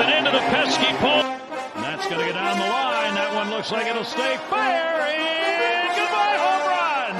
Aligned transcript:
and 0.00 0.10
into 0.18 0.30
the 0.30 0.44
pesky 0.54 0.92
pole. 1.02 1.26
And 1.74 1.82
that's 1.84 2.06
going 2.06 2.20
to 2.20 2.26
get 2.26 2.34
down 2.34 2.58
the 2.58 2.66
line. 2.66 3.14
That 3.14 3.34
one 3.34 3.50
looks 3.50 3.72
like 3.72 3.86
it'll 3.86 4.04
stay 4.04 4.38
fair. 4.46 5.10
And 5.10 5.90
goodbye, 5.98 6.38
home 6.38 6.64
run. 6.70 7.14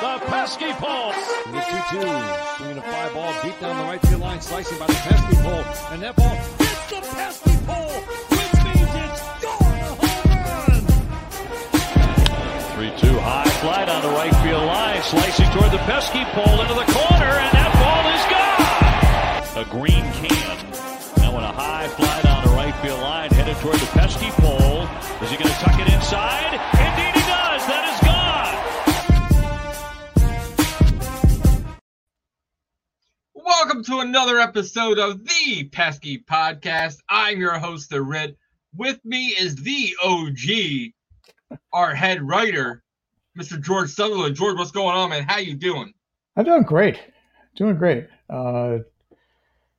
The 0.00 0.14
pesky 0.32 0.72
pole. 0.80 1.12
The 1.52 1.60
2 1.60 2.00
2. 2.00 2.08
Swinging 2.56 2.78
a 2.78 2.82
fly 2.82 3.12
ball 3.12 3.32
deep 3.42 3.60
down 3.60 3.76
the 3.76 3.84
right 3.84 4.00
field 4.00 4.20
line, 4.20 4.40
slicing 4.40 4.78
by 4.78 4.86
the 4.86 5.00
pesky 5.04 5.36
pole. 5.44 5.64
And 5.92 6.02
that 6.02 6.16
ball 6.16 6.36
hits 6.64 6.88
the 6.88 7.00
pesky 7.12 7.56
pole, 7.68 7.92
which 8.32 8.56
means 8.64 8.92
it's 9.04 9.22
gone. 9.44 10.00
Home 10.00 10.28
run. 12.88 12.98
two 13.00 13.18
high 13.20 13.48
fly 13.60 13.84
down 13.84 14.02
the 14.02 14.14
right 14.16 14.34
field 14.40 14.64
line, 14.64 15.02
slicing 15.02 15.50
toward 15.52 15.72
the 15.72 15.82
pesky 15.84 16.24
pole 16.32 16.60
into 16.60 16.74
the 16.74 16.88
corner, 16.88 17.32
and 17.44 17.52
that 17.52 17.72
ball 17.80 18.04
is 18.16 18.24
gone. 18.32 19.60
A 19.60 19.68
green 19.70 20.04
can. 20.12 20.73
Line, 23.54 23.62
toward 23.62 23.76
the 23.76 23.86
pesky 23.86 24.30
pole. 24.30 24.82
Is 25.22 25.30
he 25.30 25.36
going 25.36 25.50
to 25.50 25.60
tuck 25.60 25.78
it 25.78 25.92
inside? 25.92 26.54
Indeed, 26.72 27.14
he 27.14 27.20
does. 27.28 27.66
That 27.66 27.88
is 27.92 28.00
gone. 31.64 31.76
Welcome 33.34 33.84
to 33.84 34.00
another 34.00 34.38
episode 34.38 34.98
of 34.98 35.24
the 35.24 35.64
Pesky 35.70 36.18
Podcast. 36.18 36.98
I'm 37.08 37.38
your 37.40 37.58
host, 37.58 37.90
The 37.90 38.02
Ritt. 38.02 38.36
With 38.74 39.04
me 39.04 39.28
is 39.28 39.56
the 39.56 39.94
OG, 40.02 41.58
our 41.72 41.94
head 41.94 42.22
writer, 42.22 42.82
Mr. 43.38 43.60
George 43.60 43.90
Sutherland. 43.90 44.34
George, 44.36 44.56
what's 44.56 44.72
going 44.72 44.96
on, 44.96 45.10
man? 45.10 45.24
How 45.28 45.38
you 45.38 45.54
doing? 45.54 45.92
I'm 46.36 46.44
doing 46.44 46.62
great. 46.64 47.00
Doing 47.56 47.76
great. 47.76 48.08
Uh, 48.28 48.78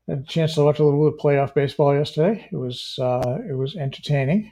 had 0.07 0.19
a 0.19 0.23
chance 0.23 0.55
to 0.55 0.63
watch 0.63 0.79
a 0.79 0.83
little 0.83 1.09
bit 1.09 1.15
of 1.15 1.19
playoff 1.19 1.53
baseball 1.53 1.95
yesterday. 1.95 2.47
It 2.51 2.55
was 2.55 2.99
uh, 3.01 3.39
it 3.49 3.53
was 3.53 3.75
entertaining, 3.75 4.51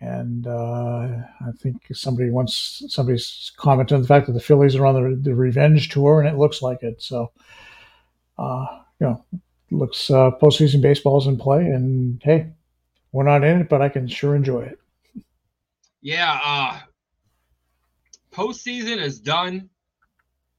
and 0.00 0.46
uh, 0.46 1.08
I 1.40 1.52
think 1.58 1.86
somebody 1.92 2.30
once 2.30 2.82
somebody's 2.88 3.52
commented 3.56 3.94
on 3.94 4.02
the 4.02 4.08
fact 4.08 4.26
that 4.26 4.32
the 4.32 4.40
Phillies 4.40 4.76
are 4.76 4.86
on 4.86 4.94
the, 4.94 5.16
the 5.16 5.34
revenge 5.34 5.88
tour, 5.88 6.20
and 6.20 6.28
it 6.28 6.38
looks 6.38 6.62
like 6.62 6.82
it. 6.82 7.00
So, 7.00 7.32
uh, 8.38 8.66
you 9.00 9.06
know, 9.06 9.24
looks 9.70 10.10
uh, 10.10 10.32
postseason 10.42 10.82
baseball's 10.82 11.26
in 11.26 11.38
play, 11.38 11.64
and 11.64 12.20
hey, 12.22 12.52
we're 13.12 13.24
not 13.24 13.44
in 13.44 13.62
it, 13.62 13.68
but 13.68 13.82
I 13.82 13.88
can 13.88 14.06
sure 14.06 14.36
enjoy 14.36 14.62
it. 14.62 14.78
Yeah, 16.00 16.38
uh 16.44 16.78
postseason 18.32 18.98
is 18.98 19.18
done, 19.18 19.68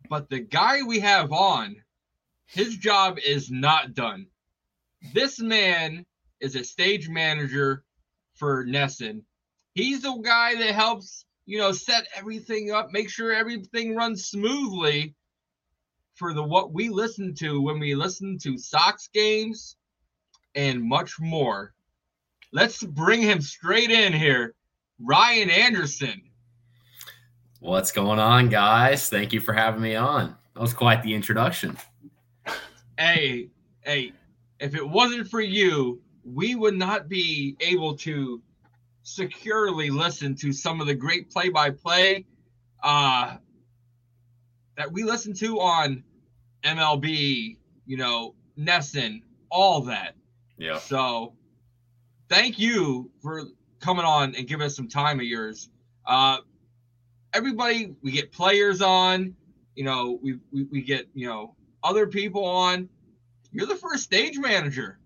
but 0.09 0.30
the 0.30 0.39
guy 0.39 0.81
we 0.81 0.99
have 0.99 1.31
on, 1.31 1.77
his 2.50 2.78
job 2.78 3.19
is 3.25 3.52
not 3.52 3.94
done. 3.94 4.25
This 5.14 5.39
man 5.39 6.05
is 6.39 6.55
a 6.55 6.64
stage 6.64 7.08
manager 7.08 7.83
for 8.33 8.66
NESN. 8.66 9.22
He's 9.75 10.02
the 10.02 10.16
guy 10.16 10.55
that 10.55 10.73
helps, 10.73 11.25
you 11.45 11.59
know, 11.59 11.72
set 11.72 12.08
everything 12.16 12.72
up, 12.72 12.92
make 12.92 13.09
sure 13.09 13.31
everything 13.31 13.95
runs 13.95 14.25
smoothly 14.25 15.16
for 16.16 16.33
the 16.33 16.44
what 16.44 16.73
we 16.73 16.89
listen 16.89 17.36
to 17.36 17.61
when 17.61 17.80
we 17.80 17.94
listen 17.94 18.38
to 18.39 18.58
Sox 18.58 19.09
games 19.14 19.77
and 20.55 20.81
much 20.81 21.20
more. 21.20 21.73
Let's 22.52 22.83
bring 22.83 23.22
him 23.22 23.42
straight 23.42 23.92
in 23.92 24.11
here. 24.11 24.55
Ryan 25.00 25.52
Anderson. 25.52 26.23
What's 27.59 27.92
going 27.92 28.20
on, 28.20 28.50
guys? 28.50 29.08
Thank 29.08 29.33
you 29.33 29.39
for 29.39 29.53
having 29.53 29.81
me 29.81 29.95
on. 29.95 30.36
That 30.55 30.61
was 30.61 30.73
quite 30.73 31.03
the 31.03 31.14
introduction. 31.14 31.77
Hey, 33.00 33.50
hey, 33.81 34.11
if 34.59 34.75
it 34.75 34.88
wasn't 34.88 35.30
for 35.30 35.39
you, 35.39 36.02
we 36.25 36.55
would 36.55 36.75
not 36.75 37.08
be 37.08 37.55
able 37.61 37.95
to 38.00 38.42
securely 39.03 39.89
listen 39.89 40.36
to 40.36 40.52
some 40.52 40.81
of 40.81 40.88
the 40.88 40.94
great 40.94 41.31
play-by-play 41.31 42.26
uh, 42.83 43.38
that 44.76 44.92
we 44.92 45.04
listen 45.04 45.33
to 45.36 45.61
on 45.61 46.04
MLB, 46.65 47.55
you 47.86 47.95
know, 47.95 48.36
NESN, 48.58 49.21
all 49.49 49.80
that. 49.83 50.15
Yeah. 50.58 50.77
So 50.77 51.36
thank 52.27 52.59
you 52.59 53.09
for 53.21 53.43
coming 53.80 54.04
on 54.04 54.36
and 54.36 54.45
giving 54.45 54.65
us 54.65 54.76
some 54.76 54.89
time 54.89 55.21
of 55.21 55.26
yours. 55.26 55.70
Uh, 56.05 56.39
everybody, 57.33 57.95
we 58.02 58.11
get 58.11 58.33
players 58.33 58.82
on, 58.82 59.36
you 59.76 59.86
know, 59.86 60.20
we, 60.21 60.38
we, 60.52 60.64
we 60.64 60.82
get, 60.82 61.08
you 61.14 61.27
know, 61.27 61.55
other 61.83 62.07
people 62.07 62.43
on. 62.43 62.89
You're 63.51 63.67
the 63.67 63.75
first 63.75 64.03
stage 64.03 64.37
manager. 64.37 64.99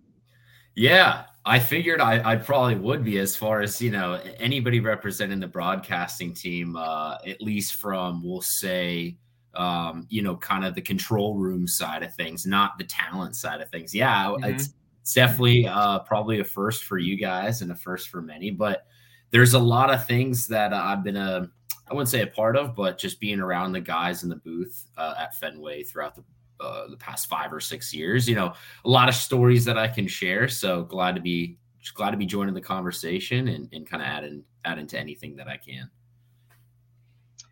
Yeah. 0.76 1.26
I 1.46 1.60
figured 1.60 2.00
I, 2.00 2.32
I 2.32 2.36
probably 2.38 2.76
would 2.76 3.04
be 3.04 3.20
as 3.20 3.36
far 3.36 3.62
as, 3.62 3.82
you 3.82 3.92
know, 3.92 4.22
anybody 4.40 4.80
representing 4.80 5.42
the 5.42 5.48
broadcasting 5.48 6.34
team, 6.34 6.78
uh, 6.78 7.18
at 7.28 7.42
least 7.42 7.76
from, 7.76 8.24
we'll 8.24 8.42
say, 8.42 9.18
um, 9.54 10.08
you 10.10 10.22
know, 10.22 10.38
kind 10.38 10.64
of 10.64 10.74
the 10.74 10.82
control 10.82 11.36
room 11.36 11.68
side 11.68 12.02
of 12.02 12.16
things, 12.16 12.46
not 12.46 12.78
the 12.78 12.86
talent 12.86 13.36
side 13.36 13.60
of 13.60 13.70
things. 13.70 13.94
Yeah, 13.94 14.28
Mhm. 14.28 14.54
it's, 14.54 14.70
it's 15.02 15.14
definitely 15.14 15.68
uh, 15.68 16.00
probably 16.00 16.40
a 16.40 16.46
first 16.46 16.86
for 16.86 16.98
you 16.98 17.18
guys 17.18 17.62
and 17.62 17.72
a 17.72 17.76
first 17.76 18.08
for 18.08 18.22
many, 18.22 18.50
but 18.50 18.88
there's 19.32 19.54
a 19.54 19.60
lot 19.60 19.90
of 19.90 20.08
things 20.08 20.48
that 20.48 20.72
I've 20.72 21.04
been 21.04 21.18
a, 21.18 21.52
I 21.90 21.94
wouldn't 21.94 22.10
say 22.10 22.22
a 22.22 22.28
part 22.28 22.56
of, 22.56 22.74
but 22.74 22.98
just 22.98 23.20
being 23.20 23.42
around 23.42 23.74
the 23.74 23.82
guys 23.82 24.24
in 24.24 24.30
the 24.30 24.38
booth 24.38 24.88
uh, 24.96 25.16
at 25.20 25.38
Fenway 25.40 25.84
throughout 25.84 26.16
the 26.16 26.24
uh, 26.64 26.88
the 26.88 26.98
past 26.98 27.28
five 27.28 27.52
or 27.52 27.60
six 27.60 27.94
years, 27.94 28.28
you 28.28 28.36
know, 28.36 28.54
a 28.86 28.90
lot 28.90 29.10
of 29.10 29.16
stories 29.16 29.66
that 29.66 29.78
I 29.78 29.88
can 29.88 30.08
share. 30.08 30.48
So 30.48 30.84
glad 30.84 31.16
to 31.16 31.22
be 31.22 31.58
just 31.82 31.96
glad 31.96 32.12
to 32.12 32.18
be 32.18 32.26
joining 32.26 32.54
the 32.54 32.62
conversation 32.62 33.50
and, 33.50 33.68
and 33.74 33.86
kind 33.86 34.02
of 34.02 34.08
adding 34.08 34.44
add 34.66 34.80
into 34.80 34.98
anything 34.98 35.36
that 35.36 35.48
I 35.48 35.58
can. 35.58 35.90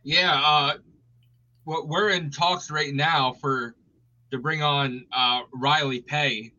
Yeah, 0.04 0.42
uh, 0.44 0.74
what 1.66 1.88
we're 1.88 2.10
in 2.10 2.32
talks 2.32 2.72
right 2.72 2.94
now 2.94 3.34
for 3.34 3.76
to 4.32 4.40
bring 4.40 4.64
on 4.64 5.06
uh, 5.12 5.42
Riley 5.54 6.02
Pay 6.02 6.54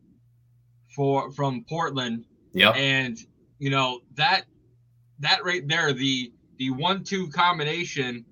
for 0.95 1.31
from 1.31 1.65
Portland, 1.67 2.25
Yep. 2.53 2.75
and 2.75 3.17
you 3.57 3.69
know 3.71 4.01
that 4.13 4.43
that 5.19 5.43
right 5.43 5.67
there, 5.67 5.93
the 5.93 6.31
the 6.57 6.69
one-two 6.69 7.29
combination 7.29 8.23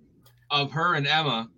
of 0.51 0.71
her 0.71 0.93
and 0.95 1.07
Emma, 1.07 1.49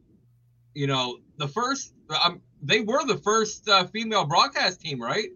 you 0.74 0.88
know, 0.88 1.18
the 1.38 1.48
first 1.48 1.94
um, 2.24 2.42
they 2.64 2.82
were 2.82 3.06
the 3.06 3.18
first 3.18 3.68
uh, 3.70 3.86
female 3.86 4.26
broadcast 4.26 4.82
team, 4.82 5.02
right? 5.02 5.30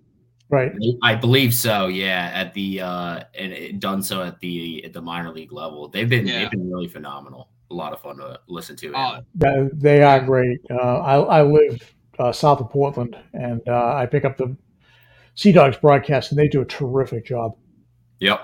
Right. 0.49 0.71
I 1.03 1.13
believe 1.15 1.53
so. 1.53 1.87
Yeah, 1.87 2.31
at 2.33 2.53
the 2.53 2.79
uh, 2.81 3.19
and 3.37 3.81
done 3.81 4.01
so 4.01 4.23
at 4.23 4.39
the 4.39 4.83
at 4.85 4.93
the 4.93 5.01
minor 5.01 5.31
league 5.31 5.51
level. 5.51 5.89
They've 5.89 6.07
been 6.07 6.25
Yeah. 6.25 6.39
they've 6.39 6.51
been 6.51 6.71
really 6.71 6.87
phenomenal. 6.87 7.49
A 7.69 7.73
lot 7.73 7.91
of 7.91 8.01
fun 8.01 8.17
to 8.17 8.39
listen 8.47 8.75
to. 8.77 8.93
Uh, 8.95 9.21
They- 9.35 9.69
They 9.73 10.01
are 10.03 10.21
great. 10.21 10.59
Uh, 10.71 10.75
I, 10.99 11.39
I 11.39 11.43
live 11.43 11.93
uh, 12.17 12.31
south 12.31 12.61
of 12.61 12.69
Portland, 12.69 13.17
and 13.33 13.61
uh, 13.67 13.95
I 13.95 14.05
pick 14.05 14.23
up 14.23 14.37
the 14.37 14.55
Sea 15.35 15.51
Dogs 15.51 15.75
broadcast, 15.77 16.31
and 16.31 16.39
they 16.39 16.47
do 16.47 16.61
a 16.61 16.65
terrific 16.65 17.25
job. 17.25 17.57
Yep. 18.21 18.39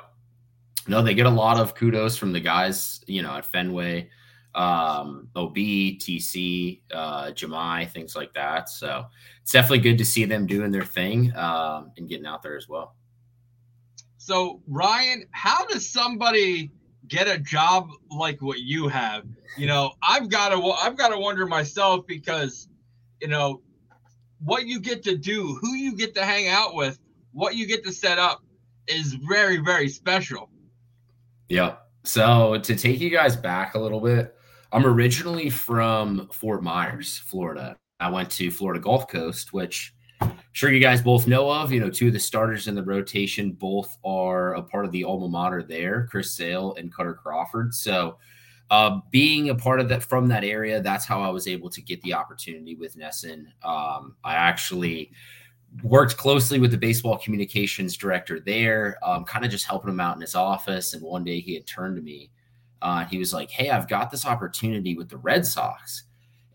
No, 0.90 1.02
they 1.02 1.14
get 1.14 1.26
a 1.26 1.30
lot 1.30 1.58
of 1.58 1.74
kudos 1.74 2.18
from 2.18 2.34
the 2.34 2.42
guys, 2.42 3.02
you 3.08 3.22
know, 3.22 3.32
at 3.38 3.46
Fenway, 3.46 4.10
um, 4.56 5.30
OB, 5.36 5.56
TC, 5.56 6.82
uh, 6.94 7.32
Jahmai, 7.32 7.90
things 7.90 8.16
like 8.16 8.34
that. 8.34 8.70
So 8.70 9.06
it's 9.42 9.52
definitely 9.52 9.80
good 9.80 9.98
to 9.98 10.06
see 10.06 10.26
them 10.26 10.46
doing 10.46 10.72
their 10.72 10.86
thing 10.86 11.36
um, 11.36 11.92
and 11.98 12.08
getting 12.08 12.26
out 12.26 12.44
there 12.44 12.58
as 12.58 12.70
well. 12.70 12.96
So 14.18 14.62
Ryan, 14.68 15.26
how 15.32 15.66
does 15.66 15.90
somebody 15.90 16.72
get 17.08 17.28
a 17.28 17.38
job 17.38 17.90
like 18.10 18.42
what 18.42 18.60
you 18.60 18.88
have? 18.88 19.26
You 19.58 19.68
know, 19.68 19.94
I've 20.02 20.30
got 20.30 20.50
to 20.50 20.72
I've 20.72 20.98
got 20.98 21.10
to 21.10 21.18
wonder 21.18 21.46
myself 21.46 22.08
because 22.08 22.70
you 23.22 23.28
know 23.28 23.62
what 24.44 24.66
you 24.66 24.80
get 24.80 25.04
to 25.04 25.18
do, 25.18 25.58
who 25.62 25.74
you 25.74 25.96
get 25.96 26.16
to 26.16 26.24
hang 26.24 26.48
out 26.48 26.74
with, 26.74 27.00
what 27.32 27.56
you 27.56 27.68
get 27.68 27.84
to 27.84 27.92
set 27.92 28.18
up 28.18 28.44
is 28.88 29.14
very 29.14 29.58
very 29.58 29.90
special. 29.90 30.50
Yep. 31.50 31.86
So 32.06 32.60
to 32.60 32.76
take 32.76 33.00
you 33.00 33.10
guys 33.10 33.36
back 33.36 33.76
a 33.76 33.80
little 33.80 34.00
bit, 34.00 34.36
I'm 34.74 34.88
originally 34.88 35.52
from 35.52 36.28
Fort 36.32 36.64
Myers, 36.64 37.20
Florida. 37.20 37.78
I 38.00 38.10
went 38.10 38.32
to 38.32 38.50
Florida 38.50 38.80
Gulf 38.80 39.08
Coast, 39.08 39.54
which 39.54 39.94
I'm 40.20 40.34
sure 40.52 40.74
you 40.74 40.80
guys 40.80 41.00
both 41.00 41.28
know 41.28 41.48
of. 41.48 41.72
You 41.72 41.80
know, 41.80 41.92
two 41.92 42.08
of 42.08 42.14
the 42.14 42.20
starters 42.20 42.68
in 42.68 42.74
the 42.74 42.82
rotation 42.82 43.52
both 43.52 43.96
are 44.04 44.56
a 44.56 44.64
part 44.64 44.86
of 44.86 44.92
the 44.92 45.04
alma 45.04 45.28
mater 45.28 45.62
there, 45.62 46.08
Chris 46.10 46.32
Sale 46.32 46.74
and 46.80 46.92
Kutter 46.92 47.16
Crawford. 47.16 47.72
So 47.72 48.18
uh, 48.72 49.00
being 49.12 49.52
a 49.52 49.56
part 49.56 49.80
of 49.80 49.90
that 49.90 50.02
from 50.02 50.28
that 50.30 50.44
area, 50.44 50.82
that's 50.82 51.06
how 51.06 51.22
I 51.22 51.30
was 51.30 51.48
able 51.48 51.70
to 51.70 51.82
get 51.82 52.02
the 52.02 52.16
opportunity 52.16 52.74
with 52.74 52.98
NESN. 52.98 53.46
Um, 53.64 54.16
I 54.24 54.34
actually 54.34 55.12
worked 55.84 56.18
closely 56.18 56.58
with 56.60 56.72
the 56.72 56.80
baseball 56.80 57.20
communications 57.20 57.96
director 57.96 58.40
there, 58.40 58.98
um, 59.04 59.24
kind 59.24 59.46
of 59.46 59.52
just 59.52 59.68
helping 59.68 59.92
him 59.92 60.00
out 60.00 60.16
in 60.16 60.22
his 60.22 60.34
office. 60.34 60.96
And 60.96 61.04
one 61.04 61.24
day 61.24 61.40
he 61.40 61.54
had 61.54 61.68
turned 61.68 61.96
to 61.96 62.02
me. 62.02 62.32
Uh, 62.84 63.06
he 63.06 63.18
was 63.18 63.34
like, 63.34 63.50
Hey, 63.50 63.70
I've 63.70 63.88
got 63.88 64.12
this 64.12 64.26
opportunity 64.26 64.96
with 64.96 65.10
the 65.10 65.18
Red 65.18 65.46
Sox. 65.46 66.04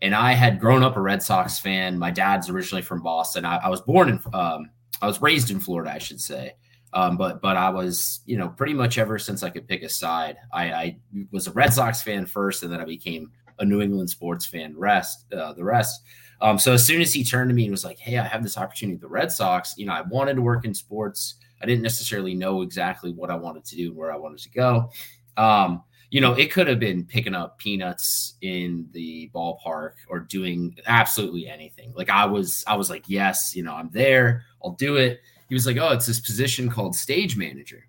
And 0.01 0.15
I 0.15 0.31
had 0.31 0.61
grown 0.61 0.83
up 0.83 0.95
a 0.95 1.01
Red 1.01 1.21
Sox 1.21 1.59
fan. 1.59 1.99
My 1.99 2.11
dad's 2.11 2.49
originally 2.49 2.83
from 2.83 3.01
Boston. 3.01 3.43
I, 3.43 3.57
I 3.57 3.67
was 3.67 3.81
born 3.81 4.07
in, 4.09 4.21
um, 4.33 4.69
I 5.01 5.07
was 5.07 5.21
raised 5.21 5.51
in 5.51 5.59
Florida, 5.59 5.91
I 5.91 5.97
should 5.97 6.21
say. 6.21 6.53
Um, 6.93 7.17
but 7.17 7.41
but 7.41 7.55
I 7.55 7.69
was 7.69 8.21
you 8.25 8.37
know 8.37 8.49
pretty 8.49 8.73
much 8.73 8.97
ever 8.97 9.19
since 9.19 9.43
I 9.43 9.49
could 9.49 9.67
pick 9.67 9.83
a 9.83 9.89
side, 9.89 10.37
I, 10.51 10.71
I 10.71 10.97
was 11.31 11.47
a 11.47 11.51
Red 11.51 11.73
Sox 11.73 12.01
fan 12.01 12.25
first, 12.25 12.63
and 12.63 12.71
then 12.71 12.81
I 12.81 12.85
became 12.85 13.31
a 13.59 13.65
New 13.65 13.81
England 13.81 14.09
sports 14.09 14.45
fan. 14.45 14.75
Rest 14.75 15.31
uh, 15.33 15.53
the 15.53 15.63
rest. 15.63 16.01
Um, 16.41 16.57
so 16.57 16.73
as 16.73 16.85
soon 16.87 17.01
as 17.01 17.13
he 17.13 17.23
turned 17.23 17.49
to 17.49 17.53
me 17.53 17.65
and 17.65 17.71
was 17.71 17.85
like, 17.85 17.99
"Hey, 17.99 18.17
I 18.17 18.23
have 18.23 18.41
this 18.41 18.57
opportunity 18.57 18.95
with 18.95 19.01
the 19.01 19.07
Red 19.07 19.31
Sox," 19.31 19.75
you 19.77 19.85
know, 19.85 19.93
I 19.93 20.01
wanted 20.01 20.35
to 20.35 20.41
work 20.41 20.65
in 20.65 20.73
sports. 20.73 21.35
I 21.61 21.65
didn't 21.65 21.83
necessarily 21.83 22.33
know 22.33 22.61
exactly 22.61 23.11
what 23.11 23.29
I 23.29 23.35
wanted 23.35 23.65
to 23.65 23.75
do 23.75 23.89
and 23.89 23.97
where 23.97 24.11
I 24.11 24.15
wanted 24.15 24.39
to 24.39 24.49
go. 24.49 24.89
Um, 25.37 25.83
you 26.11 26.21
know, 26.21 26.33
it 26.33 26.51
could 26.51 26.67
have 26.67 26.79
been 26.79 27.05
picking 27.05 27.35
up 27.35 27.59
peanuts 27.59 28.35
in 28.41 28.87
the 28.91 29.29
ballpark 29.33 29.93
or 30.07 30.19
doing 30.19 30.75
absolutely 30.87 31.47
anything. 31.47 31.93
Like 31.95 32.09
I 32.09 32.25
was, 32.25 32.63
I 32.65 32.75
was 32.75 32.89
like, 32.89 33.03
yes, 33.07 33.55
you 33.55 33.63
know, 33.63 33.73
I'm 33.73 33.89
there, 33.91 34.43
I'll 34.63 34.71
do 34.71 34.95
it. 34.95 35.21
He 35.47 35.55
was 35.55 35.65
like, 35.65 35.77
oh, 35.77 35.89
it's 35.89 36.07
this 36.07 36.19
position 36.19 36.69
called 36.69 36.95
stage 36.95 37.37
manager. 37.37 37.87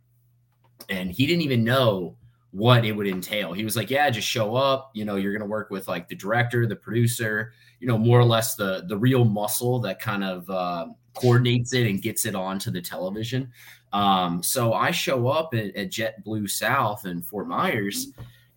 And 0.88 1.10
he 1.10 1.26
didn't 1.26 1.42
even 1.42 1.64
know 1.64 2.16
what 2.52 2.84
it 2.84 2.92
would 2.92 3.06
entail. 3.06 3.52
He 3.52 3.64
was 3.64 3.76
like, 3.76 3.90
yeah, 3.90 4.10
just 4.10 4.26
show 4.26 4.56
up. 4.56 4.90
You 4.94 5.04
know, 5.04 5.16
you're 5.16 5.32
going 5.32 5.40
to 5.40 5.46
work 5.46 5.70
with 5.70 5.88
like 5.88 6.08
the 6.08 6.16
director, 6.16 6.66
the 6.66 6.76
producer, 6.76 7.52
you 7.78 7.86
know, 7.86 7.96
more 7.96 8.18
or 8.18 8.24
less 8.24 8.56
the 8.56 8.84
the 8.88 8.96
real 8.96 9.24
muscle 9.24 9.78
that 9.80 10.00
kind 10.00 10.24
of 10.24 10.50
uh, 10.50 10.86
coordinates 11.14 11.72
it 11.72 11.86
and 11.86 12.02
gets 12.02 12.26
it 12.26 12.34
onto 12.34 12.70
the 12.70 12.80
television. 12.80 13.52
Um, 13.92 14.42
so 14.42 14.72
I 14.72 14.90
show 14.90 15.28
up 15.28 15.54
at, 15.54 15.74
at 15.76 15.90
JetBlue 15.90 16.48
South 16.48 17.06
in 17.06 17.22
Fort 17.22 17.48
Myers. 17.48 18.08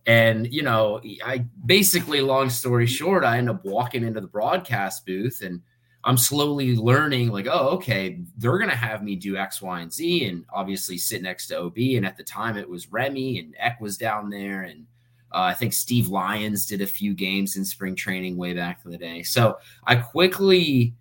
And, 0.06 0.52
you 0.54 0.64
know, 0.64 1.02
I 1.24 1.46
basically, 1.66 2.22
long 2.22 2.50
story 2.50 2.88
short, 2.88 3.24
I 3.24 3.38
end 3.38 3.50
up 3.50 3.64
walking 3.64 4.04
into 4.04 4.22
the 4.22 4.28
broadcast 4.28 5.06
booth 5.06 5.42
and 5.42 5.62
I'm 6.06 6.18
slowly 6.18 6.76
learning, 6.76 7.30
like, 7.30 7.48
oh, 7.50 7.70
okay, 7.70 8.20
they're 8.38 8.58
going 8.58 8.70
to 8.70 8.76
have 8.76 9.04
me 9.04 9.16
do 9.16 9.38
X, 9.38 9.62
Y, 9.62 9.80
and 9.80 9.94
Z, 9.94 10.26
and 10.26 10.46
obviously 10.54 10.98
sit 10.98 11.22
next 11.22 11.48
to 11.48 11.60
OB. 11.62 11.78
And 11.78 12.06
at 12.06 12.18
the 12.18 12.24
time, 12.24 12.58
it 12.58 12.70
was 12.70 12.92
Remy 12.92 13.40
and 13.40 13.56
Eck 13.58 13.80
was 13.80 13.96
down 13.96 14.30
there. 14.30 14.64
And 14.64 14.86
uh, 15.32 15.40
I 15.40 15.54
think 15.54 15.72
Steve 15.72 16.10
Lyons 16.10 16.66
did 16.66 16.82
a 16.82 16.88
few 16.88 17.14
games 17.14 17.56
in 17.56 17.64
spring 17.64 17.96
training 17.96 18.36
way 18.36 18.54
back 18.54 18.82
in 18.84 18.92
the 18.92 18.98
day. 18.98 19.24
So 19.24 19.58
I 19.86 19.96
quickly 19.96 20.94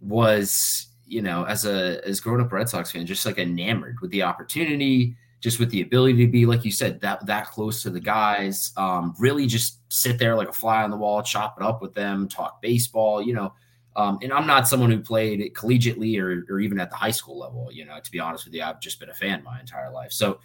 was 0.00 0.88
you 1.10 1.22
know, 1.22 1.44
as 1.44 1.64
a 1.64 2.00
as 2.06 2.20
grown 2.20 2.40
up 2.40 2.52
Red 2.52 2.68
Sox 2.68 2.92
fan, 2.92 3.04
just 3.04 3.26
like 3.26 3.38
enamored 3.38 3.98
with 4.00 4.12
the 4.12 4.22
opportunity, 4.22 5.16
just 5.40 5.58
with 5.58 5.68
the 5.70 5.82
ability 5.82 6.24
to 6.24 6.30
be, 6.30 6.46
like 6.46 6.64
you 6.64 6.70
said, 6.70 7.00
that 7.00 7.26
that 7.26 7.48
close 7.48 7.82
to 7.82 7.90
the 7.90 7.98
guys. 7.98 8.72
Um, 8.76 9.14
really 9.18 9.46
just 9.46 9.80
sit 9.92 10.20
there 10.20 10.36
like 10.36 10.48
a 10.48 10.52
fly 10.52 10.84
on 10.84 10.90
the 10.90 10.96
wall, 10.96 11.20
chop 11.20 11.56
it 11.60 11.64
up 11.64 11.82
with 11.82 11.94
them, 11.94 12.28
talk 12.28 12.62
baseball, 12.62 13.20
you 13.20 13.34
know. 13.34 13.52
Um, 13.96 14.20
and 14.22 14.32
I'm 14.32 14.46
not 14.46 14.68
someone 14.68 14.92
who 14.92 15.00
played 15.00 15.40
collegiately 15.52 16.16
or, 16.20 16.46
or 16.48 16.60
even 16.60 16.78
at 16.78 16.90
the 16.90 16.96
high 16.96 17.10
school 17.10 17.36
level. 17.36 17.70
You 17.72 17.86
know, 17.86 17.98
to 17.98 18.10
be 18.12 18.20
honest 18.20 18.44
with 18.44 18.54
you, 18.54 18.62
I've 18.62 18.80
just 18.80 19.00
been 19.00 19.10
a 19.10 19.14
fan 19.14 19.42
my 19.42 19.58
entire 19.58 19.90
life. 19.90 20.12
So 20.12 20.38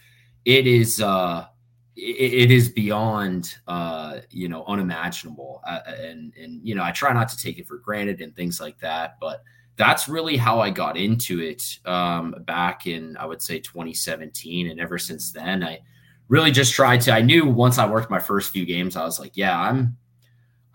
it 0.46 0.66
is 0.66 1.00
uh, 1.00 1.46
it, 1.96 2.50
is 2.50 2.70
beyond 2.70 3.56
uh, 3.68 4.22
you 4.32 4.50
know 4.50 4.66
unimaginable. 4.66 5.62
Uh, 5.68 5.82
and 5.86 6.34
and 6.36 6.68
you 6.68 6.74
know, 6.74 6.82
I 6.82 6.90
try 6.90 7.14
not 7.14 7.30
to 7.30 7.38
take 7.38 7.60
it 7.60 7.68
for 7.68 7.78
granted 7.78 8.20
and 8.22 8.36
things 8.36 8.60
like 8.60 8.80
that, 8.80 9.18
but 9.22 9.44
that's 9.78 10.08
really 10.08 10.38
how 10.38 10.60
I 10.60 10.70
got 10.70 10.98
into 10.98 11.42
it 11.42 11.80
um, 11.86 12.36
back 12.42 12.88
in, 12.88 13.18
I 13.18 13.26
would 13.26 13.42
say, 13.42 13.60
2017. 13.60 14.70
And 14.70 14.80
ever 14.80 14.98
since 14.98 15.32
then, 15.32 15.64
I 15.64 15.80
really 16.28 16.52
just 16.52 16.74
tried 16.74 17.02
to. 17.02 17.14
I 17.14 17.22
knew 17.22 17.46
once 17.46 17.78
I 17.78 17.90
worked 17.90 18.10
my 18.10 18.20
first 18.20 18.52
few 18.52 18.66
games, 18.66 18.96
I 18.96 19.04
was 19.04 19.20
like, 19.20 19.36
yeah, 19.36 19.60
I'm, 19.60 19.98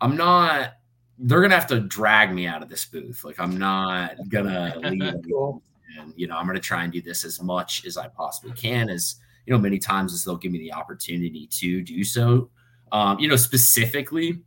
I'm 0.00 0.16
not. 0.16 0.74
They're 1.18 1.42
gonna 1.42 1.54
have 1.54 1.66
to 1.68 1.80
drag 1.80 2.32
me 2.32 2.46
out 2.46 2.62
of 2.62 2.68
this 2.68 2.86
booth. 2.86 3.24
Like 3.24 3.38
I'm 3.38 3.58
not 3.58 4.16
gonna 4.28 4.74
leave. 4.82 5.02
and 5.98 6.14
you 6.16 6.26
know, 6.26 6.36
I'm 6.36 6.46
gonna 6.46 6.60
try 6.60 6.84
and 6.84 6.92
do 6.92 7.02
this 7.02 7.24
as 7.24 7.42
much 7.42 7.84
as 7.84 7.98
I 7.98 8.08
possibly 8.08 8.52
can. 8.52 8.88
As 8.88 9.16
you 9.44 9.52
know, 9.52 9.58
many 9.58 9.78
times 9.78 10.14
as 10.14 10.24
they'll 10.24 10.36
give 10.36 10.52
me 10.52 10.58
the 10.58 10.72
opportunity 10.72 11.46
to 11.46 11.82
do 11.82 12.04
so. 12.04 12.50
Um, 12.92 13.18
you 13.18 13.28
know, 13.28 13.36
specifically, 13.36 14.40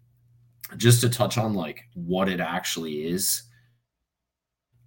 just 0.77 1.01
to 1.01 1.09
touch 1.09 1.38
on 1.38 1.53
like 1.53 1.83
what 1.94 2.27
it 2.27 2.39
actually 2.39 3.05
is 3.05 3.44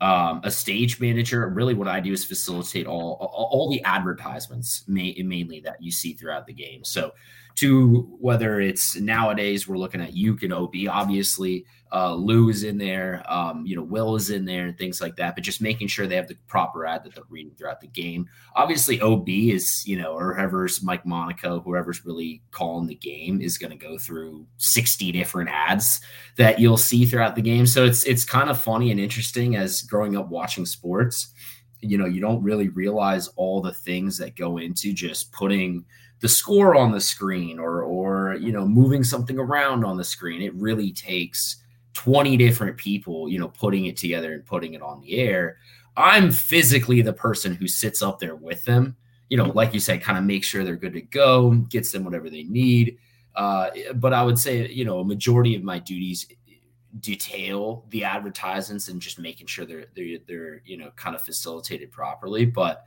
um, 0.00 0.40
a 0.44 0.50
stage 0.50 1.00
manager. 1.00 1.48
Really, 1.48 1.75
what 1.75 1.88
I 1.88 2.00
do 2.00 2.12
is 2.12 2.25
facilitate 2.25 2.87
all 2.87 3.14
all, 3.20 3.70
the 3.70 3.82
advertisements, 3.84 4.84
mainly 4.87 5.60
that 5.60 5.82
you 5.82 5.90
see 5.90 6.12
throughout 6.12 6.46
the 6.46 6.52
game. 6.52 6.84
So 6.84 7.12
to 7.56 8.16
whether 8.20 8.60
it's 8.60 8.96
nowadays 8.96 9.66
we're 9.66 9.78
looking 9.78 10.02
at 10.02 10.12
you 10.12 10.38
and 10.43 10.52
OB, 10.52 10.75
obviously 10.90 11.64
uh, 11.92 12.14
Lou 12.14 12.48
is 12.48 12.64
in 12.64 12.78
there, 12.78 13.22
um, 13.28 13.64
you 13.64 13.76
know, 13.76 13.82
Will 13.82 14.16
is 14.16 14.30
in 14.30 14.44
there 14.44 14.66
and 14.66 14.76
things 14.76 15.00
like 15.00 15.16
that, 15.16 15.34
but 15.34 15.44
just 15.44 15.60
making 15.60 15.88
sure 15.88 16.06
they 16.06 16.16
have 16.16 16.28
the 16.28 16.36
proper 16.46 16.84
ad 16.84 17.04
that 17.04 17.14
they're 17.14 17.24
reading 17.28 17.52
throughout 17.56 17.80
the 17.80 17.86
game. 17.86 18.28
Obviously, 18.54 19.00
OB 19.00 19.28
is, 19.28 19.86
you 19.86 19.96
know, 19.96 20.12
or 20.12 20.34
whoever's 20.34 20.82
Mike 20.82 21.06
Monaco, 21.06 21.60
whoever's 21.60 22.04
really 22.04 22.42
calling 22.50 22.86
the 22.86 22.94
game 22.94 23.40
is 23.40 23.58
going 23.58 23.70
to 23.70 23.76
go 23.76 23.98
through 23.98 24.46
60 24.58 25.12
different 25.12 25.48
ads 25.50 26.00
that 26.36 26.58
you'll 26.58 26.76
see 26.76 27.06
throughout 27.06 27.36
the 27.36 27.42
game. 27.42 27.66
So 27.66 27.84
it's 27.84 28.04
it's 28.04 28.24
kind 28.24 28.50
of 28.50 28.60
funny 28.60 28.90
and 28.90 29.00
interesting 29.00 29.56
as 29.56 29.82
growing 29.82 30.16
up 30.16 30.28
watching 30.28 30.66
sports. 30.66 31.28
You 31.80 31.98
know, 31.98 32.06
you 32.06 32.20
don't 32.20 32.42
really 32.42 32.68
realize 32.68 33.28
all 33.36 33.60
the 33.60 33.74
things 33.74 34.18
that 34.18 34.34
go 34.36 34.58
into 34.58 34.92
just 34.92 35.32
putting– 35.32 35.84
the 36.20 36.28
score 36.28 36.74
on 36.74 36.92
the 36.92 37.00
screen 37.00 37.58
or 37.58 37.82
or 37.82 38.36
you 38.40 38.52
know 38.52 38.66
moving 38.66 39.04
something 39.04 39.38
around 39.38 39.84
on 39.84 39.96
the 39.96 40.04
screen 40.04 40.40
it 40.40 40.54
really 40.54 40.90
takes 40.90 41.62
20 41.96 42.37
different 42.37 42.76
people 42.76 43.28
you 43.28 43.38
know 43.38 43.48
putting 43.48 43.87
it 43.87 43.96
together 43.96 44.34
and 44.34 44.44
putting 44.44 44.75
it 44.75 44.82
on 44.82 45.00
the 45.00 45.19
air 45.19 45.56
i'm 45.96 46.31
physically 46.31 47.00
the 47.00 47.12
person 47.12 47.54
who 47.54 47.66
sits 47.66 48.02
up 48.02 48.19
there 48.19 48.37
with 48.37 48.62
them. 48.64 48.94
You 49.28 49.38
know 49.38 49.46
like 49.46 49.72
you 49.75 49.81
said 49.81 50.02
kind 50.02 50.19
of 50.19 50.25
make 50.25 50.44
sure 50.44 50.62
they're 50.62 50.76
good 50.76 50.93
to 50.93 51.00
go 51.00 51.52
gets 51.52 51.90
them 51.90 52.04
whatever 52.04 52.31
they 52.31 52.44
need. 52.44 52.98
Uh, 53.34 53.70
but 53.94 54.12
i 54.12 54.22
would 54.22 54.38
say 54.38 54.69
you 54.69 54.84
know 54.84 55.00
a 55.00 55.04
majority 55.04 55.56
of 55.56 55.62
my 55.62 55.78
duties 55.78 56.26
detail 57.00 57.84
the 57.90 58.04
advertisements 58.04 58.88
and 58.88 59.00
just 59.00 59.19
making 59.19 59.46
sure 59.46 59.64
they're 59.64 59.87
they're, 59.94 60.19
they're 60.26 60.62
you 60.64 60.76
know 60.76 60.90
kind 60.96 61.16
of 61.16 61.22
facilitated 61.22 61.90
properly. 61.90 62.44
But 62.44 62.84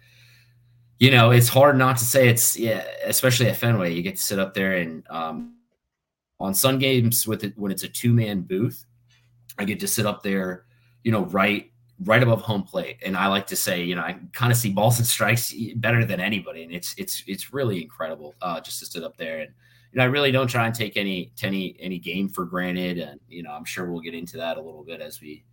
you 1.00 1.12
know, 1.12 1.32
it's 1.32 1.48
hard 1.48 1.78
not 1.78 1.98
to 1.98 2.04
say 2.04 2.28
it's 2.28 2.58
yeah, 2.58 2.84
especially 3.06 3.48
at 3.48 3.58
Fenway, 3.58 3.94
you 3.94 4.02
get 4.02 4.18
to 4.18 4.22
sit 4.22 4.40
up 4.40 4.54
there 4.54 4.74
and 4.74 5.04
um, 5.10 5.56
on 6.40 6.54
Sun 6.54 6.80
games 6.80 7.26
with 7.26 7.44
it 7.44 7.58
when 7.58 7.72
it's 7.72 7.84
a 7.84 7.88
two 7.88 8.14
man 8.14 8.42
booth, 8.42 8.86
I 9.60 9.66
get 9.66 9.80
to 9.82 9.88
sit 9.88 10.06
up 10.06 10.24
there, 10.24 10.66
you 11.04 11.12
know, 11.12 11.26
right 11.26 11.72
right 12.06 12.24
above 12.24 12.42
home 12.42 12.64
plate, 12.64 12.98
and 13.06 13.18
I 13.18 13.28
like 13.28 13.48
to 13.48 13.56
say, 13.56 13.84
you 13.84 13.96
know, 13.96 14.02
I 14.02 14.18
kind 14.34 14.52
of 14.52 14.58
see 14.58 14.72
balls 14.72 15.00
and 15.00 15.08
strikes 15.08 15.54
better 15.76 16.06
than 16.06 16.20
anybody, 16.20 16.64
and 16.64 16.74
it's 16.74 16.96
it's 16.98 17.24
it's 17.28 17.54
really 17.54 17.82
incredible 17.82 18.36
uh, 18.42 18.60
just 18.62 18.80
to 18.80 18.86
sit 18.86 19.04
up 19.04 19.18
there 19.18 19.40
and. 19.40 19.52
You 19.92 19.98
know, 19.98 20.04
I 20.04 20.08
really 20.08 20.32
don't 20.32 20.46
try 20.46 20.68
and 20.68 20.76
take 20.76 20.98
any 20.98 21.32
any 21.42 21.76
any 21.80 21.98
game 21.98 22.30
for 22.30 22.46
granted, 22.46 23.00
and 23.00 23.20
you 23.28 23.42
know, 23.42 23.50
I'm 23.50 23.66
sure 23.66 23.92
we'll 23.92 24.02
get 24.02 24.14
into 24.14 24.38
that 24.38 24.58
a 24.58 24.62
little 24.62 24.84
bit 24.84 25.02
as 25.02 25.20
we 25.20 25.44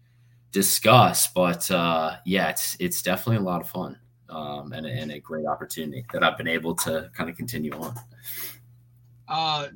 discuss. 0.53 1.27
But 1.29 1.71
uh, 1.71 2.17
yeah, 2.27 2.51
it's 2.51 2.77
it's 2.79 3.01
definitely 3.01 3.39
a 3.39 3.49
lot 3.49 3.63
of 3.63 3.69
fun 3.71 3.99
um, 4.29 4.73
and, 4.73 4.87
and 4.87 5.13
a 5.13 5.21
great 5.21 5.47
opportunity 5.47 6.05
that 6.13 6.23
I've 6.23 6.37
been 6.37 6.49
able 6.49 6.75
to 6.77 7.11
kind 7.15 7.31
of 7.31 7.37
continue 7.37 7.73
on. 7.73 7.95
Uh, 9.29 9.69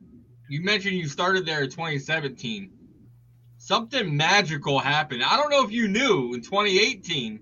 you 0.49 0.63
mentioned 0.63 0.97
you 0.97 1.09
started 1.09 1.47
there 1.47 1.63
in 1.63 1.71
2017. 1.71 2.71
Something 3.71 4.17
magical 4.17 4.81
happened. 4.81 5.23
I 5.23 5.37
don't 5.37 5.49
know 5.49 5.63
if 5.63 5.71
you 5.71 5.87
knew 5.87 6.35
in 6.35 6.41
2018, 6.41 7.39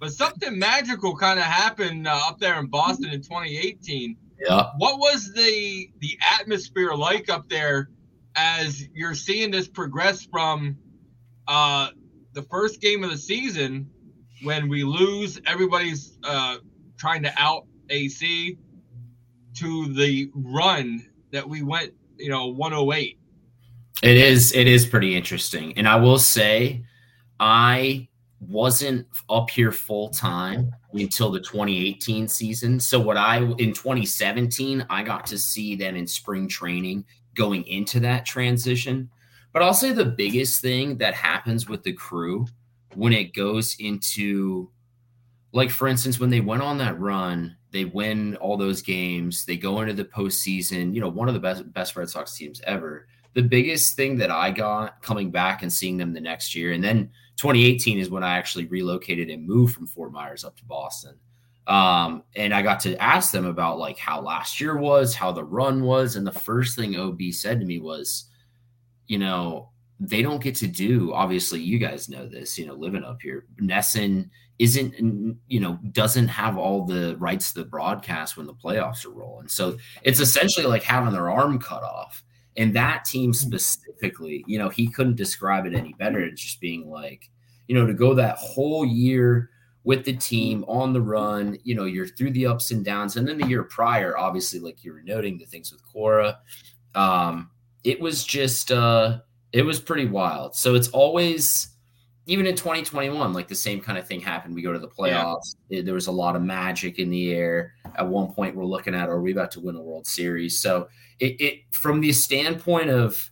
but 0.00 0.12
something 0.12 0.58
magical 0.58 1.14
kind 1.14 1.38
of 1.38 1.44
happened 1.44 2.08
uh, 2.08 2.20
up 2.24 2.40
there 2.40 2.58
in 2.58 2.66
Boston 2.66 3.10
in 3.10 3.22
2018. 3.22 4.16
Yeah. 4.40 4.70
What 4.78 4.98
was 4.98 5.32
the 5.32 5.88
the 6.00 6.18
atmosphere 6.40 6.92
like 6.94 7.30
up 7.30 7.48
there 7.48 7.88
as 8.34 8.84
you're 8.92 9.14
seeing 9.14 9.52
this 9.52 9.68
progress 9.68 10.24
from 10.24 10.76
uh, 11.46 11.90
the 12.32 12.42
first 12.42 12.80
game 12.80 13.04
of 13.04 13.10
the 13.12 13.16
season 13.16 13.90
when 14.42 14.68
we 14.68 14.82
lose, 14.82 15.40
everybody's 15.46 16.18
uh, 16.24 16.56
trying 16.98 17.22
to 17.22 17.32
out 17.36 17.66
AC 17.90 18.58
to 19.58 19.94
the 19.94 20.32
run 20.34 21.06
that 21.30 21.48
we 21.48 21.62
went, 21.62 21.92
you 22.18 22.28
know, 22.28 22.48
108. 22.48 23.19
It 24.02 24.16
is 24.16 24.52
it 24.54 24.66
is 24.66 24.86
pretty 24.86 25.14
interesting. 25.14 25.76
And 25.76 25.86
I 25.86 25.96
will 25.96 26.18
say 26.18 26.84
I 27.38 28.08
wasn't 28.40 29.06
up 29.28 29.50
here 29.50 29.72
full 29.72 30.08
time 30.10 30.72
until 30.92 31.30
the 31.30 31.40
2018 31.40 32.26
season. 32.26 32.80
So 32.80 32.98
what 32.98 33.18
I 33.18 33.38
in 33.58 33.72
2017 33.72 34.86
I 34.88 35.02
got 35.02 35.26
to 35.26 35.38
see 35.38 35.76
them 35.76 35.96
in 35.96 36.06
spring 36.06 36.48
training 36.48 37.04
going 37.34 37.64
into 37.66 38.00
that 38.00 38.24
transition. 38.24 39.10
But 39.52 39.62
I'll 39.62 39.74
say 39.74 39.92
the 39.92 40.04
biggest 40.04 40.62
thing 40.62 40.96
that 40.98 41.14
happens 41.14 41.68
with 41.68 41.82
the 41.82 41.92
crew 41.92 42.46
when 42.94 43.12
it 43.12 43.34
goes 43.34 43.76
into 43.78 44.70
like 45.52 45.70
for 45.70 45.88
instance 45.88 46.18
when 46.18 46.30
they 46.30 46.40
went 46.40 46.62
on 46.62 46.78
that 46.78 46.98
run 46.98 47.56
they 47.72 47.84
win 47.84 48.36
all 48.36 48.56
those 48.56 48.82
games 48.82 49.44
they 49.44 49.56
go 49.56 49.80
into 49.80 49.92
the 49.92 50.04
postseason 50.04 50.94
you 50.94 51.00
know 51.00 51.08
one 51.08 51.28
of 51.28 51.34
the 51.34 51.40
best 51.40 51.72
best 51.72 51.96
red 51.96 52.08
sox 52.08 52.36
teams 52.36 52.60
ever 52.66 53.06
the 53.34 53.42
biggest 53.42 53.96
thing 53.96 54.16
that 54.18 54.30
i 54.30 54.50
got 54.50 55.00
coming 55.02 55.30
back 55.30 55.62
and 55.62 55.72
seeing 55.72 55.96
them 55.96 56.12
the 56.12 56.20
next 56.20 56.54
year 56.54 56.72
and 56.72 56.82
then 56.82 57.10
2018 57.36 57.98
is 57.98 58.10
when 58.10 58.22
i 58.22 58.36
actually 58.36 58.66
relocated 58.66 59.28
and 59.30 59.46
moved 59.46 59.74
from 59.74 59.86
fort 59.86 60.12
myers 60.12 60.44
up 60.44 60.56
to 60.56 60.64
boston 60.64 61.14
Um, 61.66 62.24
and 62.34 62.52
I 62.52 62.62
got 62.62 62.80
to 62.80 62.96
ask 62.96 63.30
them 63.30 63.46
about 63.46 63.78
like 63.78 63.96
how 63.96 64.20
last 64.22 64.60
year 64.60 64.76
was, 64.76 65.14
how 65.14 65.30
the 65.30 65.44
run 65.44 65.84
was, 65.84 66.16
and 66.16 66.26
the 66.26 66.32
first 66.32 66.74
thing 66.74 66.96
OB 66.96 67.20
said 67.30 67.60
to 67.60 67.66
me 67.66 67.78
was, 67.78 68.28
you 69.06 69.18
know, 69.18 69.70
they 70.00 70.22
don't 70.22 70.42
get 70.42 70.56
to 70.56 70.66
do. 70.66 71.12
Obviously, 71.12 71.60
you 71.60 71.78
guys 71.78 72.08
know 72.08 72.26
this. 72.26 72.58
You 72.58 72.66
know, 72.66 72.74
living 72.74 73.04
up 73.04 73.20
here, 73.22 73.46
NESN 73.60 74.30
isn't 74.58 75.38
you 75.46 75.60
know 75.60 75.78
doesn't 75.92 76.28
have 76.28 76.58
all 76.58 76.86
the 76.86 77.16
rights 77.18 77.52
to 77.52 77.60
the 77.60 77.68
broadcast 77.68 78.36
when 78.36 78.46
the 78.46 78.54
playoffs 78.54 79.04
are 79.06 79.10
rolling. 79.12 79.46
So 79.48 79.76
it's 80.02 80.18
essentially 80.18 80.66
like 80.66 80.82
having 80.82 81.12
their 81.12 81.30
arm 81.30 81.60
cut 81.60 81.84
off. 81.84 82.24
And 82.56 82.74
that 82.74 83.04
team 83.04 83.32
mm-hmm. 83.32 83.46
specifically, 83.46 84.44
you 84.46 84.58
know, 84.58 84.68
he 84.68 84.88
couldn't 84.88 85.16
describe 85.16 85.66
it 85.66 85.74
any 85.74 85.94
better. 85.94 86.20
It's 86.20 86.42
just 86.42 86.60
being 86.60 86.90
like, 86.90 87.30
you 87.68 87.74
know, 87.74 87.86
to 87.86 87.94
go 87.94 88.14
that 88.14 88.36
whole 88.36 88.84
year 88.84 89.50
with 89.84 90.04
the 90.04 90.16
team 90.16 90.64
on 90.68 90.92
the 90.92 91.00
run. 91.00 91.58
You 91.62 91.74
know, 91.74 91.84
you're 91.84 92.06
through 92.06 92.32
the 92.32 92.46
ups 92.46 92.70
and 92.70 92.84
downs. 92.84 93.16
And 93.16 93.26
then 93.26 93.38
the 93.38 93.46
year 93.46 93.62
prior, 93.62 94.18
obviously, 94.18 94.60
like 94.60 94.84
you 94.84 94.92
were 94.92 95.02
noting, 95.02 95.38
the 95.38 95.46
things 95.46 95.72
with 95.72 95.82
Cora, 95.84 96.38
um, 96.94 97.50
it 97.84 98.00
was 98.00 98.24
just, 98.24 98.72
uh, 98.72 99.18
it 99.52 99.62
was 99.62 99.80
pretty 99.80 100.06
wild. 100.06 100.54
So 100.54 100.74
it's 100.74 100.88
always, 100.88 101.68
even 102.26 102.46
in 102.46 102.54
2021, 102.54 103.32
like 103.32 103.48
the 103.48 103.54
same 103.54 103.80
kind 103.80 103.98
of 103.98 104.06
thing 104.06 104.20
happened. 104.20 104.54
We 104.54 104.62
go 104.62 104.72
to 104.72 104.78
the 104.78 104.88
playoffs. 104.88 105.56
Yeah. 105.68 105.82
There 105.82 105.94
was 105.94 106.08
a 106.08 106.12
lot 106.12 106.36
of 106.36 106.42
magic 106.42 106.98
in 106.98 107.10
the 107.10 107.32
air. 107.32 107.74
At 107.96 108.06
one 108.06 108.32
point, 108.32 108.54
we're 108.54 108.64
looking 108.64 108.94
at, 108.94 109.08
are 109.08 109.20
we 109.20 109.32
about 109.32 109.50
to 109.52 109.60
win 109.60 109.76
a 109.76 109.82
World 109.82 110.06
Series? 110.06 110.60
So 110.60 110.88
it, 111.20 111.40
it 111.40 111.60
from 111.70 112.00
the 112.00 112.12
standpoint 112.12 112.90
of, 112.90 113.30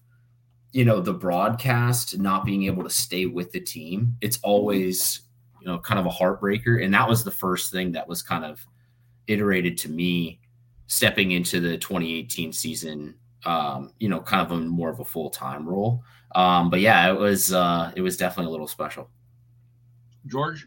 you 0.73 0.85
know, 0.85 1.01
the 1.01 1.15
broadcast 1.15 2.19
not 2.19 2.45
being 2.45 2.65
able 2.65 2.85
to 2.85 2.91
stay 2.91 3.27
with 3.27 3.53
the 3.53 3.61
team, 3.61 4.17
it's 4.21 4.39
always 4.43 5.23
you 5.61 5.67
know, 5.67 5.79
kind 5.79 5.99
of 5.99 6.07
a 6.07 6.11
heartbreaker. 6.11 6.83
And 6.83 6.95
that 6.95 7.09
was 7.09 7.25
the 7.25 7.31
first 7.31 7.73
thing 7.73 7.93
that 7.93 8.09
was 8.09 8.23
kind 8.23 8.45
of 8.45 8.65
iterated 9.27 9.77
to 9.79 9.89
me 9.91 10.41
stepping 10.87 11.33
into 11.33 11.61
the 11.61 11.77
2018 11.77 12.53
season, 12.53 13.15
um, 13.45 13.93
you 13.99 14.09
know, 14.09 14.21
kind 14.21 14.45
of 14.45 14.53
a 14.53 14.61
more 14.61 14.91
of 14.91 15.01
a 15.01 15.05
full 15.05 15.31
time 15.31 15.69
role. 15.69 16.03
Um, 16.35 16.71
but 16.71 16.81
yeah, 16.81 17.11
it 17.11 17.19
was 17.19 17.53
uh, 17.53 17.93
it 17.97 18.03
was 18.03 18.17
definitely 18.17 18.49
a 18.49 18.51
little 18.51 18.69
special. 18.69 19.11
George. 20.27 20.67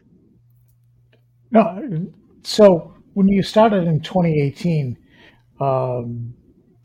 No, 1.50 2.08
so 2.42 2.94
when 3.12 3.28
you 3.28 3.42
started 3.42 3.86
in 3.86 4.00
2018, 4.00 4.96
um, 5.60 6.34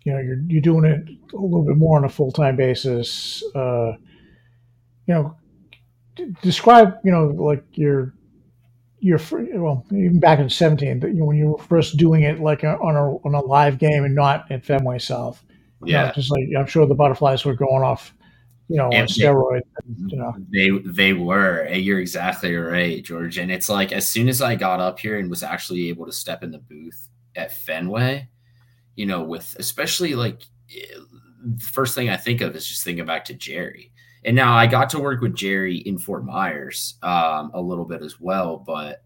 you 0.08 0.14
know, 0.14 0.20
you're 0.20 0.40
you're 0.48 0.62
doing 0.62 0.86
it 0.86 1.06
a 1.34 1.36
little 1.36 1.66
bit 1.66 1.76
more 1.76 1.98
on 1.98 2.06
a 2.06 2.10
full 2.10 2.32
time 2.32 2.56
basis. 2.56 3.44
Uh, 3.54 3.92
you 5.06 5.14
know, 5.14 5.36
describe, 6.42 6.96
you 7.04 7.12
know, 7.12 7.26
like 7.26 7.66
your 7.74 8.14
your 9.00 9.20
well, 9.30 9.86
even 9.92 10.22
back 10.22 10.40
in 10.40 10.50
seventeen, 10.50 11.02
but 11.02 11.08
you 11.08 11.16
know, 11.16 11.26
when 11.26 11.36
you 11.36 11.48
were 11.48 11.58
first 11.58 11.98
doing 11.98 12.24
it 12.24 12.40
like 12.40 12.64
on 12.64 12.96
a 12.96 13.18
on 13.18 13.36
a 13.36 13.42
live 13.42 13.80
game 13.80 14.06
and 14.06 14.16
not 14.16 14.50
at 14.50 14.64
Fenway 14.64 15.00
South. 15.00 15.44
Yeah, 15.84 16.04
you 16.04 16.08
know, 16.08 16.14
just 16.14 16.32
like 16.32 16.44
I'm 16.58 16.68
sure 16.68 16.86
the 16.86 16.96
butterflies 16.96 17.44
were 17.44 17.54
going 17.54 17.84
off, 17.84 18.14
you 18.70 18.78
know, 18.78 18.86
and 18.86 19.02
on 19.02 19.08
steroids. 19.08 19.62
You 20.08 20.20
know, 20.20 20.34
they 20.54 20.70
they 20.86 21.12
were. 21.12 21.68
You're 21.68 22.00
exactly 22.00 22.56
right, 22.56 23.04
George. 23.04 23.38
And 23.38 23.52
it's 23.52 23.68
like 23.68 23.92
as 23.92 24.08
soon 24.08 24.30
as 24.30 24.42
I 24.42 24.56
got 24.56 24.80
up 24.80 25.00
here 25.00 25.20
and 25.20 25.30
was 25.30 25.44
actually 25.44 25.90
able 25.90 26.06
to 26.06 26.14
step 26.14 26.44
in 26.44 26.52
the 26.52 26.60
booth 26.60 27.10
at 27.36 27.52
Fenway, 27.52 28.30
you 28.98 29.06
know, 29.06 29.24
with 29.24 29.56
especially 29.58 30.16
like 30.16 30.42
the 30.68 31.62
first 31.62 31.96
thing 31.96 32.10
I 32.10 32.18
think 32.18 32.42
of 32.42 32.54
is 32.58 32.68
just 32.68 32.84
thinking 32.84 33.06
back 33.06 33.24
to 33.26 33.34
Jerry 33.34 33.94
and 34.28 34.36
now 34.36 34.54
I 34.54 34.68
got 34.68 34.90
to 34.90 35.00
work 35.00 35.22
with 35.22 35.36
Jerry 35.36 35.78
in 35.78 35.98
Fort 35.98 36.26
Myers 36.26 36.96
um, 37.02 37.50
a 37.54 37.62
little 37.62 37.86
bit 37.86 38.02
as 38.02 38.20
well, 38.20 38.58
but 38.58 39.02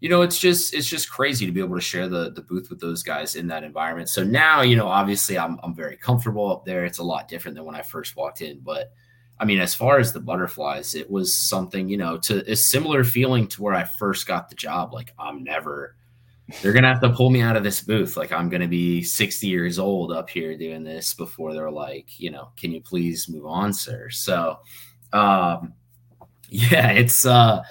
you 0.00 0.08
know, 0.08 0.22
it's 0.22 0.38
just 0.38 0.74
it's 0.74 0.88
just 0.88 1.10
crazy 1.10 1.46
to 1.46 1.52
be 1.52 1.60
able 1.60 1.76
to 1.76 1.80
share 1.80 2.08
the 2.08 2.30
the 2.30 2.40
booth 2.40 2.70
with 2.70 2.80
those 2.80 3.02
guys 3.02 3.36
in 3.36 3.46
that 3.48 3.64
environment. 3.64 4.08
So 4.08 4.24
now, 4.24 4.62
you 4.62 4.74
know, 4.74 4.88
obviously 4.88 5.38
I'm 5.38 5.60
I'm 5.62 5.74
very 5.74 5.98
comfortable 5.98 6.50
up 6.50 6.64
there. 6.64 6.86
It's 6.86 6.98
a 6.98 7.04
lot 7.04 7.28
different 7.28 7.54
than 7.54 7.66
when 7.66 7.74
I 7.74 7.82
first 7.82 8.16
walked 8.16 8.40
in, 8.40 8.60
but 8.60 8.92
I 9.38 9.44
mean, 9.44 9.60
as 9.60 9.74
far 9.74 9.98
as 9.98 10.12
the 10.12 10.20
butterflies, 10.20 10.94
it 10.94 11.10
was 11.10 11.36
something, 11.36 11.88
you 11.88 11.98
know, 11.98 12.16
to 12.18 12.50
a 12.50 12.56
similar 12.56 13.04
feeling 13.04 13.48
to 13.48 13.62
where 13.62 13.74
I 13.74 13.84
first 13.84 14.26
got 14.26 14.48
the 14.48 14.54
job. 14.54 14.94
Like 14.94 15.12
I'm 15.18 15.44
never 15.44 15.96
they're 16.60 16.72
gonna 16.72 16.88
have 16.88 17.00
to 17.00 17.10
pull 17.10 17.30
me 17.30 17.40
out 17.40 17.56
of 17.56 17.64
this 17.64 17.80
booth. 17.80 18.16
Like 18.16 18.32
I'm 18.32 18.48
gonna 18.48 18.68
be 18.68 19.02
60 19.02 19.46
years 19.46 19.78
old 19.78 20.12
up 20.12 20.28
here 20.28 20.56
doing 20.56 20.84
this 20.84 21.14
before 21.14 21.54
they're 21.54 21.70
like, 21.70 22.18
you 22.18 22.30
know, 22.30 22.50
can 22.56 22.72
you 22.72 22.80
please 22.80 23.28
move 23.28 23.46
on, 23.46 23.72
sir? 23.72 24.10
So, 24.10 24.58
um, 25.12 25.74
yeah, 26.48 26.90
it's 26.90 27.24
uh, 27.24 27.62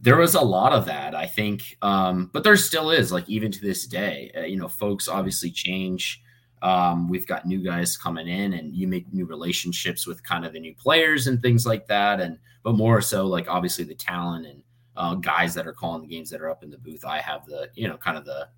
there 0.00 0.16
was 0.16 0.34
a 0.34 0.40
lot 0.40 0.72
of 0.72 0.86
that, 0.86 1.14
I 1.14 1.26
think, 1.26 1.76
um, 1.82 2.30
but 2.32 2.44
there 2.44 2.56
still 2.56 2.90
is. 2.90 3.12
Like 3.12 3.28
even 3.28 3.50
to 3.52 3.60
this 3.60 3.86
day, 3.86 4.30
uh, 4.36 4.42
you 4.42 4.56
know, 4.56 4.68
folks 4.68 5.08
obviously 5.08 5.50
change. 5.50 6.22
Um, 6.62 7.08
we've 7.08 7.26
got 7.26 7.46
new 7.46 7.64
guys 7.64 7.96
coming 7.96 8.28
in, 8.28 8.52
and 8.52 8.74
you 8.74 8.86
make 8.86 9.12
new 9.12 9.24
relationships 9.24 10.06
with 10.06 10.22
kind 10.22 10.44
of 10.44 10.52
the 10.52 10.60
new 10.60 10.74
players 10.74 11.26
and 11.26 11.40
things 11.40 11.66
like 11.66 11.86
that. 11.86 12.20
And 12.20 12.38
but 12.62 12.76
more 12.76 13.00
so, 13.00 13.26
like 13.26 13.48
obviously 13.48 13.84
the 13.84 13.94
talent 13.94 14.46
and 14.46 14.62
uh, 15.00 15.14
guys 15.14 15.54
that 15.54 15.66
are 15.66 15.72
calling 15.72 16.02
the 16.02 16.08
games 16.14 16.28
that 16.28 16.42
are 16.42 16.50
up 16.50 16.62
in 16.62 16.70
the 16.70 16.76
booth. 16.76 17.06
I 17.06 17.20
have 17.20 17.46
the, 17.46 17.70
you 17.74 17.88
know, 17.88 17.96
kind 17.96 18.18
of 18.18 18.26
the 18.26 18.48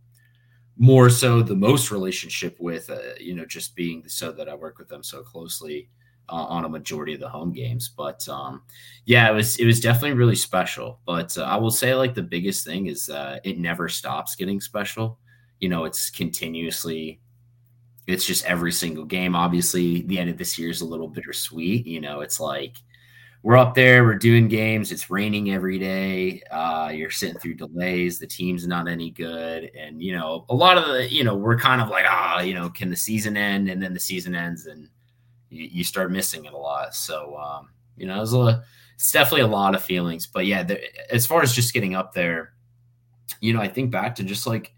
more 0.77 1.09
so 1.09 1.41
the 1.41 1.55
most 1.55 1.93
relationship 1.93 2.57
with, 2.59 2.91
uh, 2.91 3.15
you 3.21 3.35
know, 3.35 3.47
just 3.47 3.77
being 3.77 4.03
so 4.09 4.33
that 4.33 4.49
I 4.49 4.55
work 4.57 4.79
with 4.79 4.89
them 4.89 5.05
so 5.05 5.23
closely 5.23 5.89
uh, 6.29 6.45
on 6.47 6.65
a 6.65 6.69
majority 6.69 7.15
of 7.15 7.21
the 7.21 7.29
home 7.29 7.53
games. 7.53 7.89
But 7.97 8.29
um, 8.29 8.63
yeah, 9.05 9.31
it 9.31 9.35
was 9.35 9.57
it 9.59 9.67
was 9.67 9.81
definitely 9.81 10.19
really 10.19 10.35
special. 10.35 10.99
But 11.07 11.39
uh, 11.39 11.43
I 11.43 11.57
will 11.59 11.71
say, 11.71 11.95
like 11.95 12.15
the 12.15 12.23
biggest 12.23 12.67
thing 12.67 12.89
is 12.89 13.09
uh, 13.09 13.39
it 13.45 13.59
never 13.59 13.89
stops 13.89 14.35
getting 14.35 14.61
special. 14.61 15.21
You 15.61 15.69
know, 15.69 15.85
it's 15.85 16.11
continuously. 16.11 17.21
It's 18.09 18.27
just 18.27 18.45
every 18.47 18.73
single 18.73 19.05
game. 19.05 19.37
Obviously, 19.37 20.03
the 20.03 20.19
end 20.19 20.29
of 20.29 20.37
this 20.37 20.59
year 20.59 20.71
is 20.71 20.81
a 20.81 20.87
little 20.87 21.07
bittersweet. 21.07 21.87
You 21.87 22.01
know, 22.01 22.21
it's 22.21 22.41
like 22.41 22.79
we're 23.43 23.57
up 23.57 23.75
there, 23.75 24.05
we're 24.05 24.15
doing 24.15 24.47
games. 24.47 24.93
It's 24.93 25.11
raining 25.11 25.51
every 25.51 25.79
day. 25.79 26.43
Uh, 26.51 26.93
you're 26.95 27.11
sitting 27.11 27.39
through 27.39 27.55
delays. 27.55 28.19
The 28.19 28.27
team's 28.27 28.67
not 28.67 28.87
any 28.87 29.11
good, 29.11 29.71
and 29.77 30.01
you 30.01 30.17
know 30.17 30.45
a 30.49 30.55
lot 30.55 30.79
of 30.79 30.87
the 30.87 31.13
you 31.13 31.25
know 31.25 31.35
we're 31.35 31.59
kind 31.59 31.81
of 31.81 31.89
like 31.89 32.05
ah 32.09 32.41
you 32.41 32.55
know 32.55 32.71
can 32.71 32.89
the 32.89 32.97
season 32.97 33.37
end? 33.37 33.69
And 33.69 33.83
then 33.83 33.95
the 33.95 34.01
season 34.01 34.35
ends, 34.35 34.67
and 34.67 34.89
you, 35.51 35.65
you 35.65 35.85
start 35.85 36.13
missing 36.13 36.45
it 36.45 36.53
a 36.53 36.57
lot. 36.59 36.95
So 36.95 37.37
um, 37.37 37.71
you 37.97 38.07
know 38.07 38.23
it's 38.23 38.33
a 38.33 38.63
it's 38.95 39.11
definitely 39.11 39.43
a 39.43 39.49
lot 39.49 39.75
of 39.75 39.83
feelings. 39.83 40.27
But 40.27 40.47
yeah, 40.47 40.63
the, 40.63 40.81
as 41.13 41.27
far 41.27 41.43
as 41.43 41.53
just 41.53 41.75
getting 41.75 41.97
up 41.97 42.13
there, 42.13 42.53
you 43.41 43.53
know 43.53 43.61
I 43.61 43.69
think 43.69 43.91
back 43.91 44.15
to 44.17 44.23
just 44.23 44.47
like 44.47 44.73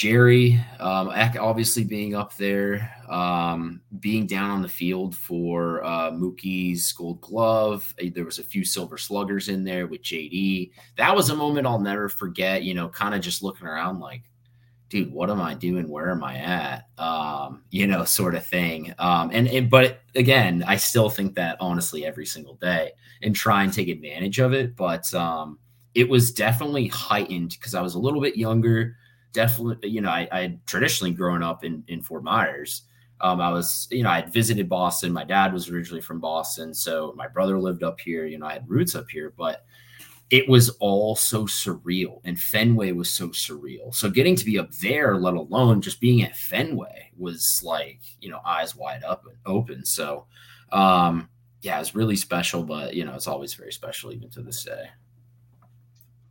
Jerry, 0.00 0.58
um, 0.78 1.10
obviously 1.10 1.84
being 1.84 2.14
up 2.14 2.34
there, 2.38 2.90
um, 3.10 3.82
being 3.98 4.26
down 4.26 4.48
on 4.48 4.62
the 4.62 4.68
field 4.68 5.14
for 5.14 5.84
uh, 5.84 6.10
Mookie's 6.10 6.90
Gold 6.92 7.20
Glove. 7.20 7.94
Uh, 8.02 8.06
there 8.14 8.24
was 8.24 8.38
a 8.38 8.42
few 8.42 8.64
Silver 8.64 8.96
Sluggers 8.96 9.50
in 9.50 9.62
there 9.62 9.86
with 9.86 10.00
JD. 10.00 10.70
That 10.96 11.14
was 11.14 11.28
a 11.28 11.36
moment 11.36 11.66
I'll 11.66 11.78
never 11.78 12.08
forget. 12.08 12.62
You 12.62 12.72
know, 12.72 12.88
kind 12.88 13.14
of 13.14 13.20
just 13.20 13.42
looking 13.42 13.66
around 13.66 14.00
like, 14.00 14.22
dude, 14.88 15.12
what 15.12 15.28
am 15.28 15.42
I 15.42 15.52
doing? 15.52 15.86
Where 15.86 16.10
am 16.10 16.24
I 16.24 16.36
at? 16.36 16.86
Um, 16.96 17.64
you 17.68 17.86
know, 17.86 18.04
sort 18.04 18.34
of 18.34 18.46
thing. 18.46 18.94
Um, 18.98 19.28
and, 19.34 19.48
and 19.48 19.68
but 19.68 20.00
again, 20.14 20.64
I 20.66 20.76
still 20.76 21.10
think 21.10 21.34
that 21.34 21.58
honestly 21.60 22.06
every 22.06 22.24
single 22.24 22.54
day 22.54 22.92
and 23.20 23.36
try 23.36 23.64
and 23.64 23.70
take 23.70 23.88
advantage 23.88 24.38
of 24.38 24.54
it. 24.54 24.76
But 24.76 25.12
um, 25.12 25.58
it 25.94 26.08
was 26.08 26.32
definitely 26.32 26.86
heightened 26.86 27.50
because 27.50 27.74
I 27.74 27.82
was 27.82 27.96
a 27.96 28.00
little 28.00 28.22
bit 28.22 28.38
younger 28.38 28.96
definitely, 29.32 29.88
you 29.88 30.00
know, 30.00 30.10
I, 30.10 30.28
I 30.32 30.40
had 30.42 30.66
traditionally 30.66 31.12
grown 31.12 31.42
up 31.42 31.64
in, 31.64 31.84
in 31.88 32.02
Fort 32.02 32.24
Myers. 32.24 32.82
Um, 33.20 33.40
I 33.40 33.50
was, 33.50 33.86
you 33.90 34.02
know, 34.02 34.10
I 34.10 34.20
had 34.20 34.32
visited 34.32 34.68
Boston. 34.68 35.12
My 35.12 35.24
dad 35.24 35.52
was 35.52 35.68
originally 35.68 36.00
from 36.00 36.20
Boston. 36.20 36.72
So 36.72 37.12
my 37.16 37.28
brother 37.28 37.58
lived 37.58 37.82
up 37.82 38.00
here. 38.00 38.26
You 38.26 38.38
know, 38.38 38.46
I 38.46 38.54
had 38.54 38.68
roots 38.68 38.94
up 38.94 39.10
here, 39.10 39.34
but 39.36 39.64
it 40.30 40.48
was 40.48 40.70
all 40.80 41.16
so 41.16 41.44
surreal. 41.44 42.20
And 42.24 42.38
Fenway 42.38 42.92
was 42.92 43.10
so 43.10 43.28
surreal. 43.28 43.94
So 43.94 44.08
getting 44.08 44.36
to 44.36 44.44
be 44.44 44.58
up 44.58 44.70
there, 44.76 45.16
let 45.16 45.34
alone 45.34 45.82
just 45.82 46.00
being 46.00 46.22
at 46.22 46.36
Fenway, 46.36 47.10
was 47.16 47.60
like, 47.62 48.00
you 48.20 48.30
know, 48.30 48.40
eyes 48.46 48.74
wide 48.74 49.04
up 49.04 49.24
and 49.26 49.36
open. 49.44 49.84
So, 49.84 50.26
um, 50.72 51.28
yeah, 51.62 51.76
it 51.76 51.80
was 51.80 51.94
really 51.94 52.16
special, 52.16 52.62
but, 52.62 52.94
you 52.94 53.04
know, 53.04 53.14
it's 53.14 53.26
always 53.26 53.52
very 53.52 53.72
special 53.72 54.12
even 54.12 54.30
to 54.30 54.40
this 54.40 54.64
day 54.64 54.88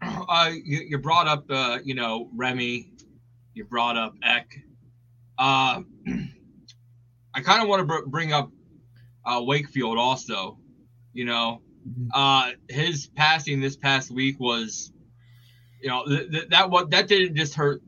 uh, 0.01 0.51
you, 0.51 0.79
you, 0.89 0.97
brought 0.97 1.27
up, 1.27 1.45
uh, 1.49 1.79
you 1.83 1.95
know, 1.95 2.29
Remy. 2.35 2.93
You 3.53 3.65
brought 3.65 3.97
up 3.97 4.13
Eck. 4.23 4.51
Uh, 5.37 5.81
I 7.33 7.41
kind 7.41 7.61
of 7.61 7.67
want 7.67 7.81
to 7.81 7.85
br- 7.85 8.07
bring 8.07 8.33
up 8.33 8.51
uh, 9.25 9.41
Wakefield 9.43 9.97
also. 9.97 10.57
You 11.13 11.25
know, 11.25 11.61
mm-hmm. 11.87 12.09
uh, 12.13 12.51
his 12.69 13.07
passing 13.07 13.59
this 13.59 13.75
past 13.75 14.11
week 14.11 14.39
was, 14.39 14.91
you 15.81 15.89
know, 15.89 16.05
th- 16.05 16.31
th- 16.31 16.49
that 16.49 16.69
what 16.69 16.91
that 16.91 17.07
didn't 17.07 17.35
just 17.35 17.55
hurt, 17.55 17.81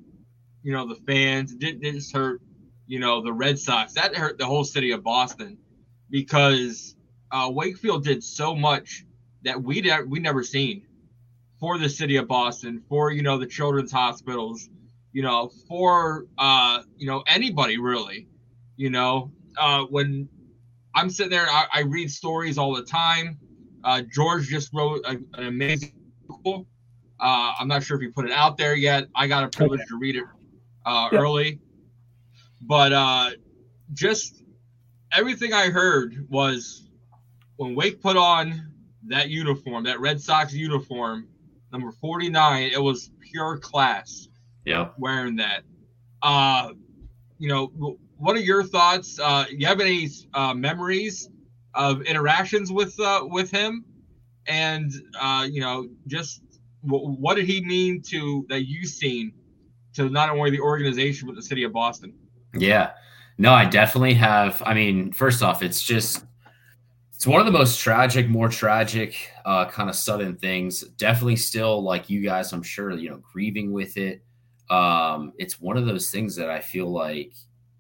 you 0.63 0.74
know, 0.74 0.88
the 0.88 1.00
fans. 1.08 1.53
It 1.53 1.60
didn't 1.60 1.84
just 1.84 2.13
hurt, 2.13 2.41
you 2.88 3.00
know, 3.00 3.22
the 3.22 3.34
Red 3.34 3.60
Sox. 3.60 3.94
That 3.94 4.15
hurt 4.15 4.38
the 4.38 4.46
whole 4.46 4.63
city 4.63 4.91
of 4.91 5.03
Boston 5.03 5.58
because 6.10 6.96
uh, 7.32 7.50
Wakefield 7.51 8.03
did 8.03 8.24
so 8.24 8.56
much 8.56 9.06
that 9.44 9.62
we 9.62 9.82
de- 9.82 10.06
we 10.08 10.20
never 10.20 10.44
seen 10.44 10.84
for 11.62 11.77
the 11.77 11.88
city 11.88 12.18
of 12.18 12.27
Boston, 12.27 12.82
for 12.89 13.12
you 13.12 13.22
know 13.22 13.38
the 13.38 13.46
children's 13.46 13.91
hospitals, 13.91 14.68
you 15.13 15.22
know, 15.22 15.50
for 15.70 16.25
uh, 16.38 16.82
you 16.98 17.08
know 17.08 17.24
anybody 17.27 17.77
really, 17.77 18.27
you 18.75 18.89
know, 18.89 19.32
uh, 19.58 19.84
when 19.84 20.27
I'm 20.96 21.10
sitting 21.10 21.30
there, 21.30 21.48
I, 21.48 21.68
I 21.72 21.80
read 21.82 22.12
stories 22.12 22.58
all 22.58 22.75
the 22.75 22.84
time. 22.84 23.38
Uh, 23.84 24.01
George 24.12 24.48
just 24.48 24.74
wrote 24.74 25.06
a, 25.06 25.12
an 25.12 25.48
amazing 25.48 25.94
book. 26.44 26.65
Uh, 27.20 27.53
I'm 27.60 27.68
not 27.68 27.84
sure 27.84 27.96
if 27.96 28.01
he 28.01 28.08
put 28.10 28.25
it 28.25 28.32
out 28.32 28.58
there 28.58 28.75
yet. 28.75 29.08
I 29.15 29.27
got 29.27 29.44
a 29.44 29.48
privilege 29.48 29.82
okay. 29.82 29.89
to 29.89 30.00
read 30.00 30.15
it 30.15 30.24
uh, 30.86 31.10
yep. 31.12 31.22
early, 31.22 31.60
but 32.63 32.91
uh, 32.91 33.30
just 33.94 34.44
everything 35.13 35.53
I 35.53 35.70
heard 35.70 36.25
was 36.27 36.89
when 37.58 37.75
Wake 37.75 38.01
put 38.01 38.18
on 38.18 38.72
that 39.08 39.30
uniform, 39.30 39.84
that 39.84 40.00
Red 40.00 40.20
Sox 40.20 40.53
uniform, 40.53 41.27
number 41.72 41.92
49, 41.92 42.72
it 42.74 42.82
was 42.82 43.12
pure 43.20 43.58
class. 43.58 44.28
Yeah. 44.66 44.90
Wearing 44.98 45.36
that. 45.38 45.63
Uh, 46.22 46.70
you 47.40 47.50
know, 47.50 47.98
what 48.18 48.36
are 48.36 48.42
your 48.42 48.63
thoughts? 48.63 49.20
Uh, 49.20 49.46
you 49.50 49.66
have 49.66 49.82
any 49.82 50.08
uh, 50.34 50.54
memories 50.54 51.30
of 51.74 52.01
interactions 52.04 52.72
with 52.72 53.00
uh, 53.00 53.22
with 53.24 53.50
him? 53.50 53.84
And 54.48 54.92
uh, 55.20 55.48
you 55.50 55.62
know, 55.62 55.88
just 56.08 56.44
w- 56.86 57.16
what 57.16 57.36
did 57.36 57.46
he 57.46 57.66
mean 57.66 58.01
to 58.10 58.46
that 58.50 58.68
you've 58.68 58.90
seen 58.90 59.34
to 59.96 60.10
not 60.10 60.30
only 60.30 60.51
the 60.51 60.60
organization 60.60 61.28
but 61.28 61.36
the 61.36 61.42
city 61.42 61.63
of 61.63 61.74
Boston? 61.74 62.13
Yeah. 62.56 62.92
No, 63.38 63.51
I 63.54 63.66
definitely 63.66 64.13
have. 64.16 64.62
I 64.66 64.75
mean, 64.75 65.12
first 65.13 65.42
off, 65.42 65.63
it's 65.63 65.82
just 65.82 66.25
it's 67.22 67.28
one 67.28 67.40
of 67.40 67.46
the 67.46 67.51
most 67.51 67.80
tragic, 67.80 68.28
more 68.28 68.50
tragic, 68.50 69.30
uh, 69.46 69.66
kind 69.66 69.92
of 69.92 69.96
sudden 69.96 70.36
things. 70.38 70.82
Definitely 70.98 71.36
still 71.36 71.84
like 71.84 72.10
you 72.10 72.20
guys, 72.20 72.51
I'm 72.51 72.63
sure, 72.63 72.90
you 72.94 73.12
know, 73.12 73.22
grieving 73.32 73.72
with 73.72 73.96
it. 73.96 74.24
Um, 74.72 75.32
it's 75.38 75.62
one 75.62 75.78
of 75.78 75.86
those 75.86 76.10
things 76.10 76.36
that 76.38 76.50
I 76.50 76.60
feel 76.60 76.92
like 76.92 77.36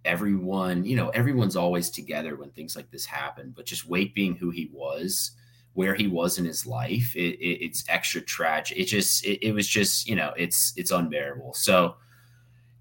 everyone, 0.05 0.85
you 0.85 0.95
know, 0.95 1.09
everyone's 1.09 1.55
always 1.55 1.89
together 1.89 2.35
when 2.35 2.51
things 2.51 2.75
like 2.75 2.91
this 2.91 3.03
happen, 3.03 3.51
but 3.55 3.65
just 3.65 3.87
Wake 3.87 4.13
being 4.13 4.35
who 4.35 4.51
he 4.51 4.69
was, 4.71 5.31
where 5.73 5.95
he 5.95 6.05
was 6.05 6.37
in 6.37 6.45
his 6.45 6.67
life, 6.67 7.15
it, 7.15 7.39
it, 7.39 7.65
it's 7.65 7.83
extra 7.89 8.21
tragic. 8.21 8.77
It 8.77 8.85
just, 8.85 9.25
it, 9.25 9.43
it 9.43 9.53
was 9.53 9.65
just, 9.67 10.07
you 10.07 10.15
know, 10.15 10.33
it's, 10.37 10.71
it's 10.77 10.91
unbearable. 10.91 11.55
So, 11.55 11.95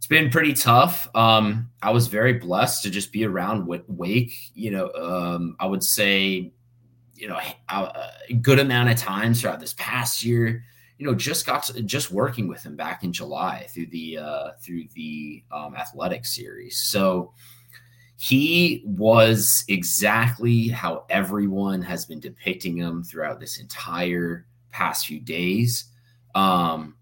it's 0.00 0.06
been 0.06 0.30
pretty 0.30 0.54
tough. 0.54 1.14
Um, 1.14 1.68
I 1.82 1.90
was 1.90 2.06
very 2.06 2.32
blessed 2.32 2.82
to 2.84 2.90
just 2.90 3.12
be 3.12 3.26
around 3.26 3.66
Wake. 3.66 4.32
You 4.54 4.70
know, 4.70 4.90
um, 4.94 5.56
I 5.60 5.66
would 5.66 5.84
say, 5.84 6.54
you 7.16 7.28
know, 7.28 7.38
a 7.68 8.32
good 8.40 8.58
amount 8.58 8.88
of 8.88 8.96
times 8.96 9.42
throughout 9.42 9.60
this 9.60 9.74
past 9.76 10.24
year. 10.24 10.64
You 10.96 11.04
know, 11.04 11.14
just 11.14 11.44
got 11.44 11.64
to, 11.64 11.82
just 11.82 12.10
working 12.10 12.48
with 12.48 12.62
him 12.62 12.76
back 12.76 13.04
in 13.04 13.12
July 13.12 13.66
through 13.68 13.88
the 13.88 14.16
uh, 14.16 14.50
through 14.64 14.84
the 14.94 15.44
um, 15.52 15.74
athletic 15.76 16.24
series. 16.24 16.80
So 16.80 17.34
he 18.16 18.82
was 18.86 19.66
exactly 19.68 20.68
how 20.68 21.04
everyone 21.10 21.82
has 21.82 22.06
been 22.06 22.20
depicting 22.20 22.78
him 22.78 23.04
throughout 23.04 23.38
this 23.38 23.60
entire 23.60 24.46
past 24.70 25.04
few 25.04 25.20
days. 25.20 25.84
Um, 26.34 26.94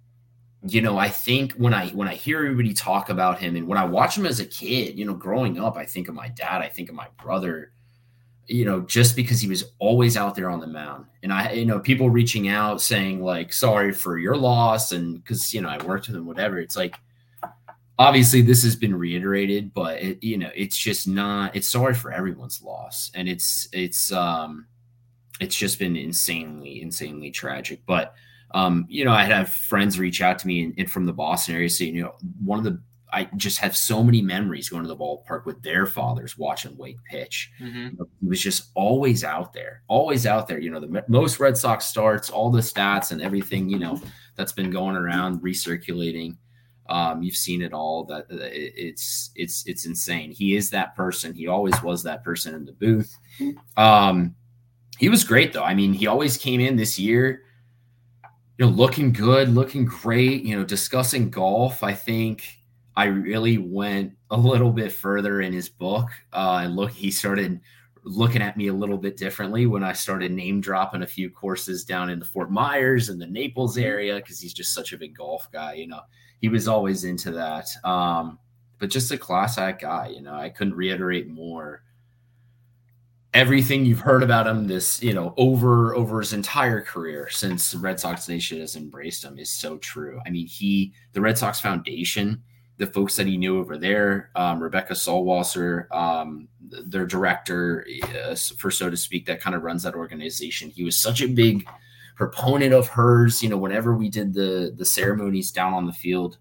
you 0.67 0.83
know, 0.83 0.99
I 0.99 1.09
think 1.09 1.53
when 1.53 1.73
I 1.73 1.88
when 1.91 2.09
I 2.09 2.15
hear 2.15 2.38
everybody 2.38 2.75
talk 2.75 3.11
about 3.11 3.38
him 3.38 3.55
and 3.55 3.69
when 3.69 3.79
I 3.79 3.85
watch 3.85 4.19
him 4.19 4.27
as 4.27 4.41
a 4.41 4.45
kid, 4.45 4.99
you 4.99 5.05
know, 5.05 5.15
growing 5.15 5.59
up, 5.59 5.77
I 5.77 5.85
think 5.85 6.09
of 6.09 6.15
my 6.15 6.29
dad, 6.29 6.62
I 6.62 6.69
think 6.69 6.88
of 6.88 6.97
my 6.97 7.07
brother, 7.23 7.73
you 8.47 8.65
know, 8.65 8.81
just 8.81 9.15
because 9.15 9.41
he 9.41 9.49
was 9.49 9.73
always 9.79 10.17
out 10.17 10.35
there 10.35 10.50
on 10.50 10.59
the 10.59 10.67
mound. 10.67 11.07
And 11.23 11.33
I, 11.33 11.53
you 11.53 11.65
know, 11.65 11.79
people 11.79 12.11
reaching 12.11 12.49
out 12.49 12.81
saying 12.81 13.23
like, 13.23 13.53
sorry 13.53 13.93
for 13.93 14.19
your 14.19 14.37
loss. 14.37 14.91
And 14.91 15.25
cause, 15.25 15.53
you 15.55 15.61
know, 15.61 15.69
I 15.69 15.83
worked 15.85 16.09
with 16.09 16.17
him, 16.17 16.27
whatever. 16.27 16.59
It's 16.59 16.77
like, 16.77 16.97
obviously 17.99 18.43
this 18.43 18.65
has 18.65 18.75
been 18.75 18.95
reiterated, 18.95 19.73
but 19.75 20.00
it, 20.00 20.23
you 20.25 20.39
know, 20.39 20.50
it's 20.56 20.76
just 20.76 21.06
not, 21.06 21.54
it's 21.54 21.69
sorry 21.69 21.95
for 21.95 22.11
everyone's 22.11 22.63
loss. 22.63 23.13
And 23.15 23.28
it's, 23.28 23.69
it's, 23.73 24.11
um, 24.11 24.67
it's 25.41 25.56
just 25.56 25.78
been 25.78 25.97
insanely, 25.97 26.82
insanely 26.82 27.30
tragic. 27.30 27.82
But, 27.87 28.15
um, 28.52 28.87
you 28.89 29.04
know, 29.04 29.13
I'd 29.13 29.30
have 29.30 29.50
friends 29.52 29.99
reach 29.99 30.23
out 30.23 30.39
to 30.41 30.47
me 30.47 30.65
and, 30.65 30.75
and 30.78 30.91
from 30.91 31.06
the 31.06 31.13
Boston 31.13 31.54
area 31.54 31.69
saying, 31.69 31.95
you 31.95 32.02
know, 32.02 32.15
one 32.45 32.58
of 32.58 32.65
the 32.65 32.80
I 33.13 33.25
just 33.37 33.58
have 33.58 33.76
so 33.76 34.02
many 34.02 34.21
memories 34.21 34.69
going 34.69 34.82
to 34.82 34.89
the 34.89 34.97
ballpark 34.97 35.47
with 35.47 35.63
their 35.63 35.87
fathers 35.87 36.37
watching 36.37 36.76
Wake 36.76 37.02
pitch. 37.04 37.50
Mm-hmm. 37.61 38.02
He 38.21 38.28
was 38.28 38.41
just 38.41 38.71
always 38.75 39.25
out 39.25 39.52
there, 39.52 39.82
always 39.89 40.26
out 40.26 40.47
there. 40.47 40.58
You 40.58 40.71
know, 40.71 40.80
the 40.80 41.04
most 41.08 41.41
Red 41.41 41.56
Sox 41.56 41.87
starts, 41.87 42.28
all 42.28 42.50
the 42.50 42.61
stats 42.61 43.11
and 43.11 43.23
everything, 43.23 43.69
you 43.69 43.78
know, 43.78 44.00
that's 44.37 44.52
been 44.52 44.71
going 44.71 44.95
around, 44.97 45.41
recirculating. 45.41 46.37
Um, 46.91 47.23
you've 47.23 47.37
seen 47.37 47.63
it 47.63 47.73
all. 47.73 48.04
That 48.04 48.26
it's 48.30 49.30
it's 49.34 49.65
it's 49.67 49.87
insane. 49.87 50.30
He 50.30 50.56
is 50.56 50.71
that 50.71 50.95
person. 50.95 51.34
He 51.34 51.47
always 51.47 51.82
was 51.82 52.02
that 52.02 52.25
person 52.25 52.54
in 52.54 52.65
the 52.65 52.73
booth. 52.73 53.17
Um, 53.76 54.34
he 54.99 55.08
was 55.08 55.25
great 55.25 55.52
though. 55.52 55.65
I 55.65 55.75
mean, 55.75 55.93
he 55.93 56.06
always 56.06 56.37
came 56.37 56.61
in 56.61 56.76
this 56.76 56.99
year 56.99 57.43
you 58.58 58.66
know, 58.66 58.73
looking 58.73 59.12
good, 59.12 59.49
looking 59.49 59.84
great, 59.84 60.42
you 60.42 60.56
know, 60.56 60.64
discussing 60.64 61.30
golf. 61.30 61.82
I 61.82 61.94
think 61.94 62.58
I 62.97 63.04
really 63.04 63.58
went 63.58 64.14
a 64.30 64.36
little 64.36 64.73
bit 64.73 64.90
further 64.90 65.40
in 65.40 65.52
his 65.52 65.68
book. 65.68 66.08
Uh, 66.32 66.62
and 66.64 66.75
look, 66.75 66.90
he 66.90 67.12
started 67.12 67.60
looking 68.02 68.42
at 68.42 68.56
me 68.56 68.66
a 68.66 68.73
little 68.73 68.99
bit 68.99 69.16
differently 69.16 69.66
when 69.66 69.84
I 69.84 69.92
started 69.92 70.32
name 70.32 70.60
dropping 70.60 71.02
a 71.02 71.06
few 71.06 71.30
courses 71.30 71.84
down 71.84 72.10
in 72.10 72.18
the 72.18 72.25
Fort 72.25 72.50
Myers 72.50 73.08
and 73.08 73.21
the 73.21 73.26
Naples 73.26 73.76
mm-hmm. 73.76 73.86
area 73.86 74.16
because 74.16 74.40
he's 74.40 74.54
just 74.54 74.75
such 74.75 74.92
a 74.92 74.99
big 74.99 75.16
golf 75.16 75.49
guy. 75.52 75.75
You 75.75 75.86
know, 75.86 76.00
he 76.40 76.49
was 76.49 76.66
always 76.66 77.04
into 77.04 77.30
that. 77.32 77.68
Um, 77.84 78.40
but 78.80 78.90
just 78.90 79.12
a 79.12 79.18
class 79.18 79.58
act 79.58 79.82
guy, 79.82 80.08
you 80.08 80.23
know, 80.23 80.34
I 80.34 80.49
couldn't 80.49 80.75
reiterate 80.75 81.28
more 81.28 81.82
everything 83.34 83.84
you've 83.84 84.00
heard 84.00 84.23
about 84.23 84.47
him 84.47 84.67
this 84.67 85.02
you 85.02 85.12
know 85.12 85.34
over 85.36 85.95
over 85.95 86.21
his 86.21 86.32
entire 86.32 86.80
career 86.80 87.28
since 87.30 87.71
the 87.71 87.78
red 87.78 88.00
sox 88.00 88.28
nation 88.28 88.60
has 88.60 88.76
embraced 88.76 89.25
him 89.25 89.38
is 89.38 89.50
so 89.50 89.76
true. 89.78 90.21
I 90.26 90.30
mean 90.30 90.47
he 90.47 90.93
the 91.12 91.21
red 91.21 91.36
sox 91.36 91.60
foundation 91.60 92.43
the 92.78 92.86
folks 92.86 93.17
that 93.17 93.26
he 93.26 93.36
knew 93.36 93.58
over 93.58 93.76
there 93.76 94.30
um, 94.36 94.62
Rebekah 94.62 94.95
Salwasser 94.95 95.93
um, 95.95 96.49
their 96.60 97.06
director 97.06 97.86
uh, 98.25 98.34
for 98.56 98.71
so 98.71 98.88
to 98.88 98.97
speak 98.97 99.26
that 99.26 99.41
kind 99.41 99.54
of 99.56 99.62
runs 99.62 99.82
that 99.82 99.95
organization. 99.95 100.71
He 100.71 100.84
was 100.84 100.99
such 100.99 101.21
a 101.21 101.28
big 101.28 101.69
proponent 102.17 102.73
of 102.73 102.88
hers 102.88 103.43
you 103.43 103.49
know 103.49 103.58
whenever 103.58 103.95
we 103.95 104.08
did 104.08 104.32
the 104.32 104.75
the 104.76 104.84
ceremonies 104.84 105.52
down 105.52 105.75
on 105.75 105.86
the 105.86 105.93
field 105.93 106.38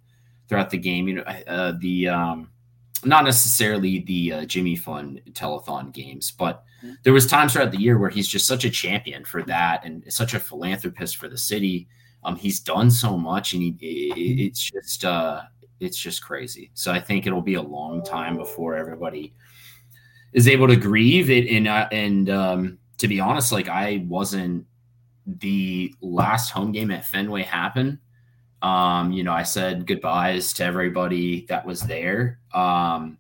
throughout 0.47 0.69
the 0.69 0.77
game 0.77 1.07
you 1.07 1.15
know 1.15 1.21
uh, 1.21 1.73
the 1.79 2.07
um, 2.07 2.49
not 3.05 3.25
necessarily 3.25 3.99
the 3.99 4.33
uh, 4.33 4.45
Jimmy 4.45 4.75
Fund 4.75 5.21
telethon 5.31 5.91
games, 5.91 6.31
but 6.31 6.63
mm-hmm. 6.83 6.93
there 7.03 7.13
was 7.13 7.27
times 7.27 7.53
throughout 7.53 7.71
the 7.71 7.79
year 7.79 7.97
where 7.97 8.09
he's 8.09 8.27
just 8.27 8.47
such 8.47 8.65
a 8.65 8.69
champion 8.69 9.23
for 9.25 9.43
that 9.43 9.85
and 9.85 10.03
such 10.11 10.33
a 10.33 10.39
philanthropist 10.39 11.17
for 11.17 11.27
the 11.27 11.37
city. 11.37 11.87
Um, 12.23 12.35
he's 12.35 12.59
done 12.59 12.89
so 12.89 13.17
much, 13.17 13.53
and 13.53 13.61
he, 13.61 13.69
it, 13.79 14.47
it's 14.47 14.71
just 14.71 15.05
uh, 15.05 15.41
it's 15.79 15.97
just 15.97 16.23
crazy. 16.23 16.71
So 16.73 16.91
I 16.91 16.99
think 16.99 17.25
it'll 17.25 17.41
be 17.41 17.55
a 17.55 17.61
long 17.61 18.03
time 18.03 18.37
before 18.37 18.75
everybody 18.75 19.33
is 20.33 20.47
able 20.47 20.67
to 20.67 20.75
grieve 20.75 21.29
it. 21.29 21.47
And 21.47 21.67
uh, 21.67 21.87
and 21.91 22.29
um, 22.29 22.77
to 22.97 23.07
be 23.07 23.19
honest, 23.19 23.51
like 23.51 23.69
I 23.69 24.05
wasn't 24.07 24.65
the 25.25 25.93
last 26.01 26.51
home 26.51 26.71
game 26.71 26.91
at 26.91 27.05
Fenway 27.05 27.43
happened 27.43 27.99
um, 28.61 29.11
you 29.11 29.23
know, 29.23 29.33
I 29.33 29.43
said 29.43 29.85
goodbyes 29.85 30.53
to 30.53 30.63
everybody 30.63 31.45
that 31.47 31.65
was 31.65 31.81
there. 31.81 32.39
Um, 32.53 33.17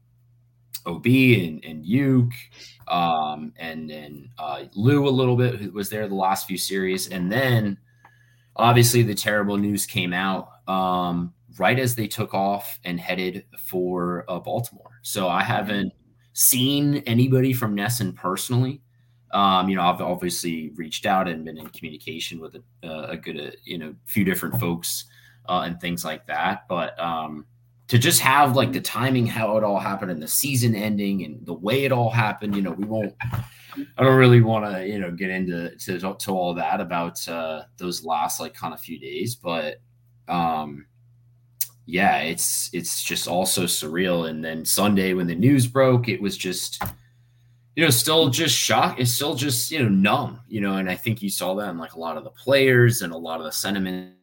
OB 0.87 1.05
and, 1.05 1.63
and 1.65 1.85
Youk, 1.85 2.31
um, 2.87 3.53
and 3.57 3.89
then 3.89 4.29
uh, 4.39 4.63
Lou 4.73 5.07
a 5.07 5.09
little 5.09 5.35
bit 5.35 5.55
who 5.55 5.71
was 5.71 5.89
there 5.89 6.07
the 6.07 6.15
last 6.15 6.47
few 6.47 6.57
series, 6.57 7.09
and 7.09 7.31
then 7.31 7.77
obviously 8.55 9.03
the 9.03 9.13
terrible 9.13 9.57
news 9.57 9.85
came 9.85 10.13
out 10.13 10.49
um, 10.67 11.33
right 11.59 11.77
as 11.77 11.95
they 11.95 12.07
took 12.07 12.33
off 12.33 12.79
and 12.85 12.99
headed 12.99 13.45
for 13.59 14.25
uh, 14.29 14.39
Baltimore. 14.39 14.99
So 15.01 15.27
I 15.27 15.43
haven't 15.43 15.91
seen 16.33 16.97
anybody 17.05 17.53
from 17.53 17.75
NESN 17.75 18.15
personally. 18.15 18.81
Um, 19.31 19.67
you 19.67 19.75
know, 19.75 19.83
I've 19.83 20.01
obviously 20.01 20.71
reached 20.75 21.05
out 21.05 21.27
and 21.27 21.43
been 21.43 21.57
in 21.57 21.67
communication 21.67 22.39
with 22.39 22.55
a, 22.55 22.89
a 23.09 23.17
good, 23.17 23.39
uh, 23.39 23.51
you 23.65 23.77
know, 23.77 23.93
few 24.05 24.23
different 24.23 24.57
folks 24.59 25.05
uh, 25.47 25.63
and 25.65 25.79
things 25.79 26.03
like 26.05 26.25
that. 26.27 26.67
But 26.67 26.99
um, 26.99 27.45
to 27.87 27.97
just 27.97 28.19
have 28.21 28.55
like 28.55 28.73
the 28.73 28.81
timing, 28.81 29.27
how 29.27 29.57
it 29.57 29.63
all 29.63 29.79
happened, 29.79 30.11
and 30.11 30.21
the 30.21 30.27
season 30.27 30.75
ending, 30.75 31.23
and 31.23 31.45
the 31.45 31.53
way 31.53 31.85
it 31.85 31.91
all 31.91 32.09
happened, 32.09 32.55
you 32.55 32.61
know, 32.61 32.71
we 32.71 32.85
won't. 32.85 33.13
I 33.97 34.03
don't 34.03 34.17
really 34.17 34.41
want 34.41 34.65
to, 34.65 34.87
you 34.87 34.97
know, 34.97 35.11
get 35.11 35.29
into 35.29 35.75
to, 35.75 35.99
to 35.99 36.31
all 36.31 36.55
that 36.55 36.81
about 36.81 37.27
uh, 37.27 37.63
those 37.77 38.03
last 38.03 38.39
like 38.39 38.53
kind 38.53 38.73
of 38.73 38.79
few 38.79 38.99
days, 38.99 39.35
but 39.35 39.81
um, 40.27 40.87
yeah, 41.85 42.19
it's 42.19 42.69
it's 42.73 43.03
just 43.03 43.27
also 43.27 43.63
surreal. 43.63 44.29
And 44.29 44.43
then 44.43 44.65
Sunday 44.65 45.13
when 45.13 45.27
the 45.27 45.35
news 45.35 45.67
broke, 45.67 46.09
it 46.09 46.21
was 46.21 46.37
just 46.37 46.83
you 47.77 47.83
know, 47.83 47.91
still 47.91 48.29
just 48.29 48.57
shock. 48.57 48.99
It's 48.99 49.13
still 49.13 49.35
just, 49.35 49.69
you 49.69 49.77
know, 49.77 49.87
numb, 49.87 50.41
you 50.47 50.61
know, 50.61 50.77
and 50.77 50.89
I 50.89 50.95
think 50.95 51.21
you 51.21 51.29
saw 51.29 51.53
that 51.55 51.69
in 51.69 51.77
like 51.77 51.93
a 51.93 51.99
lot 51.99 52.17
of 52.17 52.23
the 52.23 52.31
players 52.31 53.03
and 53.03 53.13
a 53.13 53.17
lot 53.17 53.39
of 53.39 53.45
the 53.45 53.51
sentiment 53.51 54.15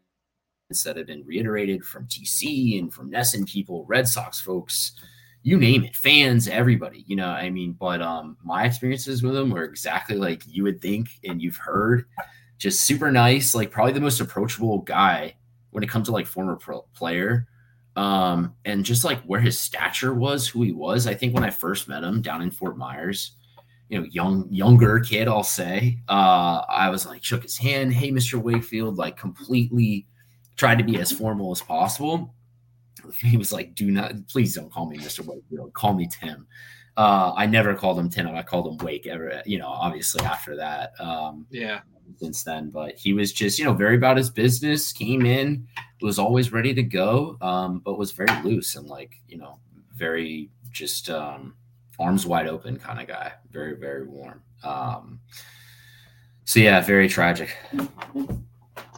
that 0.68 0.96
have 0.96 1.06
been 1.06 1.24
reiterated 1.26 1.84
from 1.84 2.06
TC 2.06 2.78
and 2.78 2.92
from 2.92 3.10
NESN 3.10 3.46
people, 3.46 3.84
Red 3.86 4.08
Sox 4.08 4.40
folks, 4.40 4.92
you 5.42 5.58
name 5.58 5.84
it, 5.84 5.94
fans, 5.94 6.48
everybody, 6.48 7.04
you 7.06 7.16
know, 7.16 7.28
I 7.28 7.50
mean, 7.50 7.76
but 7.78 8.00
um 8.00 8.36
my 8.42 8.64
experiences 8.64 9.22
with 9.22 9.36
him 9.36 9.50
were 9.50 9.64
exactly 9.64 10.16
like 10.16 10.42
you 10.46 10.62
would 10.64 10.80
think 10.80 11.08
and 11.24 11.40
you've 11.42 11.56
heard. 11.56 12.06
Just 12.56 12.80
super 12.80 13.12
nice, 13.12 13.54
like 13.54 13.70
probably 13.70 13.92
the 13.92 14.00
most 14.00 14.20
approachable 14.20 14.78
guy 14.78 15.36
when 15.70 15.84
it 15.84 15.90
comes 15.90 16.06
to 16.06 16.12
like 16.12 16.26
former 16.26 16.56
pro 16.56 16.82
player. 16.94 17.46
Um, 17.96 18.54
and 18.64 18.84
just 18.84 19.04
like 19.04 19.22
where 19.22 19.40
his 19.40 19.58
stature 19.58 20.14
was, 20.14 20.48
who 20.48 20.62
he 20.62 20.72
was. 20.72 21.06
I 21.06 21.14
think 21.14 21.34
when 21.34 21.44
I 21.44 21.50
first 21.50 21.88
met 21.88 22.02
him 22.02 22.22
down 22.22 22.42
in 22.42 22.50
Fort 22.50 22.76
Myers, 22.76 23.32
you 23.88 23.98
know, 23.98 24.06
young, 24.10 24.48
younger 24.50 24.98
kid, 24.98 25.28
I'll 25.28 25.44
say, 25.44 25.98
uh, 26.08 26.62
I 26.68 26.90
was 26.90 27.06
like, 27.06 27.22
shook 27.22 27.42
his 27.42 27.56
hand, 27.56 27.92
hey, 27.92 28.10
Mr. 28.10 28.40
Wakefield, 28.42 28.96
like 28.96 29.16
completely 29.16 30.06
tried 30.56 30.78
to 30.78 30.84
be 30.84 30.98
as 30.98 31.12
formal 31.12 31.50
as 31.50 31.62
possible. 31.62 32.34
He 33.20 33.36
was 33.36 33.52
like, 33.52 33.74
do 33.74 33.90
not, 33.90 34.26
please 34.28 34.54
don't 34.54 34.72
call 34.72 34.86
me 34.86 34.96
Mr. 34.98 35.24
Wakefield, 35.24 35.74
call 35.74 35.94
me 35.94 36.08
Tim. 36.08 36.46
Uh, 36.96 37.32
I 37.36 37.46
never 37.46 37.74
called 37.74 37.98
him 37.98 38.08
Tim. 38.08 38.28
I 38.28 38.42
called 38.42 38.66
him 38.66 38.84
Wake 38.86 39.06
ever, 39.06 39.42
you 39.44 39.58
know, 39.58 39.68
obviously 39.68 40.24
after 40.24 40.56
that. 40.56 40.92
Um, 41.00 41.46
yeah. 41.50 41.80
Since 42.18 42.44
then, 42.44 42.70
but 42.70 42.96
he 42.96 43.14
was 43.14 43.32
just, 43.32 43.58
you 43.58 43.64
know, 43.64 43.72
very 43.72 43.96
about 43.96 44.18
his 44.18 44.28
business, 44.30 44.92
came 44.92 45.24
in, 45.24 45.66
was 46.02 46.18
always 46.18 46.52
ready 46.52 46.74
to 46.74 46.82
go, 46.82 47.38
um, 47.40 47.80
but 47.80 47.98
was 47.98 48.12
very 48.12 48.42
loose 48.42 48.76
and 48.76 48.86
like, 48.86 49.16
you 49.26 49.38
know, 49.38 49.58
very 49.94 50.50
just, 50.70 51.08
um, 51.08 51.54
arms 51.98 52.26
wide 52.26 52.46
open 52.46 52.78
kind 52.78 53.00
of 53.00 53.06
guy. 53.06 53.32
Very, 53.50 53.76
very 53.76 54.06
warm. 54.06 54.42
Um, 54.62 55.20
so 56.44 56.60
yeah, 56.60 56.80
very 56.80 57.08
tragic. 57.08 57.56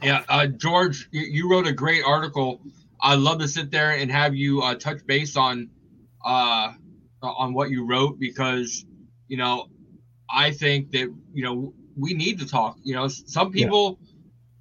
Yeah, 0.03 0.25
uh, 0.29 0.47
George, 0.47 1.09
you, 1.11 1.51
wrote 1.51 1.67
a 1.67 1.73
great 1.73 2.05
article. 2.05 2.61
I'd 3.01 3.19
love 3.19 3.39
to 3.41 3.49
sit 3.49 3.71
there 3.71 3.93
and 3.93 4.11
have 4.11 4.35
you 4.35 4.63
uh, 4.63 4.75
touch 4.75 5.07
base 5.07 5.37
on 5.37 5.71
uh, 6.25 6.73
on 7.23 7.55
what 7.55 7.71
you 7.71 7.87
wrote 7.87 8.19
because 8.19 8.85
you 9.29 9.37
know 9.37 9.69
I 10.31 10.51
think 10.51 10.91
that 10.93 11.13
you 11.33 11.45
know 11.45 11.73
we 11.97 12.15
need 12.15 12.41
to 12.41 12.47
talk. 12.47 12.77
You 12.83 12.95
know, 12.95 13.09
some 13.09 13.53
people 13.53 13.99
yeah. 14.01 14.13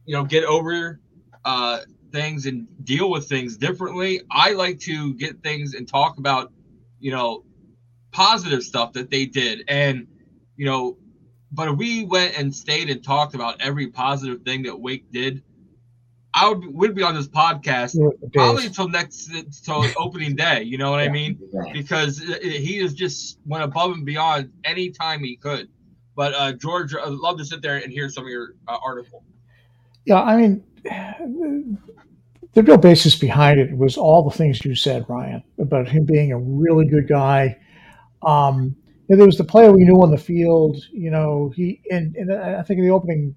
you 0.05 0.15
know 0.15 0.23
get 0.23 0.45
over 0.45 0.99
uh, 1.43 1.79
things 2.11 2.45
and 2.45 2.67
deal 2.83 3.09
with 3.09 3.27
things 3.27 3.57
differently. 3.57 4.21
I 4.31 4.51
like 4.51 4.79
to 4.81 5.13
get 5.15 5.43
things 5.43 5.73
and 5.73 5.87
talk 5.87 6.17
about 6.17 6.53
you 6.99 7.11
know 7.11 7.43
positive 8.15 8.63
stuff 8.63 8.93
that 8.93 9.11
they 9.11 9.25
did. 9.25 9.65
And, 9.67 10.07
you 10.55 10.65
know, 10.65 10.97
but 11.55 11.69
if 11.69 11.77
we 11.77 12.03
went 12.03 12.37
and 12.37 12.53
stayed 12.53 12.89
and 12.89 13.03
talked 13.03 13.33
about 13.33 13.61
every 13.61 13.87
positive 13.87 14.41
thing 14.43 14.63
that 14.63 14.79
Wake 14.79 15.11
did, 15.11 15.41
I 16.33 16.49
would 16.49 16.65
would 16.75 16.93
be 16.93 17.01
on 17.01 17.15
this 17.15 17.29
podcast 17.29 17.97
probably 18.33 18.65
until 18.65 18.89
next 18.89 19.31
till 19.63 19.85
opening 19.97 20.35
day. 20.35 20.63
You 20.63 20.77
know 20.77 20.91
what 20.91 20.99
yeah, 20.99 21.09
I 21.09 21.13
mean? 21.13 21.39
Yeah. 21.53 21.71
Because 21.71 22.19
he 22.19 22.79
is 22.79 22.93
just 22.93 23.39
went 23.45 23.63
above 23.63 23.91
and 23.91 24.05
beyond 24.05 24.51
any 24.65 24.89
time 24.89 25.23
he 25.23 25.37
could. 25.37 25.69
But 26.15 26.33
uh, 26.33 26.53
George, 26.53 26.93
I'd 26.93 27.09
love 27.09 27.37
to 27.37 27.45
sit 27.45 27.61
there 27.61 27.77
and 27.77 27.91
hear 27.91 28.09
some 28.09 28.25
of 28.25 28.29
your 28.29 28.55
uh, 28.67 28.77
article. 28.83 29.23
Yeah, 30.05 30.21
I 30.21 30.37
mean, 30.37 30.63
the 32.53 32.63
real 32.63 32.77
basis 32.77 33.15
behind 33.15 33.59
it 33.59 33.75
was 33.75 33.97
all 33.97 34.23
the 34.23 34.35
things 34.35 34.63
you 34.63 34.75
said, 34.75 35.05
Ryan, 35.09 35.43
about 35.59 35.87
him 35.89 36.05
being 36.05 36.31
a 36.31 36.37
really 36.37 36.85
good 36.85 37.07
guy, 37.07 37.57
um, 38.21 38.75
there 39.09 39.25
was 39.25 39.37
the 39.37 39.43
player 39.43 39.71
we 39.71 39.83
knew 39.83 40.01
on 40.01 40.11
the 40.11 40.17
field. 40.17 40.77
You 40.91 41.11
know, 41.11 41.51
he 41.55 41.81
and, 41.91 42.15
and 42.15 42.33
I 42.33 42.63
think 42.63 42.79
in 42.79 42.85
the 42.85 42.93
opening 42.93 43.35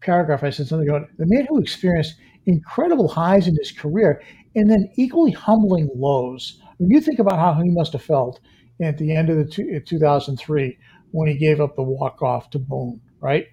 paragraph 0.00 0.42
I 0.42 0.50
said 0.50 0.66
something 0.66 0.88
about 0.88 1.08
the 1.18 1.26
man 1.26 1.46
who 1.48 1.60
experienced 1.60 2.16
incredible 2.46 3.08
highs 3.08 3.48
in 3.48 3.56
his 3.56 3.72
career 3.72 4.22
and 4.54 4.70
then 4.70 4.90
equally 4.96 5.32
humbling 5.32 5.88
lows. 5.94 6.60
When 6.78 6.90
you 6.90 7.00
think 7.00 7.18
about 7.18 7.38
how 7.38 7.54
he 7.62 7.70
must 7.70 7.92
have 7.92 8.02
felt 8.02 8.40
at 8.82 8.98
the 8.98 9.14
end 9.14 9.30
of 9.30 9.36
the 9.36 9.44
two, 9.44 9.80
2003 9.80 10.78
when 11.12 11.28
he 11.28 11.38
gave 11.38 11.60
up 11.60 11.76
the 11.76 11.82
walk 11.82 12.22
off 12.22 12.50
to 12.50 12.58
Boone, 12.58 13.00
right? 13.20 13.46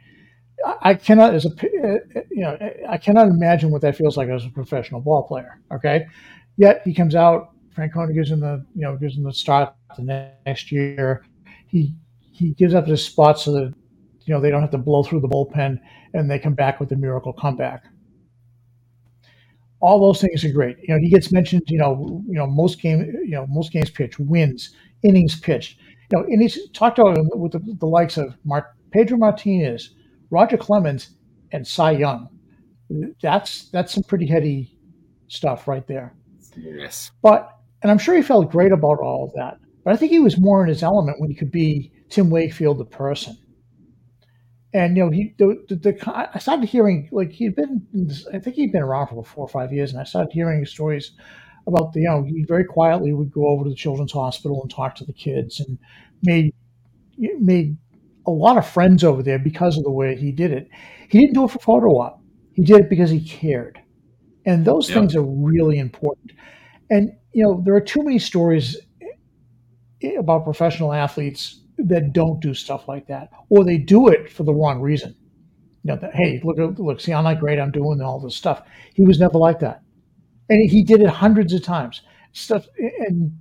I 0.82 0.94
cannot, 0.94 1.34
as 1.34 1.46
a 1.46 1.50
uh, 1.50 1.96
uh, 2.16 2.22
you 2.30 2.42
know, 2.42 2.58
I 2.88 2.98
cannot 2.98 3.28
imagine 3.30 3.72
what 3.72 3.82
that 3.82 3.96
feels 3.96 4.16
like 4.16 4.30
as 4.30 4.46
a 4.46 4.50
professional 4.50 5.02
ball 5.02 5.24
player. 5.24 5.60
Okay, 5.74 6.06
yet 6.58 6.82
he 6.86 6.94
comes 6.94 7.16
out 7.16 7.52
Francona 7.76 8.14
gives 8.14 8.32
him 8.32 8.42
the 8.42 8.66
you 8.76 8.82
know 8.82 8.98
gives 8.98 9.18
him 9.18 9.24
the 9.24 9.34
start 9.34 9.74
the 9.98 10.34
next 10.46 10.72
year. 10.72 11.24
He 11.72 11.96
he 12.34 12.54
gives 12.54 12.74
up 12.74 12.86
his 12.86 13.04
spot 13.04 13.40
so 13.40 13.54
that 13.54 13.74
you 14.26 14.34
know 14.34 14.42
they 14.42 14.50
don't 14.50 14.62
have 14.62 14.72
to 14.72 14.78
blow 14.78 15.04
through 15.04 15.22
the 15.22 15.30
bullpen 15.30 15.80
and 16.14 16.30
they 16.30 16.38
come 16.38 16.54
back 16.54 16.82
with 16.82 16.92
a 16.92 16.98
miracle 16.98 17.32
comeback. 17.32 17.86
All 19.80 20.00
those 20.00 20.20
things 20.20 20.44
are 20.44 20.52
great. 20.52 20.78
You 20.82 20.94
know 20.94 21.00
he 21.00 21.10
gets 21.10 21.32
mentioned. 21.32 21.64
You 21.68 21.78
know 21.78 22.22
you 22.28 22.34
know 22.34 22.46
most 22.46 22.82
game 22.82 23.00
you 23.24 23.32
know 23.32 23.48
most 23.48 23.72
games 23.72 23.90
pitched, 23.90 24.20
wins, 24.20 24.72
innings 25.02 25.40
pitched. 25.40 25.80
You 26.12 26.18
know 26.18 26.24
and 26.26 26.42
he's 26.42 26.70
talked 26.72 27.00
about 27.00 27.18
with 27.38 27.54
the, 27.54 27.60
the 27.80 27.88
likes 27.88 28.18
of 28.18 28.36
Mark, 28.44 28.76
Pedro 28.92 29.18
Martinez, 29.18 29.96
Roger 30.30 30.58
Clemens, 30.58 31.12
and 31.54 31.66
Cy 31.66 31.92
Young. 31.92 32.28
That's 33.22 33.70
that's 33.70 33.94
some 33.94 34.04
pretty 34.04 34.28
heady 34.28 34.76
stuff 35.30 35.70
right 35.70 35.88
there. 35.88 36.14
Yes. 36.58 37.12
But 37.22 37.50
and 37.82 37.90
I'm 37.90 37.98
sure 37.98 38.14
he 38.16 38.22
felt 38.22 38.52
great 38.52 38.74
about 38.74 39.00
all 39.00 39.24
of 39.24 39.34
that. 39.36 39.61
But 39.84 39.94
I 39.94 39.98
think 39.98 40.12
he 40.12 40.20
was 40.20 40.40
more 40.40 40.62
in 40.62 40.70
his 40.70 40.84
element 40.84 41.20
when 41.20 41.30
he 41.30 41.36
could 41.36 41.52
be 41.52 41.92
Tim 42.10 42.30
Wakefield, 42.30 42.78
the 42.78 42.86
person. 42.86 43.38
And 44.74 44.96
you 44.96 45.04
know, 45.04 45.12
he 45.12 45.36
the, 45.38 45.66
the, 45.68 45.76
the 45.76 46.30
I 46.34 46.40
started 46.40 46.70
hearing 46.70 47.10
like 47.12 47.32
he'd 47.32 47.56
been 47.56 47.86
I 48.34 48.40
think 48.40 48.56
he'd 48.56 48.72
been 48.72 48.84
around 48.84 49.08
for 49.08 49.24
four 49.24 49.44
or 49.44 49.50
five 49.50 49.74
years, 49.74 49.92
and 49.92 50.00
I 50.00 50.06
started 50.06 50.32
hearing 50.32 50.66
stories 50.66 51.12
about 51.68 51.94
the 51.94 52.02
you 52.02 52.08
know 52.08 52.24
he 52.24 52.46
very 52.48 52.64
quietly 52.64 53.12
would 53.12 53.32
go 53.32 53.48
over 53.48 53.66
to 53.66 53.70
the 53.70 53.76
children's 53.76 54.14
hospital 54.14 54.62
and 54.62 54.72
talk 54.72 54.96
to 54.96 55.06
the 55.06 55.14
kids 55.14 55.60
and 55.60 55.78
made 56.24 56.54
made 57.18 57.78
a 58.26 58.32
lot 58.32 58.58
of 58.58 58.68
friends 58.68 59.04
over 59.04 59.22
there 59.22 59.40
because 59.40 59.78
of 59.78 59.84
the 59.84 59.92
way 59.92 60.16
he 60.16 60.32
did 60.32 60.52
it. 60.52 60.70
He 61.10 61.20
didn't 61.20 61.34
do 61.34 61.46
it 61.46 61.52
for 61.52 61.60
photo 61.60 61.90
op. 62.00 62.22
He 62.54 62.64
did 62.64 62.82
it 62.82 62.90
because 62.90 63.10
he 63.10 63.20
cared. 63.20 63.82
And 64.46 64.66
those 64.66 64.90
things 64.90 65.16
are 65.16 65.24
really 65.24 65.80
important. 65.80 66.32
And 66.90 67.12
you 67.34 67.44
know, 67.44 67.62
there 67.64 67.76
are 67.76 67.82
too 67.82 68.04
many 68.04 68.20
stories 68.20 68.78
about 70.18 70.44
professional 70.44 70.94
athletes 70.94 71.62
that 71.78 72.14
don't 72.14 72.40
do 72.40 72.54
stuff 72.54 72.88
like 72.88 73.08
that, 73.08 73.30
or 73.50 73.64
they 73.64 73.78
do 73.78 74.08
it 74.08 74.32
for 74.32 74.44
the 74.44 74.54
wrong 74.54 74.82
reason. 74.82 75.16
You 75.84 75.94
know, 75.94 76.00
that 76.02 76.14
hey, 76.14 76.42
look, 76.44 76.78
look, 76.78 77.02
see, 77.02 77.14
I'm 77.14 77.24
not 77.24 77.40
great. 77.40 77.60
I'm 77.60 77.72
doing 77.72 78.02
all 78.02 78.20
this 78.20 78.36
stuff. 78.36 78.62
He 78.94 79.04
was 79.04 79.20
never 79.20 79.38
like 79.38 79.60
that, 79.60 79.82
and 80.50 80.70
he 80.70 80.84
did 80.84 81.02
it 81.02 81.10
hundreds 81.10 81.54
of 81.54 81.64
times. 81.64 82.02
Stuff 82.34 82.66
and 82.78 83.38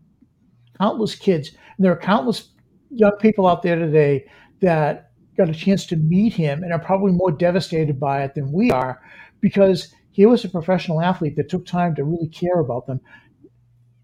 countless 0.78 1.14
kids. 1.14 1.50
And 1.76 1.84
there 1.84 1.92
are 1.92 1.98
countless 1.98 2.48
young 2.90 3.16
people 3.20 3.46
out 3.46 3.62
there 3.62 3.76
today 3.76 4.26
that 4.60 5.12
got 5.36 5.48
a 5.48 5.54
chance 5.54 5.86
to 5.86 5.96
meet 5.96 6.32
him 6.32 6.62
and 6.62 6.72
are 6.72 6.78
probably 6.78 7.12
more 7.12 7.30
devastated 7.30 8.00
by 8.00 8.22
it 8.24 8.34
than 8.34 8.52
we 8.52 8.70
are, 8.70 9.00
because 9.40 9.94
he 10.12 10.26
was 10.26 10.44
a 10.44 10.48
professional 10.48 11.00
athlete 11.00 11.36
that 11.36 11.48
took 11.48 11.64
time 11.66 11.94
to 11.94 12.04
really 12.04 12.28
care 12.28 12.58
about 12.58 12.86
them 12.86 13.00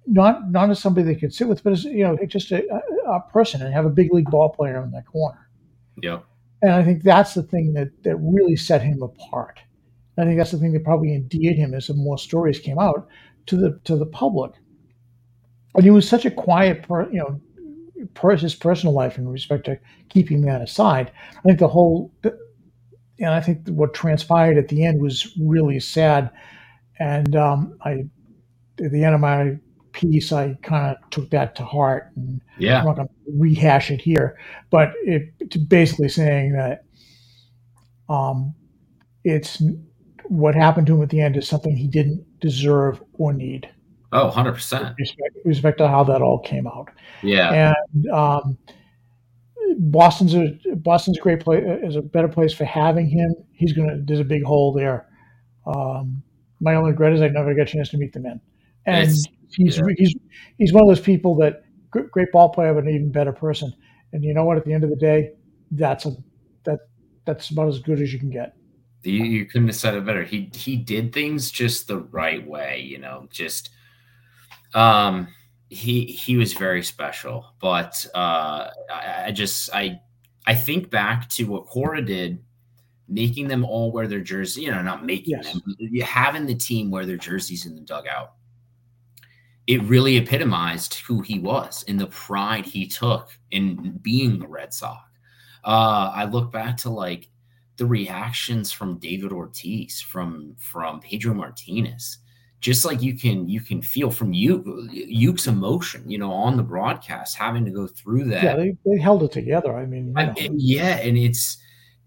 not 0.06 0.50
not 0.50 0.70
as 0.70 0.78
somebody 0.78 1.06
they 1.06 1.18
could 1.18 1.34
sit 1.34 1.48
with, 1.48 1.62
but 1.62 1.72
as 1.72 1.84
you 1.84 2.04
know, 2.04 2.16
just 2.26 2.52
a, 2.52 2.64
a 3.06 3.20
person 3.32 3.62
and 3.62 3.72
have 3.72 3.86
a 3.86 3.90
big 3.90 4.12
league 4.12 4.30
ball 4.30 4.50
player 4.50 4.82
in 4.82 4.90
that 4.92 5.06
corner. 5.06 5.48
Yeah. 6.02 6.20
And 6.62 6.72
I 6.72 6.82
think 6.84 7.02
that's 7.02 7.34
the 7.34 7.42
thing 7.42 7.74
that 7.74 7.88
that 8.04 8.16
really 8.16 8.56
set 8.56 8.82
him 8.82 9.02
apart. 9.02 9.60
I 10.18 10.24
think 10.24 10.38
that's 10.38 10.52
the 10.52 10.58
thing 10.58 10.72
that 10.72 10.84
probably 10.84 11.14
endeared 11.14 11.56
him 11.56 11.74
as 11.74 11.90
more 11.90 12.18
stories 12.18 12.58
came 12.58 12.78
out 12.78 13.08
to 13.46 13.56
the 13.56 13.78
to 13.84 13.96
the 13.96 14.06
public. 14.06 14.52
And 15.74 15.84
he 15.84 15.90
was 15.90 16.08
such 16.08 16.24
a 16.24 16.30
quiet, 16.30 16.84
per, 16.84 17.10
you 17.10 17.18
know, 17.18 17.40
per, 18.14 18.34
his 18.34 18.54
personal 18.54 18.94
life 18.94 19.18
in 19.18 19.28
respect 19.28 19.66
to 19.66 19.78
keeping 20.08 20.40
that 20.42 20.62
aside. 20.62 21.12
I 21.36 21.42
think 21.42 21.58
the 21.58 21.68
whole, 21.68 22.10
and 22.24 23.28
I 23.28 23.42
think 23.42 23.68
what 23.68 23.92
transpired 23.92 24.56
at 24.56 24.68
the 24.68 24.86
end 24.86 25.02
was 25.02 25.36
really 25.38 25.78
sad. 25.80 26.30
And 26.98 27.36
um, 27.36 27.76
I, 27.84 28.06
at 28.82 28.90
the 28.90 29.04
end 29.04 29.14
of 29.14 29.20
my 29.20 29.58
piece, 29.96 30.32
I 30.32 30.56
kind 30.62 30.94
of 30.96 31.10
took 31.10 31.30
that 31.30 31.56
to 31.56 31.64
heart. 31.64 32.12
And 32.16 32.40
yeah. 32.58 32.80
I'm 32.80 32.86
not 32.86 32.96
going 32.96 33.08
to 33.08 33.14
rehash 33.32 33.90
it 33.90 34.00
here, 34.00 34.38
but 34.70 34.92
it's 35.02 35.56
basically 35.56 36.08
saying 36.08 36.52
that 36.52 36.84
um, 38.08 38.54
it's 39.24 39.62
what 40.28 40.54
happened 40.54 40.86
to 40.88 40.94
him 40.94 41.02
at 41.02 41.10
the 41.10 41.20
end 41.20 41.36
is 41.36 41.48
something 41.48 41.74
he 41.74 41.88
didn't 41.88 42.24
deserve 42.40 43.02
or 43.14 43.32
need. 43.32 43.68
Oh, 44.12 44.30
100%. 44.30 44.44
With 44.46 44.98
respect, 44.98 45.36
respect 45.44 45.78
to 45.78 45.88
how 45.88 46.04
that 46.04 46.22
all 46.22 46.38
came 46.40 46.66
out. 46.66 46.88
Yeah. 47.22 47.74
And 47.94 48.10
um, 48.10 48.58
Boston's 49.78 50.34
a 50.34 50.58
Boston's 50.76 51.18
a 51.18 51.20
great 51.20 51.40
place 51.40 51.64
is 51.82 51.96
a 51.96 52.02
better 52.02 52.28
place 52.28 52.52
for 52.52 52.64
having 52.64 53.08
him. 53.08 53.34
He's 53.52 53.72
gonna 53.72 53.98
there's 54.04 54.20
a 54.20 54.24
big 54.24 54.44
hole 54.44 54.72
there. 54.72 55.08
Um, 55.66 56.22
my 56.60 56.76
only 56.76 56.92
regret 56.92 57.12
is 57.12 57.20
I 57.20 57.28
never 57.28 57.52
got 57.54 57.62
a 57.62 57.66
chance 57.66 57.90
to 57.90 57.98
meet 57.98 58.12
the 58.12 58.20
men. 58.20 58.40
And 58.86 59.08
it's, 59.08 59.26
he's 59.50 59.78
yeah. 59.78 59.84
he's 59.96 60.14
he's 60.58 60.72
one 60.72 60.82
of 60.82 60.88
those 60.88 61.00
people 61.00 61.36
that 61.36 61.64
great 61.90 62.30
ball 62.32 62.48
player, 62.50 62.74
but 62.74 62.84
an 62.84 62.90
even 62.90 63.10
better 63.10 63.32
person. 63.32 63.72
And 64.12 64.24
you 64.24 64.34
know 64.34 64.44
what? 64.44 64.56
At 64.56 64.64
the 64.64 64.72
end 64.72 64.84
of 64.84 64.90
the 64.90 64.96
day, 64.96 65.32
that's 65.70 66.06
a 66.06 66.12
that 66.64 66.78
that's 67.24 67.50
about 67.50 67.68
as 67.68 67.78
good 67.78 68.00
as 68.00 68.12
you 68.12 68.18
can 68.18 68.30
get. 68.30 68.56
You, 69.02 69.24
you 69.24 69.46
couldn't 69.46 69.68
have 69.68 69.76
said 69.76 69.94
it 69.94 70.04
better. 70.04 70.24
He 70.24 70.50
he 70.54 70.76
did 70.76 71.12
things 71.12 71.50
just 71.50 71.86
the 71.86 71.98
right 71.98 72.44
way, 72.46 72.80
you 72.80 72.98
know. 72.98 73.28
Just 73.30 73.70
um, 74.74 75.28
he 75.68 76.04
he 76.04 76.36
was 76.36 76.52
very 76.52 76.82
special. 76.82 77.46
But 77.60 78.06
uh, 78.14 78.68
I, 78.90 79.24
I 79.26 79.32
just 79.32 79.70
I 79.74 80.00
I 80.46 80.54
think 80.54 80.90
back 80.90 81.28
to 81.30 81.44
what 81.44 81.66
Cora 81.66 82.04
did, 82.04 82.42
making 83.08 83.48
them 83.48 83.64
all 83.64 83.92
wear 83.92 84.08
their 84.08 84.20
jersey. 84.20 84.62
You 84.62 84.72
know, 84.72 84.82
not 84.82 85.04
making 85.04 85.36
yes. 85.36 85.52
them, 85.52 85.62
having 86.02 86.46
the 86.46 86.54
team 86.54 86.90
wear 86.90 87.06
their 87.06 87.16
jerseys 87.16 87.66
in 87.66 87.74
the 87.74 87.82
dugout. 87.82 88.32
It 89.66 89.82
really 89.82 90.16
epitomized 90.16 90.94
who 90.94 91.20
he 91.20 91.38
was 91.38 91.84
and 91.88 92.00
the 92.00 92.06
pride 92.06 92.64
he 92.64 92.86
took 92.86 93.30
in 93.50 93.98
being 94.02 94.42
a 94.42 94.46
Red 94.46 94.72
Sox. 94.72 95.02
Uh, 95.64 96.12
I 96.14 96.24
look 96.24 96.52
back 96.52 96.76
to 96.78 96.90
like 96.90 97.28
the 97.76 97.86
reactions 97.86 98.72
from 98.72 98.98
David 98.98 99.32
Ortiz, 99.32 100.00
from 100.00 100.54
from 100.56 101.00
Pedro 101.00 101.34
Martinez, 101.34 102.18
just 102.60 102.84
like 102.84 103.02
you 103.02 103.14
can 103.14 103.48
you 103.48 103.60
can 103.60 103.82
feel 103.82 104.10
from 104.10 104.32
you 104.32 104.88
Youk's 104.90 105.46
emotion, 105.46 106.08
you 106.10 106.18
know, 106.18 106.32
on 106.32 106.56
the 106.56 106.62
broadcast, 106.62 107.36
having 107.36 107.64
to 107.64 107.70
go 107.70 107.86
through 107.86 108.24
that. 108.24 108.44
Yeah, 108.44 108.56
they, 108.56 108.76
they 108.84 108.98
held 108.98 109.22
it 109.24 109.32
together. 109.32 109.76
I 109.76 109.86
mean, 109.86 110.14
I, 110.16 110.32
yeah, 110.52 110.98
and 110.98 111.18
it's 111.18 111.58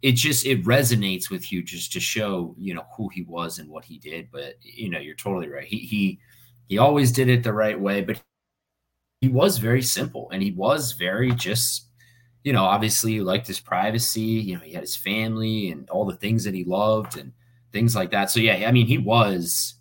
it 0.02 0.14
just 0.14 0.46
it 0.46 0.64
resonates 0.64 1.30
with 1.30 1.52
you 1.52 1.62
just 1.62 1.92
to 1.94 2.00
show 2.00 2.56
you 2.58 2.74
know 2.74 2.86
who 2.96 3.10
he 3.10 3.24
was 3.24 3.60
and 3.60 3.70
what 3.70 3.86
he 3.86 3.98
did. 3.98 4.30
But 4.32 4.56
you 4.62 4.90
know, 4.90 5.00
you're 5.00 5.16
totally 5.16 5.50
right. 5.50 5.66
He 5.66 5.80
he 5.80 6.20
he 6.70 6.78
always 6.78 7.12
did 7.12 7.28
it 7.28 7.44
the 7.44 7.54
right 7.54 7.80
way, 7.80 8.02
but 8.02 8.22
he 9.20 9.28
was 9.28 9.58
very 9.58 9.82
simple 9.82 10.30
and 10.32 10.42
he 10.42 10.52
was 10.52 10.94
very 10.94 11.32
just 11.32 11.90
you 12.44 12.54
know, 12.54 12.64
obviously 12.64 13.14
he 13.14 13.22
liked 13.22 13.48
his 13.48 13.60
privacy. 13.60 14.22
You 14.22 14.56
know, 14.56 14.62
he 14.62 14.74
had 14.74 14.82
his 14.84 14.96
family 14.96 15.72
and 15.72 15.90
all 15.90 16.06
the 16.06 16.16
things 16.16 16.44
that 16.46 16.54
he 16.54 16.64
loved 16.64 17.18
and 17.18 17.34
things 17.72 17.96
like 17.96 18.12
that. 18.12 18.32
So 18.32 18.40
yeah, 18.40 18.68
I 18.68 18.72
mean, 18.72 18.88
he 18.88 18.98
was. 18.98 19.76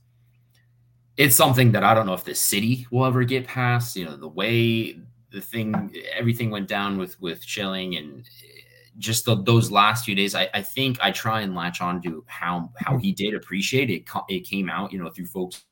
It's 1.17 1.37
something 1.37 1.73
that 1.73 1.83
I 1.83 1.95
don't 1.95 2.07
know 2.07 2.15
if 2.15 2.25
the 2.25 2.35
city 2.35 2.87
will 2.91 3.05
ever 3.05 3.25
get 3.25 3.47
past. 3.47 3.97
You 3.97 4.05
know, 4.05 4.17
the 4.17 4.29
way 4.29 5.01
the 5.31 5.41
thing, 5.41 5.95
everything 6.17 6.51
went 6.51 6.69
down 6.69 6.99
with 6.99 7.21
with 7.21 7.43
Schilling 7.43 7.97
and 7.97 8.21
eh, 8.21 8.61
just 8.99 9.25
the, 9.25 9.37
those 9.43 9.71
last 9.71 10.05
few 10.05 10.15
days. 10.15 10.35
I, 10.35 10.49
I 10.55 10.63
think 10.63 10.99
I 11.01 11.11
try 11.11 11.41
and 11.41 11.55
latch 11.55 11.81
on 11.81 12.01
to 12.03 12.25
how 12.27 12.71
how 12.79 12.93
mm-hmm. 12.93 13.01
he 13.01 13.13
did 13.13 13.35
appreciate 13.35 13.91
it. 13.91 14.05
It 14.29 14.41
came 14.41 14.69
out, 14.69 14.93
you 14.93 15.03
know, 15.03 15.11
through 15.11 15.27
folks, 15.27 15.65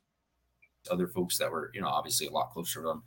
other 0.89 1.07
folks 1.07 1.37
that 1.37 1.51
were, 1.51 1.71
you 1.73 1.81
know, 1.81 1.87
obviously 1.87 2.27
a 2.27 2.31
lot 2.31 2.51
closer 2.51 2.81
to 2.81 2.89
him 2.89 3.03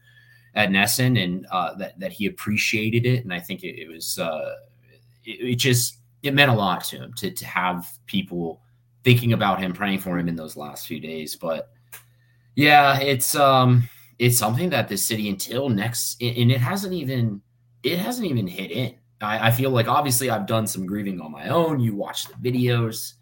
at 0.54 0.70
NESN 0.70 1.22
and 1.22 1.46
uh, 1.50 1.74
that 1.74 1.98
that 2.00 2.12
he 2.12 2.26
appreciated 2.26 3.06
it, 3.06 3.24
and 3.24 3.32
I 3.32 3.40
think 3.40 3.62
it, 3.62 3.80
it 3.80 3.88
was 3.88 4.18
uh, 4.18 4.54
it, 5.24 5.52
it, 5.52 5.56
just 5.56 5.98
it 6.22 6.34
meant 6.34 6.50
a 6.50 6.54
lot 6.54 6.84
to 6.84 6.96
him 6.96 7.12
to 7.14 7.30
to 7.30 7.46
have 7.46 7.88
people 8.06 8.60
thinking 9.04 9.32
about 9.32 9.60
him, 9.60 9.72
praying 9.72 10.00
for 10.00 10.18
him 10.18 10.28
in 10.28 10.36
those 10.36 10.56
last 10.56 10.86
few 10.86 11.00
days. 11.00 11.36
But 11.36 11.70
yeah, 12.54 12.98
it's 13.00 13.34
um 13.34 13.88
it's 14.18 14.38
something 14.38 14.70
that 14.70 14.88
the 14.88 14.96
city 14.96 15.28
until 15.28 15.68
next 15.68 16.20
and 16.20 16.50
it 16.50 16.60
hasn't 16.60 16.92
even 16.92 17.40
it 17.82 17.98
hasn't 17.98 18.26
even 18.26 18.46
hit 18.46 18.70
in. 18.70 18.94
I, 19.22 19.48
I 19.48 19.50
feel 19.50 19.70
like 19.70 19.88
obviously 19.88 20.30
I've 20.30 20.46
done 20.46 20.66
some 20.66 20.86
grieving 20.86 21.20
on 21.20 21.32
my 21.32 21.48
own. 21.48 21.80
You 21.80 21.94
watch 21.94 22.26
the 22.26 22.34
videos 22.34 23.14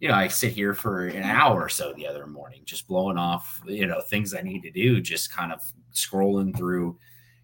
you 0.00 0.08
know, 0.08 0.14
I 0.14 0.28
sit 0.28 0.52
here 0.52 0.74
for 0.74 1.06
an 1.06 1.24
hour 1.24 1.62
or 1.62 1.68
so 1.68 1.92
the 1.92 2.06
other 2.06 2.26
morning, 2.26 2.62
just 2.64 2.86
blowing 2.86 3.18
off, 3.18 3.60
you 3.66 3.86
know, 3.86 4.00
things 4.00 4.34
I 4.34 4.42
need 4.42 4.62
to 4.62 4.70
do, 4.70 5.00
just 5.00 5.32
kind 5.32 5.52
of 5.52 5.60
scrolling 5.92 6.56
through, 6.56 6.96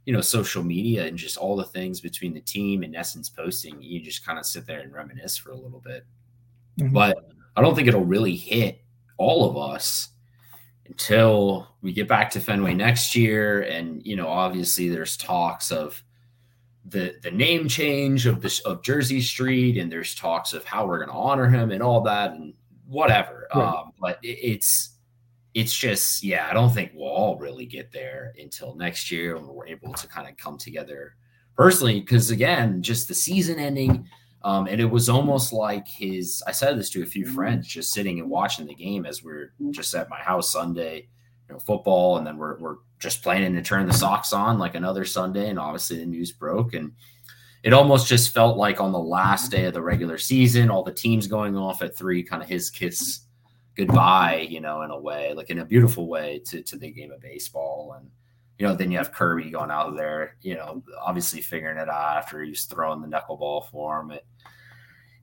you 0.07 0.13
know, 0.13 0.21
social 0.21 0.63
media 0.63 1.07
and 1.07 1.19
just 1.19 1.37
all 1.37 1.57
the 1.57 1.65
things 1.65 2.01
between 2.01 2.33
the 2.33 2.41
team 2.41 2.83
and 2.83 2.95
NESN's 2.95 3.29
posting. 3.29 3.83
You 3.83 4.01
just 4.01 4.25
kind 4.25 4.39
of 4.39 4.47
sit 4.47 4.67
there 4.67 4.81
and 4.81 4.93
reminisce 4.93 5.37
for 5.37 5.51
a 5.51 5.57
little 5.57 5.81
bit. 5.81 6.07
Mm-hmm. 6.79 6.93
But 6.93 7.29
I 7.57 7.63
don't 7.63 7.75
think 7.75 7.89
it'll 7.89 8.05
really 8.05 8.37
hit 8.37 8.81
all 9.17 9.49
of 9.49 9.57
us 9.57 10.11
until 10.87 11.69
we 11.83 11.93
get 11.93 12.07
back 12.07 12.31
to 12.31 12.41
Fenway 12.41 12.75
next 12.75 13.17
year. 13.17 13.63
And, 13.63 14.05
you 14.07 14.15
know, 14.17 14.29
obviously 14.29 14.89
there's 14.89 15.17
talks 15.17 15.73
of 15.73 16.03
the 16.87 17.15
the 17.23 17.31
name 17.31 17.69
change 17.69 18.27
of 18.27 18.41
this 18.41 18.61
of 18.61 18.83
Jersey 18.83 19.21
Street, 19.21 19.79
and 19.79 19.91
there's 19.91 20.15
talks 20.15 20.53
of 20.53 20.65
how 20.65 20.87
we're 20.87 20.99
gonna 20.99 21.19
honor 21.19 21.49
him 21.49 21.71
and 21.71 21.83
all 21.83 22.03
that 22.03 22.33
and 22.33 22.55
whatever. 22.87 23.49
Right. 23.55 23.65
Um, 23.65 23.93
but 23.99 24.19
it, 24.23 24.39
it's 24.43 24.91
it's 25.55 25.77
just 25.77 26.23
yeah, 26.23 26.49
I 26.51 26.55
don't 26.55 26.73
think 26.73 26.93
we'll 26.95 27.09
all 27.09 27.39
really 27.39 27.67
get 27.67 27.93
there 27.93 28.35
until 28.39 28.75
next 28.75 29.11
year 29.11 29.37
when 29.37 29.47
we're 29.47 29.67
able 29.67 29.95
to 29.95 30.07
kind 30.09 30.29
of 30.29 30.37
come 30.37 30.59
together 30.59 31.17
personally. 31.57 32.01
Because 32.01 32.31
again, 32.31 32.83
just 32.83 33.09
the 33.09 33.15
season 33.15 33.59
ending, 33.59 34.07
um, 34.43 34.67
and 34.67 34.81
it 34.81 34.91
was 34.91 35.09
almost 35.09 35.53
like 35.53 35.89
his. 35.89 36.43
I 36.47 36.53
said 36.53 36.79
this 36.79 36.91
to 36.91 37.03
a 37.03 37.07
few 37.07 37.27
friends 37.27 37.67
just 37.67 37.93
sitting 37.93 38.21
and 38.21 38.29
watching 38.29 38.67
the 38.67 38.75
game 38.75 39.07
as 39.07 39.23
we're 39.23 39.55
just 39.71 39.95
at 39.95 40.11
my 40.11 40.19
house 40.19 40.53
Sunday, 40.53 41.09
you 41.49 41.55
know, 41.55 41.59
football, 41.59 42.19
and 42.19 42.27
then 42.27 42.37
we're 42.37 42.59
we're 42.59 42.77
just 42.99 43.23
planning 43.23 43.55
to 43.55 43.63
turn 43.63 43.87
the 43.87 43.93
socks 43.93 44.33
on 44.33 44.59
like 44.59 44.75
another 44.75 45.05
Sunday, 45.05 45.49
and 45.49 45.59
obviously 45.59 45.99
the 45.99 46.07
news 46.07 46.33
broke 46.33 46.75
and. 46.75 46.93
It 47.63 47.73
almost 47.73 48.09
just 48.09 48.35
felt 48.35 48.59
like 48.59 48.79
on 48.79 48.93
the 48.93 48.99
last 48.99 49.51
day 49.51 49.65
of 49.65 49.73
the 49.73 49.81
regular 49.81 50.19
season, 50.19 50.69
all 50.69 50.83
the 50.83 50.93
teams 50.93 51.27
going 51.27 51.57
off 51.57 51.81
at 51.81 51.97
three, 51.97 52.23
kind 52.23 52.43
of 52.43 52.49
his 52.51 52.69
kiss 52.69 53.25
goodbye, 53.77 54.47
you 54.49 54.61
know, 54.61 54.83
in 54.83 54.91
a 54.91 54.99
way, 54.99 55.33
like 55.35 55.51
in 55.51 55.59
a 55.59 55.65
beautiful 55.65 56.09
way 56.09 56.41
to, 56.47 56.63
to 56.63 56.77
the 56.77 56.91
game 56.91 57.11
of 57.11 57.21
baseball. 57.21 57.97
And, 57.99 58.11
you 58.59 58.67
know, 58.67 58.75
then 58.75 58.91
you 58.91 58.99
have 58.99 59.13
Kirby 59.13 59.51
going 59.51 59.71
out 59.71 59.97
there, 59.97 60.37
you 60.43 60.55
know, 60.55 60.83
obviously 61.01 61.41
figuring 61.41 61.79
it 61.79 61.89
out 61.89 62.19
after 62.19 62.43
he's 62.43 62.65
throwing 62.65 63.01
the 63.01 63.09
knuckleball 63.09 63.71
for 63.71 64.01
him. 64.01 64.13
It, 64.13 64.27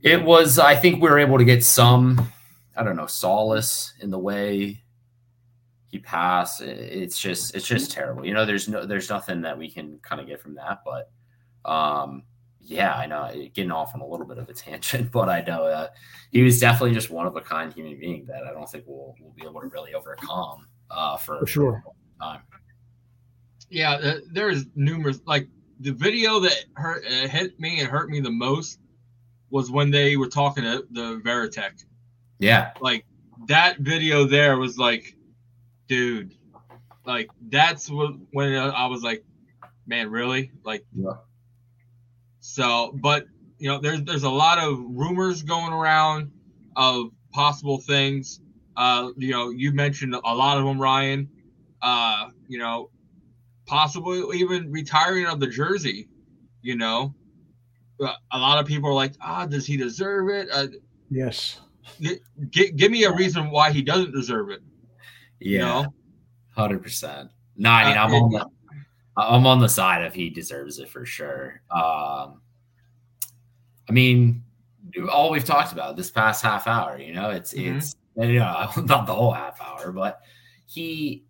it 0.01 0.23
was, 0.23 0.59
I 0.59 0.75
think 0.75 1.01
we 1.01 1.09
were 1.09 1.19
able 1.19 1.37
to 1.37 1.45
get 1.45 1.63
some, 1.63 2.31
I 2.75 2.83
don't 2.83 2.97
know, 2.97 3.07
solace 3.07 3.93
in 4.01 4.09
the 4.09 4.19
way 4.19 4.83
he 5.91 5.99
passed. 5.99 6.61
It's 6.61 7.17
just, 7.17 7.55
it's 7.55 7.67
just 7.67 7.91
terrible. 7.91 8.25
You 8.25 8.33
know, 8.33 8.45
there's 8.45 8.67
no, 8.67 8.85
there's 8.85 9.09
nothing 9.09 9.41
that 9.41 9.57
we 9.57 9.69
can 9.69 9.99
kind 10.01 10.21
of 10.21 10.27
get 10.27 10.41
from 10.41 10.55
that, 10.55 10.79
but, 10.85 11.11
um, 11.69 12.23
yeah, 12.63 12.93
I 12.95 13.05
know 13.05 13.29
getting 13.53 13.71
off 13.71 13.93
on 13.95 14.01
a 14.01 14.05
little 14.05 14.25
bit 14.25 14.37
of 14.37 14.49
a 14.49 14.53
tangent, 14.53 15.11
but 15.11 15.29
I 15.29 15.41
know 15.41 15.65
uh, 15.65 15.87
he 16.31 16.41
was 16.41 16.59
definitely 16.59 16.93
just 16.93 17.09
one 17.09 17.27
of 17.27 17.35
a 17.35 17.41
kind 17.41 17.73
human 17.73 17.99
being 17.99 18.25
that 18.27 18.43
I 18.43 18.51
don't 18.51 18.69
think 18.69 18.85
we'll 18.87 19.15
we'll 19.19 19.33
be 19.33 19.43
able 19.43 19.61
to 19.61 19.67
really 19.67 19.93
overcome 19.93 20.67
uh, 20.89 21.17
for, 21.17 21.39
for 21.39 21.47
sure 21.47 21.83
time. 22.21 22.41
Yeah, 23.69 23.93
uh, 23.93 24.19
there's 24.31 24.65
numerous 24.75 25.21
like 25.25 25.47
the 25.79 25.91
video 25.91 26.39
that 26.39 26.65
hurt 26.73 27.05
uh, 27.05 27.27
hit 27.27 27.59
me 27.59 27.79
and 27.79 27.89
hurt 27.89 28.09
me 28.09 28.19
the 28.19 28.31
most 28.31 28.79
was 29.49 29.71
when 29.71 29.91
they 29.91 30.17
were 30.17 30.27
talking 30.27 30.63
to 30.63 30.85
the 30.91 31.21
Varitek. 31.25 31.85
Yeah, 32.39 32.71
like 32.79 33.05
that 33.47 33.79
video 33.79 34.25
there 34.25 34.57
was 34.57 34.77
like, 34.77 35.15
dude, 35.87 36.35
like 37.05 37.29
that's 37.49 37.89
what 37.89 38.13
when 38.31 38.53
I 38.55 38.87
was 38.87 39.03
like, 39.03 39.23
man, 39.85 40.09
really, 40.09 40.51
like. 40.63 40.85
Yeah 40.95 41.13
so, 42.41 42.91
but 42.95 43.25
you 43.59 43.69
know, 43.69 43.79
there's 43.79 44.01
there's 44.01 44.23
a 44.23 44.29
lot 44.29 44.57
of 44.57 44.79
rumors 44.79 45.43
going 45.43 45.71
around 45.71 46.31
of 46.75 47.11
possible 47.31 47.77
things. 47.77 48.41
Uh, 48.75 49.11
you 49.15 49.31
know, 49.31 49.51
you 49.51 49.71
mentioned 49.71 50.15
a 50.15 50.35
lot 50.35 50.57
of 50.57 50.65
them, 50.65 50.81
Ryan. 50.81 51.29
Uh, 51.81 52.29
you 52.47 52.57
know, 52.57 52.89
possibly 53.67 54.23
even 54.39 54.71
retiring 54.71 55.27
of 55.27 55.39
the 55.39 55.47
jersey. 55.47 56.09
You 56.63 56.75
know, 56.77 57.13
a 57.99 58.37
lot 58.37 58.59
of 58.59 58.65
people 58.65 58.89
are 58.89 58.93
like, 58.93 59.13
ah, 59.21 59.45
does 59.45 59.65
he 59.65 59.77
deserve 59.77 60.29
it? 60.29 60.49
Uh, 60.51 60.67
yes. 61.09 61.61
G- 62.01 62.71
give 62.71 62.91
me 62.91 63.03
a 63.03 63.11
reason 63.11 63.51
why 63.51 63.71
he 63.71 63.81
doesn't 63.81 64.13
deserve 64.13 64.49
it. 64.49 64.61
Yeah, 65.41 65.85
hundred 66.55 66.83
percent. 66.83 67.31
No, 67.57 67.69
I 67.69 67.89
mean, 67.89 67.97
I'm 67.97 68.13
on 68.13 68.31
the 68.31 68.45
I'm 69.17 69.45
on 69.45 69.59
the 69.59 69.67
side 69.67 70.03
of 70.03 70.13
he 70.13 70.29
deserves 70.29 70.79
it 70.79 70.89
for 70.89 71.05
sure. 71.05 71.61
Um, 71.69 72.41
I 73.89 73.91
mean, 73.91 74.43
all 75.11 75.31
we've 75.31 75.43
talked 75.43 75.73
about 75.73 75.97
this 75.97 76.09
past 76.09 76.43
half 76.43 76.67
hour, 76.67 76.97
you 76.97 77.13
know, 77.13 77.31
it's 77.31 77.53
mm-hmm. 77.53 77.77
it's 77.77 77.95
you 78.15 78.39
know 78.39 78.69
not 78.85 79.05
the 79.05 79.13
whole 79.13 79.31
half 79.31 79.59
hour, 79.61 79.91
but 79.91 80.21
he 80.65 81.25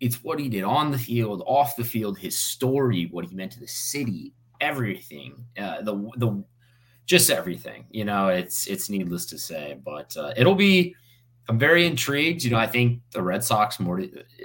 it's 0.00 0.22
what 0.22 0.38
he 0.38 0.48
did 0.48 0.64
on 0.64 0.90
the 0.90 0.98
field, 0.98 1.42
off 1.46 1.76
the 1.76 1.84
field, 1.84 2.18
his 2.18 2.38
story, 2.38 3.08
what 3.10 3.24
he 3.24 3.34
meant 3.34 3.52
to 3.52 3.60
the 3.60 3.66
city, 3.66 4.32
everything, 4.60 5.44
uh, 5.58 5.82
the 5.82 5.94
the 6.16 6.44
just 7.04 7.30
everything. 7.30 7.84
You 7.90 8.04
know, 8.04 8.28
it's 8.28 8.66
it's 8.66 8.88
needless 8.88 9.26
to 9.26 9.38
say, 9.38 9.78
but 9.84 10.16
uh, 10.16 10.32
it'll 10.36 10.54
be 10.54 10.94
I'm 11.48 11.58
very 11.58 11.86
intrigued. 11.86 12.44
You 12.44 12.50
know, 12.50 12.58
I 12.58 12.66
think 12.66 13.00
the 13.12 13.22
Red 13.22 13.42
Sox 13.42 13.80
more 13.80 14.02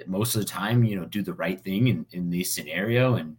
most 0.08 0.36
of 0.36 0.42
the 0.42 0.48
time, 0.48 0.84
you 0.84 0.96
know, 0.96 1.06
do 1.06 1.22
the 1.22 1.34
right 1.34 1.60
thing 1.60 1.88
in, 1.88 2.06
in 2.12 2.30
this 2.30 2.54
scenario 2.54 3.16
and 3.16 3.36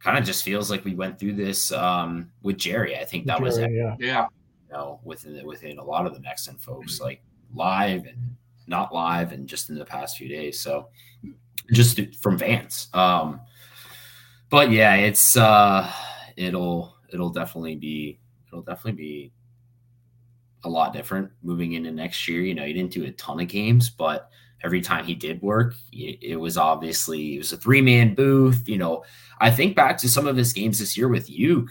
kind 0.00 0.18
of 0.18 0.24
just 0.24 0.42
feels 0.42 0.70
like 0.70 0.84
we 0.84 0.94
went 0.94 1.18
through 1.18 1.34
this 1.34 1.70
um, 1.72 2.30
with 2.42 2.58
Jerry. 2.58 2.96
I 2.96 3.04
think 3.04 3.26
that 3.26 3.38
Jerry, 3.38 3.44
was 3.44 3.58
yeah. 3.58 3.96
yeah. 3.98 4.26
You 4.68 4.72
know, 4.72 5.00
within 5.04 5.46
within 5.46 5.78
a 5.78 5.84
lot 5.84 6.06
of 6.06 6.14
the 6.14 6.20
NESN 6.20 6.60
folks, 6.60 7.00
like 7.00 7.22
live 7.54 8.06
and 8.06 8.36
not 8.66 8.92
live, 8.92 9.32
and 9.32 9.48
just 9.48 9.68
in 9.68 9.76
the 9.76 9.84
past 9.84 10.16
few 10.16 10.28
days. 10.28 10.60
So 10.60 10.88
just 11.72 12.00
from 12.16 12.38
Vance. 12.38 12.88
Um, 12.92 13.40
but 14.48 14.70
yeah, 14.70 14.96
it's 14.96 15.36
uh, 15.36 15.90
it'll 16.36 16.96
it'll 17.12 17.30
definitely 17.30 17.76
be 17.76 18.18
it'll 18.48 18.62
definitely 18.62 19.00
be 19.00 19.32
a 20.64 20.68
lot 20.68 20.92
different 20.92 21.30
moving 21.42 21.72
into 21.72 21.90
next 21.90 22.26
year. 22.28 22.42
You 22.42 22.54
know, 22.54 22.64
he 22.64 22.72
didn't 22.72 22.92
do 22.92 23.04
a 23.04 23.12
ton 23.12 23.40
of 23.40 23.48
games, 23.48 23.90
but 23.90 24.30
every 24.62 24.80
time 24.80 25.04
he 25.04 25.14
did 25.14 25.40
work, 25.42 25.74
it, 25.92 26.38
was 26.38 26.56
obviously 26.56 27.36
it 27.36 27.38
was 27.38 27.52
a 27.52 27.56
three 27.56 27.80
man 27.80 28.14
booth. 28.14 28.68
You 28.68 28.78
know, 28.78 29.04
I 29.40 29.50
think 29.50 29.74
back 29.74 29.98
to 29.98 30.08
some 30.08 30.26
of 30.26 30.36
his 30.36 30.52
games 30.52 30.78
this 30.78 30.96
year 30.96 31.08
with 31.08 31.30
Youk, 31.30 31.68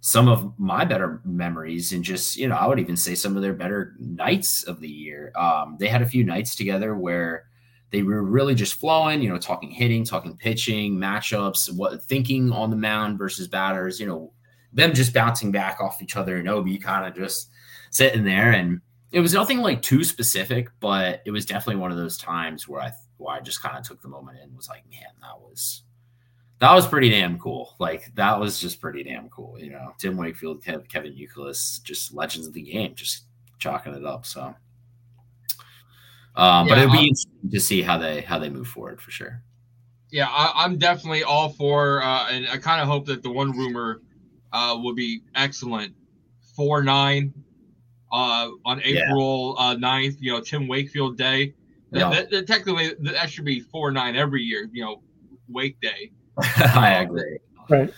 some 0.00 0.28
of 0.28 0.52
my 0.58 0.84
better 0.84 1.20
memories, 1.24 1.92
and 1.92 2.04
just 2.04 2.36
you 2.36 2.48
know, 2.48 2.56
I 2.56 2.66
would 2.66 2.80
even 2.80 2.96
say 2.96 3.14
some 3.14 3.36
of 3.36 3.42
their 3.42 3.54
better 3.54 3.94
nights 3.98 4.64
of 4.64 4.80
the 4.80 4.88
year. 4.88 5.32
Um, 5.36 5.76
they 5.78 5.88
had 5.88 6.02
a 6.02 6.08
few 6.08 6.24
nights 6.24 6.54
together 6.54 6.96
where 6.96 7.44
they 7.90 8.02
were 8.02 8.22
really 8.22 8.54
just 8.54 8.74
flowing. 8.74 9.22
You 9.22 9.30
know, 9.30 9.38
talking 9.38 9.70
hitting, 9.70 10.04
talking 10.04 10.36
pitching, 10.36 10.96
matchups, 10.96 11.72
what 11.72 12.02
thinking 12.04 12.52
on 12.52 12.70
the 12.70 12.76
mound 12.76 13.18
versus 13.18 13.48
batters. 13.48 14.00
You 14.00 14.06
know, 14.06 14.32
them 14.72 14.92
just 14.92 15.14
bouncing 15.14 15.52
back 15.52 15.80
off 15.80 16.02
each 16.02 16.16
other, 16.16 16.36
and 16.36 16.48
OB 16.48 16.80
kind 16.80 17.06
of 17.06 17.14
just 17.14 17.50
sitting 17.90 18.24
there 18.24 18.52
and 18.52 18.80
it 19.10 19.20
was 19.20 19.32
nothing 19.32 19.58
like 19.58 19.82
too 19.82 20.04
specific, 20.04 20.68
but 20.80 21.22
it 21.24 21.30
was 21.30 21.46
definitely 21.46 21.80
one 21.80 21.90
of 21.90 21.96
those 21.96 22.18
times 22.18 22.68
where 22.68 22.80
I 22.80 22.92
where 23.16 23.34
I 23.34 23.40
just 23.40 23.62
kind 23.62 23.76
of 23.76 23.86
took 23.86 24.02
the 24.02 24.08
moment 24.08 24.38
and 24.42 24.54
was 24.54 24.68
like, 24.68 24.84
man, 24.90 25.08
that 25.22 25.38
was 25.40 25.82
that 26.58 26.72
was 26.72 26.86
pretty 26.86 27.10
damn 27.10 27.38
cool. 27.38 27.74
Like 27.78 28.14
that 28.14 28.38
was 28.38 28.60
just 28.60 28.80
pretty 28.80 29.02
damn 29.04 29.28
cool. 29.30 29.58
You 29.58 29.70
know, 29.70 29.94
Tim 29.98 30.16
Wakefield, 30.16 30.62
Kev, 30.62 30.88
Kevin 30.88 31.14
Youkilis, 31.14 31.82
just 31.82 32.12
legends 32.12 32.46
of 32.46 32.52
the 32.52 32.62
game, 32.62 32.94
just 32.94 33.24
chalking 33.58 33.94
it 33.94 34.04
up. 34.04 34.26
So, 34.26 34.42
um, 34.42 34.56
yeah, 36.36 36.64
but 36.68 36.78
it'll 36.78 36.92
be 36.92 37.08
interesting 37.08 37.50
to 37.50 37.60
see 37.60 37.82
how 37.82 37.96
they 37.96 38.20
how 38.20 38.38
they 38.38 38.50
move 38.50 38.68
forward 38.68 39.00
for 39.00 39.10
sure. 39.10 39.42
Yeah, 40.10 40.28
I, 40.28 40.64
am 40.64 40.78
definitely 40.78 41.22
all 41.22 41.50
for, 41.50 42.02
uh, 42.02 42.30
and 42.30 42.48
I 42.48 42.56
kind 42.56 42.80
of 42.80 42.88
hope 42.88 43.04
that 43.06 43.22
the 43.22 43.28
one 43.30 43.52
rumor 43.52 44.00
uh, 44.54 44.78
will 44.82 44.94
be 44.94 45.20
excellent. 45.34 45.94
Four 46.56 46.82
nine 46.82 47.34
uh, 48.12 48.50
on 48.64 48.82
April 48.82 49.56
yeah. 49.58 49.66
uh, 49.66 49.76
9th, 49.76 50.16
you 50.20 50.32
know, 50.32 50.40
Tim 50.40 50.68
Wakefield 50.68 51.16
Day. 51.16 51.54
Yeah. 51.92 52.10
That, 52.10 52.30
that, 52.30 52.46
technically, 52.46 52.92
that 53.00 53.30
should 53.30 53.44
be 53.44 53.60
4 53.60 53.90
9 53.90 54.16
every 54.16 54.42
year, 54.42 54.68
you 54.72 54.84
know, 54.84 55.02
Wake 55.48 55.80
Day. 55.80 56.12
I 56.38 57.02
agree. 57.02 57.38
Right. 57.68 57.92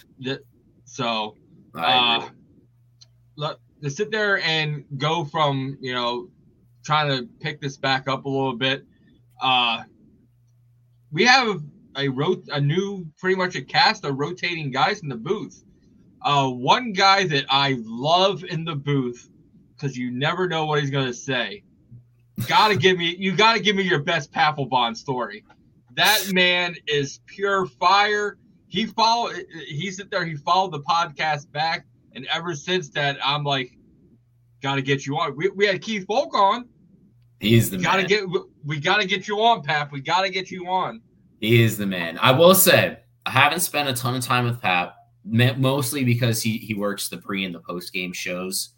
so, 0.85 1.37
uh, 1.75 2.29
look, 3.37 3.61
to 3.83 3.91
sit 3.91 4.11
there 4.11 4.41
and 4.41 4.85
go 4.99 5.25
from, 5.25 5.77
you 5.81 5.95
know, 5.95 6.29
trying 6.85 7.09
to 7.09 7.29
pick 7.41 7.61
this 7.61 7.77
back 7.77 8.09
up 8.09 8.25
a 8.25 8.29
little 8.29 8.57
bit, 8.57 8.85
uh, 9.43 9.83
we 11.13 11.25
have 11.25 11.63
a 11.97 12.09
rot- 12.09 12.49
a 12.53 12.61
new 12.61 13.07
pretty 13.19 13.37
much 13.37 13.57
a 13.57 13.63
cast 13.63 14.05
of 14.05 14.19
rotating 14.19 14.71
guys 14.71 15.01
in 15.01 15.09
the 15.09 15.17
booth. 15.17 15.65
Uh, 16.23 16.49
one 16.49 16.93
guy 16.93 17.27
that 17.27 17.47
I 17.49 17.79
love 17.85 18.45
in 18.45 18.65
the 18.65 18.77
booth 18.77 19.29
because 19.81 19.97
you 19.97 20.11
never 20.11 20.47
know 20.49 20.67
what 20.67 20.81
he's 20.81 20.91
gonna 20.91 21.15
say. 21.15 21.63
Gotta 22.47 22.77
give 22.77 22.99
me 22.99 23.17
you 23.19 23.35
gotta 23.35 23.61
give 23.61 23.77
me 23.77 23.83
your 23.83 24.03
best 24.03 24.33
Papelbon 24.33 24.97
story. 24.97 25.45
That 25.95 26.33
man 26.33 26.77
is 26.87 27.21
pure 27.27 27.67
fire. 27.67 28.39
He 28.69 28.87
followed 28.87 29.45
he 29.67 29.91
sit 29.91 30.11
there, 30.11 30.25
he 30.25 30.37
followed 30.37 30.73
the 30.73 30.81
podcast 30.81 31.51
back, 31.53 31.87
and 32.15 32.27
ever 32.33 32.55
since 32.55 32.91
that, 32.91 33.19
I'm 33.25 33.45
like, 33.45 33.77
gotta 34.63 34.83
get 34.83 35.07
you 35.07 35.17
on. 35.19 35.37
We, 35.37 35.49
we 35.51 35.67
had 35.67 35.81
Keith 35.83 36.07
Foulke 36.07 36.35
on. 36.35 36.69
He's 37.41 37.71
the 37.71 37.79
gotta 37.79 38.03
man. 38.03 38.09
get 38.09 38.25
we 38.65 38.81
gotta 38.81 39.07
get 39.07 39.27
you 39.29 39.41
on, 39.41 39.63
Pap. 39.63 39.93
We 39.93 40.01
gotta 40.01 40.31
get 40.31 40.51
you 40.51 40.67
on. 40.67 41.01
He 41.41 41.63
is 41.63 41.79
the 41.79 41.87
man. 41.87 42.19
I 42.21 42.33
will 42.33 42.55
say, 42.55 42.99
I 43.25 43.31
haven't 43.31 43.61
spent 43.61 43.89
a 43.89 43.95
ton 43.95 44.15
of 44.15 44.23
time 44.23 44.45
with 44.45 44.61
Pap, 44.61 44.95
mostly 45.25 46.05
because 46.05 46.43
he 46.43 46.59
he 46.59 46.75
works 46.75 47.09
the 47.09 47.19
pre 47.19 47.45
and 47.45 47.55
the 47.55 47.61
post 47.61 47.93
game 47.93 48.13
shows 48.13 48.75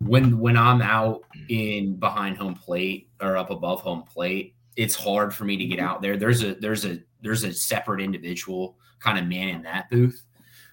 when 0.00 0.38
when 0.38 0.56
I'm 0.56 0.82
out 0.82 1.22
hmm. 1.34 1.44
in 1.48 1.96
behind 1.96 2.36
home 2.36 2.54
plate 2.54 3.08
or 3.20 3.36
up 3.36 3.50
above 3.50 3.80
home 3.80 4.02
plate, 4.02 4.54
it's 4.76 4.94
hard 4.94 5.34
for 5.34 5.44
me 5.44 5.56
to 5.56 5.64
get 5.64 5.78
mm-hmm. 5.78 5.88
out 5.88 6.02
there. 6.02 6.16
There's 6.16 6.42
a 6.42 6.54
there's 6.54 6.84
a 6.84 6.98
there's 7.22 7.44
a 7.44 7.52
separate 7.52 8.00
individual 8.00 8.76
kind 9.00 9.18
of 9.18 9.26
man 9.26 9.48
in 9.48 9.62
that 9.62 9.90
booth. 9.90 10.22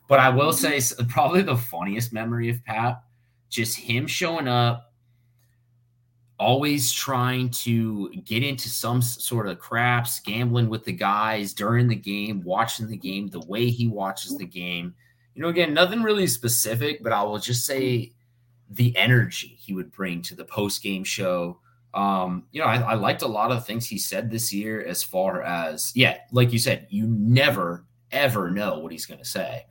But 0.07 0.19
I 0.19 0.29
will 0.29 0.51
mm-hmm. 0.51 0.79
say 0.79 1.05
probably 1.09 1.41
the 1.41 1.57
funniest 1.57 2.13
memory 2.13 2.49
of 2.49 2.63
Pap, 2.65 3.03
just 3.49 3.77
him 3.77 4.05
showing 4.05 4.47
up, 4.47 4.91
always 6.37 6.91
trying 6.91 7.49
to 7.49 8.11
get 8.25 8.43
into 8.43 8.67
some 8.67 9.01
sort 9.01 9.47
of 9.47 9.59
craps, 9.59 10.19
gambling 10.19 10.69
with 10.69 10.83
the 10.83 10.91
guys 10.91 11.53
during 11.53 11.87
the 11.87 11.95
game, 11.95 12.43
watching 12.43 12.87
the 12.87 12.97
game, 12.97 13.29
the 13.29 13.45
way 13.47 13.69
he 13.69 13.87
watches 13.87 14.37
the 14.37 14.45
game. 14.45 14.93
You 15.35 15.41
know, 15.41 15.47
again, 15.47 15.73
nothing 15.73 16.03
really 16.03 16.27
specific, 16.27 17.01
but 17.01 17.13
I 17.13 17.23
will 17.23 17.39
just 17.39 17.65
say 17.65 17.81
mm-hmm. 17.81 18.13
The 18.75 18.95
energy 18.97 19.57
he 19.59 19.73
would 19.73 19.91
bring 19.91 20.21
to 20.23 20.35
the 20.35 20.45
post 20.45 20.81
game 20.81 21.03
show. 21.03 21.59
Um, 21.93 22.45
you 22.51 22.59
know, 22.59 22.67
I, 22.67 22.77
I, 22.77 22.93
liked 22.95 23.21
a 23.21 23.27
lot 23.27 23.51
of 23.51 23.67
things 23.67 23.85
he 23.85 23.99
said 23.99 24.31
this 24.31 24.51
year 24.51 24.83
as 24.83 25.03
far 25.03 25.43
as, 25.43 25.91
yeah, 25.93 26.17
like 26.31 26.51
you 26.51 26.57
said, 26.57 26.87
you 26.89 27.05
never, 27.07 27.85
ever 28.11 28.49
know 28.49 28.79
what 28.79 28.91
he's 28.91 29.05
going 29.05 29.19
to 29.19 29.25
say. 29.25 29.67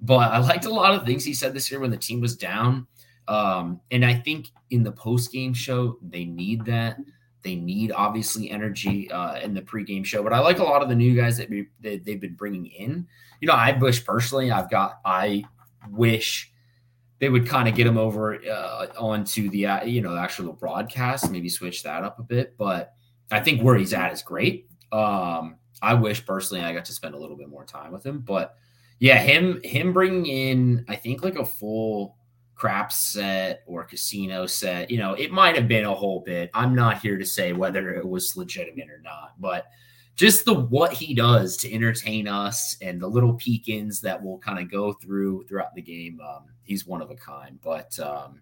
But 0.00 0.32
I 0.32 0.38
liked 0.38 0.64
a 0.64 0.72
lot 0.72 0.94
of 0.94 1.04
things 1.04 1.22
he 1.22 1.34
said 1.34 1.52
this 1.52 1.70
year 1.70 1.80
when 1.80 1.90
the 1.90 1.98
team 1.98 2.20
was 2.20 2.34
down. 2.34 2.86
Um, 3.28 3.80
and 3.90 4.06
I 4.06 4.14
think 4.14 4.48
in 4.70 4.84
the 4.84 4.92
post 4.92 5.32
game 5.32 5.52
show, 5.52 5.98
they 6.00 6.24
need 6.24 6.64
that. 6.64 6.96
They 7.42 7.56
need 7.56 7.92
obviously 7.92 8.50
energy 8.50 9.10
uh, 9.10 9.38
in 9.40 9.52
the 9.52 9.62
pregame 9.62 10.04
show, 10.04 10.22
but 10.22 10.32
I 10.32 10.38
like 10.38 10.58
a 10.58 10.64
lot 10.64 10.82
of 10.82 10.88
the 10.88 10.94
new 10.94 11.14
guys 11.14 11.36
that, 11.36 11.48
that 11.82 12.04
they've 12.04 12.20
been 12.20 12.34
bringing 12.34 12.66
in. 12.66 13.06
You 13.40 13.48
know, 13.48 13.54
I 13.54 13.76
wish 13.76 14.04
personally, 14.04 14.50
I've 14.50 14.70
got, 14.70 14.98
I 15.04 15.44
wish 15.90 16.50
they 17.18 17.28
would 17.28 17.48
kind 17.48 17.68
of 17.68 17.74
get 17.74 17.86
him 17.86 17.96
over 17.96 18.34
uh, 18.34 18.86
onto 18.98 19.48
the 19.50 19.66
uh, 19.66 19.84
you 19.84 20.00
know 20.00 20.16
actual 20.16 20.52
broadcast, 20.52 21.30
maybe 21.30 21.48
switch 21.48 21.82
that 21.82 22.04
up 22.04 22.18
a 22.18 22.22
bit. 22.22 22.56
But 22.58 22.94
I 23.30 23.40
think 23.40 23.62
where 23.62 23.76
he's 23.76 23.92
at 23.92 24.12
is 24.12 24.22
great. 24.22 24.68
Um, 24.92 25.56
I 25.82 25.94
wish 25.94 26.24
personally 26.24 26.64
I 26.64 26.72
got 26.72 26.84
to 26.86 26.92
spend 26.92 27.14
a 27.14 27.18
little 27.18 27.36
bit 27.36 27.48
more 27.48 27.64
time 27.64 27.92
with 27.92 28.04
him, 28.04 28.20
but 28.20 28.56
yeah, 28.98 29.18
him 29.18 29.60
him 29.62 29.92
bringing 29.92 30.26
in 30.26 30.84
I 30.88 30.96
think 30.96 31.22
like 31.22 31.36
a 31.36 31.44
full 31.44 32.16
craps 32.54 33.12
set 33.12 33.62
or 33.66 33.84
casino 33.84 34.46
set. 34.46 34.90
You 34.90 34.98
know, 34.98 35.12
it 35.12 35.30
might 35.30 35.56
have 35.56 35.68
been 35.68 35.84
a 35.84 35.94
whole 35.94 36.20
bit. 36.20 36.50
I'm 36.54 36.74
not 36.74 37.00
here 37.00 37.18
to 37.18 37.26
say 37.26 37.52
whether 37.52 37.94
it 37.94 38.06
was 38.06 38.36
legitimate 38.36 38.90
or 38.90 39.00
not, 39.02 39.34
but 39.38 39.66
just 40.16 40.46
the 40.46 40.54
what 40.54 40.94
he 40.94 41.14
does 41.14 41.58
to 41.58 41.72
entertain 41.72 42.26
us 42.26 42.76
and 42.80 43.00
the 43.00 43.06
little 43.06 43.34
peek-ins 43.34 44.00
that 44.00 44.22
will 44.22 44.38
kind 44.38 44.58
of 44.58 44.70
go 44.70 44.94
through 44.94 45.44
throughout 45.44 45.74
the 45.74 45.82
game. 45.82 46.18
Um, 46.26 46.46
he's 46.62 46.86
one 46.86 47.02
of 47.02 47.10
a 47.10 47.14
kind, 47.14 47.58
but 47.62 47.98
um, 48.00 48.40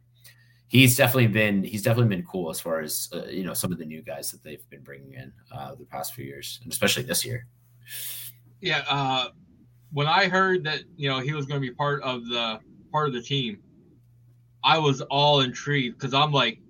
he's 0.68 0.96
definitely 0.96 1.26
been 1.26 1.64
he's 1.64 1.82
definitely 1.82 2.14
been 2.14 2.24
cool 2.24 2.48
as 2.48 2.60
far 2.60 2.80
as 2.80 3.08
uh, 3.12 3.24
you 3.24 3.44
know 3.44 3.54
some 3.54 3.72
of 3.72 3.78
the 3.78 3.84
new 3.84 4.02
guys 4.02 4.30
that 4.30 4.42
they've 4.42 4.68
been 4.70 4.82
bringing 4.82 5.14
in 5.14 5.32
uh, 5.52 5.74
the 5.74 5.84
past 5.84 6.14
few 6.14 6.24
years, 6.24 6.60
and 6.62 6.72
especially 6.72 7.02
this 7.02 7.24
year. 7.24 7.46
Yeah, 8.60 8.84
uh, 8.88 9.28
when 9.92 10.06
I 10.06 10.28
heard 10.28 10.62
that 10.64 10.82
you 10.96 11.08
know 11.08 11.18
he 11.18 11.32
was 11.32 11.44
going 11.44 11.60
to 11.60 11.68
be 11.68 11.74
part 11.74 12.02
of 12.04 12.24
the 12.28 12.60
part 12.92 13.08
of 13.08 13.14
the 13.14 13.22
team, 13.22 13.58
I 14.62 14.78
was 14.78 15.00
all 15.02 15.40
intrigued 15.40 15.98
because 15.98 16.14
I'm 16.14 16.30
like 16.30 16.60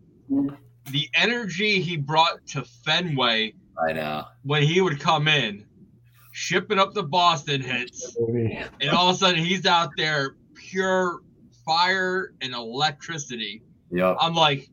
the 0.91 1.09
energy 1.13 1.83
he 1.83 1.99
brought 1.99 2.47
to 2.49 2.63
Fenway 2.63 3.55
I 3.79 3.93
know. 3.93 4.25
When 4.43 4.63
he 4.63 4.81
would 4.81 5.01
come 5.01 5.29
in, 5.29 5.67
shipping 6.33 6.79
up 6.79 6.95
the 6.95 7.03
Boston 7.03 7.61
hits, 7.61 8.17
and 8.17 8.91
all 8.91 9.11
of 9.11 9.17
a 9.17 9.19
sudden 9.19 9.45
he's 9.45 9.67
out 9.67 9.91
there 9.97 10.37
pure 10.55 11.21
fire 11.65 12.33
and 12.41 12.55
electricity. 12.55 13.63
Yeah. 13.91 14.15
I'm 14.19 14.35
like, 14.35 14.69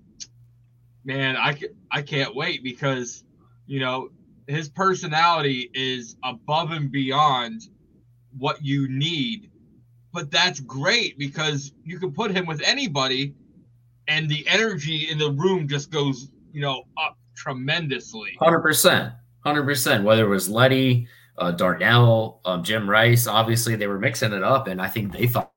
man, 1.04 1.38
I, 1.38 1.58
I 1.92 2.02
can't 2.02 2.36
wait 2.36 2.64
because, 2.64 3.24
you 3.66 3.80
know, 3.80 4.10
his 4.48 4.70
personality 4.70 5.70
is 5.74 6.16
above 6.24 6.72
and 6.72 6.92
beyond 6.92 7.62
what 8.38 8.64
you 8.64 8.88
need. 8.90 9.52
But 10.14 10.30
that's 10.30 10.60
great 10.60 11.18
because 11.18 11.72
you 11.84 12.00
can 12.00 12.12
put 12.12 12.32
him 12.32 12.46
with 12.46 12.62
anybody 12.62 13.34
and 14.08 14.30
the 14.30 14.46
energy 14.48 15.10
in 15.10 15.18
the 15.18 15.32
room 15.32 15.68
just 15.68 15.90
goes, 15.90 16.28
you 16.52 16.62
know, 16.62 16.84
up 16.98 17.18
tremendously. 17.36 18.32
Hundred 18.40 18.62
percent, 18.62 19.14
hundred 19.44 19.64
percent. 19.64 20.04
Whether 20.04 20.26
it 20.26 20.30
was 20.30 20.50
Letty, 20.50 21.08
uh, 21.38 21.52
Darnell, 21.52 22.42
um, 22.46 22.64
Jim 22.64 22.90
Rice, 22.90 23.28
obviously 23.28 23.76
they 23.76 23.88
were 23.88 24.00
mixing 24.00 24.34
it 24.34 24.44
up, 24.44 24.68
and 24.68 24.82
I 24.82 24.88
think 24.88 25.12
they 25.12 25.28
thought 25.28 25.52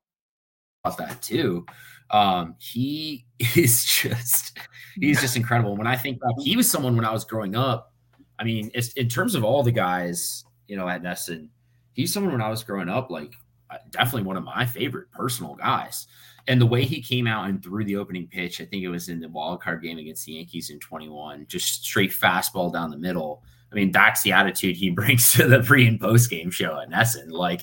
about 0.83 0.97
that 0.97 1.21
too. 1.21 1.65
Um, 2.11 2.55
he 2.59 3.25
is 3.55 3.83
just 3.83 4.57
he's 4.99 5.21
just 5.21 5.35
incredible. 5.35 5.75
When 5.75 5.87
I 5.87 5.95
think 5.95 6.19
back, 6.19 6.31
he 6.39 6.55
was 6.55 6.69
someone 6.69 6.95
when 6.95 7.05
I 7.05 7.11
was 7.11 7.23
growing 7.23 7.55
up. 7.55 7.93
I 8.37 8.43
mean, 8.43 8.69
in 8.97 9.07
terms 9.07 9.33
of 9.35 9.45
all 9.45 9.63
the 9.63 9.71
guys, 9.71 10.43
you 10.67 10.75
know, 10.75 10.89
at 10.89 11.01
NESN, 11.01 11.47
he's 11.93 12.11
someone 12.13 12.33
when 12.33 12.41
I 12.41 12.49
was 12.49 12.63
growing 12.63 12.89
up, 12.89 13.09
like 13.09 13.33
uh, 13.69 13.77
definitely 13.91 14.23
one 14.23 14.37
of 14.37 14.43
my 14.43 14.65
favorite 14.65 15.09
personal 15.11 15.55
guys. 15.55 16.07
And 16.47 16.61
the 16.61 16.65
way 16.65 16.83
he 16.83 17.01
came 17.01 17.25
out 17.25 17.49
and 17.49 17.61
threw 17.61 17.83
the 17.83 17.95
opening 17.95 18.27
pitch, 18.27 18.61
I 18.61 18.65
think 18.65 18.83
it 18.83 18.89
was 18.89 19.09
in 19.09 19.19
the 19.19 19.29
wild 19.29 19.63
card 19.63 19.81
game 19.81 19.97
against 19.97 20.25
the 20.25 20.33
Yankees 20.33 20.69
in 20.69 20.79
21, 20.79 21.47
just 21.47 21.83
straight 21.83 22.11
fastball 22.11 22.71
down 22.71 22.91
the 22.91 22.97
middle. 22.97 23.43
I 23.71 23.75
mean, 23.75 23.91
that's 23.91 24.21
the 24.21 24.31
attitude 24.31 24.75
he 24.75 24.89
brings 24.91 25.31
to 25.33 25.47
the 25.47 25.61
pre 25.61 25.87
and 25.87 25.99
post 25.99 26.29
game 26.29 26.51
show 26.51 26.79
in 26.79 26.93
essence. 26.93 27.31
Like, 27.31 27.61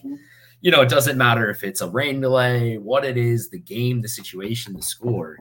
you 0.61 0.70
know, 0.70 0.80
it 0.80 0.89
doesn't 0.89 1.16
matter 1.16 1.49
if 1.49 1.62
it's 1.62 1.80
a 1.80 1.89
rain 1.89 2.20
delay, 2.20 2.78
what 2.78 3.05
it 3.05 3.16
is, 3.16 3.51
the 3.51 3.59
game, 3.59 4.01
the 4.01 4.09
situation, 4.09 4.74
the 4.74 4.83
score. 4.83 5.39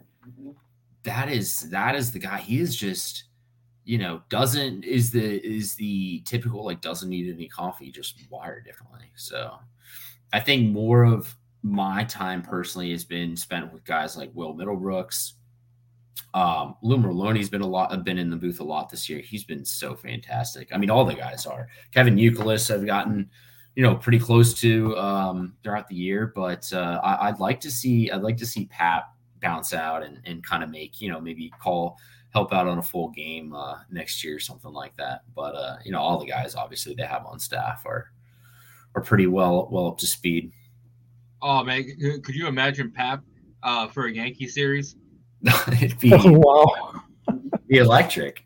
that 1.04 1.30
is 1.30 1.70
that 1.72 1.96
is 1.96 2.12
the 2.12 2.20
guy. 2.20 2.40
He 2.40 2.60
is 2.60 2.76
just, 2.76 3.26
you 3.86 3.98
know, 3.98 4.22
doesn't 4.30 4.86
is 4.86 5.12
the 5.12 5.46
is 5.46 5.76
the 5.76 6.22
typical 6.22 6.64
like 6.64 6.82
doesn't 6.82 7.10
need 7.10 7.34
any 7.34 7.48
coffee, 7.48 7.92
just 7.92 8.20
wired 8.30 8.66
differently. 8.66 9.12
So 9.16 9.58
I 10.32 10.40
think 10.40 10.72
more 10.72 11.04
of 11.04 11.36
my 11.64 12.04
time 12.06 12.42
personally 12.42 12.92
has 12.92 13.04
been 13.04 13.36
spent 13.36 13.72
with 13.72 13.84
guys 13.84 14.18
like 14.18 14.32
Will 14.34 14.54
Middlebrooks. 14.56 15.34
Um, 16.34 16.76
Lou 16.82 16.98
Merloni's 16.98 17.50
been 17.50 17.62
a 17.62 17.68
lot, 17.68 18.04
been 18.04 18.18
in 18.18 18.30
the 18.30 18.38
booth 18.38 18.60
a 18.60 18.64
lot 18.64 18.90
this 18.90 19.10
year. 19.10 19.20
He's 19.20 19.44
been 19.44 19.66
so 19.66 19.96
fantastic. 19.96 20.70
I 20.74 20.78
mean, 20.78 20.90
all 20.90 21.06
the 21.06 21.14
guys 21.14 21.46
are. 21.46 21.68
Kevin 21.94 22.16
Youkilis 22.16 22.70
have 22.70 22.86
gotten, 22.86 23.30
you 23.76 23.84
know, 23.84 23.96
pretty 23.96 24.20
close 24.20 24.54
to 24.62 24.98
um, 24.98 25.56
throughout 25.64 25.88
the 25.88 25.96
year, 25.96 26.32
but 26.34 26.72
uh, 26.74 27.00
I, 27.04 27.32
would 27.32 27.40
like 27.40 27.60
to 27.62 27.72
see, 27.72 28.10
I'd 28.10 28.22
like 28.22 28.38
to 28.38 28.46
see 28.46 28.66
Pap 28.66 29.14
bounce 29.42 29.74
out 29.74 30.04
and, 30.04 30.20
and 30.26 30.46
kind 30.46 30.64
of 30.64 30.70
make, 30.70 31.02
you 31.02 31.10
know, 31.10 31.20
maybe 31.20 31.52
call 31.60 31.98
help 32.32 32.54
out 32.54 32.68
on 32.68 32.78
a 32.78 32.84
full 32.84 33.10
game 33.10 33.54
uh, 33.54 33.80
next 33.90 34.24
year, 34.24 34.38
or 34.38 34.40
something 34.40 34.72
like 34.72 34.96
that. 34.98 35.24
But 35.36 35.56
uh, 35.56 35.78
you 35.84 35.92
know, 35.92 36.00
all 36.00 36.18
the 36.18 36.26
guys 36.26 36.56
obviously 36.56 36.96
they 36.96 37.04
have 37.04 37.26
on 37.26 37.40
staff 37.40 37.84
are 37.86 38.12
are 38.96 39.02
pretty 39.02 39.28
well 39.28 39.68
well 39.72 39.88
up 39.88 39.98
to 40.00 40.08
speed. 40.08 40.52
Oh 41.42 41.64
man, 41.64 41.86
could 42.24 42.36
you 42.36 42.48
imagine 42.48 42.92
Pap 42.92 43.24
uh, 43.64 43.88
for 43.88 44.06
a 44.06 44.12
Yankee 44.12 44.48
series? 44.48 44.96
It'd 45.72 46.00
be 46.00 46.14
oh, 46.14 46.20
wow, 46.24 47.04
be 47.68 47.78
electric. 47.78 48.46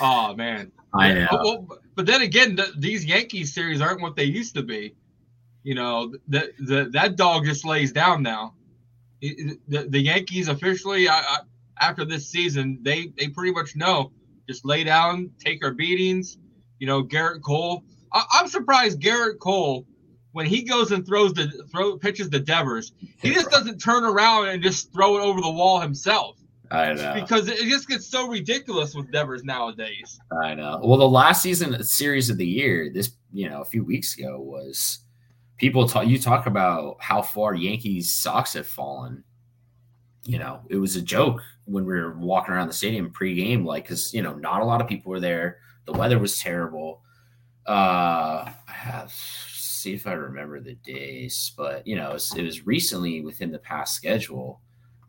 Oh 0.00 0.34
man, 0.34 0.70
I 0.92 1.14
know. 1.14 1.28
But, 1.30 1.44
well, 1.44 1.78
but 1.94 2.06
then 2.06 2.22
again, 2.22 2.56
the, 2.56 2.72
these 2.78 3.04
Yankees 3.04 3.54
series 3.54 3.80
aren't 3.80 4.02
what 4.02 4.16
they 4.16 4.24
used 4.24 4.54
to 4.54 4.62
be. 4.62 4.94
You 5.62 5.74
know, 5.74 6.14
that 6.28 6.50
the, 6.58 6.90
that 6.92 7.16
dog 7.16 7.44
just 7.44 7.64
lays 7.64 7.90
down 7.90 8.22
now. 8.22 8.54
The, 9.20 9.58
the 9.88 9.98
Yankees 9.98 10.48
officially, 10.48 11.08
I, 11.08 11.18
I, 11.18 11.38
after 11.80 12.04
this 12.04 12.28
season, 12.28 12.78
they 12.82 13.12
they 13.16 13.28
pretty 13.28 13.52
much 13.52 13.74
know 13.74 14.12
just 14.46 14.64
lay 14.64 14.84
down, 14.84 15.30
take 15.38 15.64
our 15.64 15.72
beatings. 15.72 16.38
You 16.78 16.86
know, 16.86 17.02
Gerrit 17.02 17.42
Cole. 17.42 17.82
I, 18.12 18.24
I'm 18.32 18.48
surprised 18.48 19.00
Gerrit 19.00 19.38
Cole 19.38 19.86
when 20.36 20.44
he 20.44 20.60
goes 20.60 20.92
and 20.92 21.06
throws 21.06 21.32
the 21.32 21.48
throw 21.72 21.96
pitches 21.96 22.28
the 22.28 22.38
Devers, 22.38 22.92
he 23.22 23.32
just 23.32 23.50
doesn't 23.50 23.78
turn 23.78 24.04
around 24.04 24.48
and 24.48 24.62
just 24.62 24.92
throw 24.92 25.16
it 25.16 25.22
over 25.22 25.40
the 25.40 25.50
wall 25.50 25.80
himself. 25.80 26.36
I 26.70 26.92
know 26.92 27.14
because 27.14 27.48
it 27.48 27.66
just 27.70 27.88
gets 27.88 28.06
so 28.06 28.28
ridiculous 28.28 28.94
with 28.94 29.10
Devers 29.10 29.44
nowadays. 29.44 30.20
I 30.42 30.54
know. 30.54 30.78
Well, 30.84 30.98
the 30.98 31.08
last 31.08 31.40
season 31.40 31.82
series 31.82 32.28
of 32.28 32.36
the 32.36 32.46
year, 32.46 32.90
this 32.92 33.12
you 33.32 33.48
know 33.48 33.62
a 33.62 33.64
few 33.64 33.82
weeks 33.82 34.18
ago 34.18 34.38
was 34.38 34.98
people 35.56 35.88
talk. 35.88 36.06
You 36.06 36.18
talk 36.18 36.44
about 36.44 36.98
how 37.00 37.22
far 37.22 37.54
Yankees 37.54 38.12
Sox 38.12 38.52
have 38.52 38.66
fallen. 38.66 39.24
You 40.24 40.38
know, 40.38 40.60
it 40.68 40.76
was 40.76 40.96
a 40.96 41.02
joke 41.02 41.40
when 41.64 41.86
we 41.86 41.94
were 41.94 42.18
walking 42.18 42.52
around 42.52 42.68
the 42.68 42.74
stadium 42.74 43.10
pregame, 43.10 43.64
like 43.64 43.84
because 43.84 44.12
you 44.12 44.20
know 44.20 44.34
not 44.34 44.60
a 44.60 44.66
lot 44.66 44.82
of 44.82 44.86
people 44.86 45.12
were 45.12 45.20
there. 45.20 45.60
The 45.86 45.94
weather 45.94 46.18
was 46.18 46.38
terrible. 46.38 47.00
Uh, 47.66 48.44
I 48.68 48.72
have 48.72 49.14
see 49.86 49.94
if 49.94 50.06
I 50.06 50.14
remember 50.14 50.60
the 50.60 50.74
days, 50.74 51.52
but 51.56 51.86
you 51.86 51.94
know, 51.94 52.10
it 52.10 52.14
was, 52.14 52.34
it 52.36 52.42
was 52.42 52.66
recently 52.66 53.20
within 53.20 53.52
the 53.52 53.58
past 53.58 53.94
schedule. 53.94 54.60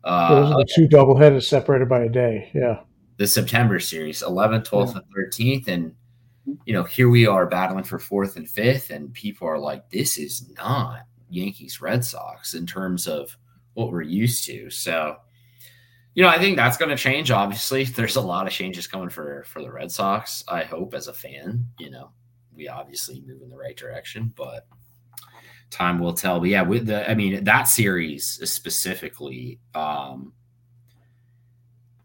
Uh, 0.04 0.34
Those 0.34 0.52
are 0.52 0.58
the 0.58 0.72
two 0.74 0.88
doubleheaders 0.88 1.44
separated 1.44 1.88
by 1.88 2.04
a 2.04 2.08
day. 2.08 2.50
Yeah. 2.54 2.80
The 3.16 3.26
September 3.26 3.80
series, 3.80 4.22
11th, 4.22 4.68
12th, 4.68 4.94
yeah. 4.94 5.00
and 5.00 5.32
13th. 5.66 5.68
And, 5.68 5.94
you 6.64 6.72
know, 6.72 6.84
here 6.84 7.08
we 7.08 7.26
are 7.26 7.46
battling 7.46 7.82
for 7.82 7.98
fourth 7.98 8.36
and 8.36 8.48
fifth, 8.48 8.90
and 8.90 9.12
people 9.12 9.48
are 9.48 9.58
like, 9.58 9.90
this 9.90 10.16
is 10.16 10.48
not 10.56 11.00
Yankees 11.28 11.80
Red 11.80 12.04
Sox 12.04 12.54
in 12.54 12.64
terms 12.64 13.08
of 13.08 13.36
what 13.74 13.90
we're 13.90 14.02
used 14.02 14.44
to. 14.44 14.70
So, 14.70 15.16
you 16.14 16.22
know, 16.22 16.28
I 16.28 16.38
think 16.38 16.56
that's 16.56 16.76
going 16.76 16.90
to 16.90 16.96
change. 16.96 17.32
Obviously, 17.32 17.84
there's 17.96 18.16
a 18.16 18.20
lot 18.20 18.46
of 18.46 18.52
changes 18.52 18.86
coming 18.86 19.08
for 19.08 19.42
for 19.48 19.60
the 19.60 19.72
Red 19.72 19.90
Sox. 19.90 20.44
I 20.46 20.62
hope 20.62 20.94
as 20.94 21.08
a 21.08 21.12
fan, 21.12 21.66
you 21.80 21.90
know, 21.90 22.12
we 22.58 22.68
obviously 22.68 23.22
move 23.26 23.40
in 23.40 23.48
the 23.48 23.56
right 23.56 23.76
direction, 23.76 24.34
but 24.36 24.66
time 25.70 25.98
will 25.98 26.12
tell. 26.12 26.40
But 26.40 26.50
yeah, 26.50 26.62
with 26.62 26.86
the 26.86 27.10
I 27.10 27.14
mean 27.14 27.44
that 27.44 27.64
series 27.64 28.40
specifically, 28.44 29.60
um 29.74 30.34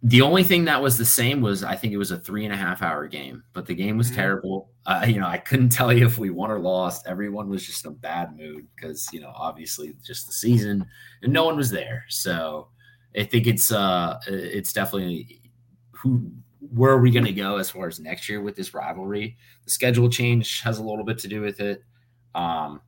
the 0.06 0.22
only 0.22 0.44
thing 0.44 0.66
that 0.66 0.82
was 0.82 0.98
the 0.98 1.06
same 1.06 1.42
was 1.42 1.64
I 1.64 1.76
think 1.76 1.94
it 1.94 1.98
was 1.98 2.12
a 2.12 2.20
three 2.20 2.44
and 2.44 2.54
a 2.54 2.58
half 2.58 2.82
hour 2.82 3.08
game, 3.08 3.42
but 3.54 3.66
the 3.66 3.74
game 3.74 3.98
was 3.98 4.08
mm-hmm. 4.08 4.18
terrible. 4.18 4.70
Uh, 4.86 5.06
you 5.08 5.18
know, 5.18 5.28
I 5.28 5.38
couldn't 5.38 5.70
tell 5.78 5.94
you 5.94 6.06
if 6.06 6.18
we 6.18 6.30
won 6.30 6.52
or 6.52 6.60
lost. 6.60 7.08
Everyone 7.08 7.50
was 7.50 7.66
just 7.66 7.86
in 7.86 7.92
a 7.92 7.96
bad 7.96 8.38
mood 8.38 8.68
because 8.76 9.10
you 9.12 9.22
know, 9.22 9.32
obviously, 9.36 9.96
just 10.04 10.28
the 10.28 10.34
season, 10.34 10.86
and 11.22 11.34
no 11.34 11.46
one 11.46 11.56
was 11.56 11.72
there. 11.72 12.06
So 12.10 12.68
I 13.18 13.24
think 13.24 13.48
it's 13.48 13.72
uh, 13.72 14.20
it's 14.28 14.74
definitely 14.74 15.42
who 15.92 16.32
where 16.72 16.92
are 16.92 17.00
we 17.00 17.12
going 17.12 17.26
to 17.26 17.34
go 17.34 17.58
as 17.58 17.70
far 17.70 17.88
as 17.88 18.00
next 18.00 18.30
year 18.30 18.42
with 18.42 18.56
this 18.56 18.74
rivalry? 18.74 19.38
The 19.66 19.72
schedule 19.72 20.10
change 20.10 20.62
has 20.62 20.80
a 20.80 20.84
little 20.84 21.04
bit 21.04 21.18
to 21.20 21.28
do 21.28 21.42
with 21.42 21.60
it. 21.60 21.84
Um, 22.36 22.82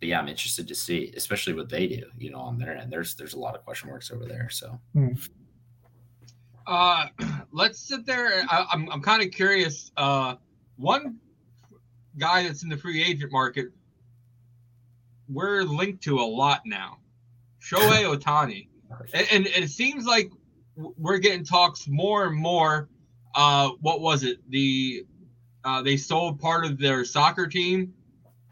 but 0.00 0.08
yeah, 0.08 0.18
I'm 0.18 0.28
interested 0.28 0.66
to 0.68 0.74
see, 0.74 1.12
especially 1.16 1.54
what 1.54 1.68
they 1.68 1.86
do, 1.86 2.02
you 2.18 2.30
know, 2.30 2.40
on 2.40 2.58
their 2.58 2.76
end. 2.76 2.92
There's 2.92 3.14
there's 3.14 3.34
a 3.34 3.38
lot 3.38 3.54
of 3.54 3.64
question 3.64 3.88
marks 3.88 4.10
over 4.10 4.26
there. 4.26 4.50
So 4.50 4.80
hmm. 4.94 5.12
uh 6.66 7.06
let's 7.52 7.78
sit 7.78 8.04
there. 8.04 8.44
I, 8.50 8.60
am 8.60 8.66
I'm, 8.72 8.90
I'm 8.90 9.02
kind 9.02 9.22
of 9.22 9.30
curious. 9.30 9.92
Uh 9.96 10.34
one 10.76 11.18
guy 12.18 12.42
that's 12.42 12.64
in 12.64 12.68
the 12.68 12.76
free 12.76 13.02
agent 13.02 13.30
market, 13.30 13.68
we're 15.28 15.62
linked 15.62 16.02
to 16.04 16.18
a 16.18 16.26
lot 16.26 16.62
now. 16.66 16.98
Shohei 17.60 18.02
Ohtani, 18.16 18.66
and, 19.14 19.26
and 19.30 19.46
it 19.46 19.70
seems 19.70 20.04
like 20.04 20.32
we're 20.74 21.18
getting 21.18 21.44
talks 21.44 21.86
more 21.86 22.26
and 22.26 22.36
more 22.36 22.88
uh, 23.34 23.70
what 23.80 24.00
was 24.00 24.24
it? 24.24 24.38
The 24.48 25.06
uh, 25.64 25.82
they 25.82 25.96
sold 25.96 26.40
part 26.40 26.64
of 26.64 26.78
their 26.78 27.04
soccer 27.04 27.46
team, 27.46 27.94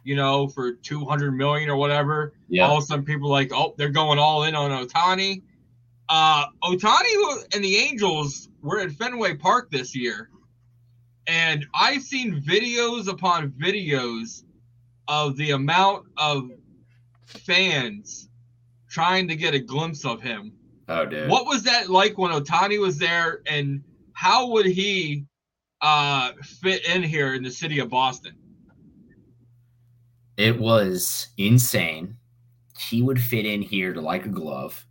you 0.04 0.16
know, 0.16 0.48
for 0.48 0.72
two 0.72 1.04
hundred 1.04 1.32
million 1.32 1.68
or 1.68 1.76
whatever. 1.76 2.34
Yeah. 2.48 2.66
All 2.66 2.78
of 2.78 2.84
a 2.84 2.86
sudden, 2.86 3.04
people 3.04 3.28
are 3.28 3.32
like, 3.32 3.52
oh, 3.52 3.74
they're 3.76 3.90
going 3.90 4.18
all 4.18 4.44
in 4.44 4.54
on 4.54 4.70
Ohtani. 4.86 5.42
Uh, 6.08 6.46
Ohtani 6.64 7.54
and 7.54 7.62
the 7.62 7.76
Angels 7.76 8.48
were 8.62 8.80
at 8.80 8.90
Fenway 8.92 9.36
Park 9.36 9.70
this 9.70 9.94
year, 9.94 10.30
and 11.26 11.66
I've 11.74 12.02
seen 12.02 12.40
videos 12.40 13.08
upon 13.08 13.50
videos 13.50 14.44
of 15.06 15.36
the 15.36 15.52
amount 15.52 16.06
of 16.16 16.50
fans 17.26 18.28
trying 18.88 19.28
to 19.28 19.36
get 19.36 19.54
a 19.54 19.58
glimpse 19.60 20.04
of 20.04 20.20
him. 20.20 20.52
Oh, 20.88 21.06
dude. 21.06 21.30
What 21.30 21.46
was 21.46 21.62
that 21.64 21.88
like 21.88 22.18
when 22.18 22.32
Ohtani 22.32 22.80
was 22.80 22.98
there 22.98 23.42
and 23.46 23.84
how 24.20 24.48
would 24.48 24.66
he 24.66 25.24
uh, 25.80 26.32
fit 26.42 26.86
in 26.86 27.02
here 27.02 27.32
in 27.32 27.42
the 27.42 27.50
city 27.50 27.78
of 27.78 27.88
Boston? 27.88 28.34
It 30.36 30.60
was 30.60 31.28
insane. 31.38 32.18
He 32.78 33.00
would 33.00 33.18
fit 33.18 33.46
in 33.46 33.62
here 33.62 33.94
to 33.94 34.00
like 34.02 34.26
a 34.26 34.28
glove. 34.28 34.84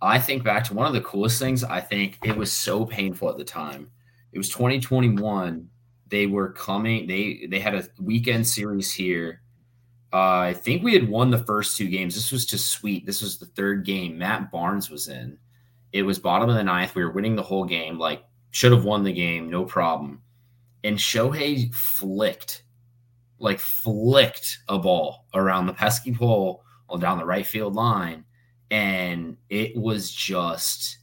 I 0.00 0.18
think 0.18 0.44
back 0.44 0.64
to 0.64 0.74
one 0.74 0.86
of 0.86 0.94
the 0.94 1.02
coolest 1.02 1.38
things. 1.38 1.62
I 1.62 1.78
think 1.82 2.20
it 2.24 2.34
was 2.34 2.50
so 2.50 2.86
painful 2.86 3.28
at 3.28 3.36
the 3.36 3.44
time. 3.44 3.90
It 4.32 4.38
was 4.38 4.48
2021. 4.48 5.68
They 6.06 6.26
were 6.26 6.50
coming. 6.52 7.06
They 7.06 7.48
they 7.50 7.60
had 7.60 7.74
a 7.74 7.86
weekend 8.00 8.46
series 8.46 8.90
here. 8.90 9.42
Uh, 10.10 10.38
I 10.38 10.54
think 10.54 10.82
we 10.82 10.94
had 10.94 11.06
won 11.06 11.30
the 11.30 11.44
first 11.44 11.76
two 11.76 11.88
games. 11.88 12.14
This 12.14 12.32
was 12.32 12.46
just 12.46 12.68
sweet. 12.68 13.04
This 13.04 13.20
was 13.20 13.36
the 13.36 13.44
third 13.44 13.84
game. 13.84 14.16
Matt 14.16 14.50
Barnes 14.50 14.88
was 14.88 15.08
in. 15.08 15.36
It 15.92 16.02
was 16.02 16.18
bottom 16.18 16.48
of 16.48 16.54
the 16.54 16.64
ninth. 16.64 16.94
We 16.94 17.04
were 17.04 17.12
winning 17.12 17.36
the 17.36 17.42
whole 17.42 17.66
game. 17.66 17.98
Like 17.98 18.24
should 18.50 18.72
have 18.72 18.84
won 18.84 19.04
the 19.04 19.12
game, 19.12 19.50
no 19.50 19.64
problem. 19.64 20.22
And 20.84 20.96
Shohei 20.96 21.74
flicked, 21.74 22.64
like 23.38 23.60
flicked 23.60 24.58
a 24.68 24.78
ball 24.78 25.26
around 25.34 25.66
the 25.66 25.72
pesky 25.72 26.14
pole 26.14 26.64
on 26.88 27.00
down 27.00 27.18
the 27.18 27.24
right 27.24 27.46
field 27.46 27.74
line. 27.74 28.24
And 28.70 29.36
it 29.48 29.76
was 29.76 30.10
just 30.10 30.98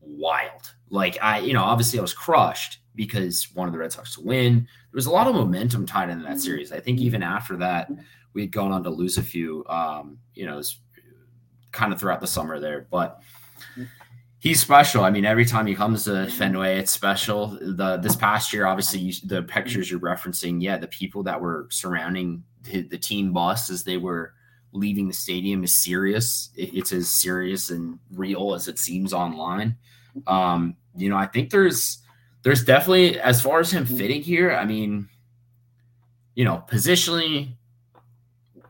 wild. 0.00 0.72
Like 0.90 1.18
I, 1.22 1.38
you 1.38 1.52
know, 1.52 1.62
obviously 1.62 1.98
I 1.98 2.02
was 2.02 2.14
crushed 2.14 2.80
because 2.94 3.48
one 3.54 3.68
of 3.68 3.72
the 3.72 3.78
Red 3.78 3.92
Sox 3.92 4.14
to 4.16 4.20
win. 4.20 4.54
There 4.56 4.96
was 4.96 5.06
a 5.06 5.10
lot 5.10 5.28
of 5.28 5.34
momentum 5.34 5.86
tied 5.86 6.10
into 6.10 6.24
that 6.24 6.40
series. 6.40 6.72
I 6.72 6.80
think 6.80 6.98
even 6.98 7.22
after 7.22 7.56
that, 7.58 7.88
we 8.34 8.42
had 8.42 8.52
gone 8.52 8.72
on 8.72 8.82
to 8.82 8.90
lose 8.90 9.18
a 9.18 9.22
few, 9.22 9.64
um, 9.68 10.18
you 10.34 10.46
know, 10.46 10.60
kind 11.70 11.92
of 11.92 12.00
throughout 12.00 12.20
the 12.20 12.26
summer 12.26 12.58
there. 12.58 12.88
But 12.90 13.20
He's 14.40 14.60
special. 14.60 15.02
I 15.02 15.10
mean, 15.10 15.24
every 15.24 15.44
time 15.44 15.66
he 15.66 15.74
comes 15.74 16.04
to 16.04 16.28
Fenway, 16.30 16.78
it's 16.78 16.92
special. 16.92 17.58
The 17.60 17.96
this 17.96 18.14
past 18.14 18.52
year, 18.52 18.66
obviously, 18.66 19.00
you, 19.00 19.12
the 19.24 19.42
pictures 19.42 19.90
you're 19.90 19.98
referencing, 19.98 20.62
yeah, 20.62 20.76
the 20.76 20.86
people 20.86 21.24
that 21.24 21.40
were 21.40 21.66
surrounding 21.70 22.44
the, 22.62 22.82
the 22.82 22.98
team 22.98 23.32
bus 23.32 23.68
as 23.68 23.82
they 23.82 23.96
were 23.96 24.34
leaving 24.72 25.08
the 25.08 25.14
stadium 25.14 25.64
is 25.64 25.82
serious. 25.82 26.50
It, 26.56 26.72
it's 26.72 26.92
as 26.92 27.20
serious 27.20 27.70
and 27.70 27.98
real 28.12 28.54
as 28.54 28.68
it 28.68 28.78
seems 28.78 29.12
online. 29.12 29.76
Um, 30.28 30.76
you 30.96 31.08
know, 31.08 31.16
I 31.16 31.26
think 31.26 31.50
there's 31.50 31.98
there's 32.42 32.64
definitely 32.64 33.18
as 33.20 33.42
far 33.42 33.58
as 33.58 33.72
him 33.72 33.86
fitting 33.86 34.22
here. 34.22 34.52
I 34.52 34.64
mean, 34.64 35.08
you 36.36 36.44
know, 36.44 36.62
positionally, 36.70 37.56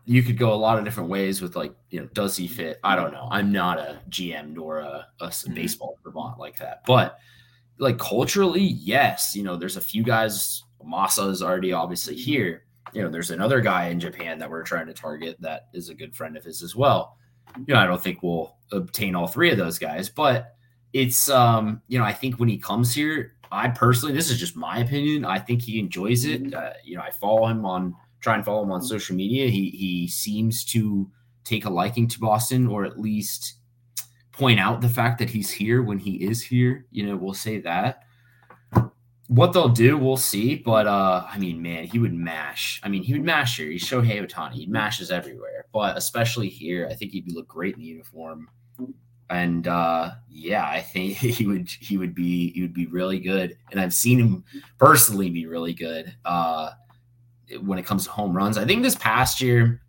you 0.09 0.23
could 0.23 0.39
go 0.39 0.55
a 0.55 0.57
lot 0.57 0.79
of 0.79 0.87
different 0.87 1.11
ways 1.11 1.43
with 1.43 1.55
like, 1.55 1.75
you 1.91 2.01
know, 2.01 2.07
does 2.15 2.35
he 2.35 2.49
fit? 2.49 2.81
I 2.83 2.97
don't 2.97 3.13
know. 3.13 3.29
I'm 3.31 3.53
not 3.53 3.79
a 3.79 4.01
GM 4.09 4.55
nor 4.55 4.79
a, 4.79 5.07
a 5.21 5.27
mm-hmm. 5.27 5.53
baseball 5.53 5.99
Vermont 6.03 6.39
like 6.39 6.57
that. 6.59 6.83
But 6.87 7.19
like 7.77 7.99
culturally, 7.99 8.63
yes, 8.63 9.37
you 9.37 9.43
know, 9.43 9.55
there's 9.55 9.77
a 9.77 9.83
few 9.83 10.03
guys. 10.03 10.65
Masa 10.83 11.31
is 11.31 11.43
already 11.43 11.75
obviously 11.75 12.17
here. 12.17 12.65
You 12.95 13.03
know, 13.03 13.11
there's 13.11 13.31
another 13.31 13.61
guy 13.61 13.89
in 13.89 14.01
Japan 14.01 14.39
that 14.39 14.49
we're 14.49 14.63
trying 14.63 14.87
to 14.87 14.95
target 14.95 15.37
that 15.41 15.67
is 15.75 15.91
a 15.91 15.95
good 15.95 16.17
friend 16.17 16.39
of 16.39 16.45
his 16.45 16.63
as 16.63 16.75
well. 16.75 17.19
You 17.67 17.75
know, 17.75 17.81
I 17.81 17.87
don't 17.87 18.03
think 18.03 18.23
we'll 18.23 18.57
obtain 18.73 19.15
all 19.15 19.27
three 19.27 19.51
of 19.51 19.59
those 19.59 19.79
guys, 19.79 20.09
but 20.09 20.55
it's 20.95 21.29
um, 21.29 21.83
you 21.87 21.99
know, 21.99 22.05
I 22.07 22.15
think 22.15 22.41
when 22.41 22.49
he 22.49 22.57
comes 22.57 22.95
here, 22.95 23.35
I 23.53 23.69
personally, 23.69 24.15
this 24.15 24.31
is 24.31 24.39
just 24.39 24.57
my 24.57 24.79
opinion. 24.79 25.27
I 25.27 25.39
think 25.39 25.61
he 25.61 25.79
enjoys 25.79 26.25
it. 26.25 26.55
Uh, 26.55 26.73
you 26.83 26.97
know, 26.97 27.03
I 27.03 27.11
follow 27.11 27.47
him 27.49 27.67
on 27.67 27.95
try 28.21 28.35
and 28.35 28.45
follow 28.45 28.63
him 28.63 28.73
on 28.73 28.83
social 28.83 29.17
media. 29.17 29.49
He 29.49 29.71
he 29.71 30.09
seems 30.09 30.65
to 30.67 31.11
take 31.45 31.65
a 31.65 31.71
liking 31.71 32.09
to 32.09 32.21
Boston, 32.21 32.67
or 32.67 32.85
at 32.85 32.99
least 32.99 33.55
point 34.33 34.61
out 34.61 34.81
the 34.81 34.89
fact 34.89 35.19
that 35.19 35.31
he's 35.31 35.51
here 35.51 35.83
when 35.83 35.99
he 35.99 36.17
is 36.17 36.43
here. 36.43 36.87
You 36.91 37.07
know, 37.07 37.17
we'll 37.17 37.35
say 37.35 37.61
that. 37.61 38.05
What 39.27 39.53
they'll 39.53 39.69
do, 39.69 39.99
we'll 39.99 40.17
see. 40.17 40.57
But 40.57 40.87
uh, 40.87 41.27
I 41.29 41.39
mean, 41.39 41.61
man, 41.61 41.85
he 41.85 41.99
would 41.99 42.15
mash. 42.15 42.81
I 42.83 42.89
mean, 42.89 43.03
he 43.03 43.13
would 43.13 43.25
mash 43.25 43.59
here. 43.59 43.71
He's 43.71 43.85
Shohei 43.85 44.27
Ohtani. 44.27 44.55
He 44.55 44.67
mashes 44.67 45.11
everywhere, 45.11 45.67
but 45.73 45.97
especially 45.97 46.49
here, 46.49 46.89
I 46.91 46.95
think 46.95 47.13
he'd 47.13 47.31
look 47.31 47.49
great 47.49 47.75
in 47.75 47.81
the 47.81 47.87
uniform. 47.87 48.49
And 49.31 49.69
uh, 49.69 50.13
yeah, 50.31 50.67
I 50.67 50.81
think 50.81 51.13
he 51.17 51.47
would 51.47 51.69
he 51.69 51.99
would 51.99 52.15
be 52.15 52.53
he 52.53 52.63
would 52.63 52.75
be 52.75 52.87
really 52.87 53.19
good. 53.19 53.57
And 53.71 53.81
I've 53.81 53.95
seen 53.95 54.19
him 54.19 54.45
personally 54.79 55.31
be 55.31 55.47
really 55.47 55.75
good. 55.75 56.15
Uh, 56.25 56.71
when 57.63 57.79
it 57.79 57.87
comes 57.87 58.05
to 58.05 58.11
home 58.11 58.37
runs. 58.37 58.59
I 58.59 58.65
think 58.65 58.83
this 58.83 58.97
past 58.97 59.41
year 59.41 59.83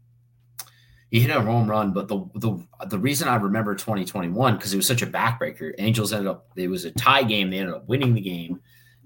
he 1.12 1.20
hit 1.20 1.36
a 1.36 1.42
home 1.42 1.70
run, 1.70 1.92
but 1.92 2.08
the 2.08 2.26
the 2.36 2.66
the 2.88 3.00
reason 3.00 3.28
I 3.28 3.36
remember 3.36 3.76
2021 3.76 4.56
because 4.56 4.74
it 4.74 4.78
was 4.78 4.88
such 4.88 5.02
a 5.02 5.08
backbreaker. 5.08 5.74
Angels 5.78 6.14
ended 6.14 6.28
up 6.28 6.50
it 6.56 6.68
was 6.68 6.86
a 6.86 6.92
tie 6.92 7.24
game. 7.24 7.50
They 7.50 7.60
ended 7.60 7.76
up 7.76 7.88
winning 7.88 8.14
the 8.14 8.22
game. 8.22 8.62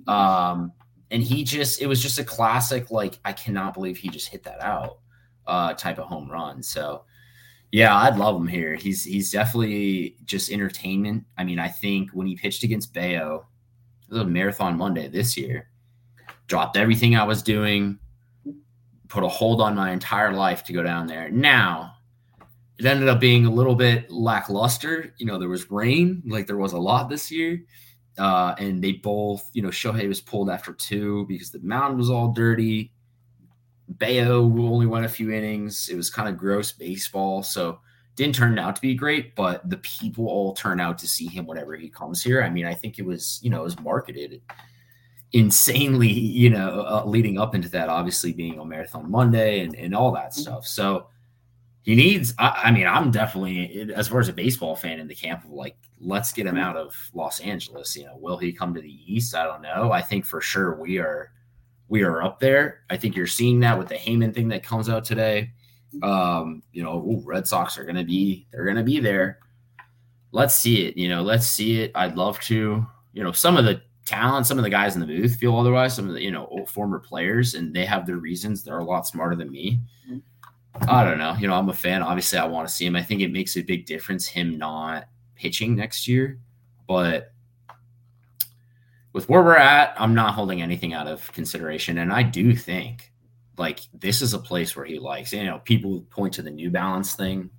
Um, 0.08 0.74
and 1.12 1.24
he 1.24 1.44
just 1.44 1.82
it 1.82 1.88
was 1.88 2.02
just 2.02 2.20
a 2.20 2.24
classic 2.24 2.92
like 2.92 3.20
I 3.24 3.34
cannot 3.34 3.74
believe 3.74 3.98
he 3.98 4.10
just 4.10 4.28
hit 4.30 4.44
that 4.44 4.62
out 4.62 5.00
uh 5.48 5.74
type 5.74 5.98
of 5.98 6.06
home 6.06 6.30
run. 6.30 6.62
So 6.64 7.06
yeah, 7.72 7.96
I'd 7.96 8.18
love 8.18 8.36
him 8.36 8.48
here. 8.48 8.76
He's 8.76 9.04
he's 9.04 9.32
definitely 9.32 10.18
just 10.26 10.52
entertainment. 10.52 11.24
I 11.38 11.44
mean, 11.44 11.58
I 11.58 11.70
think 11.70 12.12
when 12.12 12.28
he 12.28 12.36
pitched 12.36 12.64
against 12.64 12.94
Bello, 12.94 13.48
a 14.12 14.26
marathon 14.26 14.78
Monday 14.78 15.08
this 15.08 15.38
year. 15.38 15.70
Dropped 16.48 16.78
everything 16.78 17.16
I 17.16 17.24
was 17.24 17.42
doing, 17.42 17.98
put 19.14 19.24
a 19.24 19.28
hold 19.28 19.62
on 19.62 19.76
my 19.76 19.92
entire 19.92 20.34
life 20.34 20.64
to 20.64 20.74
go 20.74 20.82
down 20.82 21.06
there. 21.06 21.30
Now, 21.30 21.94
it 22.80 22.86
ended 22.86 23.08
up 23.08 23.20
being 23.20 23.46
a 23.46 23.52
little 23.52 23.76
bit 23.76 24.10
lackluster. 24.10 25.14
You 25.20 25.28
know, 25.28 25.38
there 25.38 25.50
was 25.50 25.70
rain, 25.70 26.24
like 26.26 26.48
there 26.48 26.58
was 26.58 26.74
a 26.74 26.80
lot 26.80 27.10
this 27.10 27.32
year. 27.32 27.64
Uh, 28.18 28.56
and 28.58 28.84
they 28.84 28.94
both, 28.94 29.48
you 29.54 29.62
know, 29.62 29.70
Shohei 29.70 30.08
was 30.08 30.20
pulled 30.20 30.50
after 30.50 30.74
two 30.74 31.28
because 31.28 31.52
the 31.52 31.60
mound 31.60 31.96
was 31.96 32.10
all 32.10 32.30
dirty. 32.30 32.92
Bello 33.88 34.42
only 34.42 34.88
went 34.88 35.06
a 35.06 35.10
few 35.10 35.32
innings. 35.32 35.90
It 35.90 35.96
was 35.96 36.10
kind 36.10 36.28
of 36.28 36.36
gross 36.36 36.72
baseball. 36.72 37.44
So 37.44 37.82
didn't 38.16 38.34
turn 38.34 38.58
out 38.58 38.76
to 38.78 38.82
be 38.82 38.96
great, 38.96 39.36
but 39.36 39.70
the 39.70 39.78
people 39.78 40.28
all 40.28 40.56
turn 40.56 40.80
out 40.80 40.98
to 41.00 41.08
see 41.08 41.28
him 41.28 41.46
whenever 41.46 41.76
he 41.76 41.88
comes 41.88 42.24
here. 42.24 42.42
I 42.42 42.50
mean, 42.50 42.66
I 42.66 42.74
think 42.74 42.98
it 42.98 43.06
was, 43.06 43.40
you 43.44 43.52
know, 43.52 43.62
it 43.62 43.66
was 43.66 43.80
marketed 43.80 44.42
insanely, 45.34 46.12
you 46.12 46.50
know, 46.50 46.86
uh, 46.88 47.04
leading 47.06 47.40
up 47.40 47.56
into 47.56 47.68
that, 47.70 47.90
obviously 47.90 48.32
being 48.32 48.60
on 48.60 48.70
marathon 48.70 49.10
Monday 49.10 49.62
and, 49.62 49.76
and 49.76 49.96
all 49.96 50.12
that 50.12 50.32
mm-hmm. 50.32 50.42
stuff. 50.42 50.68
So 50.68 51.08
he 51.82 51.96
needs, 51.96 52.34
I, 52.38 52.62
I, 52.66 52.72
mean, 52.72 52.88
I'm 52.88 53.10
definitely, 53.10 53.92
as 53.96 54.08
far 54.08 54.20
as 54.20 54.30
a 54.30 54.34
baseball 54.34 54.76
fan 54.76 55.00
in 55.00 55.08
the 55.08 55.16
camp 55.16 55.44
of 55.44 55.52
like, 55.52 55.76
let's 56.00 56.32
get 56.32 56.46
him 56.46 56.58
out 56.58 56.78
of 56.78 56.96
Los 57.14 57.40
Angeles. 57.40 57.98
You 57.98 58.06
know, 58.06 58.18
will 58.18 58.38
he 58.38 58.54
come 58.54 58.76
to 58.76 58.82
the 58.82 59.00
East? 59.12 59.36
I 59.36 59.46
don't 59.46 59.64
know. 59.64 59.92
I 59.92 60.02
think 60.02 60.26
for 60.26 60.40
sure 60.40 60.80
we 60.80 61.00
are, 61.00 61.32
we 61.88 62.04
are 62.04 62.22
up 62.24 62.40
there. 62.40 62.82
I 62.90 62.98
think 62.98 63.16
you're 63.16 63.28
seeing 63.28 63.60
that 63.62 63.78
with 63.78 63.88
the 63.88 63.96
Heyman 63.96 64.34
thing 64.34 64.48
that 64.50 64.64
comes 64.64 64.88
out 64.88 65.04
today. 65.04 65.52
Um, 66.02 66.64
you 66.72 66.84
know, 66.84 66.98
ooh, 66.98 67.22
Red 67.26 67.48
Sox 67.48 67.78
are 67.78 67.84
going 67.84 67.98
to 67.98 68.04
be, 68.04 68.48
they're 68.52 68.66
going 68.66 68.78
to 68.78 68.84
be 68.84 69.00
there. 69.00 69.40
Let's 70.32 70.56
see 70.56 70.88
it. 70.88 70.98
You 70.98 71.10
know, 71.10 71.22
let's 71.22 71.48
see 71.48 71.82
it. 71.82 71.92
I'd 71.96 72.16
love 72.16 72.40
to, 72.42 72.86
you 73.14 73.24
know, 73.24 73.32
some 73.32 73.58
of 73.58 73.66
the 73.66 73.82
talent. 74.06 74.48
Some 74.48 74.58
of 74.58 74.64
the 74.64 74.70
guys 74.70 74.96
in 74.96 75.02
the 75.02 75.08
booth 75.08 75.36
feel 75.36 75.58
otherwise. 75.58 75.96
Some 75.96 76.08
of 76.08 76.14
the 76.14 76.22
you 76.22 76.32
know 76.32 76.66
former 76.68 77.00
players, 77.00 77.54
and 77.54 77.74
they 77.74 77.86
have 77.86 78.06
their 78.06 78.18
reasons. 78.18 78.64
They're 78.64 78.80
a 78.80 78.84
lot 78.84 79.08
smarter 79.08 79.36
than 79.36 79.52
me. 79.52 79.80
I 80.88 81.04
don't 81.04 81.20
know. 81.20 81.36
You 81.40 81.48
know, 81.48 81.54
I'm 81.54 81.70
a 81.70 81.74
fan. 81.74 82.02
Obviously, 82.02 82.40
I 82.40 82.46
want 82.46 82.68
to 82.68 82.74
see 82.74 82.86
him. 82.86 82.96
I 82.96 83.04
think 83.04 83.22
it 83.22 83.32
makes 83.32 83.56
a 83.56 83.62
big 83.62 83.86
difference 83.86 84.28
him 84.28 84.58
not 84.58 85.06
pitching 85.36 85.76
next 85.76 86.08
year, 86.08 86.40
but 86.88 87.32
with 89.14 89.30
where 89.30 89.44
we're 89.44 89.56
at, 89.56 89.94
I'm 89.98 90.16
not 90.16 90.34
holding 90.34 90.62
anything 90.62 90.94
out 90.94 91.08
of 91.08 91.32
consideration. 91.32 92.00
And 92.00 92.12
I 92.12 92.24
do 92.24 92.56
think 92.56 93.12
like 93.58 93.82
this 93.94 94.22
is 94.22 94.34
a 94.34 94.40
place 94.40 94.76
where 94.76 94.86
he 94.86 94.98
likes. 94.98 95.32
You 95.32 95.46
know, 95.46 95.60
people 95.60 96.02
point 96.10 96.34
to 96.36 96.42
the 96.42 96.50
New 96.50 96.72
Balance 96.72 97.14
thing. 97.16 97.50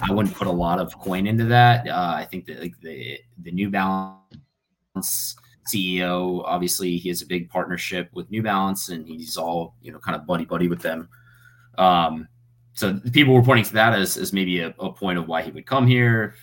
I 0.00 0.10
wouldn't 0.10 0.34
put 0.34 0.46
a 0.46 0.52
lot 0.52 0.78
of 0.78 0.98
coin 0.98 1.26
into 1.26 1.44
that. 1.44 1.86
Uh, 1.86 2.14
I 2.16 2.24
think 2.24 2.46
that 2.46 2.60
like 2.60 2.80
the 2.80 3.18
the 3.38 3.52
New 3.52 3.68
Balance 3.68 5.36
CEO. 5.66 6.42
Obviously, 6.44 6.96
he 6.96 7.08
has 7.08 7.22
a 7.22 7.26
big 7.26 7.48
partnership 7.48 8.10
with 8.12 8.30
New 8.30 8.42
Balance, 8.42 8.88
and 8.88 9.06
he's 9.06 9.36
all 9.36 9.74
you 9.82 9.92
know 9.92 9.98
kind 9.98 10.16
of 10.16 10.26
buddy 10.26 10.44
buddy 10.44 10.68
with 10.68 10.82
them. 10.82 11.08
Um, 11.78 12.28
so 12.74 12.98
people 13.12 13.34
were 13.34 13.42
pointing 13.42 13.66
to 13.66 13.74
that 13.74 13.94
as, 13.94 14.16
as 14.16 14.32
maybe 14.32 14.60
a, 14.60 14.74
a 14.78 14.92
point 14.92 15.18
of 15.18 15.28
why 15.28 15.42
he 15.42 15.50
would 15.50 15.66
come 15.66 15.86
here, 15.86 16.34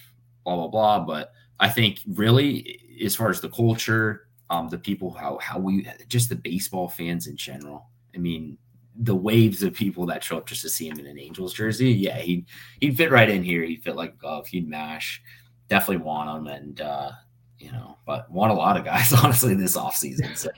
blah 0.44 0.56
blah 0.56 0.68
blah. 0.68 1.00
But 1.00 1.32
I 1.60 1.70
think 1.70 2.02
really, 2.08 2.80
as 3.04 3.16
far 3.16 3.30
as 3.30 3.42
the 3.42 3.50
culture, 3.50 4.28
um, 4.50 4.70
the 4.70 4.78
people, 4.78 5.12
how 5.12 5.38
how 5.42 5.60
we 5.60 5.88
just 6.08 6.30
the 6.30 6.36
baseball 6.36 6.88
fans 6.88 7.28
in 7.28 7.36
general. 7.36 7.90
I 8.16 8.18
mean, 8.18 8.58
the 8.96 9.16
waves 9.16 9.64
of 9.64 9.74
people 9.74 10.06
that 10.08 10.24
show 10.24 10.38
up 10.38 10.48
just 10.48 10.62
to 10.64 10.70
see 10.70 10.88
him 10.88 11.00
in 11.00 11.08
an 11.08 11.20
Angels 11.20 11.54
jersey. 11.54 11.92
Yeah, 11.92 12.18
he'd 12.18 12.46
he'd 12.80 12.98
fit 12.98 13.12
right 13.12 13.30
in 13.30 13.44
here. 13.44 13.64
He'd 13.64 13.84
fit 13.84 13.96
like 13.96 14.14
a 14.14 14.18
glove. 14.18 14.48
He'd 14.48 14.68
mash. 14.68 15.22
Definitely 15.68 16.04
want 16.04 16.38
him, 16.38 16.48
and 16.48 16.82
uh, 16.82 17.12
you 17.60 17.72
know, 17.72 17.98
but 18.06 18.30
want 18.32 18.52
a 18.52 18.56
lot 18.56 18.78
of 18.78 18.86
guys 18.86 19.14
honestly 19.24 19.54
this 19.56 19.78
offseason. 19.78 20.38
So 20.38 20.50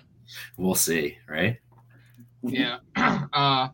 we'll 0.58 0.76
see, 0.76 1.18
right? 1.28 1.58
Yeah. 2.44 2.78
Uh, 3.34 3.70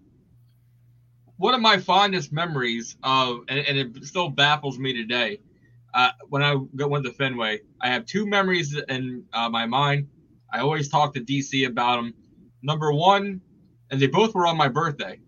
one 1.37 1.53
of 1.53 1.61
my 1.61 1.77
fondest 1.77 2.31
memories 2.31 2.95
of, 3.03 3.39
and, 3.47 3.59
and 3.59 3.77
it 3.77 4.05
still 4.05 4.29
baffles 4.29 4.77
me 4.77 4.93
today, 4.93 5.39
uh, 5.93 6.11
when 6.29 6.43
I 6.43 6.55
went 6.85 7.05
to 7.05 7.11
Fenway, 7.11 7.61
I 7.81 7.89
have 7.89 8.05
two 8.05 8.27
memories 8.27 8.79
in 8.87 9.23
uh, 9.33 9.49
my 9.49 9.65
mind. 9.65 10.07
I 10.53 10.59
always 10.59 10.89
talk 10.89 11.13
to 11.15 11.21
DC 11.21 11.67
about 11.67 11.97
them. 11.97 12.13
Number 12.61 12.91
one, 12.91 13.41
and 13.89 13.99
they 13.99 14.07
both 14.07 14.35
were 14.35 14.45
on 14.45 14.57
my 14.57 14.67
birthday, 14.67 15.19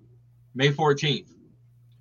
May 0.54 0.72
14th. 0.72 1.30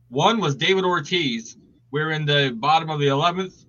One 0.08 0.40
was 0.40 0.56
David 0.56 0.84
Ortiz. 0.84 1.56
We 1.90 2.00
are 2.00 2.10
in 2.10 2.26
the 2.26 2.56
bottom 2.58 2.90
of 2.90 3.00
the 3.00 3.06
11th. 3.06 3.64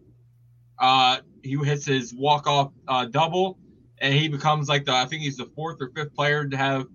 Uh, 0.79 1.17
he 1.43 1.57
hits 1.57 1.85
his 1.85 2.13
walk 2.13 2.47
off 2.47 2.71
uh, 2.87 3.05
double, 3.05 3.57
and 3.99 4.13
he 4.13 4.27
becomes 4.27 4.69
like 4.69 4.85
the 4.85 4.93
I 4.93 5.05
think 5.05 5.21
he's 5.21 5.37
the 5.37 5.45
fourth 5.45 5.77
or 5.81 5.89
fifth 5.95 6.13
player 6.15 6.47
to 6.47 6.57
have 6.57 6.87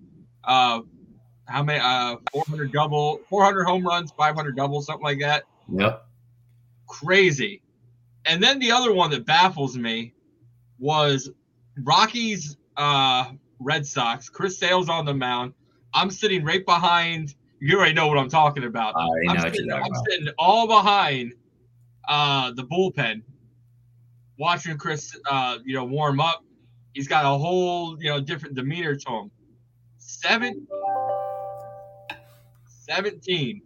uh, 0.43 0.81
how 1.45 1.63
many 1.63 1.79
uh 1.79 2.17
400 2.31 2.71
double, 2.71 3.19
400 3.29 3.65
home 3.65 3.85
runs, 3.85 4.11
500 4.11 4.55
doubles, 4.55 4.85
something 4.87 5.03
like 5.03 5.19
that. 5.19 5.43
Yep. 5.71 6.05
Crazy. 6.87 7.61
And 8.25 8.41
then 8.41 8.59
the 8.59 8.71
other 8.71 8.93
one 8.93 9.11
that 9.11 9.25
baffles 9.25 9.77
me 9.77 10.13
was 10.79 11.29
Rockies 11.83 12.57
uh 12.77 13.31
Red 13.59 13.85
Sox. 13.85 14.29
Chris 14.29 14.57
Sale's 14.57 14.89
on 14.89 15.05
the 15.05 15.13
mound. 15.13 15.53
I'm 15.93 16.11
sitting 16.11 16.43
right 16.43 16.65
behind. 16.65 17.35
You 17.59 17.77
already 17.77 17.93
know 17.93 18.07
what 18.07 18.17
I'm 18.17 18.29
talking 18.29 18.65
about. 18.65 18.95
I 18.97 19.07
am 19.31 19.39
sitting, 19.39 19.71
I'm 19.71 19.83
sitting 20.09 20.27
all 20.37 20.67
behind 20.67 21.33
uh, 22.07 22.51
the 22.51 22.63
bullpen 22.63 23.21
watching 24.37 24.77
Chris, 24.77 25.17
uh, 25.29 25.57
you 25.63 25.75
know, 25.75 25.85
warm 25.85 26.19
up, 26.19 26.43
he's 26.93 27.07
got 27.07 27.25
a 27.25 27.37
whole, 27.37 28.01
you 28.01 28.09
know, 28.09 28.19
different 28.19 28.55
demeanor 28.55 28.95
to 28.95 29.09
him. 29.09 29.31
Seven, 29.97 30.67
17. 32.67 33.61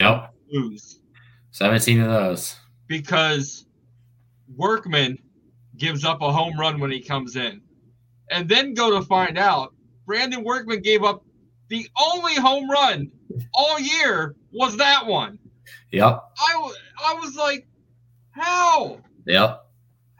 Yep. 0.00 0.34
Lose. 0.50 1.00
17 1.52 2.00
of 2.00 2.08
those. 2.08 2.56
Because 2.86 3.66
Workman 4.56 5.18
gives 5.76 6.04
up 6.04 6.22
a 6.22 6.32
home 6.32 6.58
run 6.58 6.80
when 6.80 6.90
he 6.90 7.00
comes 7.00 7.36
in. 7.36 7.60
And 8.30 8.48
then 8.48 8.74
go 8.74 8.98
to 8.98 9.04
find 9.04 9.38
out 9.38 9.74
Brandon 10.06 10.44
Workman 10.44 10.80
gave 10.80 11.02
up 11.02 11.24
the 11.68 11.88
only 12.00 12.34
home 12.34 12.70
run 12.70 13.10
all 13.52 13.78
year 13.80 14.36
was 14.52 14.76
that 14.76 15.06
one. 15.06 15.38
Yep. 15.92 16.22
I, 16.38 16.72
I 17.04 17.14
was 17.14 17.36
like, 17.36 17.66
how? 18.32 19.00
Yep. 19.26 19.66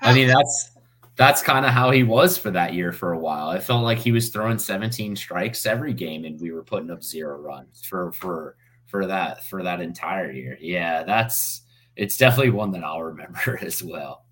I 0.01 0.15
mean 0.15 0.29
that's 0.29 0.71
that's 1.17 1.43
kind 1.43 1.65
of 1.65 1.73
how 1.73 1.91
he 1.91 2.03
was 2.03 2.37
for 2.37 2.51
that 2.51 2.75
year 2.75 2.93
for 2.93 3.13
a 3.13 3.19
while. 3.19 3.53
It 3.53 3.63
felt 3.63 3.85
like 3.85 3.99
he 3.99 4.13
was 4.13 4.31
throwing 4.31 4.59
17 4.59 5.15
strikes 5.17 5.67
every 5.67 5.95
game 5.95 6.25
and 6.25 6.41
we 6.41 6.51
were 6.51 6.65
putting 6.65 6.91
up 6.91 7.03
zero 7.03 7.39
runs 7.39 7.85
for 7.85 8.13
for 8.13 8.57
for 8.87 9.07
that 9.07 9.45
for 9.45 9.63
that 9.63 9.81
entire 9.81 10.31
year. 10.31 10.59
Yeah, 10.61 11.05
that's 11.05 11.63
it's 11.97 12.17
definitely 12.17 12.51
one 12.51 12.73
that 12.73 12.85
I'll 12.85 13.03
remember 13.03 13.59
as 13.63 13.83
well. 13.83 14.25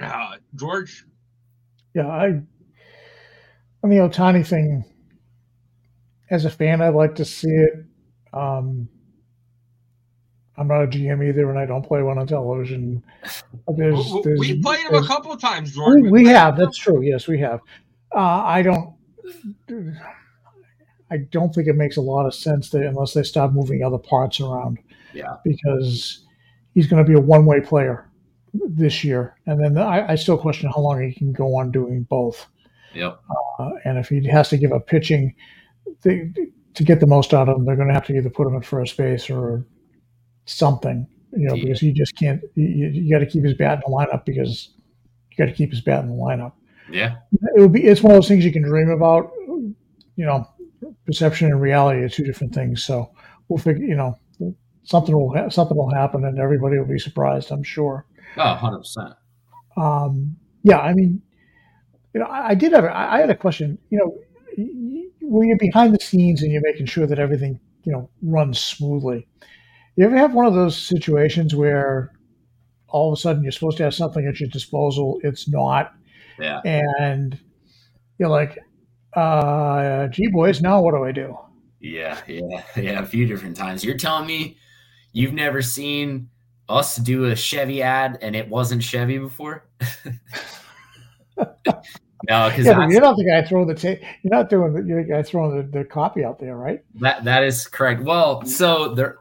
Uh, 0.00 0.36
George. 0.54 1.04
Yeah, 1.94 2.08
I 2.08 2.26
on 3.84 3.90
the 3.90 3.96
Ohtani 3.96 4.46
thing. 4.46 4.84
As 6.30 6.44
a 6.44 6.50
fan, 6.50 6.80
I'd 6.80 6.94
like 6.94 7.14
to 7.16 7.24
see 7.24 7.50
it. 7.50 7.84
Um, 8.32 8.88
I'm 10.56 10.68
not 10.68 10.82
a 10.82 10.86
GM 10.86 11.26
either, 11.26 11.48
and 11.48 11.58
I 11.58 11.64
don't 11.64 11.82
play 11.82 12.02
one 12.02 12.18
on 12.18 12.26
television. 12.26 13.02
There's, 13.68 14.12
there's, 14.22 14.38
we 14.38 14.60
played 14.60 14.80
him 14.80 14.94
a 14.94 15.06
couple 15.06 15.34
times, 15.36 15.74
Jordan. 15.74 16.10
We, 16.10 16.24
we 16.24 16.26
have. 16.26 16.58
That's 16.58 16.76
true. 16.76 17.02
Yes, 17.02 17.26
we 17.26 17.38
have. 17.40 17.60
Uh, 18.14 18.18
I 18.18 18.62
don't. 18.62 18.94
I 21.10 21.18
don't 21.30 21.54
think 21.54 21.68
it 21.68 21.76
makes 21.76 21.96
a 21.96 22.00
lot 22.00 22.26
of 22.26 22.34
sense 22.34 22.70
that 22.70 22.82
unless 22.82 23.12
they 23.14 23.22
stop 23.22 23.52
moving 23.52 23.82
other 23.82 23.98
parts 23.98 24.40
around. 24.40 24.78
Yeah. 25.14 25.36
Because 25.44 26.24
he's 26.74 26.86
going 26.86 27.04
to 27.04 27.08
be 27.08 27.16
a 27.16 27.20
one-way 27.20 27.60
player 27.60 28.10
this 28.54 29.04
year, 29.04 29.36
and 29.46 29.62
then 29.62 29.78
I, 29.78 30.12
I, 30.12 30.14
still 30.14 30.36
question 30.36 30.70
how 30.74 30.82
long 30.82 31.02
he 31.02 31.14
can 31.14 31.32
go 31.32 31.56
on 31.56 31.70
doing 31.70 32.02
both. 32.02 32.46
Yep. 32.94 33.20
Uh, 33.58 33.70
and 33.84 33.98
if 33.98 34.08
he 34.08 34.26
has 34.28 34.50
to 34.50 34.58
give 34.58 34.72
up 34.72 34.86
pitching, 34.86 35.34
they, 36.02 36.30
to 36.74 36.84
get 36.84 37.00
the 37.00 37.06
most 37.06 37.32
out 37.32 37.48
of 37.48 37.56
him, 37.56 37.64
they're 37.64 37.76
going 37.76 37.88
to 37.88 37.94
have 37.94 38.06
to 38.06 38.16
either 38.16 38.30
put 38.30 38.46
him 38.46 38.56
at 38.56 38.64
first 38.64 38.96
base 38.96 39.30
or 39.30 39.64
something, 40.44 41.06
you 41.32 41.48
know, 41.48 41.54
yeah. 41.54 41.64
because 41.64 41.80
he 41.80 41.92
just 41.92 42.16
can't. 42.16 42.40
You, 42.54 42.88
you 42.88 43.14
got 43.14 43.20
to 43.20 43.26
keep 43.26 43.44
his 43.44 43.54
bat 43.54 43.74
in 43.84 43.92
the 43.92 43.96
lineup 43.96 44.24
because 44.24 44.70
you 45.30 45.36
got 45.36 45.50
to 45.50 45.56
keep 45.56 45.70
his 45.70 45.80
bat 45.80 46.02
in 46.04 46.10
the 46.10 46.16
lineup. 46.16 46.52
Yeah, 46.90 47.16
it 47.56 47.60
would 47.60 47.72
be. 47.72 47.84
It's 47.84 48.02
one 48.02 48.12
of 48.12 48.16
those 48.16 48.28
things 48.28 48.44
you 48.44 48.52
can 48.52 48.62
dream 48.62 48.90
about. 48.90 49.32
You 50.16 50.26
know, 50.26 50.46
perception 51.06 51.48
and 51.48 51.60
reality 51.60 52.00
are 52.00 52.08
two 52.08 52.24
different 52.24 52.54
things. 52.54 52.84
So 52.84 53.10
we'll 53.48 53.58
figure. 53.58 53.84
You 53.84 53.96
know, 53.96 54.18
something 54.84 55.14
will 55.14 55.34
ha- 55.34 55.48
something 55.48 55.76
will 55.76 55.92
happen, 55.92 56.24
and 56.24 56.38
everybody 56.38 56.78
will 56.78 56.86
be 56.86 56.98
surprised. 56.98 57.50
I'm 57.50 57.62
sure. 57.62 58.06
Oh, 58.36 58.44
100 58.44 58.78
percent. 58.78 59.14
Um. 59.76 60.36
Yeah. 60.64 60.78
I 60.78 60.92
mean, 60.92 61.22
you 62.14 62.20
know, 62.20 62.26
I, 62.26 62.50
I 62.50 62.54
did 62.54 62.72
have. 62.72 62.84
I, 62.84 63.16
I 63.16 63.20
had 63.20 63.30
a 63.30 63.34
question. 63.34 63.78
You 63.90 63.98
know, 63.98 64.18
when 65.22 65.48
you're 65.48 65.56
behind 65.56 65.94
the 65.94 66.00
scenes 66.02 66.42
and 66.42 66.52
you're 66.52 66.62
making 66.62 66.86
sure 66.86 67.06
that 67.06 67.18
everything 67.18 67.58
you 67.84 67.92
know 67.92 68.08
runs 68.22 68.60
smoothly 68.60 69.26
you 69.96 70.04
ever 70.04 70.16
have 70.16 70.34
one 70.34 70.46
of 70.46 70.54
those 70.54 70.76
situations 70.76 71.54
where 71.54 72.12
all 72.88 73.12
of 73.12 73.18
a 73.18 73.20
sudden 73.20 73.42
you're 73.42 73.52
supposed 73.52 73.76
to 73.78 73.84
have 73.84 73.94
something 73.94 74.26
at 74.26 74.40
your 74.40 74.48
disposal, 74.48 75.20
it's 75.22 75.48
not, 75.48 75.94
yeah, 76.38 76.60
and 76.64 77.38
you're 78.18 78.28
like, 78.28 78.58
uh, 79.14 80.08
"Gee, 80.08 80.28
boys, 80.28 80.60
now 80.62 80.82
what 80.82 80.94
do 80.94 81.04
I 81.04 81.12
do?" 81.12 81.36
Yeah, 81.80 82.18
yeah, 82.26 82.62
yeah. 82.76 83.02
A 83.02 83.06
few 83.06 83.26
different 83.26 83.56
times. 83.56 83.84
You're 83.84 83.96
telling 83.96 84.26
me 84.26 84.58
you've 85.12 85.34
never 85.34 85.62
seen 85.62 86.28
us 86.68 86.96
do 86.96 87.26
a 87.26 87.36
Chevy 87.36 87.82
ad 87.82 88.18
and 88.22 88.34
it 88.34 88.48
wasn't 88.48 88.82
Chevy 88.82 89.18
before? 89.18 89.68
No, 92.28 92.48
because 92.48 92.66
yeah, 92.66 92.88
you're 92.88 93.00
not 93.00 93.16
the 93.16 93.24
guy 93.24 93.42
throwing 93.42 93.66
the 93.66 93.74
tape. 93.74 94.00
You're 94.22 94.32
not 94.32 94.48
doing 94.48 94.72
the, 94.72 94.82
you're 94.82 95.02
the 95.02 95.08
guy 95.08 95.22
throwing 95.22 95.56
the, 95.56 95.78
the 95.78 95.84
copy 95.84 96.24
out 96.24 96.38
there, 96.38 96.56
right? 96.56 96.84
That 97.00 97.24
that 97.24 97.42
is 97.42 97.66
correct. 97.66 98.02
Well, 98.02 98.44
so 98.44 98.94
there 98.94 99.18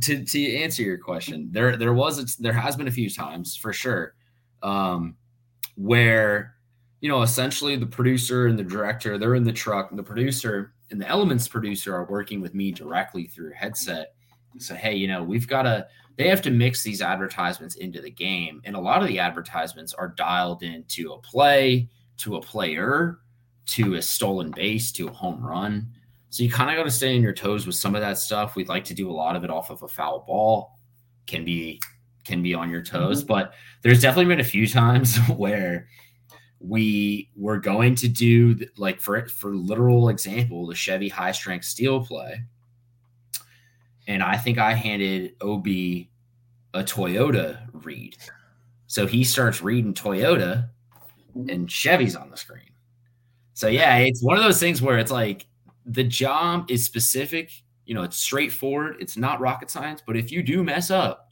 to 0.00 0.24
to 0.24 0.56
answer 0.56 0.82
your 0.82 0.98
question, 0.98 1.48
there 1.50 1.76
there 1.76 1.92
was 1.92 2.18
a, 2.18 2.42
there 2.42 2.52
has 2.52 2.76
been 2.76 2.88
a 2.88 2.92
few 2.92 3.10
times 3.10 3.56
for 3.56 3.72
sure, 3.72 4.14
um, 4.62 5.16
where 5.76 6.56
you 7.00 7.08
know 7.08 7.22
essentially 7.22 7.76
the 7.76 7.86
producer 7.86 8.46
and 8.46 8.58
the 8.58 8.64
director 8.64 9.18
they're 9.18 9.34
in 9.34 9.44
the 9.44 9.52
truck, 9.52 9.90
and 9.90 9.98
the 9.98 10.02
producer 10.02 10.72
and 10.90 11.00
the 11.00 11.08
Elements 11.08 11.48
producer 11.48 11.94
are 11.94 12.04
working 12.06 12.40
with 12.40 12.54
me 12.54 12.72
directly 12.72 13.26
through 13.26 13.52
headset. 13.52 14.14
So 14.58 14.74
hey, 14.74 14.94
you 14.94 15.08
know 15.08 15.22
we've 15.22 15.48
got 15.48 15.62
to 15.62 15.86
they 16.16 16.28
have 16.28 16.42
to 16.42 16.50
mix 16.50 16.82
these 16.82 17.00
advertisements 17.00 17.76
into 17.76 18.00
the 18.00 18.10
game, 18.10 18.60
and 18.64 18.76
a 18.76 18.80
lot 18.80 19.02
of 19.02 19.08
the 19.08 19.18
advertisements 19.18 19.94
are 19.94 20.08
dialed 20.08 20.62
into 20.62 21.12
a 21.12 21.18
play, 21.18 21.88
to 22.18 22.36
a 22.36 22.42
player, 22.42 23.20
to 23.66 23.94
a 23.94 24.02
stolen 24.02 24.50
base, 24.50 24.92
to 24.92 25.08
a 25.08 25.12
home 25.12 25.44
run. 25.44 25.86
So 26.30 26.44
you 26.44 26.50
kind 26.50 26.70
of 26.70 26.76
got 26.76 26.84
to 26.84 26.90
stay 26.92 27.16
on 27.16 27.22
your 27.22 27.32
toes 27.32 27.66
with 27.66 27.74
some 27.74 27.96
of 27.96 28.00
that 28.00 28.16
stuff. 28.16 28.54
We'd 28.54 28.68
like 28.68 28.84
to 28.84 28.94
do 28.94 29.10
a 29.10 29.12
lot 29.12 29.34
of 29.34 29.42
it 29.42 29.50
off 29.50 29.70
of 29.70 29.82
a 29.82 29.88
foul 29.88 30.24
ball. 30.26 30.78
Can 31.26 31.44
be 31.44 31.80
can 32.24 32.42
be 32.42 32.54
on 32.54 32.70
your 32.70 32.82
toes, 32.82 33.18
mm-hmm. 33.18 33.28
but 33.28 33.54
there's 33.82 34.00
definitely 34.00 34.26
been 34.26 34.40
a 34.40 34.44
few 34.44 34.66
times 34.66 35.16
where 35.36 35.88
we 36.60 37.30
were 37.34 37.58
going 37.58 37.94
to 37.96 38.08
do 38.08 38.56
like 38.76 39.00
for 39.00 39.26
for 39.28 39.54
literal 39.54 40.08
example 40.08 40.66
the 40.66 40.74
Chevy 40.74 41.08
high 41.08 41.32
strength 41.32 41.64
steel 41.64 42.04
play, 42.04 42.42
and 44.06 44.22
I 44.22 44.36
think 44.36 44.58
I 44.58 44.74
handed 44.74 45.34
Ob 45.42 45.66
a 45.66 46.84
Toyota 46.84 47.66
read, 47.72 48.16
so 48.86 49.06
he 49.06 49.24
starts 49.24 49.62
reading 49.62 49.94
Toyota, 49.94 50.68
and 51.34 51.70
Chevy's 51.70 52.14
on 52.14 52.30
the 52.30 52.36
screen. 52.36 52.70
So 53.54 53.66
yeah, 53.68 53.96
it's 53.98 54.22
one 54.22 54.36
of 54.36 54.44
those 54.44 54.60
things 54.60 54.80
where 54.80 54.98
it's 54.98 55.10
like 55.10 55.46
the 55.90 56.04
job 56.04 56.70
is 56.70 56.84
specific. 56.84 57.50
You 57.84 57.94
know, 57.94 58.02
it's 58.02 58.16
straightforward. 58.16 58.96
It's 59.00 59.16
not 59.16 59.40
rocket 59.40 59.70
science. 59.70 60.02
But 60.06 60.16
if 60.16 60.30
you 60.30 60.42
do 60.42 60.62
mess 60.62 60.90
up, 60.90 61.30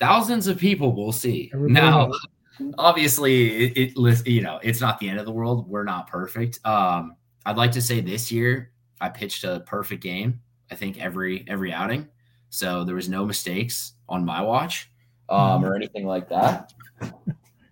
thousands 0.00 0.48
of 0.48 0.58
people 0.58 0.94
will 0.94 1.12
see. 1.12 1.50
Everybody 1.54 1.74
now, 1.74 2.06
knows. 2.06 2.74
obviously, 2.78 3.66
it, 3.66 3.92
it, 3.96 4.26
you 4.26 4.40
know 4.40 4.58
it's 4.62 4.80
not 4.80 4.98
the 4.98 5.08
end 5.08 5.18
of 5.18 5.26
the 5.26 5.32
world. 5.32 5.68
We're 5.68 5.84
not 5.84 6.08
perfect. 6.08 6.58
Um, 6.66 7.16
I'd 7.46 7.56
like 7.56 7.72
to 7.72 7.82
say 7.82 8.00
this 8.00 8.30
year 8.32 8.72
I 9.00 9.08
pitched 9.08 9.44
a 9.44 9.60
perfect 9.60 10.02
game. 10.02 10.40
I 10.70 10.74
think 10.74 11.00
every 11.00 11.44
every 11.48 11.72
outing, 11.72 12.08
so 12.50 12.82
there 12.82 12.96
was 12.96 13.08
no 13.08 13.24
mistakes 13.24 13.92
on 14.08 14.24
my 14.24 14.42
watch 14.42 14.90
um, 15.28 15.64
or 15.64 15.76
anything 15.76 16.06
like 16.06 16.28
that. 16.30 16.72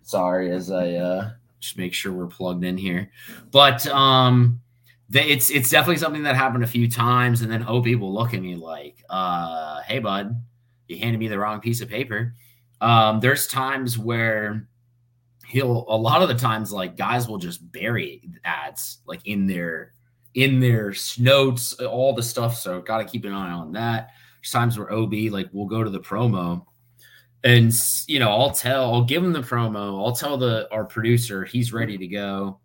Sorry, 0.03 0.51
as 0.51 0.71
I 0.71 0.93
uh, 0.93 1.31
just 1.59 1.77
make 1.77 1.93
sure 1.93 2.13
we're 2.13 2.27
plugged 2.27 2.63
in 2.63 2.77
here, 2.77 3.11
but 3.51 3.85
um, 3.87 4.60
it's 5.13 5.49
it's 5.49 5.69
definitely 5.69 5.97
something 5.97 6.23
that 6.23 6.35
happened 6.35 6.63
a 6.63 6.67
few 6.67 6.89
times, 6.89 7.41
and 7.41 7.51
then 7.51 7.63
OB 7.63 7.87
will 7.95 8.13
look 8.13 8.33
at 8.33 8.41
me 8.41 8.55
like, 8.55 9.03
uh, 9.09 9.81
"Hey, 9.81 9.99
bud, 9.99 10.41
you 10.87 10.97
handed 10.97 11.19
me 11.19 11.27
the 11.27 11.39
wrong 11.39 11.59
piece 11.59 11.81
of 11.81 11.89
paper." 11.89 12.33
Um, 12.79 13.19
there's 13.19 13.47
times 13.47 13.97
where 13.97 14.67
he'll 15.47 15.85
a 15.89 15.97
lot 15.97 16.21
of 16.21 16.29
the 16.29 16.35
times 16.35 16.71
like 16.71 16.95
guys 16.95 17.27
will 17.27 17.37
just 17.37 17.71
bury 17.71 18.21
ads 18.45 18.99
like 19.05 19.25
in 19.25 19.47
their 19.47 19.93
in 20.33 20.59
their 20.59 20.93
notes, 21.19 21.73
all 21.73 22.13
the 22.13 22.23
stuff. 22.23 22.57
So 22.57 22.81
got 22.81 22.99
to 22.99 23.05
keep 23.05 23.25
an 23.25 23.33
eye 23.33 23.51
on 23.51 23.73
that. 23.73 24.11
There's 24.37 24.51
times 24.51 24.79
where 24.79 24.91
OB 24.91 25.13
like 25.29 25.49
we'll 25.51 25.67
go 25.67 25.83
to 25.83 25.89
the 25.89 25.99
promo 25.99 26.65
and 27.43 27.73
you 28.07 28.19
know 28.19 28.29
I'll 28.29 28.51
tell 28.51 28.93
I'll 28.93 29.03
give 29.03 29.23
him 29.23 29.33
the 29.33 29.41
promo. 29.41 30.03
I'll 30.03 30.15
tell 30.15 30.37
the 30.37 30.71
our 30.71 30.85
producer 30.85 31.43
he's 31.43 31.73
ready 31.73 31.97
to 31.97 32.07
go 32.07 32.60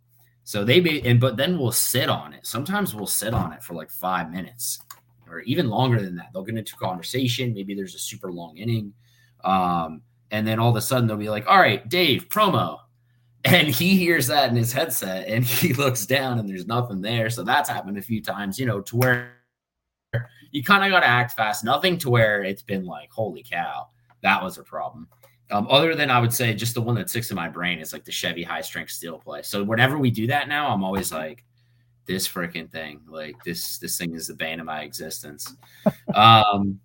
so 0.47 0.63
they 0.63 0.81
may, 0.81 1.01
and 1.01 1.19
but 1.19 1.37
then 1.37 1.59
we'll 1.59 1.73
sit 1.73 2.09
on 2.09 2.33
it. 2.33 2.47
Sometimes 2.47 2.95
we'll 2.95 3.09
sit 3.09 3.35
on 3.35 3.53
it 3.53 3.65
for 3.65 3.75
like 3.75 3.91
five 3.91 4.31
minutes 4.31 4.79
or 5.29 5.41
even 5.41 5.69
longer 5.69 6.01
than 6.01 6.15
that. 6.15 6.29
They'll 6.33 6.45
get 6.45 6.57
into 6.57 6.77
conversation. 6.77 7.53
Maybe 7.53 7.75
there's 7.75 7.97
a 7.97 7.99
super 7.99 8.31
long 8.31 8.57
inning. 8.57 8.93
Um, 9.43 10.03
and 10.31 10.47
then 10.47 10.61
all 10.61 10.71
of 10.71 10.77
a 10.77 10.81
sudden 10.81 11.09
they'll 11.09 11.17
be 11.17 11.31
like, 11.31 11.49
all 11.49 11.59
right, 11.59 11.87
Dave, 11.89 12.29
promo. 12.29 12.79
And 13.45 13.69
he 13.69 13.97
hears 13.97 14.27
that 14.27 14.51
in 14.51 14.57
his 14.57 14.73
headset 14.73 15.29
and 15.29 15.45
he 15.45 15.73
looks 15.73 16.05
down 16.05 16.41
and 16.41 16.49
there's 16.49 16.67
nothing 16.67 17.01
there. 17.01 17.31
So 17.31 17.45
that's 17.45 17.69
happened 17.69 17.97
a 17.97 18.03
few 18.03 18.21
times, 18.21 18.59
you 18.59 18.67
know, 18.67 18.81
to 18.81 18.97
where 18.97 19.35
you 20.51 20.65
kind 20.65 20.85
of 20.85 20.91
got 20.91 21.01
to 21.01 21.07
act 21.07 21.37
fast. 21.37 21.63
Nothing 21.65 21.97
to 21.99 22.11
where 22.11 22.43
it's 22.43 22.63
been 22.63 22.85
like, 22.85 23.09
holy 23.11 23.45
cow, 23.49 23.87
that 24.23 24.43
was 24.43 24.59
a 24.59 24.65
problem. 24.65 25.07
Um, 25.51 25.69
other 25.71 25.95
than 25.95 26.11
I 26.11 26.19
would 26.19 26.33
say 26.33 26.55
just 26.55 26.75
the 26.75 26.81
one 26.81 26.97
that 26.97 27.09
sticks 27.09 27.31
in 27.31 27.37
my 27.37 27.49
brain 27.49 27.79
is 27.79 27.93
like 27.93 28.05
the 28.05 28.13
Chevy 28.13 28.43
high 28.43 28.63
strength 28.63 28.91
steel 28.91 29.19
play. 29.19 29.43
So 29.43 29.63
whenever 29.63 29.97
we 29.97 30.11
do 30.11 30.27
that 30.27 30.49
now, 30.49 30.69
I'm 30.73 30.83
always 30.83 31.13
like, 31.13 31.45
this 32.07 32.27
freaking 32.29 32.71
thing, 32.71 33.01
like 33.09 33.37
this 33.45 33.79
this 33.79 33.99
thing 33.99 34.15
is 34.15 34.29
the 34.29 34.35
bane 34.35 34.61
of 34.61 34.67
my 34.67 34.83
existence. 34.83 35.55
um, 36.15 36.81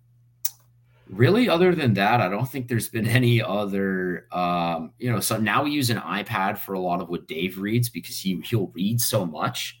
really, 1.08 1.48
other 1.48 1.74
than 1.74 1.94
that, 1.94 2.20
I 2.20 2.28
don't 2.28 2.48
think 2.48 2.68
there's 2.68 2.88
been 2.88 3.06
any 3.06 3.40
other. 3.40 4.26
Um, 4.32 4.92
you 4.98 5.10
know, 5.10 5.20
so 5.20 5.38
now 5.38 5.62
we 5.62 5.70
use 5.70 5.90
an 5.90 5.98
iPad 5.98 6.58
for 6.58 6.74
a 6.74 6.80
lot 6.80 7.00
of 7.00 7.08
what 7.08 7.28
Dave 7.28 7.58
reads 7.58 7.88
because 7.88 8.18
he 8.18 8.40
he'll 8.40 8.68
read 8.74 9.00
so 9.00 9.24
much. 9.24 9.80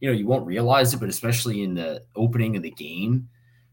You 0.00 0.08
know, 0.10 0.16
you 0.16 0.26
won't 0.26 0.46
realize 0.46 0.92
it, 0.92 1.00
but 1.00 1.08
especially 1.08 1.62
in 1.62 1.74
the 1.74 2.02
opening 2.14 2.56
of 2.56 2.62
the 2.62 2.70
game, 2.70 3.28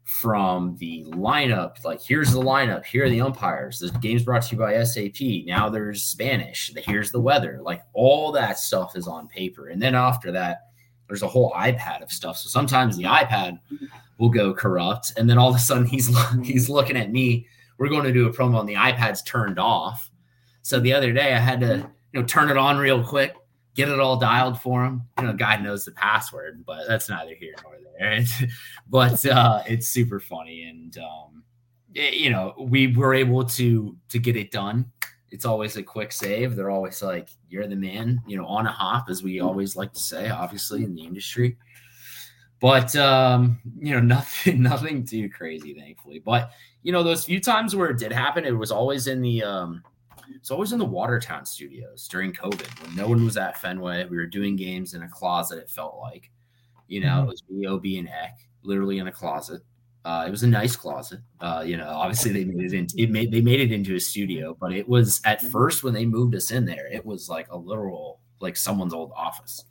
from 0.10 0.76
the 0.80 1.06
lineup. 1.10 1.84
Like, 1.86 2.02
here's 2.02 2.32
the 2.32 2.42
lineup. 2.42 2.84
Here 2.84 3.06
are 3.06 3.10
the 3.10 3.22
umpires. 3.22 3.80
The 3.80 3.92
game's 4.00 4.24
brought 4.24 4.42
to 4.42 4.56
you 4.56 4.60
by 4.60 4.84
SAP. 4.84 5.46
Now 5.46 5.70
there's 5.70 6.02
Spanish. 6.02 6.72
Here's 6.78 7.12
the 7.12 7.22
weather. 7.22 7.60
Like, 7.62 7.84
all 7.94 8.32
that 8.32 8.58
stuff 8.58 8.96
is 8.96 9.08
on 9.08 9.28
paper. 9.28 9.68
And 9.68 9.80
then 9.80 9.94
after 9.94 10.32
that, 10.32 10.62
there's 11.08 11.22
a 11.22 11.28
whole 11.28 11.52
iPad 11.52 12.02
of 12.02 12.12
stuff. 12.12 12.38
So 12.38 12.50
sometimes 12.50 12.98
the 12.98 13.04
iPad 13.04 13.60
will 14.18 14.30
go 14.30 14.52
corrupt, 14.52 15.14
and 15.16 15.30
then 15.30 15.38
all 15.38 15.50
of 15.50 15.56
a 15.56 15.60
sudden 15.60 15.86
he's 15.86 16.10
mm-hmm. 16.16 16.42
he's 16.42 16.70
looking 16.70 16.98
at 16.98 17.12
me. 17.12 17.48
We're 17.78 17.90
going 17.90 18.04
to 18.04 18.12
do 18.12 18.28
a 18.28 18.34
promo, 18.34 18.60
and 18.60 18.68
the 18.68 18.74
iPad's 18.74 19.22
turned 19.22 19.60
off. 19.60 20.10
So 20.64 20.80
the 20.80 20.94
other 20.94 21.14
day 21.14 21.34
I 21.34 21.40
had 21.40 21.60
to 21.62 21.88
you 22.14 22.20
know 22.20 22.26
turn 22.26 22.50
it 22.50 22.58
on 22.58 22.78
real 22.78 23.04
quick, 23.04 23.36
get 23.76 23.90
it 23.90 24.00
all 24.00 24.18
dialed 24.18 24.60
for 24.60 24.84
him. 24.84 25.04
You 25.20 25.28
know, 25.28 25.34
God 25.34 25.64
knows 25.64 25.86
the 25.86 25.92
password, 25.92 26.64
but 26.66 26.88
that's 26.88 27.10
neither 27.10 27.34
here 27.36 27.56
nor 27.64 27.76
there. 27.98 28.24
but 28.90 29.26
uh, 29.26 29.64
it's 29.68 29.88
super 29.88 30.20
funny, 30.20 30.64
and 30.64 30.98
um, 30.98 31.44
it, 31.94 32.16
you 32.16 32.30
know, 32.30 32.54
we 32.58 32.96
were 32.96 33.14
able 33.14 33.46
to 33.46 33.96
to 34.10 34.20
get 34.20 34.36
it 34.36 34.52
done. 34.52 34.92
It's 35.32 35.46
always 35.46 35.78
a 35.78 35.84
quick 35.84 36.12
save. 36.12 36.56
They're 36.56 36.72
always 36.72 37.02
like, 37.02 37.30
"You're 37.48 37.68
the 37.68 37.76
man," 37.76 38.22
you 38.28 38.38
know, 38.38 38.46
on 38.46 38.66
a 38.66 38.72
hop, 38.72 39.10
as 39.10 39.24
we 39.24 39.40
always 39.40 39.76
like 39.76 39.94
to 39.94 40.00
say, 40.00 40.30
obviously 40.30 40.84
in 40.84 40.96
the 40.96 41.04
industry. 41.04 41.58
But 42.60 42.96
um, 42.96 43.60
you 43.80 43.94
know, 43.94 44.00
nothing, 44.16 44.62
nothing 44.62 45.06
too 45.06 45.30
crazy, 45.30 45.74
thankfully. 45.74 46.20
But 46.20 46.52
you 46.84 46.92
know, 46.92 47.04
those 47.04 47.26
few 47.26 47.40
times 47.40 47.76
where 47.76 47.90
it 47.90 48.00
did 48.00 48.12
happen, 48.12 48.46
it 48.46 48.52
was 48.52 48.72
always 48.72 49.08
in 49.08 49.22
the 49.22 49.44
um, 49.44 49.84
it's 50.36 50.52
always 50.52 50.72
in 50.72 50.80
the 50.80 50.86
Watertown 50.86 51.46
studios 51.46 52.08
during 52.08 52.34
COVID 52.34 52.84
when 52.84 52.96
no 52.96 53.08
one 53.08 53.24
was 53.26 53.38
at 53.38 53.60
Fenway. 53.60 54.06
We 54.06 54.18
were 54.18 54.26
doing 54.26 54.56
games 54.56 54.94
in 54.94 55.04
a 55.04 55.10
closet. 55.10 55.60
It 55.60 55.70
felt 55.70 55.98
like, 56.00 56.32
you 56.88 57.02
know, 57.02 57.08
mm-hmm. 57.08 57.24
it 57.24 57.28
was 57.28 57.44
me, 57.50 57.68
Ob, 57.68 57.86
and 57.86 58.10
Eck, 58.10 58.40
literally 58.64 59.00
in 59.00 59.08
a 59.08 59.12
closet. 59.12 59.62
Uh, 60.06 60.24
it 60.26 60.32
was 60.32 60.44
a 60.44 60.48
nice 60.48 60.76
closet. 60.76 61.20
Uh, 61.42 61.64
you 61.66 61.78
know, 61.78 61.88
obviously 61.88 62.32
they 62.32 62.46
made 62.46 62.74
it 62.74 62.74
into 62.74 62.96
it 62.98 63.12
made 63.12 63.32
they 63.32 63.42
made 63.42 63.60
it 63.60 63.72
into 63.72 63.96
a 63.96 64.00
studio, 64.00 64.56
but 64.60 64.72
it 64.74 64.88
was 64.88 65.22
at 65.26 65.40
mm-hmm. 65.40 65.50
first 65.50 65.84
when 65.84 65.94
they 65.94 66.06
moved 66.06 66.36
us 66.36 66.52
in 66.52 66.66
there, 66.66 66.88
it 66.88 67.06
was 67.06 67.30
like 67.30 67.48
a 67.52 67.58
literal 67.58 68.22
like 68.40 68.56
someone's 68.56 68.94
old 68.94 69.12
office. 69.16 69.66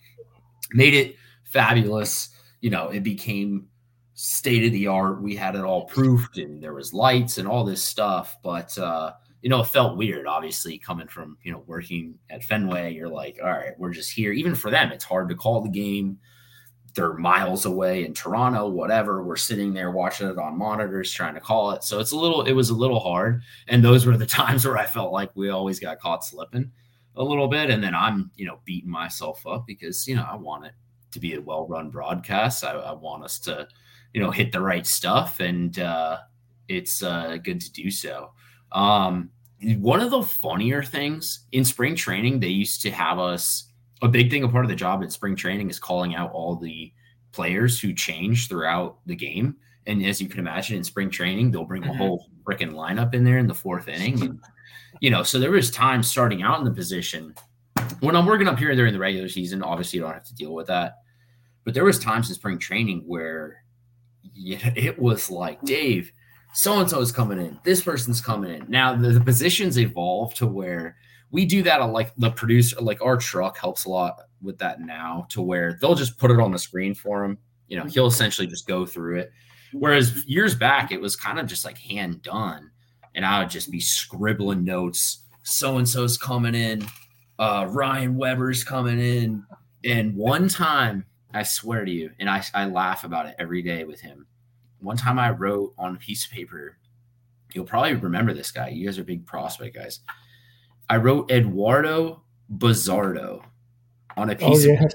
Made 0.73 0.95
it 0.95 1.17
fabulous. 1.45 2.29
You 2.61 2.71
know, 2.71 2.89
it 2.89 3.03
became 3.03 3.69
state 4.15 4.67
of 4.67 4.73
the 4.73 4.87
art. 4.87 5.23
We 5.23 5.35
had 5.35 5.55
it 5.55 5.65
all 5.65 5.87
proofed 5.87 6.37
and 6.37 6.63
there 6.63 6.75
was 6.75 6.93
lights 6.93 7.39
and 7.39 7.49
all 7.49 7.65
this 7.65 7.83
stuff, 7.83 8.37
but 8.43 8.77
uh 8.77 9.13
you 9.43 9.49
know, 9.49 9.61
it 9.61 9.69
felt 9.69 9.97
weird, 9.97 10.27
obviously, 10.27 10.79
coming 10.79 11.09
from, 11.09 11.39
you 11.43 11.53
know, 11.53 11.63
working 11.67 12.19
at 12.31 12.43
Fenway. 12.45 12.95
You're 12.95 13.09
like, 13.09 13.39
all 13.43 13.51
right, 13.51 13.79
we're 13.79 13.93
just 13.93 14.13
here. 14.13 14.33
Even 14.33 14.55
for 14.55 14.71
them, 14.71 14.91
it's 14.91 15.05
hard 15.05 15.29
to 15.29 15.37
call 15.37 15.61
the 15.61 15.69
game. 15.69 16.19
They're 16.95 17.15
miles 17.15 17.65
away 17.65 18.05
in 18.05 18.15
Toronto, 18.15 18.69
whatever. 18.69 19.23
We're 19.23 19.37
sitting 19.37 19.73
there 19.73 19.93
watching 19.93 20.29
it 20.29 20.39
on 20.39 20.59
monitors, 20.59 21.13
trying 21.13 21.35
to 21.35 21.41
call 21.41 21.71
it. 21.71 21.85
So 21.85 22.01
it's 22.01 22.11
a 22.11 22.17
little, 22.17 22.43
it 22.43 22.53
was 22.53 22.71
a 22.71 22.75
little 22.75 22.99
hard. 22.99 23.43
And 23.69 23.85
those 23.85 24.07
were 24.07 24.17
the 24.17 24.27
times 24.27 24.67
where 24.67 24.79
I 24.79 24.87
felt 24.87 25.13
like 25.13 25.31
we 25.37 25.51
always 25.51 25.79
got 25.79 26.01
caught 26.01 26.25
slipping 26.25 26.73
a 27.15 27.23
little 27.23 27.47
bit. 27.47 27.71
And 27.71 27.83
then 27.83 27.95
I'm, 27.95 28.33
you 28.35 28.47
know, 28.47 28.59
beating 28.65 28.91
myself 28.91 29.47
up 29.47 29.65
because, 29.67 30.09
you 30.09 30.17
know, 30.17 30.27
I 30.29 30.35
want 30.35 30.67
it 30.67 30.73
to 31.13 31.21
be 31.21 31.35
a 31.35 31.41
well 31.41 31.69
run 31.69 31.91
broadcast. 31.91 32.65
I, 32.65 32.73
I 32.73 32.93
want 32.93 33.23
us 33.23 33.39
to, 33.41 33.69
you 34.13 34.21
know, 34.21 34.33
hit 34.33 34.51
the 34.51 34.61
right 34.61 34.87
stuff. 34.87 35.39
And 35.39 35.79
uh, 35.79 36.19
it's 36.67 37.05
uh, 37.05 37.37
good 37.43 37.61
to 37.61 37.73
do 37.73 37.91
so. 37.91 38.33
Um, 38.73 39.31
one 39.61 40.01
of 40.01 40.11
the 40.11 40.23
funnier 40.23 40.83
things 40.83 41.47
in 41.53 41.65
spring 41.65 41.97
training, 41.97 42.41
they 42.41 42.49
used 42.49 42.83
to 42.83 42.91
have 42.91 43.19
us 43.19 43.65
a 44.03 44.09
big 44.09 44.31
thing, 44.31 44.45
a 44.45 44.49
part 44.49 44.65
of 44.65 44.69
the 44.69 44.77
job 44.77 45.03
at 45.03 45.13
spring 45.13 45.35
training 45.35 45.71
is 45.71 45.79
calling 45.79 46.15
out 46.15 46.33
all 46.33 46.55
the 46.55 46.93
players 47.33 47.81
who 47.81 47.93
change 47.93 48.49
throughout 48.49 48.99
the 49.07 49.17
game. 49.17 49.57
And 49.87 50.05
as 50.05 50.21
you 50.21 50.29
can 50.29 50.41
imagine, 50.41 50.77
in 50.77 50.85
spring 50.85 51.11
training, 51.11 51.51
they'll 51.51 51.65
bring 51.65 51.85
a 51.85 51.89
mm-hmm. 51.89 51.99
whole 51.99 52.27
freaking 52.45 52.73
lineup 52.73 53.15
in 53.15 53.25
there 53.25 53.39
in 53.39 53.47
the 53.47 53.55
fourth 53.55 53.89
inning. 53.89 54.23
And, 54.23 54.41
you 55.01 55.11
know, 55.11 55.23
so 55.23 55.39
there 55.39 55.51
was 55.51 55.71
time 55.71 56.03
starting 56.03 56.43
out 56.43 56.59
in 56.59 56.65
the 56.65 56.71
position 56.71 57.35
when 58.01 58.15
I'm 58.15 58.27
working 58.27 58.49
up 58.49 58.59
here 58.59 58.75
during 58.75 58.93
the 58.93 58.99
regular 58.99 59.29
season. 59.29 59.63
Obviously, 59.63 59.99
you 59.99 60.05
don't 60.05 60.13
have 60.13 60.25
to 60.25 60.35
deal 60.35 60.55
with 60.55 60.67
that. 60.69 60.99
But 61.65 61.75
there 61.75 61.85
was 61.85 61.99
times 61.99 62.29
in 62.29 62.35
spring 62.35 62.59
training 62.59 63.03
where 63.07 63.65
yeah, 64.35 64.73
it 64.77 64.99
was 64.99 65.31
like, 65.31 65.61
Dave, 65.63 66.13
so 66.59 66.81
and 66.81 66.91
so 66.91 67.01
is 67.01 67.13
coming 67.13 67.39
in, 67.39 67.57
this 67.63 67.83
person's 67.83 68.21
coming 68.21 68.53
in. 68.53 68.67
Now 68.69 68.97
the, 68.97 69.11
the 69.11 69.21
positions 69.21 69.79
evolve 69.79 70.35
to 70.35 70.47
where 70.49 70.97
we 71.31 71.47
do 71.47 71.63
that. 71.63 71.77
Like 71.77 72.13
the 72.17 72.33
producer, 72.33 72.81
like 72.81 73.01
our 73.01 73.17
truck 73.17 73.57
helps 73.57 73.85
a 73.85 73.91
lot 73.91 74.23
with 74.43 74.59
that 74.59 74.81
now, 74.81 75.27
to 75.29 75.41
where 75.41 75.79
they'll 75.81 75.95
just 75.95 76.19
put 76.19 76.33
it 76.33 76.41
on 76.41 76.51
the 76.51 76.59
screen 76.59 76.97
for 76.97 77.25
him. 77.25 77.39
You 77.69 77.79
know, 77.79 77.85
he'll 77.85 78.09
essentially 78.09 78.49
just 78.49 78.67
go 78.67 78.85
through 78.85 79.21
it. 79.21 79.31
Whereas 79.73 80.27
years 80.27 80.57
back, 80.57 80.91
it 80.91 81.01
was 81.01 81.15
kind 81.15 81.39
of 81.39 81.47
just 81.47 81.65
like 81.65 81.79
hand 81.79 82.23
done, 82.23 82.73
and 83.15 83.25
I 83.25 83.39
would 83.39 83.51
just 83.51 83.71
be 83.71 83.79
scribbling 83.79 84.65
notes. 84.65 85.21
So 85.45 85.79
and 85.79 85.89
so's 85.89 86.19
coming 86.19 86.57
in. 86.57 86.85
Uh, 87.39 87.67
Ryan 87.69 88.17
Weber's 88.17 88.65
coming 88.65 88.99
in. 88.99 89.45
And 89.85 90.17
one 90.17 90.49
time, 90.49 91.05
I 91.33 91.45
swear 91.45 91.85
to 91.85 91.91
you, 91.93 92.11
and 92.19 92.29
I, 92.29 92.43
I 92.53 92.65
laugh 92.65 93.05
about 93.05 93.27
it 93.27 93.37
every 93.39 93.63
day 93.63 93.85
with 93.85 94.01
him 94.01 94.27
one 94.81 94.97
time 94.97 95.19
I 95.19 95.31
wrote 95.31 95.75
on 95.79 95.97
a 95.97 95.99
piece 95.99 96.25
of 96.25 96.31
paper, 96.31 96.79
you'll 97.53 97.65
probably 97.65 97.95
remember 97.95 98.33
this 98.33 98.51
guy. 98.51 98.69
You 98.69 98.87
guys 98.87 98.99
are 98.99 99.05
big 99.05 99.27
prospect 99.27 99.75
guys. 99.75 100.01
I 100.89 100.97
wrote 100.97 101.31
Eduardo 101.31 102.23
Bazardo 102.57 103.43
on 104.17 104.31
a 104.31 104.35
oh, 104.35 104.37
piece 104.37 104.65
oh, 104.65 104.69
yeah. 104.69 104.75
of 104.75 104.79
paper. 104.81 104.95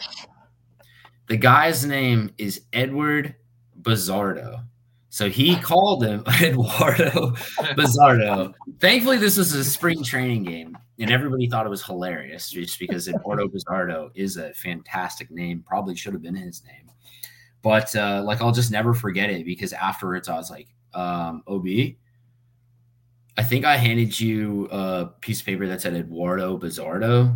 The 1.27 1.37
guy's 1.37 1.85
name 1.85 2.31
is 2.37 2.61
Eduard 2.73 3.35
Bazardo. 3.81 4.63
So 5.09 5.29
he 5.29 5.55
called 5.61 6.03
him 6.03 6.23
Eduardo 6.41 7.31
Bazardo. 7.77 8.53
Thankfully, 8.79 9.17
this 9.17 9.37
was 9.37 9.53
a 9.53 9.63
spring 9.63 10.03
training 10.03 10.43
game, 10.43 10.77
and 10.99 11.11
everybody 11.11 11.47
thought 11.47 11.65
it 11.65 11.69
was 11.69 11.83
hilarious 11.83 12.49
just 12.49 12.79
because 12.79 13.07
Eduardo 13.07 13.47
Bazardo 13.47 14.09
is 14.15 14.37
a 14.37 14.53
fantastic 14.53 15.29
name. 15.29 15.63
Probably 15.65 15.95
should 15.95 16.13
have 16.13 16.23
been 16.23 16.35
his 16.35 16.63
name. 16.65 16.89
But 17.63 17.95
uh, 17.95 18.21
like 18.23 18.41
I'll 18.41 18.51
just 18.51 18.71
never 18.71 18.93
forget 18.93 19.29
it 19.29 19.45
because 19.45 19.73
afterwards 19.73 20.29
I 20.29 20.35
was 20.35 20.51
like, 20.51 20.67
um, 20.93 21.41
Ob, 21.47 21.65
I 23.37 23.43
think 23.43 23.65
I 23.65 23.77
handed 23.77 24.19
you 24.19 24.67
a 24.69 25.11
piece 25.21 25.39
of 25.39 25.45
paper 25.45 25.65
that 25.67 25.81
said 25.81 25.95
Eduardo 25.95 26.57
Bazardo. 26.59 27.35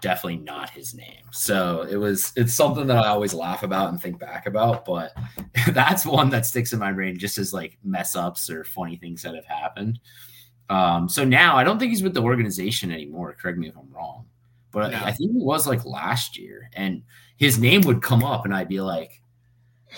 Definitely 0.00 0.38
not 0.38 0.70
his 0.70 0.94
name. 0.94 1.24
So 1.32 1.86
it 1.90 1.96
was 1.96 2.32
it's 2.36 2.52
something 2.52 2.86
that 2.88 2.98
I 2.98 3.08
always 3.08 3.32
laugh 3.32 3.62
about 3.62 3.88
and 3.88 4.00
think 4.00 4.18
back 4.18 4.46
about, 4.46 4.84
but 4.84 5.12
that's 5.72 6.04
one 6.04 6.28
that 6.30 6.44
sticks 6.44 6.72
in 6.72 6.78
my 6.78 6.92
brain 6.92 7.18
just 7.18 7.38
as 7.38 7.52
like 7.52 7.78
mess 7.82 8.14
ups 8.14 8.50
or 8.50 8.64
funny 8.64 8.96
things 8.96 9.22
that 9.22 9.34
have 9.34 9.46
happened. 9.46 9.98
Um, 10.68 11.08
so 11.08 11.24
now 11.24 11.56
I 11.56 11.64
don't 11.64 11.78
think 11.78 11.90
he's 11.90 12.02
with 12.02 12.14
the 12.14 12.22
organization 12.22 12.92
anymore. 12.92 13.34
Correct 13.40 13.58
me 13.58 13.68
if 13.68 13.76
I'm 13.76 13.90
wrong, 13.90 14.26
but 14.70 14.90
no. 14.90 15.00
I 15.02 15.12
think 15.12 15.30
it 15.30 15.42
was 15.42 15.66
like 15.66 15.84
last 15.84 16.38
year, 16.38 16.68
and 16.74 17.02
his 17.36 17.58
name 17.58 17.82
would 17.82 18.02
come 18.02 18.22
up, 18.22 18.44
and 18.44 18.54
I'd 18.54 18.68
be 18.68 18.80
like, 18.80 19.21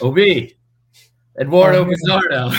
Ob, 0.02 0.18
Eduardo 1.40 1.84
Pizarro. 1.84 2.50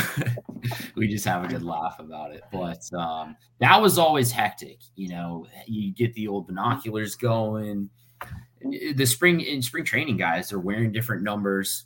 we 0.95 1.07
just 1.07 1.25
have 1.25 1.45
a 1.45 1.47
good 1.47 1.63
laugh 1.63 1.99
about 1.99 2.33
it. 2.33 2.43
But 2.51 2.81
um, 2.97 3.35
that 3.59 3.81
was 3.81 3.97
always 3.97 4.31
hectic. 4.31 4.79
You 4.95 5.09
know, 5.09 5.47
you 5.65 5.93
get 5.93 6.13
the 6.13 6.27
old 6.27 6.47
binoculars 6.47 7.15
going. 7.15 7.89
The 8.61 9.05
spring 9.05 9.41
in 9.41 9.61
spring 9.61 9.83
training 9.83 10.17
guys 10.17 10.49
they're 10.49 10.59
wearing 10.59 10.91
different 10.91 11.23
numbers. 11.23 11.85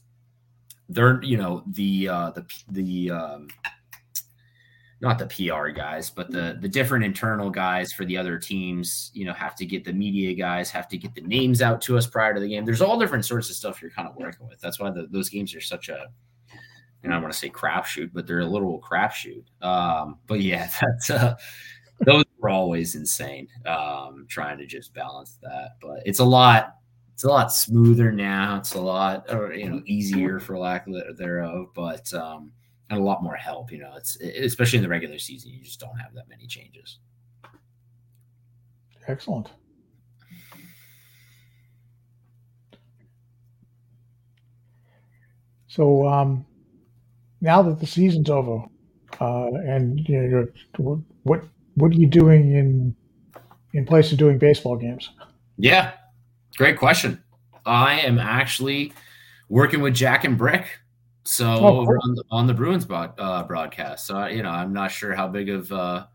They're 0.88 1.22
you 1.24 1.38
know 1.38 1.64
the 1.68 2.08
uh, 2.08 2.32
the 2.32 2.45
the 2.70 3.12
um, 3.12 3.47
not 5.02 5.18
the 5.18 5.28
PR 5.28 5.70
guys, 5.70 6.10
but 6.10 6.30
the 6.30 6.58
the 6.60 6.68
different 6.68 7.06
internal 7.06 7.50
guys 7.50 7.93
for 7.93 8.04
the 8.06 8.18
other 8.18 8.38
teams, 8.38 9.12
you 9.14 9.26
know, 9.26 9.34
have 9.34 9.56
to 9.56 9.66
get 9.66 9.86
the 9.86 9.93
media 9.93 10.34
guys, 10.34 10.70
have 10.72 10.88
to 10.89 10.97
get 10.97 11.16
the 11.16 11.22
names 11.22 11.62
out 11.62 11.82
to 11.84 11.97
us 11.97 12.06
prior 12.06 12.34
to 12.34 12.39
the 12.39 12.50
game. 12.50 12.66
There's 12.66 12.82
all 12.82 13.00
different 13.00 13.26
sorts 13.26 13.50
of 13.50 13.56
stuff 13.56 13.82
you're 13.82 13.91
kind 13.91 14.10
of 14.10 14.16
working 14.16 14.47
with. 14.47 14.60
That's 14.60 14.80
why 14.80 14.91
the, 14.91 15.08
those 15.10 15.30
games 15.30 15.56
are 15.56 15.62
such 15.62 15.88
a, 15.88 16.08
and 17.04 17.14
I 17.14 17.20
want 17.20 17.32
to 17.32 17.39
say 17.39 17.50
crapshoot, 17.50 18.12
but 18.14 18.28
they're 18.28 18.41
a 18.41 18.45
little 18.45 18.82
crapshoot. 18.82 19.43
Um, 19.62 20.20
but 20.28 20.41
yeah, 20.41 20.70
that's 20.82 21.10
uh, 21.10 21.36
those 22.02 22.26
were 22.38 22.50
always 22.50 22.95
insane. 22.95 23.47
Um, 23.66 24.26
trying 24.28 24.58
to 24.58 24.66
just 24.66 24.93
balance 24.93 25.38
that, 25.41 25.72
but 25.82 26.00
it's 26.06 26.20
a 26.20 26.26
lot. 26.26 26.76
It's 27.14 27.26
a 27.26 27.30
lot 27.30 27.52
smoother 27.52 28.14
now. 28.14 28.58
It's 28.58 28.76
a 28.76 28.82
lot, 28.82 29.26
you 29.54 29.70
know, 29.70 29.82
easier 29.86 30.39
for 30.39 30.58
lack 30.58 30.88
thereof. 31.18 31.68
But 31.76 32.14
um, 32.14 32.54
and 32.89 32.99
a 32.99 33.03
lot 33.03 33.23
more 33.23 33.35
help. 33.35 33.71
You 33.71 33.79
know, 33.79 33.93
it's 33.95 34.17
especially 34.19 34.77
in 34.77 34.83
the 34.83 34.89
regular 34.89 35.19
season, 35.19 35.51
you 35.51 35.63
just 35.63 35.79
don't 35.79 35.97
have 35.97 36.13
that 36.15 36.27
many 36.29 36.47
changes. 36.47 36.99
Excellent. 39.07 39.49
So 45.67 46.07
um, 46.07 46.45
now 47.41 47.61
that 47.61 47.79
the 47.79 47.85
season's 47.85 48.29
over, 48.29 48.63
uh, 49.21 49.51
and 49.65 49.99
you 50.07 50.47
know, 50.77 51.01
what 51.23 51.43
what 51.75 51.91
are 51.91 51.95
you 51.95 52.07
doing 52.07 52.53
in 52.55 52.95
in 53.73 53.85
place 53.85 54.11
of 54.11 54.17
doing 54.17 54.37
baseball 54.37 54.75
games? 54.75 55.09
Yeah, 55.57 55.91
great 56.57 56.77
question. 56.77 57.23
I 57.65 57.99
am 57.99 58.17
actually 58.17 58.93
working 59.47 59.81
with 59.81 59.93
Jack 59.93 60.23
and 60.23 60.37
Brick 60.37 60.79
so 61.30 61.45
oh, 61.53 61.86
cool. 61.86 61.99
on, 62.01 62.15
the, 62.15 62.23
on 62.32 62.47
the 62.47 62.53
Bruins 62.55 62.88
uh, 62.89 63.43
broadcast. 63.43 64.07
So 64.07 64.25
you 64.25 64.41
know, 64.41 64.49
I'm 64.49 64.73
not 64.73 64.91
sure 64.91 65.13
how 65.13 65.27
big 65.27 65.49
of 65.49 65.71
uh, 65.71 66.07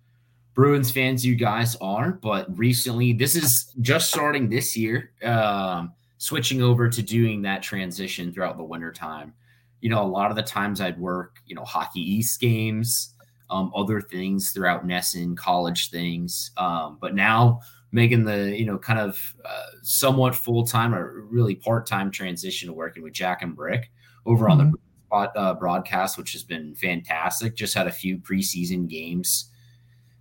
Bruins 0.54 0.90
fans 0.90 1.24
you 1.24 1.36
guys 1.36 1.76
are, 1.76 2.10
but 2.10 2.58
recently, 2.58 3.12
this 3.12 3.36
is 3.36 3.72
just 3.80 4.08
starting 4.08 4.48
this 4.48 4.76
year, 4.76 5.12
um, 5.22 5.92
switching 6.18 6.62
over 6.62 6.88
to 6.88 7.00
doing 7.00 7.42
that 7.42 7.62
transition 7.62 8.32
throughout 8.32 8.56
the 8.56 8.64
winter 8.64 8.90
time. 8.90 9.32
You 9.80 9.90
know, 9.90 10.02
a 10.02 10.04
lot 10.04 10.30
of 10.30 10.36
the 10.36 10.42
times 10.42 10.80
I'd 10.80 10.98
work, 10.98 11.36
you 11.46 11.54
know, 11.54 11.64
Hockey 11.64 12.00
East 12.00 12.40
games, 12.40 13.14
um, 13.50 13.70
other 13.76 14.00
things 14.00 14.50
throughout 14.50 14.84
NESN, 14.84 15.36
college 15.36 15.90
things. 15.90 16.50
Um, 16.56 16.98
but 17.00 17.14
now 17.14 17.60
making 17.92 18.24
the 18.24 18.52
you 18.58 18.66
know 18.66 18.78
kind 18.78 18.98
of 18.98 19.34
uh, 19.44 19.66
somewhat 19.82 20.34
full 20.34 20.66
time 20.66 20.92
or 20.92 21.20
really 21.30 21.54
part 21.54 21.86
time 21.86 22.10
transition 22.10 22.66
to 22.66 22.72
working 22.72 23.04
with 23.04 23.12
Jack 23.12 23.42
and 23.42 23.54
Brick 23.54 23.92
over 24.26 24.46
mm-hmm. 24.46 24.52
on 24.52 24.58
the 24.58 24.64
mm-hmm. 24.64 24.83
Uh, 25.14 25.54
broadcast, 25.54 26.18
which 26.18 26.32
has 26.32 26.42
been 26.42 26.74
fantastic. 26.74 27.56
Just 27.56 27.74
had 27.74 27.86
a 27.86 27.92
few 27.92 28.18
preseason 28.18 28.88
games 28.88 29.50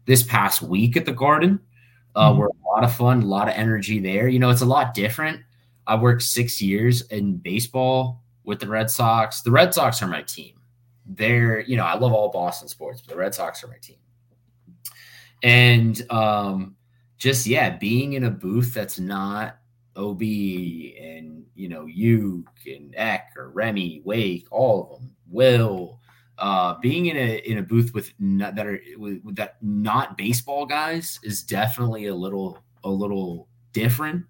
this 0.05 0.23
past 0.23 0.61
week 0.61 0.97
at 0.97 1.05
the 1.05 1.13
Garden. 1.13 1.59
Uh, 2.15 2.29
mm-hmm. 2.29 2.39
Were 2.39 2.47
a 2.47 2.67
lot 2.67 2.83
of 2.83 2.93
fun, 2.93 3.23
a 3.23 3.25
lot 3.25 3.47
of 3.47 3.55
energy 3.55 3.99
there. 3.99 4.27
You 4.27 4.39
know, 4.39 4.49
it's 4.49 4.61
a 4.61 4.65
lot 4.65 4.93
different. 4.93 5.41
I 5.87 5.95
worked 5.95 6.21
six 6.21 6.61
years 6.61 7.01
in 7.03 7.37
baseball 7.37 8.23
with 8.43 8.59
the 8.59 8.67
Red 8.67 8.89
Sox. 8.89 9.41
The 9.41 9.51
Red 9.51 9.73
Sox 9.73 10.01
are 10.01 10.07
my 10.07 10.21
team. 10.21 10.61
They're, 11.05 11.61
you 11.61 11.75
know, 11.75 11.83
I 11.83 11.97
love 11.97 12.13
all 12.13 12.29
Boston 12.29 12.67
sports, 12.67 13.01
but 13.01 13.13
the 13.13 13.19
Red 13.19 13.35
Sox 13.35 13.63
are 13.63 13.67
my 13.67 13.77
team. 13.81 13.97
And 15.41 16.01
um, 16.09 16.75
just 17.17 17.45
yeah, 17.45 17.71
being 17.77 18.13
in 18.13 18.23
a 18.23 18.31
booth 18.31 18.73
that's 18.73 18.99
not 18.99 19.57
OB 19.95 20.21
and 20.21 21.45
you 21.55 21.69
know 21.69 21.85
you 21.85 22.45
and 22.65 22.93
Eck 22.95 23.33
or 23.37 23.49
Remy 23.49 24.01
Wake, 24.03 24.47
all 24.51 24.83
of 24.83 24.99
them, 24.99 25.11
Will, 25.29 25.99
uh, 26.37 26.75
being 26.81 27.07
in 27.07 27.17
a 27.17 27.37
in 27.45 27.59
a 27.59 27.63
booth 27.63 27.93
with 27.93 28.13
not, 28.19 28.55
that 28.55 28.65
are 28.65 28.79
with, 28.97 29.23
with 29.23 29.35
that 29.35 29.57
not 29.61 30.17
baseball 30.17 30.65
guys 30.65 31.19
is 31.23 31.43
definitely 31.43 32.07
a 32.07 32.15
little 32.15 32.59
a 32.83 32.89
little 32.89 33.47
different. 33.71 34.25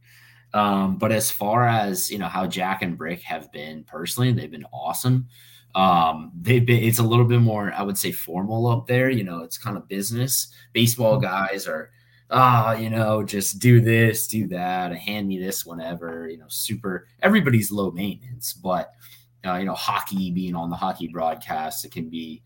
Um, 0.53 0.97
but 0.97 1.11
as 1.11 1.31
far 1.31 1.67
as 1.67 2.11
you 2.11 2.17
know 2.17 2.27
how 2.27 2.45
Jack 2.45 2.81
and 2.81 2.97
Brick 2.97 3.21
have 3.23 3.51
been 3.51 3.83
personally, 3.85 4.31
they've 4.31 4.51
been 4.51 4.67
awesome. 4.73 5.27
Um, 5.75 6.31
they've 6.39 6.65
been 6.65 6.83
it's 6.83 6.99
a 6.99 7.03
little 7.03 7.25
bit 7.25 7.39
more, 7.39 7.73
I 7.73 7.81
would 7.81 7.97
say, 7.97 8.11
formal 8.11 8.67
up 8.67 8.85
there. 8.85 9.09
You 9.09 9.23
know, 9.23 9.39
it's 9.39 9.57
kind 9.57 9.77
of 9.77 9.87
business. 9.87 10.53
Baseball 10.73 11.17
guys 11.17 11.67
are 11.67 11.91
ah, 12.33 12.73
you 12.73 12.89
know, 12.89 13.23
just 13.23 13.59
do 13.59 13.79
this, 13.79 14.27
do 14.27 14.47
that, 14.47 14.95
hand 14.95 15.27
me 15.27 15.39
this 15.39 15.65
whenever, 15.65 16.27
you 16.27 16.37
know, 16.37 16.47
super 16.49 17.07
everybody's 17.21 17.71
low 17.71 17.91
maintenance, 17.91 18.53
but 18.53 18.91
uh, 19.45 19.57
you 19.57 19.65
know, 19.65 19.75
hockey 19.75 20.31
being 20.31 20.55
on 20.55 20.69
the 20.69 20.75
hockey 20.75 21.07
broadcast, 21.07 21.85
it 21.85 21.91
can 21.91 22.09
be, 22.09 22.41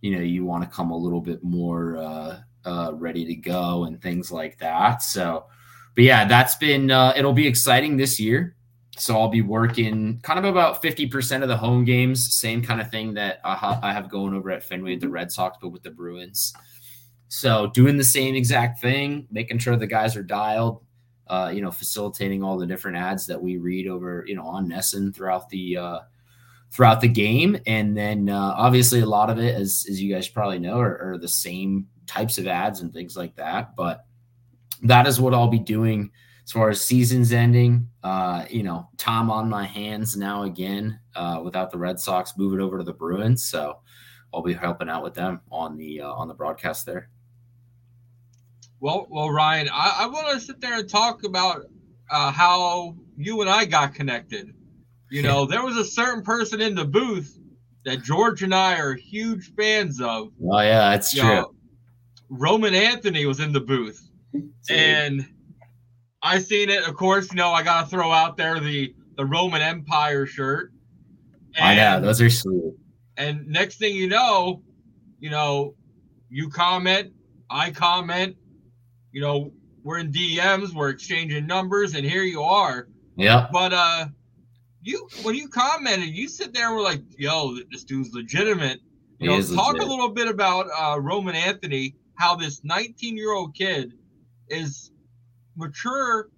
you 0.00 0.14
know, 0.14 0.22
you 0.22 0.44
want 0.44 0.62
to 0.62 0.68
come 0.74 0.90
a 0.90 0.96
little 0.96 1.20
bit 1.20 1.42
more 1.42 1.96
uh, 1.96 2.40
uh, 2.64 2.92
ready 2.94 3.24
to 3.24 3.34
go 3.34 3.84
and 3.84 4.00
things 4.00 4.30
like 4.30 4.58
that. 4.58 5.02
So, 5.02 5.46
but 5.94 6.04
yeah, 6.04 6.26
that's 6.26 6.54
been 6.56 6.90
uh, 6.90 7.12
it'll 7.16 7.32
be 7.32 7.46
exciting 7.46 7.96
this 7.96 8.20
year. 8.20 8.56
So 8.98 9.18
I'll 9.18 9.28
be 9.28 9.40
working 9.40 10.20
kind 10.22 10.38
of 10.38 10.44
about 10.44 10.82
50% 10.82 11.42
of 11.42 11.48
the 11.48 11.56
home 11.56 11.84
games, 11.84 12.34
same 12.34 12.62
kind 12.62 12.78
of 12.78 12.90
thing 12.90 13.14
that 13.14 13.40
I 13.42 13.90
have 13.90 14.10
going 14.10 14.34
over 14.34 14.50
at 14.50 14.62
Fenway 14.62 14.92
with 14.92 15.00
the 15.00 15.08
Red 15.08 15.32
Sox, 15.32 15.56
but 15.60 15.70
with 15.70 15.82
the 15.82 15.90
Bruins. 15.90 16.52
So 17.32 17.68
doing 17.68 17.96
the 17.96 18.04
same 18.04 18.34
exact 18.34 18.82
thing, 18.82 19.26
making 19.30 19.56
sure 19.56 19.74
the 19.74 19.86
guys 19.86 20.16
are 20.16 20.22
dialed, 20.22 20.84
uh, 21.28 21.50
you 21.52 21.62
know, 21.62 21.70
facilitating 21.70 22.42
all 22.42 22.58
the 22.58 22.66
different 22.66 22.98
ads 22.98 23.26
that 23.28 23.40
we 23.40 23.56
read 23.56 23.88
over, 23.88 24.22
you 24.28 24.36
know, 24.36 24.46
on 24.46 24.68
NESN 24.68 25.14
throughout 25.14 25.48
the 25.48 25.78
uh, 25.78 25.98
throughout 26.70 27.00
the 27.00 27.08
game, 27.08 27.56
and 27.66 27.96
then 27.96 28.28
uh, 28.28 28.54
obviously 28.54 29.00
a 29.00 29.06
lot 29.06 29.30
of 29.30 29.38
it, 29.38 29.54
as 29.54 29.86
as 29.88 30.00
you 30.00 30.14
guys 30.14 30.28
probably 30.28 30.58
know, 30.58 30.78
are, 30.78 31.12
are 31.12 31.16
the 31.16 31.26
same 31.26 31.88
types 32.06 32.36
of 32.36 32.46
ads 32.46 32.82
and 32.82 32.92
things 32.92 33.16
like 33.16 33.34
that. 33.36 33.74
But 33.76 34.04
that 34.82 35.06
is 35.06 35.18
what 35.18 35.32
I'll 35.32 35.48
be 35.48 35.58
doing 35.58 36.10
as 36.44 36.52
far 36.52 36.68
as 36.68 36.84
seasons 36.84 37.32
ending. 37.32 37.88
Uh, 38.02 38.44
you 38.50 38.62
know, 38.62 38.90
Tom 38.98 39.30
on 39.30 39.48
my 39.48 39.64
hands 39.64 40.18
now 40.18 40.42
again 40.42 41.00
uh, 41.16 41.40
without 41.42 41.70
the 41.70 41.78
Red 41.78 41.98
Sox 41.98 42.34
moving 42.36 42.60
over 42.60 42.76
to 42.76 42.84
the 42.84 42.92
Bruins, 42.92 43.42
so 43.42 43.78
I'll 44.34 44.42
be 44.42 44.52
helping 44.52 44.90
out 44.90 45.02
with 45.02 45.14
them 45.14 45.40
on 45.50 45.78
the 45.78 46.02
uh, 46.02 46.12
on 46.12 46.28
the 46.28 46.34
broadcast 46.34 46.84
there. 46.84 47.08
Well, 48.82 49.06
well, 49.10 49.30
Ryan, 49.30 49.68
I, 49.72 49.98
I 50.00 50.06
want 50.08 50.28
to 50.34 50.44
sit 50.44 50.60
there 50.60 50.80
and 50.80 50.90
talk 50.90 51.22
about 51.22 51.66
uh, 52.10 52.32
how 52.32 52.96
you 53.16 53.40
and 53.40 53.48
I 53.48 53.64
got 53.64 53.94
connected. 53.94 54.52
You 55.08 55.22
know, 55.22 55.46
there 55.46 55.62
was 55.62 55.76
a 55.76 55.84
certain 55.84 56.24
person 56.24 56.60
in 56.60 56.74
the 56.74 56.84
booth 56.84 57.38
that 57.84 58.02
George 58.02 58.42
and 58.42 58.52
I 58.52 58.80
are 58.80 58.94
huge 58.94 59.52
fans 59.54 60.00
of. 60.00 60.32
Oh 60.50 60.60
yeah, 60.60 60.90
that's 60.90 61.14
you 61.14 61.22
true. 61.22 61.30
Know, 61.30 61.54
Roman 62.28 62.74
Anthony 62.74 63.24
was 63.24 63.38
in 63.38 63.52
the 63.52 63.60
booth, 63.60 64.10
Dude. 64.32 64.50
and 64.68 65.28
I 66.20 66.40
seen 66.40 66.68
it. 66.68 66.82
Of 66.82 66.96
course, 66.96 67.30
you 67.30 67.36
know 67.36 67.52
I 67.52 67.62
gotta 67.62 67.86
throw 67.86 68.10
out 68.10 68.36
there 68.36 68.58
the 68.58 68.96
the 69.16 69.24
Roman 69.24 69.62
Empire 69.62 70.26
shirt. 70.26 70.72
And, 71.54 71.64
I 71.64 71.74
know 71.76 72.04
those 72.04 72.20
are 72.20 72.30
sweet. 72.30 72.74
And 73.16 73.46
next 73.46 73.76
thing 73.76 73.94
you 73.94 74.08
know, 74.08 74.64
you 75.20 75.30
know, 75.30 75.76
you 76.30 76.48
comment, 76.48 77.12
I 77.48 77.70
comment, 77.70 78.34
you 79.12 79.20
know, 79.20 79.52
we're 79.84 79.98
in 79.98 80.12
DMs, 80.12 80.72
we're 80.74 80.90
exchanging 80.90 81.46
numbers, 81.46 81.94
and 81.94 82.04
here 82.04 82.22
you 82.22 82.42
are. 82.42 82.88
Yeah. 83.16 83.48
But 83.52 83.72
uh 83.72 84.06
you 84.82 85.08
when 85.22 85.34
you 85.34 85.48
commented, 85.48 86.08
you 86.08 86.28
sit 86.28 86.52
there 86.52 86.66
and 86.68 86.76
were 86.76 86.82
like, 86.82 87.02
yo, 87.18 87.56
this 87.70 87.84
dude's 87.84 88.12
legitimate. 88.12 88.80
You 89.18 89.30
he 89.30 89.36
know, 89.36 89.54
talk 89.54 89.74
legit. 89.74 89.86
a 89.86 89.90
little 89.90 90.08
bit 90.08 90.28
about 90.28 90.66
uh 90.76 91.00
Roman 91.00 91.34
Anthony, 91.34 91.94
how 92.14 92.34
this 92.34 92.62
19 92.64 93.16
year 93.16 93.32
old 93.32 93.54
kid 93.54 93.92
is 94.48 94.90
mature 95.56 96.28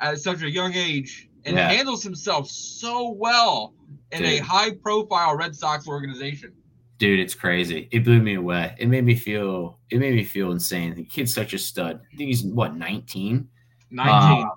at 0.00 0.18
such 0.18 0.42
a 0.42 0.50
young 0.50 0.74
age 0.74 1.28
and 1.44 1.56
yeah. 1.56 1.70
handles 1.70 2.02
himself 2.02 2.48
so 2.48 3.10
well 3.10 3.74
in 4.10 4.22
Dude. 4.22 4.28
a 4.28 4.38
high 4.38 4.72
profile 4.72 5.36
Red 5.36 5.54
Sox 5.54 5.88
organization 5.88 6.52
dude, 6.98 7.20
it's 7.20 7.34
crazy. 7.34 7.88
It 7.90 8.04
blew 8.04 8.20
me 8.20 8.34
away. 8.34 8.74
It 8.78 8.88
made 8.88 9.04
me 9.04 9.14
feel 9.14 9.78
it 9.90 9.98
made 9.98 10.14
me 10.14 10.24
feel 10.24 10.52
insane. 10.52 10.94
The 10.94 11.04
kid's 11.04 11.32
such 11.32 11.52
a 11.54 11.58
stud. 11.58 12.00
I 12.12 12.16
think 12.16 12.28
he's 12.28 12.44
what 12.44 12.76
19? 12.76 13.48
19. 13.90 14.12
Uh, 14.12 14.48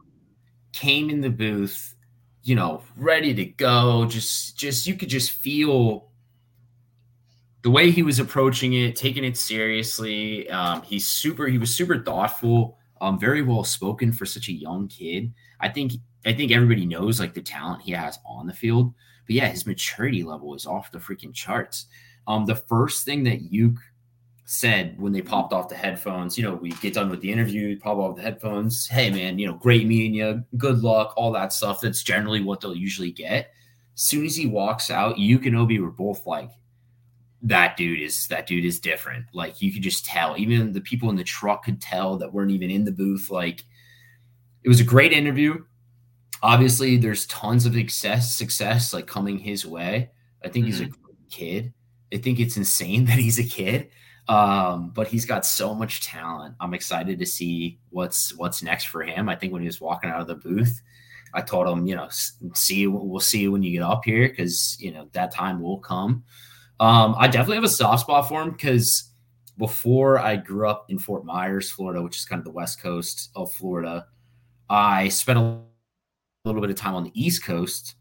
came 0.73 1.09
in 1.09 1.21
the 1.21 1.29
booth, 1.29 1.95
you 2.43 2.55
know, 2.55 2.81
ready 2.97 3.33
to 3.33 3.45
go. 3.45 4.05
Just 4.05 4.57
just 4.57 4.87
you 4.87 4.95
could 4.95 5.09
just 5.09 5.31
feel 5.31 6.09
the 7.65 7.71
way 7.71 7.89
he 7.89 8.03
was 8.03 8.19
approaching 8.19 8.73
it, 8.73 8.95
taking 8.95 9.23
it 9.23 9.35
seriously. 9.35 10.47
Um, 10.51 10.83
he's 10.83 11.07
super, 11.07 11.47
he 11.47 11.57
was 11.57 11.73
super 11.73 12.03
thoughtful, 12.03 12.77
um, 13.01 13.19
very 13.19 13.41
well 13.41 13.63
spoken 13.63 14.11
for 14.11 14.27
such 14.27 14.49
a 14.49 14.53
young 14.53 14.87
kid. 14.87 15.33
I 15.59 15.69
think 15.69 15.93
I 16.27 16.33
think 16.33 16.51
everybody 16.51 16.85
knows 16.85 17.19
like 17.19 17.33
the 17.33 17.41
talent 17.41 17.81
he 17.81 17.91
has 17.93 18.19
on 18.23 18.45
the 18.45 18.53
field. 18.53 18.93
But 19.25 19.35
yeah, 19.35 19.47
his 19.47 19.65
maturity 19.65 20.21
level 20.21 20.53
is 20.53 20.67
off 20.67 20.91
the 20.91 20.99
freaking 20.99 21.33
charts. 21.33 21.87
Um, 22.27 22.45
the 22.45 22.55
first 22.55 23.05
thing 23.05 23.23
that 23.23 23.51
you 23.51 23.77
said 24.45 24.99
when 24.99 25.11
they 25.11 25.21
popped 25.21 25.53
off 25.53 25.69
the 25.69 25.75
headphones, 25.75 26.37
you 26.37 26.43
know, 26.43 26.55
we 26.55 26.71
get 26.73 26.93
done 26.93 27.09
with 27.09 27.21
the 27.21 27.31
interview, 27.31 27.79
pop 27.79 27.97
off 27.97 28.15
the 28.15 28.21
headphones. 28.21 28.87
Hey, 28.87 29.09
man, 29.09 29.39
you 29.39 29.47
know, 29.47 29.53
great 29.53 29.87
meeting 29.87 30.13
you. 30.13 30.43
Good 30.57 30.79
luck, 30.79 31.13
all 31.17 31.31
that 31.33 31.53
stuff. 31.53 31.81
That's 31.81 32.03
generally 32.03 32.41
what 32.41 32.61
they'll 32.61 32.75
usually 32.75 33.11
get. 33.11 33.51
As 33.95 34.01
soon 34.01 34.25
as 34.25 34.35
he 34.35 34.45
walks 34.45 34.91
out, 34.91 35.17
you 35.17 35.39
and 35.39 35.55
Obi 35.55 35.79
were 35.79 35.91
both 35.91 36.25
like, 36.25 36.51
that 37.45 37.77
dude 37.77 38.01
is 38.01 38.27
that 38.27 38.47
dude 38.47 38.65
is 38.65 38.79
different. 38.79 39.25
Like 39.31 39.61
you 39.61 39.71
could 39.71 39.83
just 39.83 40.05
tell. 40.05 40.35
Even 40.37 40.73
the 40.73 40.81
people 40.81 41.09
in 41.09 41.15
the 41.15 41.23
truck 41.23 41.63
could 41.63 41.79
tell 41.79 42.17
that 42.17 42.33
weren't 42.33 42.51
even 42.51 42.71
in 42.71 42.85
the 42.85 42.91
booth. 42.91 43.29
Like 43.29 43.63
it 44.63 44.69
was 44.69 44.79
a 44.79 44.85
great 44.85 45.13
interview. 45.13 45.63
Obviously, 46.41 46.97
there's 46.97 47.27
tons 47.27 47.65
of 47.65 47.73
success 47.73 48.35
success 48.35 48.93
like 48.93 49.07
coming 49.07 49.37
his 49.37 49.65
way. 49.65 50.09
I 50.43 50.49
think 50.49 50.65
mm-hmm. 50.65 50.71
he's 50.71 50.81
a 50.81 50.85
mm-hmm. 50.85 51.01
great 51.03 51.29
kid. 51.29 51.73
I 52.15 52.17
think 52.17 52.39
it's 52.39 52.57
insane 52.57 53.05
that 53.05 53.19
he's 53.19 53.37
a 53.37 53.43
kid, 53.43 53.89
um, 54.27 54.91
but 54.95 55.07
he's 55.07 55.25
got 55.25 55.45
so 55.45 55.75
much 55.75 56.01
talent. 56.01 56.55
I'm 56.59 56.73
excited 56.73 57.19
to 57.19 57.25
see 57.25 57.79
what's 57.89 58.35
what's 58.35 58.63
next 58.63 58.85
for 58.85 59.03
him. 59.03 59.29
I 59.29 59.35
think 59.35 59.53
when 59.53 59.61
he 59.61 59.67
was 59.67 59.81
walking 59.81 60.09
out 60.09 60.21
of 60.21 60.27
the 60.27 60.35
booth, 60.35 60.81
I 61.33 61.41
told 61.41 61.67
him, 61.67 61.85
you 61.85 61.95
know, 61.95 62.07
see, 62.53 62.87
we'll 62.87 63.19
see 63.19 63.41
you 63.41 63.51
when 63.51 63.61
you 63.61 63.71
get 63.71 63.83
up 63.83 64.05
here 64.05 64.29
because 64.29 64.77
you 64.79 64.91
know 64.91 65.09
that 65.11 65.33
time 65.33 65.61
will 65.61 65.79
come. 65.79 66.23
Um, 66.79 67.15
I 67.17 67.27
definitely 67.27 67.55
have 67.55 67.63
a 67.65 67.69
soft 67.69 68.01
spot 68.01 68.27
for 68.27 68.41
him 68.41 68.51
because 68.51 69.11
before 69.57 70.19
I 70.19 70.35
grew 70.35 70.67
up 70.67 70.85
in 70.89 70.99
Fort 70.99 71.25
Myers, 71.25 71.69
Florida, 71.69 72.01
which 72.01 72.17
is 72.17 72.25
kind 72.25 72.39
of 72.39 72.45
the 72.45 72.51
west 72.51 72.81
coast 72.81 73.29
of 73.35 73.53
Florida, 73.53 74.07
I 74.69 75.09
spent 75.09 75.39
a 75.39 75.59
little 76.43 76.61
bit 76.61 76.69
of 76.69 76.75
time 76.75 76.95
on 76.95 77.03
the 77.03 77.11
East 77.13 77.43
Coast 77.43 77.95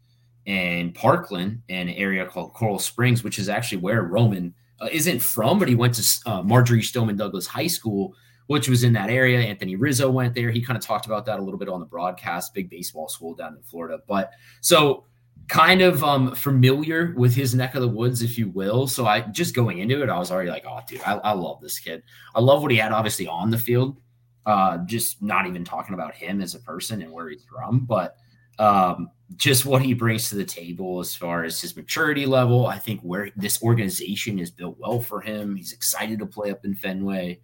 and 0.47 0.93
Parkland, 0.93 1.61
an 1.69 1.89
area 1.89 2.25
called 2.25 2.53
Coral 2.53 2.79
Springs, 2.79 3.23
which 3.23 3.39
is 3.39 3.49
actually 3.49 3.79
where 3.79 4.03
Roman 4.03 4.53
uh, 4.79 4.87
isn't 4.91 5.19
from, 5.19 5.57
but 5.57 5.67
he 5.67 5.75
went 5.75 5.95
to 5.95 6.29
uh, 6.29 6.41
Marjory 6.43 6.81
Stoneman 6.81 7.17
Douglas 7.17 7.47
High 7.47 7.67
School, 7.67 8.13
which 8.47 8.69
was 8.69 8.83
in 8.83 8.93
that 8.93 9.09
area. 9.09 9.39
Anthony 9.39 9.75
Rizzo 9.75 10.09
went 10.09 10.35
there. 10.35 10.51
He 10.51 10.61
kind 10.61 10.77
of 10.77 10.83
talked 10.83 11.05
about 11.05 11.25
that 11.25 11.39
a 11.39 11.41
little 11.41 11.57
bit 11.57 11.69
on 11.69 11.79
the 11.79 11.85
broadcast. 11.85 12.53
Big 12.53 12.69
baseball 12.69 13.07
school 13.07 13.33
down 13.33 13.55
in 13.55 13.63
Florida, 13.63 13.99
but 14.07 14.31
so 14.61 15.05
kind 15.47 15.81
of 15.81 16.03
um, 16.03 16.33
familiar 16.35 17.13
with 17.17 17.33
his 17.33 17.53
neck 17.53 17.75
of 17.75 17.81
the 17.81 17.87
woods, 17.87 18.21
if 18.21 18.37
you 18.37 18.49
will. 18.49 18.87
So 18.87 19.05
I 19.05 19.21
just 19.21 19.55
going 19.55 19.79
into 19.79 20.01
it, 20.01 20.09
I 20.09 20.17
was 20.17 20.31
already 20.31 20.49
like, 20.49 20.65
oh, 20.67 20.79
dude, 20.87 21.01
I, 21.05 21.13
I 21.17 21.31
love 21.33 21.61
this 21.61 21.79
kid. 21.79 22.03
I 22.33 22.39
love 22.39 22.61
what 22.61 22.71
he 22.71 22.77
had, 22.77 22.91
obviously 22.91 23.27
on 23.27 23.49
the 23.49 23.57
field. 23.57 23.97
Uh, 24.45 24.77
just 24.85 25.23
not 25.23 25.47
even 25.47 25.63
talking 25.63 25.95
about 25.95 26.13
him 26.13 26.39
as 26.39 26.53
a 26.53 26.59
person 26.59 27.01
and 27.01 27.11
where 27.11 27.29
he's 27.29 27.43
from, 27.45 27.79
but 27.79 28.17
um, 28.59 29.09
just 29.35 29.65
what 29.65 29.81
he 29.81 29.93
brings 29.93 30.29
to 30.29 30.35
the 30.35 30.45
table 30.45 30.99
as 30.99 31.15
far 31.15 31.43
as 31.43 31.59
his 31.59 31.75
maturity 31.75 32.25
level. 32.25 32.67
I 32.67 32.77
think 32.77 33.01
where 33.01 33.29
this 33.35 33.61
organization 33.61 34.39
is 34.39 34.51
built 34.51 34.77
well 34.79 35.01
for 35.01 35.21
him. 35.21 35.55
He's 35.55 35.73
excited 35.73 36.19
to 36.19 36.25
play 36.25 36.51
up 36.51 36.63
in 36.63 36.75
Fenway. 36.75 37.39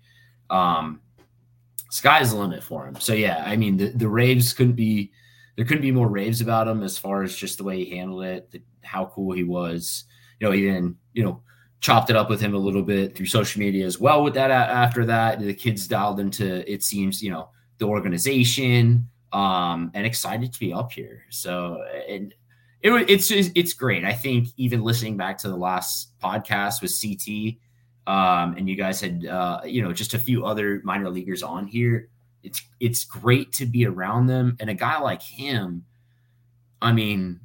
Um, 0.49 1.01
sky's 1.89 2.32
the 2.32 2.38
limit 2.38 2.64
for 2.64 2.88
him. 2.88 2.95
So 2.99 3.14
yeah, 3.14 3.43
I 3.45 3.55
mean 3.55 3.78
the, 3.78 3.89
the 3.89 4.07
raves 4.07 4.53
couldn't 4.53 4.76
be 4.76 5.12
there 5.55 5.66
couldn't 5.66 5.82
be 5.82 5.91
more 5.91 6.07
raves 6.07 6.41
about 6.41 6.68
him 6.68 6.82
as 6.84 6.97
far 6.97 7.24
as 7.24 7.36
just 7.36 7.57
the 7.57 7.64
way 7.64 7.84
he 7.84 7.97
handled 7.97 8.24
it, 8.24 8.51
the, 8.51 8.62
how 8.84 9.05
cool 9.05 9.34
he 9.34 9.43
was. 9.43 10.05
You 10.39 10.47
know, 10.47 10.53
even 10.53 10.95
you 11.14 11.24
know 11.24 11.41
chopped 11.82 12.12
it 12.12 12.16
up 12.16 12.30
with 12.30 12.39
him 12.39 12.53
a 12.53 12.59
little 12.59 12.84
bit 12.84 13.16
through 13.16 13.26
social 13.26 13.59
media 13.59 13.86
as 13.86 13.99
well. 13.99 14.24
With 14.24 14.36
that, 14.36 14.51
after 14.51 15.03
that, 15.05 15.39
the 15.39 15.53
kids 15.53 15.88
dialed 15.88 16.20
into 16.20 16.72
it 16.72 16.84
seems 16.84 17.22
you 17.22 17.32
know 17.32 17.49
the 17.80 17.86
organization 17.86 19.09
um, 19.34 19.92
and 19.94 20.06
excited 20.06 20.54
to 20.54 20.60
be 20.60 20.74
up 20.74 20.92
here. 20.92 21.24
So 21.30 21.84
and 22.08 22.34
it, 22.82 23.10
it's 23.10 23.32
it's 23.32 23.74
great. 23.74 24.04
I 24.04 24.14
think 24.14 24.50
even 24.58 24.84
listening 24.84 25.18
back 25.18 25.38
to 25.40 25.48
the 25.48 25.56
last 25.56 26.18
podcast 26.20 26.82
with 26.82 26.92
CT, 27.00 27.58
um, 28.08 28.56
and 28.58 28.68
you 28.68 28.76
guys 28.76 29.00
had 29.00 29.26
uh, 29.26 29.62
you 29.66 29.82
know 29.82 29.94
just 29.94 30.14
a 30.14 30.20
few 30.20 30.46
other 30.46 30.82
minor 30.84 31.10
leaguers 31.10 31.44
on 31.44 31.68
here. 31.68 32.10
It's 32.44 32.62
it's 32.80 33.06
great 33.06 33.54
to 33.54 33.66
be 33.66 33.86
around 33.86 34.28
them, 34.28 34.58
and 34.60 34.70
a 34.70 34.74
guy 34.74 35.00
like 35.00 35.22
him. 35.22 35.86
I 36.82 36.92
mean, 36.92 37.40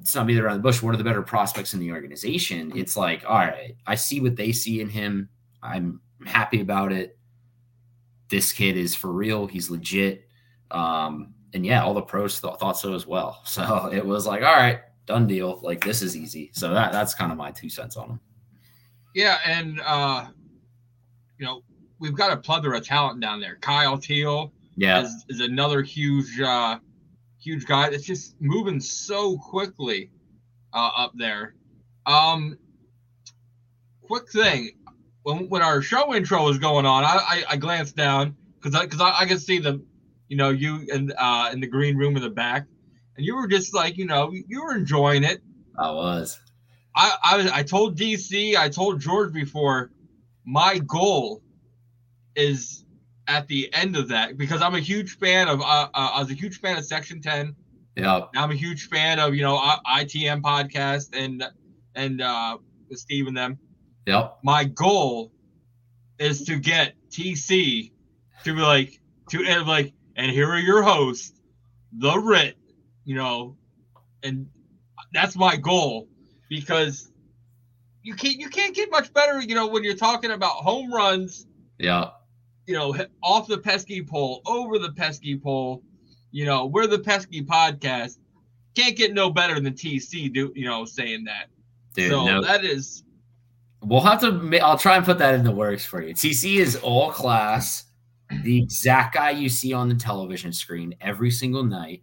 it's 0.00 0.14
not 0.14 0.28
being 0.28 0.38
around 0.38 0.58
the 0.58 0.62
bush. 0.62 0.80
One 0.80 0.94
of 0.94 0.98
the 0.98 1.04
better 1.04 1.22
prospects 1.22 1.74
in 1.74 1.80
the 1.80 1.90
organization. 1.90 2.72
It's 2.76 2.96
like, 2.96 3.24
all 3.26 3.38
right, 3.38 3.76
I 3.86 3.96
see 3.96 4.20
what 4.20 4.36
they 4.36 4.52
see 4.52 4.80
in 4.80 4.88
him. 4.88 5.28
I'm 5.62 6.00
happy 6.24 6.60
about 6.60 6.92
it. 6.92 7.18
This 8.28 8.52
kid 8.52 8.76
is 8.76 8.94
for 8.94 9.10
real. 9.10 9.48
He's 9.48 9.68
legit. 9.68 10.25
Um, 10.70 11.34
and 11.54 11.64
yeah, 11.64 11.82
all 11.82 11.94
the 11.94 12.02
pros 12.02 12.40
th- 12.40 12.56
thought 12.56 12.78
so 12.78 12.94
as 12.94 13.06
well. 13.06 13.42
So 13.46 13.90
it 13.92 14.04
was 14.04 14.26
like, 14.26 14.42
all 14.42 14.54
right, 14.54 14.80
done 15.06 15.26
deal. 15.26 15.60
Like 15.62 15.82
this 15.82 16.02
is 16.02 16.16
easy. 16.16 16.50
So 16.52 16.72
that 16.74 16.92
that's 16.92 17.14
kind 17.14 17.32
of 17.32 17.38
my 17.38 17.50
two 17.50 17.70
cents 17.70 17.96
on 17.96 18.08
them. 18.08 18.20
Yeah, 19.14 19.38
and 19.46 19.80
uh, 19.84 20.26
you 21.38 21.46
know 21.46 21.62
we've 21.98 22.14
got 22.14 22.32
a 22.32 22.36
plethora 22.36 22.78
of 22.78 22.84
talent 22.84 23.20
down 23.20 23.40
there. 23.40 23.56
Kyle 23.60 23.96
Teel, 23.96 24.52
yeah, 24.76 25.02
is, 25.02 25.24
is 25.28 25.40
another 25.40 25.82
huge, 25.82 26.38
uh, 26.40 26.78
huge 27.40 27.64
guy 27.64 27.88
that's 27.88 28.04
just 28.04 28.36
moving 28.40 28.80
so 28.80 29.38
quickly 29.38 30.10
uh, 30.74 30.90
up 30.96 31.12
there. 31.14 31.54
Um, 32.04 32.58
quick 34.02 34.30
thing, 34.30 34.72
when 35.22 35.48
when 35.48 35.62
our 35.62 35.80
show 35.80 36.14
intro 36.14 36.44
was 36.44 36.58
going 36.58 36.84
on, 36.84 37.04
I 37.04 37.16
I, 37.16 37.44
I 37.50 37.56
glanced 37.56 37.96
down 37.96 38.36
because 38.60 38.74
I 38.78 38.84
because 38.84 39.00
I, 39.00 39.20
I 39.20 39.26
could 39.26 39.40
see 39.40 39.58
the 39.58 39.82
you 40.28 40.36
know, 40.36 40.50
you 40.50 40.86
in 40.92 41.12
uh, 41.16 41.50
in 41.52 41.60
the 41.60 41.66
green 41.66 41.96
room 41.96 42.16
in 42.16 42.22
the 42.22 42.30
back, 42.30 42.66
and 43.16 43.24
you 43.24 43.36
were 43.36 43.48
just 43.48 43.74
like, 43.74 43.96
you 43.96 44.06
know, 44.06 44.32
you 44.32 44.62
were 44.62 44.74
enjoying 44.74 45.24
it. 45.24 45.40
I 45.78 45.90
was. 45.90 46.40
I 46.94 47.16
I 47.22 47.36
was. 47.36 47.46
I 47.48 47.62
told 47.62 47.98
DC. 47.98 48.56
I 48.56 48.68
told 48.68 49.00
George 49.00 49.32
before. 49.32 49.90
My 50.44 50.78
goal 50.78 51.42
is 52.36 52.84
at 53.26 53.48
the 53.48 53.72
end 53.74 53.96
of 53.96 54.08
that 54.08 54.38
because 54.38 54.62
I'm 54.62 54.74
a 54.74 54.80
huge 54.80 55.18
fan 55.18 55.48
of. 55.48 55.60
Uh, 55.60 55.88
uh, 55.94 56.10
I 56.14 56.20
was 56.20 56.30
a 56.30 56.34
huge 56.34 56.60
fan 56.60 56.76
of 56.76 56.84
Section 56.84 57.20
Ten. 57.20 57.54
Yeah. 57.96 58.26
I'm 58.36 58.50
a 58.50 58.54
huge 58.54 58.88
fan 58.88 59.18
of 59.18 59.34
you 59.34 59.42
know 59.42 59.58
ITM 59.58 60.42
podcast 60.42 61.16
and 61.16 61.42
and 61.94 62.20
uh, 62.20 62.58
with 62.88 62.98
Steve 62.98 63.26
and 63.26 63.36
them. 63.36 63.58
Yep. 64.06 64.38
My 64.44 64.64
goal 64.64 65.32
is 66.18 66.44
to 66.44 66.58
get 66.58 66.94
TC 67.10 67.92
to 68.44 68.54
be 68.54 68.60
like 68.60 69.00
to 69.30 69.38
like 69.64 69.92
and 70.16 70.30
here 70.32 70.48
are 70.50 70.58
your 70.58 70.82
hosts, 70.82 71.32
the 71.92 72.18
Ritt, 72.18 72.54
you 73.04 73.14
know, 73.14 73.56
and 74.22 74.48
that's 75.12 75.36
my 75.36 75.56
goal 75.56 76.08
because 76.48 77.12
you 78.02 78.14
can't 78.14 78.38
you 78.38 78.48
can't 78.48 78.74
get 78.74 78.90
much 78.90 79.12
better, 79.12 79.40
you 79.40 79.54
know, 79.54 79.66
when 79.66 79.84
you're 79.84 79.96
talking 79.96 80.32
about 80.32 80.52
home 80.52 80.92
runs. 80.92 81.46
Yeah. 81.78 82.10
You 82.66 82.74
know, 82.74 82.96
off 83.22 83.46
the 83.46 83.58
pesky 83.58 84.02
pole, 84.02 84.42
over 84.46 84.78
the 84.78 84.90
pesky 84.92 85.38
pole. 85.38 85.82
You 86.32 86.44
know, 86.44 86.66
we're 86.66 86.86
the 86.86 86.98
pesky 86.98 87.42
podcast. 87.44 88.18
Can't 88.74 88.96
get 88.96 89.14
no 89.14 89.30
better 89.30 89.60
than 89.60 89.72
TC. 89.72 90.32
Do 90.32 90.52
you 90.54 90.66
know 90.66 90.84
saying 90.84 91.24
that? 91.24 91.46
Dude, 91.94 92.10
so 92.10 92.26
no. 92.26 92.42
that 92.42 92.64
is. 92.64 93.04
We'll 93.82 94.00
have 94.00 94.20
to. 94.20 94.58
I'll 94.60 94.78
try 94.78 94.96
and 94.96 95.04
put 95.04 95.18
that 95.18 95.34
in 95.34 95.44
the 95.44 95.52
works 95.52 95.84
for 95.84 96.02
you. 96.02 96.12
TC 96.12 96.56
is 96.56 96.76
all 96.76 97.10
class 97.10 97.85
the 98.42 98.62
exact 98.62 99.14
guy 99.14 99.30
you 99.30 99.48
see 99.48 99.72
on 99.72 99.88
the 99.88 99.94
television 99.94 100.52
screen 100.52 100.94
every 101.00 101.30
single 101.30 101.64
night. 101.64 102.02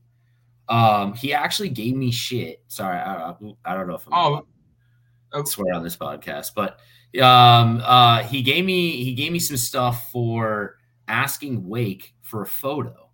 Um, 0.69 1.13
he 1.13 1.33
actually 1.33 1.69
gave 1.69 1.95
me 1.95 2.11
shit. 2.11 2.63
Sorry, 2.67 2.97
I, 2.97 3.35
I 3.65 3.73
don't 3.75 3.87
know 3.87 3.95
if 3.95 4.07
I'm 4.07 4.13
oh, 4.13 4.47
I 5.33 5.43
swear 5.43 5.73
on 5.73 5.83
this 5.83 5.97
podcast, 5.97 6.51
but 6.55 6.79
um, 7.21 7.81
uh, 7.83 8.23
he 8.23 8.41
gave 8.41 8.65
me 8.65 9.03
he 9.03 9.13
gave 9.13 9.31
me 9.31 9.39
some 9.39 9.57
stuff 9.57 10.11
for 10.11 10.77
asking 11.07 11.67
Wake 11.67 12.13
for 12.21 12.43
a 12.43 12.47
photo. 12.47 13.09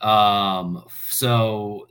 Um, 0.00 0.84
so 1.08 1.86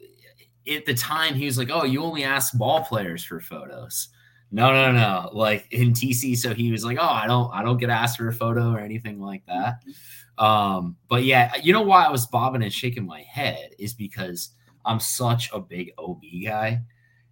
at 0.71 0.85
the 0.85 0.93
time 0.93 1.35
he 1.35 1.45
was 1.45 1.57
like, 1.57 1.69
"Oh, 1.71 1.83
you 1.83 2.03
only 2.03 2.23
ask 2.23 2.57
ball 2.57 2.83
players 2.83 3.23
for 3.23 3.39
photos." 3.39 4.09
No, 4.51 4.71
no, 4.71 4.91
no. 4.91 5.29
Like 5.33 5.67
in 5.71 5.91
TC, 5.91 6.37
so 6.37 6.53
he 6.53 6.71
was 6.71 6.85
like, 6.85 6.97
"Oh, 6.99 7.07
I 7.07 7.27
don't, 7.27 7.53
I 7.53 7.63
don't 7.63 7.77
get 7.77 7.89
asked 7.89 8.17
for 8.17 8.27
a 8.27 8.33
photo 8.33 8.71
or 8.71 8.79
anything 8.79 9.19
like 9.19 9.45
that." 9.47 9.83
Um, 10.37 10.97
but 11.09 11.23
yeah, 11.23 11.55
you 11.61 11.73
know 11.73 11.81
why 11.81 12.05
I 12.05 12.11
was 12.11 12.27
bobbing 12.27 12.63
and 12.63 12.73
shaking 12.73 13.05
my 13.05 13.21
head 13.21 13.71
is 13.79 13.93
because 13.93 14.51
I'm 14.85 14.99
such 14.99 15.49
a 15.53 15.59
big 15.59 15.91
OB 15.97 16.21
guy. 16.43 16.81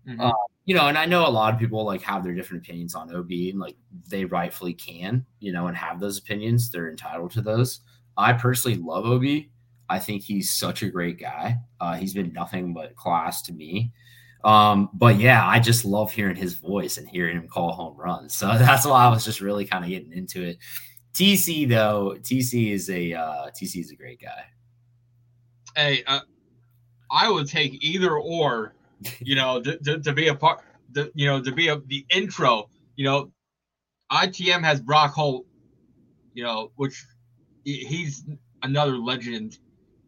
Mm-hmm. 0.07 0.21
Uh, 0.21 0.31
you 0.65 0.73
know, 0.73 0.87
and 0.87 0.97
I 0.97 1.05
know 1.05 1.27
a 1.27 1.29
lot 1.29 1.53
of 1.53 1.59
people 1.59 1.85
like 1.85 2.01
have 2.01 2.23
their 2.23 2.33
different 2.33 2.63
opinions 2.63 2.95
on 2.95 3.13
OB 3.15 3.29
and 3.29 3.59
like 3.59 3.75
they 4.07 4.25
rightfully 4.25 4.73
can, 4.73 5.25
you 5.39 5.51
know, 5.51 5.67
and 5.67 5.77
have 5.77 5.99
those 5.99 6.17
opinions. 6.17 6.71
They're 6.71 6.89
entitled 6.89 7.31
to 7.31 7.41
those. 7.41 7.81
I 8.17 8.33
personally 8.33 8.77
love 8.77 9.05
OB. 9.05 9.25
I 9.87 9.99
think 9.99 10.23
he's 10.23 10.57
such 10.57 10.81
a 10.81 10.89
great 10.89 11.19
guy. 11.19 11.57
Uh, 11.79 11.95
he's 11.95 12.13
been 12.13 12.33
nothing 12.33 12.73
but 12.73 12.95
class 12.95 13.43
to 13.43 13.53
me. 13.53 13.93
Um, 14.43 14.89
but 14.93 15.19
yeah, 15.19 15.45
I 15.45 15.59
just 15.59 15.85
love 15.85 16.11
hearing 16.11 16.35
his 16.35 16.53
voice 16.53 16.97
and 16.97 17.07
hearing 17.07 17.37
him 17.37 17.47
call 17.47 17.71
home 17.71 17.97
runs. 17.97 18.35
So 18.35 18.47
that's 18.57 18.85
why 18.85 19.05
I 19.05 19.09
was 19.09 19.25
just 19.25 19.41
really 19.41 19.65
kind 19.65 19.83
of 19.83 19.89
getting 19.89 20.13
into 20.13 20.43
it. 20.43 20.57
TC 21.15 21.67
though, 21.69 22.17
TC 22.19 22.73
is 22.73 22.89
a 22.89 23.13
uh, 23.13 23.49
TC 23.51 23.79
is 23.79 23.91
a 23.91 23.95
great 23.95 24.21
guy. 24.21 24.43
Hey, 25.73 26.03
uh, 26.07 26.19
I 27.09 27.31
would 27.31 27.47
take 27.47 27.81
either 27.81 28.17
or, 28.17 28.73
you 29.21 29.35
know, 29.35 29.61
to, 29.61 29.77
to, 29.77 29.99
to 29.99 30.11
be 30.13 30.27
a 30.27 30.35
part, 30.35 30.59
the, 30.91 31.09
you 31.15 31.25
know, 31.25 31.41
to 31.41 31.53
be 31.53 31.69
a, 31.69 31.79
the 31.87 32.05
intro. 32.09 32.69
You 32.97 33.05
know, 33.05 33.31
ITM 34.11 34.61
has 34.63 34.81
Brock 34.81 35.13
Holt, 35.13 35.45
you 36.33 36.43
know, 36.43 36.71
which 36.75 37.05
he's 37.63 38.25
another 38.63 38.97
legend. 38.97 39.59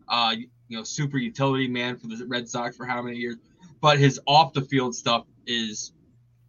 Uh, 0.09 0.35
you 0.67 0.77
know, 0.77 0.83
super 0.83 1.17
utility 1.17 1.69
man 1.69 1.97
for 1.97 2.07
the 2.07 2.25
Red 2.27 2.49
Sox 2.49 2.75
for 2.75 2.85
how 2.85 3.01
many 3.01 3.15
years? 3.15 3.37
But 3.79 3.97
his 3.97 4.19
off 4.27 4.51
the 4.51 4.61
field 4.61 4.93
stuff 4.93 5.25
is, 5.45 5.93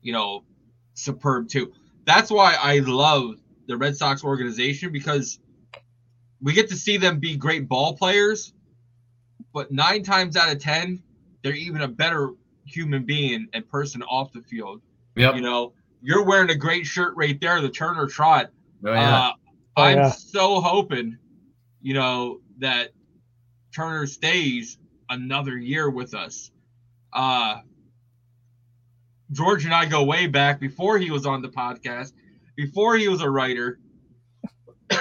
you 0.02 0.12
know, 0.12 0.42
superb 0.94 1.48
too. 1.48 1.72
That's 2.04 2.30
why 2.32 2.56
I 2.60 2.80
love 2.80 3.36
the 3.68 3.76
Red 3.76 3.96
Sox 3.96 4.24
organization 4.24 4.90
because 4.90 5.38
we 6.40 6.52
get 6.52 6.68
to 6.70 6.76
see 6.76 6.96
them 6.96 7.20
be 7.20 7.36
great 7.36 7.68
ball 7.68 7.96
players, 7.96 8.52
but 9.52 9.70
nine 9.70 10.02
times 10.02 10.36
out 10.36 10.50
of 10.50 10.60
ten, 10.60 11.02
they're 11.42 11.54
even 11.54 11.82
a 11.82 11.88
better 11.88 12.32
human 12.64 13.04
being 13.04 13.46
and 13.52 13.68
person 13.68 14.02
off 14.02 14.32
the 14.32 14.42
field. 14.42 14.80
Yep. 15.16 15.36
You 15.36 15.42
know, 15.42 15.74
you're 16.02 16.24
wearing 16.24 16.50
a 16.50 16.54
great 16.54 16.86
shirt 16.86 17.14
right 17.16 17.38
there, 17.40 17.60
the 17.60 17.68
Turner 17.68 18.06
Trot. 18.06 18.50
Oh, 18.84 18.92
yeah. 18.92 19.18
Uh, 19.18 19.32
oh, 19.76 19.82
I'm 19.82 19.98
yeah. 19.98 20.10
so 20.10 20.60
hoping, 20.60 21.18
you 21.82 21.94
know, 21.94 22.40
that 22.58 22.90
Turner 23.74 24.06
stays 24.06 24.78
another 25.10 25.56
year 25.56 25.90
with 25.90 26.14
us. 26.14 26.50
Uh, 27.12 27.58
George 29.32 29.64
and 29.64 29.74
I 29.74 29.86
go 29.86 30.04
way 30.04 30.26
back 30.26 30.58
before 30.58 30.98
he 30.98 31.10
was 31.10 31.26
on 31.26 31.42
the 31.42 31.48
podcast 31.48 32.12
before 32.58 32.96
he 32.96 33.06
was 33.06 33.22
a 33.22 33.30
writer, 33.30 33.78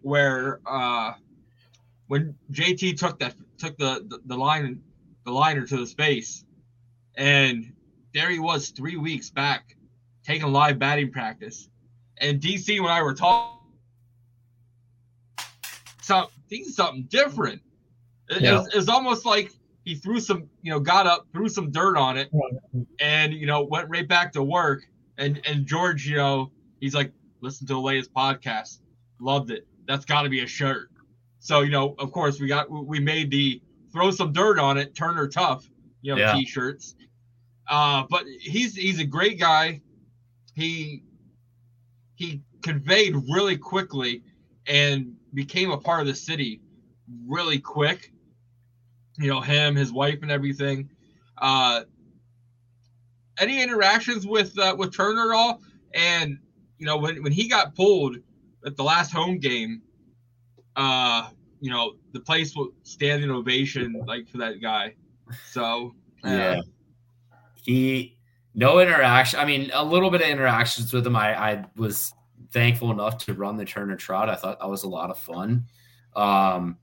where 0.00 0.60
uh, 0.66 1.12
when 2.08 2.34
JT 2.50 2.98
took 2.98 3.18
that 3.18 3.34
took 3.58 3.76
the, 3.76 4.02
the 4.08 4.20
the 4.24 4.36
line 4.36 4.80
the 5.24 5.30
liner 5.30 5.66
to 5.66 5.76
the 5.76 5.86
space, 5.86 6.44
and 7.14 7.70
there 8.14 8.30
he 8.30 8.38
was 8.38 8.70
three 8.70 8.96
weeks 8.96 9.28
back 9.28 9.76
taking 10.24 10.50
live 10.50 10.78
batting 10.78 11.12
practice, 11.12 11.68
and 12.16 12.40
DC 12.40 12.80
when 12.80 12.90
I 12.90 13.02
were 13.02 13.14
talking, 13.14 13.60
so 16.00 16.28
he's 16.48 16.74
something 16.74 17.02
different. 17.10 17.60
It, 18.30 18.40
yeah. 18.40 18.62
it's, 18.62 18.74
it's 18.74 18.88
almost 18.88 19.26
like 19.26 19.52
he 19.84 19.96
threw 19.96 20.18
some, 20.18 20.48
you 20.62 20.72
know, 20.72 20.80
got 20.80 21.06
up, 21.06 21.26
threw 21.30 21.50
some 21.50 21.70
dirt 21.70 21.98
on 21.98 22.16
it, 22.16 22.30
and 23.00 23.34
you 23.34 23.46
know 23.46 23.64
went 23.64 23.90
right 23.90 24.08
back 24.08 24.32
to 24.32 24.42
work. 24.42 24.84
And 25.18 25.42
and 25.46 25.66
George, 25.66 26.06
you 26.06 26.16
know, 26.16 26.50
He's 26.80 26.94
like, 26.94 27.12
listen 27.40 27.66
to 27.68 27.74
the 27.74 27.80
latest 27.80 28.12
podcast. 28.12 28.80
Loved 29.20 29.50
it. 29.50 29.66
That's 29.86 30.04
got 30.04 30.22
to 30.22 30.28
be 30.28 30.40
a 30.40 30.46
shirt. 30.46 30.90
So, 31.38 31.60
you 31.60 31.70
know, 31.70 31.94
of 31.98 32.12
course, 32.12 32.40
we 32.40 32.48
got, 32.48 32.70
we 32.70 33.00
made 33.00 33.30
the 33.30 33.62
throw 33.92 34.10
some 34.10 34.32
dirt 34.32 34.58
on 34.58 34.78
it, 34.78 34.94
Turner 34.94 35.28
Tough, 35.28 35.68
you 36.02 36.14
know, 36.14 36.18
yeah. 36.18 36.34
t 36.34 36.44
shirts. 36.44 36.94
Uh, 37.68 38.04
but 38.10 38.24
he's, 38.40 38.76
he's 38.76 39.00
a 39.00 39.04
great 39.04 39.38
guy. 39.38 39.80
He, 40.54 41.02
he 42.14 42.42
conveyed 42.62 43.14
really 43.28 43.56
quickly 43.56 44.22
and 44.66 45.14
became 45.34 45.70
a 45.70 45.78
part 45.78 46.00
of 46.00 46.06
the 46.06 46.14
city 46.14 46.60
really 47.26 47.58
quick. 47.58 48.12
You 49.18 49.28
know, 49.28 49.40
him, 49.40 49.76
his 49.76 49.92
wife, 49.92 50.18
and 50.22 50.30
everything. 50.30 50.90
Uh, 51.38 51.82
any 53.38 53.62
interactions 53.62 54.26
with 54.26 54.58
uh, 54.58 54.74
with 54.76 54.94
Turner 54.94 55.32
at 55.32 55.36
all? 55.36 55.60
And 55.94 56.38
you 56.78 56.86
know, 56.86 56.96
when 56.96 57.22
when 57.22 57.32
he 57.32 57.48
got 57.48 57.74
pulled 57.74 58.16
at 58.64 58.76
the 58.76 58.82
last 58.82 59.12
home 59.12 59.38
game, 59.38 59.82
uh, 60.76 61.28
you 61.60 61.70
know, 61.70 61.94
the 62.12 62.20
place 62.20 62.54
will 62.54 62.70
standing 62.82 63.30
ovation 63.30 64.02
like 64.06 64.28
for 64.28 64.38
that 64.38 64.60
guy. 64.60 64.94
So 65.50 65.94
uh, 66.24 66.28
yeah, 66.28 66.60
he 67.62 68.16
no 68.54 68.80
interaction. 68.80 69.38
I 69.40 69.44
mean, 69.44 69.70
a 69.72 69.84
little 69.84 70.10
bit 70.10 70.22
of 70.22 70.28
interactions 70.28 70.92
with 70.92 71.06
him. 71.06 71.16
I 71.16 71.52
I 71.52 71.64
was 71.76 72.12
thankful 72.52 72.90
enough 72.90 73.18
to 73.18 73.34
run 73.34 73.56
the 73.56 73.64
Turner 73.64 73.96
Trot. 73.96 74.28
I 74.28 74.34
thought 74.34 74.60
that 74.60 74.68
was 74.68 74.84
a 74.84 74.88
lot 74.88 75.10
of 75.10 75.18
fun. 75.18 75.66
Um, 76.14 76.78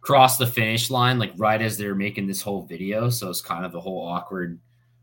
cross 0.00 0.36
the 0.36 0.46
finish 0.46 0.90
line 0.90 1.18
like 1.18 1.32
right 1.36 1.62
as 1.62 1.78
they're 1.78 1.94
making 1.94 2.26
this 2.26 2.42
whole 2.42 2.62
video, 2.62 3.10
so 3.10 3.30
it's 3.30 3.40
kind 3.40 3.64
of 3.64 3.74
a 3.74 3.80
whole 3.80 4.06
awkward 4.06 4.58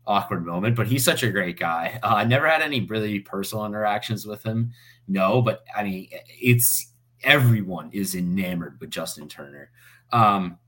awkward 0.06 0.44
moment. 0.44 0.76
But 0.76 0.86
he's 0.86 1.04
such 1.04 1.22
a 1.22 1.30
great 1.30 1.58
guy. 1.58 1.98
Uh, 2.02 2.14
I 2.16 2.24
never 2.24 2.48
had 2.48 2.62
any 2.62 2.80
really 2.86 3.20
personal 3.20 3.66
interactions 3.66 4.26
with 4.26 4.42
him. 4.42 4.72
No, 5.08 5.42
but 5.42 5.64
I 5.76 5.84
mean, 5.84 6.08
it's 6.28 6.92
everyone 7.22 7.90
is 7.92 8.14
enamored 8.14 8.78
with 8.80 8.90
Justin 8.90 9.28
Turner. 9.28 9.70
Um, 10.12 10.58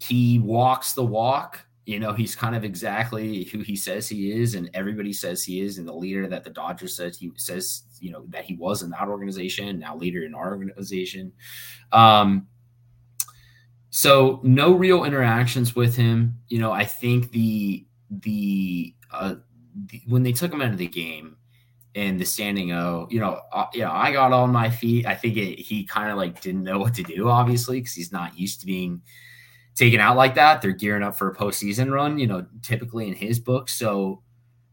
he 0.00 0.38
walks 0.38 0.94
the 0.94 1.04
walk. 1.04 1.60
You 1.84 1.98
know, 1.98 2.12
he's 2.12 2.36
kind 2.36 2.54
of 2.54 2.62
exactly 2.62 3.44
who 3.44 3.58
he 3.60 3.74
says 3.74 4.08
he 4.08 4.30
is, 4.30 4.54
and 4.54 4.70
everybody 4.72 5.12
says 5.12 5.42
he 5.42 5.60
is, 5.60 5.78
and 5.78 5.88
the 5.88 5.92
leader 5.92 6.28
that 6.28 6.44
the 6.44 6.50
Dodgers 6.50 6.96
says 6.96 7.18
he 7.18 7.32
says, 7.36 7.82
you 7.98 8.12
know, 8.12 8.24
that 8.28 8.44
he 8.44 8.54
was 8.54 8.82
in 8.82 8.90
that 8.90 9.08
organization, 9.08 9.80
now 9.80 9.96
leader 9.96 10.24
in 10.24 10.34
our 10.34 10.52
organization. 10.52 11.32
Um, 11.90 12.46
so 13.90 14.40
no 14.42 14.72
real 14.72 15.04
interactions 15.04 15.74
with 15.74 15.96
him. 15.96 16.38
You 16.48 16.60
know, 16.60 16.70
I 16.72 16.84
think 16.84 17.32
the 17.32 17.84
the, 18.20 18.94
uh, 19.10 19.36
the 19.86 20.02
when 20.06 20.22
they 20.22 20.32
took 20.32 20.52
him 20.52 20.62
out 20.62 20.70
of 20.70 20.78
the 20.78 20.86
game, 20.86 21.36
and 21.94 22.18
the 22.18 22.24
standing 22.24 22.72
O, 22.72 23.06
you 23.10 23.20
know, 23.20 23.40
uh, 23.52 23.66
you 23.74 23.80
know, 23.80 23.92
I 23.92 24.12
got 24.12 24.32
on 24.32 24.50
my 24.50 24.70
feet. 24.70 25.06
I 25.06 25.14
think 25.14 25.36
it, 25.36 25.58
he 25.58 25.84
kind 25.84 26.10
of 26.10 26.16
like 26.16 26.40
didn't 26.40 26.64
know 26.64 26.78
what 26.78 26.94
to 26.94 27.02
do, 27.02 27.28
obviously, 27.28 27.80
because 27.80 27.94
he's 27.94 28.12
not 28.12 28.38
used 28.38 28.60
to 28.60 28.66
being 28.66 29.02
taken 29.74 30.00
out 30.00 30.16
like 30.16 30.34
that. 30.36 30.62
They're 30.62 30.72
gearing 30.72 31.02
up 31.02 31.16
for 31.16 31.28
a 31.28 31.34
postseason 31.34 31.90
run, 31.92 32.18
you 32.18 32.26
know, 32.26 32.46
typically 32.62 33.08
in 33.08 33.14
his 33.14 33.38
book. 33.38 33.68
So 33.68 34.22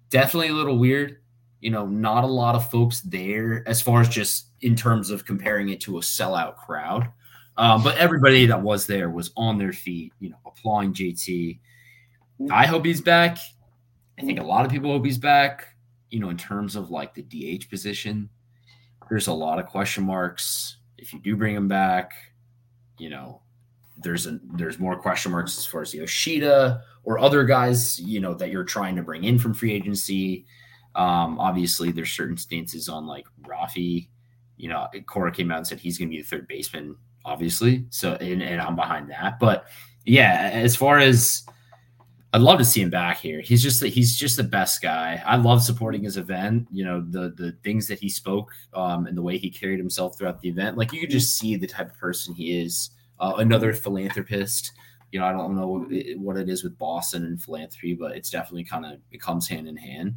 definitely 0.10 0.50
a 0.50 0.54
little 0.54 0.78
weird. 0.78 1.18
You 1.60 1.72
know, 1.72 1.86
not 1.86 2.24
a 2.24 2.28
lot 2.28 2.56
of 2.56 2.72
folks 2.72 3.02
there 3.02 3.68
as 3.68 3.82
far 3.82 4.00
as 4.00 4.08
just 4.08 4.48
in 4.62 4.78
terms 4.78 5.10
of 5.10 5.26
comparing 5.26 5.70
it 5.70 5.82
to 5.82 5.98
a 5.98 6.02
sellout 6.02 6.56
crowd. 6.56 7.12
Um, 7.58 7.84
but 7.84 7.98
everybody 7.98 8.46
that 8.46 8.62
was 8.62 8.88
there 8.88 9.10
was 9.10 9.32
on 9.36 9.58
their 9.58 9.74
feet, 9.74 10.14
you 10.20 10.30
know, 10.30 10.38
applauding 10.46 10.94
JT. 10.94 11.60
I 12.52 12.66
hope 12.66 12.86
he's 12.86 13.02
back. 13.02 13.38
I 14.18 14.24
think 14.24 14.40
a 14.40 14.44
lot 14.44 14.66
of 14.66 14.72
people 14.72 14.92
hope 14.92 15.06
he's 15.06 15.18
back 15.18 15.76
you 16.10 16.20
know, 16.20 16.30
in 16.30 16.38
terms 16.38 16.76
of 16.76 16.90
like 16.92 17.14
the 17.14 17.24
DH 17.24 17.70
position, 17.70 18.30
there's 19.10 19.28
a 19.28 19.34
lot 19.34 19.60
of 19.60 19.68
question 19.68 20.04
marks. 20.04 20.78
If 20.98 21.14
you 21.14 21.20
do 21.20 21.36
bring 21.36 21.56
him 21.56 21.68
back, 21.68 22.14
you 22.98 23.10
know, 23.10 23.42
there's 23.98 24.28
a 24.28 24.40
there's 24.54 24.80
more 24.80 25.00
question 25.00 25.32
marks 25.32 25.58
as 25.58 25.66
far 25.66 25.82
as 25.82 25.94
Yoshida 25.94 26.82
or 27.04 27.20
other 27.20 27.44
guys, 27.44 28.00
you 28.00 28.20
know, 28.20 28.34
that 28.34 28.50
you're 28.50 28.64
trying 28.64 28.96
to 28.96 29.04
bring 29.04 29.24
in 29.24 29.40
from 29.40 29.54
free 29.54 29.74
agency. 29.74 30.46
Um, 30.96 31.40
obviously, 31.40 31.92
there's 31.92 32.12
certain 32.12 32.38
stances 32.38 32.90
on 32.90 33.06
like 33.06 33.26
Rafi. 33.44 34.08
You 34.58 34.70
know, 34.70 34.88
Cora 35.08 35.32
came 35.32 35.52
out 35.52 35.60
and 35.60 35.68
said 35.68 35.80
he's 35.80 35.98
going 35.98 36.10
to 36.10 36.16
be 36.16 36.22
the 36.22 36.28
third 36.28 36.48
baseman, 36.48 36.98
obviously. 37.24 37.86
So, 37.92 38.16
and, 38.16 38.44
and 38.44 38.60
I'm 38.60 38.76
behind 38.76 39.10
that. 39.10 39.40
But 39.40 39.66
yeah, 40.06 40.50
as 40.52 40.76
far 40.76 41.00
as 41.00 41.44
I'd 42.32 42.42
love 42.42 42.60
to 42.60 42.66
see 42.66 42.82
him 42.82 42.92
back 42.92 43.20
here. 43.20 43.42
He's 43.42 43.64
just 43.64 43.84
he's 43.84 44.16
just 44.16 44.38
the 44.38 44.44
best 44.44 44.82
guy. 44.82 45.22
I 45.26 45.36
love 45.36 45.64
supporting 45.64 46.04
his 46.04 46.18
event. 46.18 46.68
You 46.72 46.86
know 46.86 47.02
the 47.02 47.34
the 47.36 47.54
things 47.64 47.88
that 47.88 48.00
he 48.00 48.08
spoke 48.08 48.52
um, 48.74 49.08
and 49.08 49.18
the 49.18 49.22
way 49.22 49.38
he 49.38 49.50
carried 49.50 49.80
himself 49.80 50.18
throughout 50.18 50.40
the 50.42 50.50
event. 50.50 50.78
Like 50.78 50.94
you 50.94 51.00
could 51.00 51.10
just 51.10 51.38
see 51.38 51.56
the 51.56 51.68
type 51.68 51.90
of 51.90 51.98
person 51.98 52.34
he 52.34 52.60
is. 52.60 52.92
Uh, 53.20 53.34
another 53.38 53.74
philanthropist. 53.74 54.74
You 55.12 55.20
know 55.20 55.26
I 55.26 55.32
don't 55.32 55.56
know 55.56 55.88
what 56.18 56.38
it 56.38 56.50
is 56.50 56.64
with 56.64 56.78
Boston 56.78 57.26
and 57.26 57.42
philanthropy, 57.42 57.96
but 57.96 58.16
it's 58.16 58.30
definitely 58.30 58.64
kind 58.64 58.86
of 58.86 59.00
it 59.12 59.20
comes 59.20 59.48
hand 59.48 59.68
in 59.68 59.76
hand. 59.76 60.16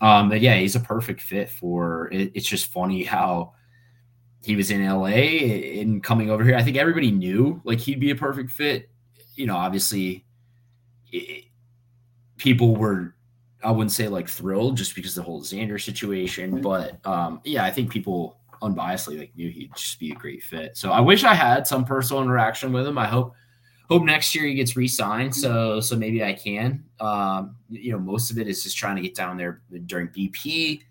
Um, 0.00 0.30
but 0.30 0.40
yeah, 0.40 0.56
he's 0.56 0.74
a 0.74 0.80
perfect 0.80 1.20
fit 1.20 1.50
for. 1.50 2.08
It, 2.12 2.32
it's 2.34 2.48
just 2.48 2.72
funny 2.72 3.04
how 3.04 3.52
he 4.42 4.56
was 4.56 4.70
in 4.70 4.84
LA 4.84 5.80
and 5.80 6.02
coming 6.02 6.30
over 6.30 6.44
here. 6.44 6.56
I 6.56 6.62
think 6.62 6.78
everybody 6.78 7.10
knew 7.10 7.60
like 7.64 7.78
he'd 7.78 8.00
be 8.00 8.10
a 8.10 8.16
perfect 8.16 8.50
fit. 8.50 8.88
You 9.36 9.46
know, 9.46 9.56
obviously 9.56 10.24
it, 11.12 11.44
people 12.36 12.74
were 12.74 13.14
I 13.62 13.70
wouldn't 13.70 13.92
say 13.92 14.08
like 14.08 14.28
thrilled 14.28 14.76
just 14.76 14.94
because 14.94 15.14
the 15.14 15.22
whole 15.22 15.40
Xander 15.40 15.80
situation, 15.80 16.60
but 16.60 17.04
um, 17.06 17.40
yeah, 17.44 17.64
I 17.64 17.70
think 17.70 17.90
people 17.90 18.38
unbiasedly 18.60 19.18
like 19.18 19.36
knew 19.36 19.50
he'd 19.50 19.74
just 19.76 19.98
be 19.98 20.10
a 20.12 20.14
great 20.14 20.42
fit. 20.42 20.76
So 20.76 20.90
I 20.90 21.00
wish 21.00 21.24
I 21.24 21.34
had 21.34 21.66
some 21.66 21.84
personal 21.84 22.22
interaction 22.22 22.72
with 22.72 22.86
him. 22.86 22.98
I 22.98 23.06
hope 23.06 23.34
hope 23.88 24.04
next 24.04 24.34
year 24.34 24.46
he 24.46 24.54
gets 24.54 24.76
re-signed. 24.76 25.34
So 25.34 25.80
so 25.80 25.96
maybe 25.96 26.24
I 26.24 26.32
can. 26.32 26.84
Um, 26.98 27.56
you 27.70 27.92
know, 27.92 27.98
most 27.98 28.30
of 28.30 28.38
it 28.38 28.48
is 28.48 28.62
just 28.62 28.76
trying 28.76 28.96
to 28.96 29.02
get 29.02 29.14
down 29.14 29.36
there 29.36 29.62
during 29.86 30.08
BP, 30.08 30.82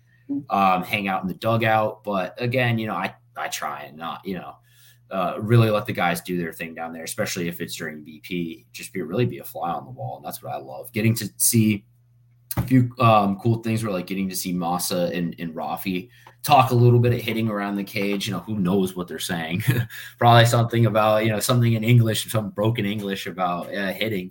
um, 0.48 0.82
hang 0.82 1.08
out 1.08 1.22
in 1.22 1.28
the 1.28 1.34
dugout. 1.34 2.04
But 2.04 2.40
again, 2.40 2.78
you 2.78 2.86
know, 2.86 2.94
I 2.94 3.14
I 3.36 3.48
try 3.48 3.82
and 3.82 3.96
not, 3.96 4.24
you 4.24 4.34
know, 4.34 4.54
uh, 5.12 5.36
really 5.38 5.70
let 5.70 5.86
the 5.86 5.92
guys 5.92 6.22
do 6.22 6.38
their 6.38 6.52
thing 6.52 6.74
down 6.74 6.92
there, 6.92 7.04
especially 7.04 7.46
if 7.46 7.60
it's 7.60 7.76
during 7.76 8.04
BP. 8.04 8.64
Just 8.72 8.92
be 8.92 9.02
really 9.02 9.26
be 9.26 9.38
a 9.38 9.44
fly 9.44 9.70
on 9.70 9.84
the 9.84 9.90
wall, 9.90 10.16
and 10.16 10.24
that's 10.24 10.42
what 10.42 10.52
I 10.52 10.56
love. 10.56 10.90
Getting 10.92 11.14
to 11.16 11.28
see 11.36 11.84
a 12.56 12.62
few 12.62 12.90
um, 12.98 13.38
cool 13.38 13.62
things 13.62 13.84
were 13.84 13.90
like 13.90 14.06
getting 14.06 14.28
to 14.28 14.36
see 14.36 14.54
Masa 14.54 15.14
and, 15.16 15.34
and 15.38 15.54
Rafi 15.54 16.08
talk 16.42 16.70
a 16.70 16.74
little 16.74 16.98
bit 16.98 17.12
of 17.12 17.20
hitting 17.20 17.48
around 17.48 17.76
the 17.76 17.84
cage. 17.84 18.26
You 18.26 18.32
know, 18.32 18.40
who 18.40 18.58
knows 18.58 18.96
what 18.96 19.06
they're 19.06 19.18
saying? 19.18 19.62
Probably 20.18 20.46
something 20.46 20.86
about 20.86 21.24
you 21.24 21.30
know 21.30 21.40
something 21.40 21.74
in 21.74 21.84
English, 21.84 22.30
some 22.30 22.50
broken 22.50 22.86
English 22.86 23.26
about 23.26 23.74
uh, 23.74 23.92
hitting. 23.92 24.30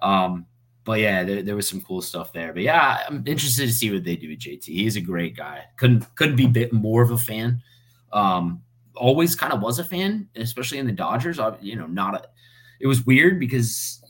Um, 0.00 0.46
but 0.84 1.00
yeah, 1.00 1.24
there, 1.24 1.42
there, 1.42 1.56
was 1.56 1.68
some 1.68 1.82
cool 1.82 2.00
stuff 2.00 2.32
there. 2.32 2.52
But 2.52 2.62
yeah, 2.62 3.04
I'm 3.06 3.22
interested 3.26 3.66
to 3.66 3.72
see 3.72 3.92
what 3.92 4.02
they 4.02 4.16
do 4.16 4.30
with 4.30 4.38
JT. 4.38 4.64
He's 4.64 4.96
a 4.96 5.00
great 5.00 5.36
guy. 5.36 5.64
Couldn't 5.76 6.14
couldn't 6.14 6.36
be 6.36 6.46
bit 6.46 6.72
more 6.72 7.02
of 7.02 7.10
a 7.10 7.18
fan. 7.18 7.62
Um, 8.12 8.62
always 9.00 9.34
kind 9.34 9.52
of 9.52 9.62
was 9.62 9.78
a 9.78 9.84
fan, 9.84 10.28
especially 10.36 10.78
in 10.78 10.86
the 10.86 10.92
Dodgers. 10.92 11.38
I, 11.38 11.56
you 11.60 11.74
know, 11.74 11.86
not 11.86 12.14
a, 12.14 12.28
it 12.80 12.86
was 12.86 13.04
weird 13.06 13.40
because 13.40 14.02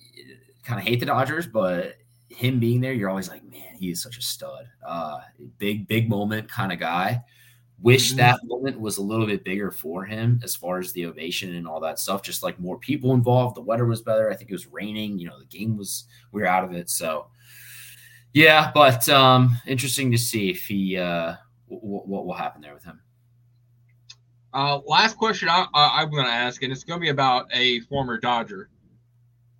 kind 0.64 0.80
of 0.80 0.86
hate 0.86 1.00
the 1.00 1.06
Dodgers, 1.06 1.46
but 1.46 1.96
him 2.28 2.60
being 2.60 2.80
there, 2.80 2.92
you're 2.92 3.08
always 3.08 3.28
like, 3.28 3.44
man, 3.44 3.74
he 3.76 3.90
is 3.90 4.02
such 4.02 4.18
a 4.18 4.22
stud. 4.22 4.66
Uh, 4.86 5.20
big, 5.58 5.86
big 5.88 6.08
moment 6.08 6.48
kind 6.48 6.72
of 6.72 6.78
guy. 6.78 7.22
Wish 7.80 8.08
mm-hmm. 8.08 8.18
that 8.18 8.40
moment 8.44 8.78
was 8.78 8.98
a 8.98 9.02
little 9.02 9.26
bit 9.26 9.44
bigger 9.44 9.70
for 9.70 10.04
him 10.04 10.40
as 10.44 10.54
far 10.54 10.78
as 10.78 10.92
the 10.92 11.06
ovation 11.06 11.54
and 11.54 11.66
all 11.66 11.80
that 11.80 11.98
stuff. 11.98 12.22
Just 12.22 12.42
like 12.42 12.60
more 12.60 12.78
people 12.78 13.14
involved. 13.14 13.56
The 13.56 13.62
weather 13.62 13.86
was 13.86 14.02
better. 14.02 14.30
I 14.30 14.36
think 14.36 14.50
it 14.50 14.54
was 14.54 14.66
raining. 14.66 15.18
You 15.18 15.28
know, 15.28 15.38
the 15.38 15.46
game 15.46 15.76
was 15.78 16.04
we 16.30 16.42
were 16.42 16.46
out 16.46 16.64
of 16.64 16.72
it. 16.72 16.90
So 16.90 17.28
yeah, 18.34 18.70
but 18.74 19.08
um, 19.08 19.56
interesting 19.66 20.10
to 20.10 20.18
see 20.18 20.50
if 20.50 20.66
he 20.66 20.98
uh, 20.98 21.36
what 21.68 22.26
will 22.26 22.34
happen 22.34 22.60
there 22.60 22.74
with 22.74 22.84
him. 22.84 23.00
Uh, 24.52 24.80
last 24.86 25.16
question 25.16 25.48
I, 25.48 25.66
am 25.74 26.10
going 26.10 26.24
to 26.24 26.30
ask, 26.30 26.62
and 26.62 26.72
it's 26.72 26.84
going 26.84 26.98
to 26.98 27.02
be 27.02 27.10
about 27.10 27.46
a 27.52 27.80
former 27.80 28.18
Dodger. 28.18 28.68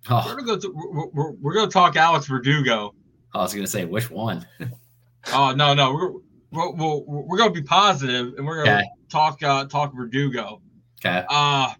Oh. 0.09 0.23
We're 0.35 0.41
going 0.41 0.61
to 0.61 0.71
we're, 1.13 1.31
we're, 1.31 1.53
going 1.53 1.69
to 1.69 1.73
talk 1.73 1.95
Alex 1.95 2.27
Verdugo. 2.27 2.93
I 3.33 3.37
was 3.39 3.53
going 3.53 3.65
to 3.65 3.71
say 3.71 3.85
which 3.85 4.09
one. 4.09 4.45
oh 5.33 5.53
no 5.55 5.75
no 5.75 5.93
we're 5.93 6.11
we're, 6.51 6.71
we're, 6.71 7.23
we're 7.23 7.37
going 7.37 7.53
to 7.53 7.61
be 7.61 7.65
positive, 7.65 8.33
and 8.35 8.45
we're 8.45 8.63
going 8.63 8.67
to 8.67 8.77
okay. 8.79 8.89
talk 9.09 9.41
uh, 9.43 9.65
talk 9.65 9.95
Verdugo. 9.95 10.61
Okay. 10.99 11.23
Uh, 11.29 11.73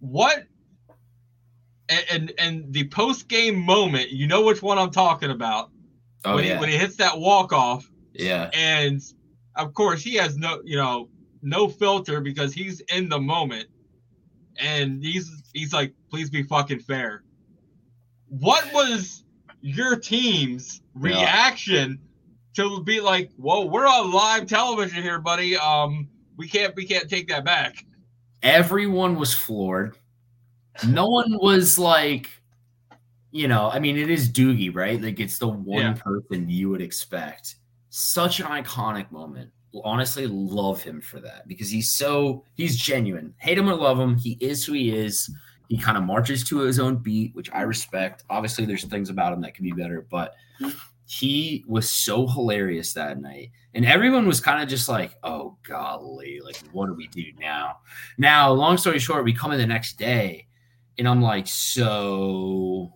what 0.00 0.44
and, 1.88 2.04
and 2.10 2.32
and 2.38 2.72
the 2.72 2.88
post 2.88 3.28
game 3.28 3.56
moment, 3.56 4.10
you 4.10 4.26
know 4.26 4.42
which 4.42 4.62
one 4.62 4.78
I'm 4.78 4.90
talking 4.90 5.30
about. 5.30 5.70
Oh 6.24 6.36
when 6.36 6.44
yeah. 6.44 6.54
He, 6.54 6.60
when 6.60 6.68
he 6.68 6.76
hits 6.76 6.96
that 6.96 7.18
walk 7.18 7.52
off. 7.52 7.88
Yeah. 8.12 8.50
And 8.52 9.00
of 9.56 9.74
course 9.74 10.02
he 10.02 10.14
has 10.14 10.36
no, 10.36 10.60
you 10.64 10.76
know, 10.76 11.08
no 11.42 11.68
filter 11.68 12.20
because 12.20 12.54
he's 12.54 12.80
in 12.94 13.08
the 13.08 13.18
moment, 13.18 13.68
and 14.58 15.02
he's 15.02 15.42
he's 15.52 15.72
like, 15.72 15.92
please 16.10 16.30
be 16.30 16.42
fucking 16.42 16.80
fair. 16.80 17.24
What 18.28 18.72
was 18.72 19.24
your 19.60 19.96
team's 19.96 20.80
reaction 20.94 22.00
yeah. 22.54 22.64
to 22.64 22.82
be 22.82 23.00
like, 23.00 23.30
whoa, 23.36 23.66
we're 23.66 23.86
on 23.86 24.12
live 24.12 24.46
television 24.46 25.02
here, 25.02 25.18
buddy. 25.18 25.56
Um, 25.56 26.08
we 26.36 26.48
can't 26.48 26.74
we 26.76 26.86
can't 26.86 27.08
take 27.10 27.28
that 27.28 27.44
back. 27.44 27.84
Everyone 28.42 29.16
was 29.16 29.34
floored. 29.34 29.96
No 30.86 31.06
one 31.06 31.38
was 31.38 31.78
like, 31.78 32.30
you 33.30 33.46
know, 33.46 33.70
I 33.70 33.78
mean, 33.78 33.96
it 33.96 34.10
is 34.10 34.28
Doogie, 34.28 34.74
right? 34.74 35.00
Like 35.00 35.20
it's 35.20 35.38
the 35.38 35.48
one 35.48 35.82
yeah. 35.82 35.94
person 35.94 36.48
you 36.48 36.70
would 36.70 36.80
expect. 36.80 37.56
Such 37.90 38.40
an 38.40 38.46
iconic 38.46 39.10
moment 39.10 39.50
honestly 39.84 40.26
love 40.26 40.82
him 40.82 41.00
for 41.00 41.20
that 41.20 41.48
because 41.48 41.70
he's 41.70 41.94
so 41.94 42.44
he's 42.54 42.76
genuine. 42.76 43.34
Hate 43.38 43.58
him 43.58 43.68
or 43.68 43.74
love 43.74 43.98
him, 43.98 44.16
he 44.16 44.36
is 44.40 44.64
who 44.64 44.72
he 44.72 44.94
is. 44.94 45.30
He 45.68 45.78
kind 45.78 45.96
of 45.96 46.04
marches 46.04 46.44
to 46.44 46.58
his 46.58 46.78
own 46.78 46.96
beat, 46.96 47.34
which 47.34 47.50
I 47.52 47.62
respect. 47.62 48.24
Obviously, 48.28 48.66
there's 48.66 48.84
things 48.84 49.08
about 49.08 49.32
him 49.32 49.40
that 49.40 49.54
can 49.54 49.64
be 49.64 49.72
better, 49.72 50.06
but 50.10 50.34
he 51.06 51.64
was 51.66 51.90
so 51.90 52.26
hilarious 52.26 52.92
that 52.92 53.20
night. 53.20 53.50
And 53.74 53.86
everyone 53.86 54.26
was 54.26 54.40
kind 54.40 54.62
of 54.62 54.68
just 54.68 54.88
like, 54.88 55.16
oh, 55.22 55.56
golly, 55.66 56.40
like, 56.44 56.58
what 56.72 56.86
do 56.86 56.94
we 56.94 57.08
do 57.08 57.24
now? 57.40 57.78
Now, 58.18 58.52
long 58.52 58.76
story 58.76 58.98
short, 58.98 59.24
we 59.24 59.32
come 59.32 59.52
in 59.52 59.58
the 59.58 59.66
next 59.66 59.98
day, 59.98 60.46
and 60.98 61.08
I'm 61.08 61.22
like, 61.22 61.46
so 61.46 62.92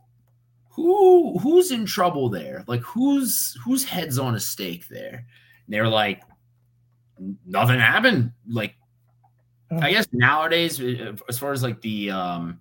who 0.76 1.38
who's 1.38 1.70
in 1.70 1.86
trouble 1.86 2.28
there? 2.28 2.62
Like 2.66 2.82
who's 2.82 3.56
whose 3.64 3.82
head's 3.82 4.18
on 4.18 4.34
a 4.34 4.40
stake 4.40 4.86
there? 4.88 5.24
And 5.66 5.74
they're 5.74 5.88
like, 5.88 6.22
nothing 7.46 7.78
happened. 7.80 8.32
Like 8.48 8.74
I 9.70 9.90
guess 9.92 10.06
nowadays, 10.12 10.80
uh, 10.80 11.16
as 11.28 11.38
far 11.38 11.52
as 11.52 11.62
like 11.62 11.80
the 11.80 12.10
um 12.10 12.60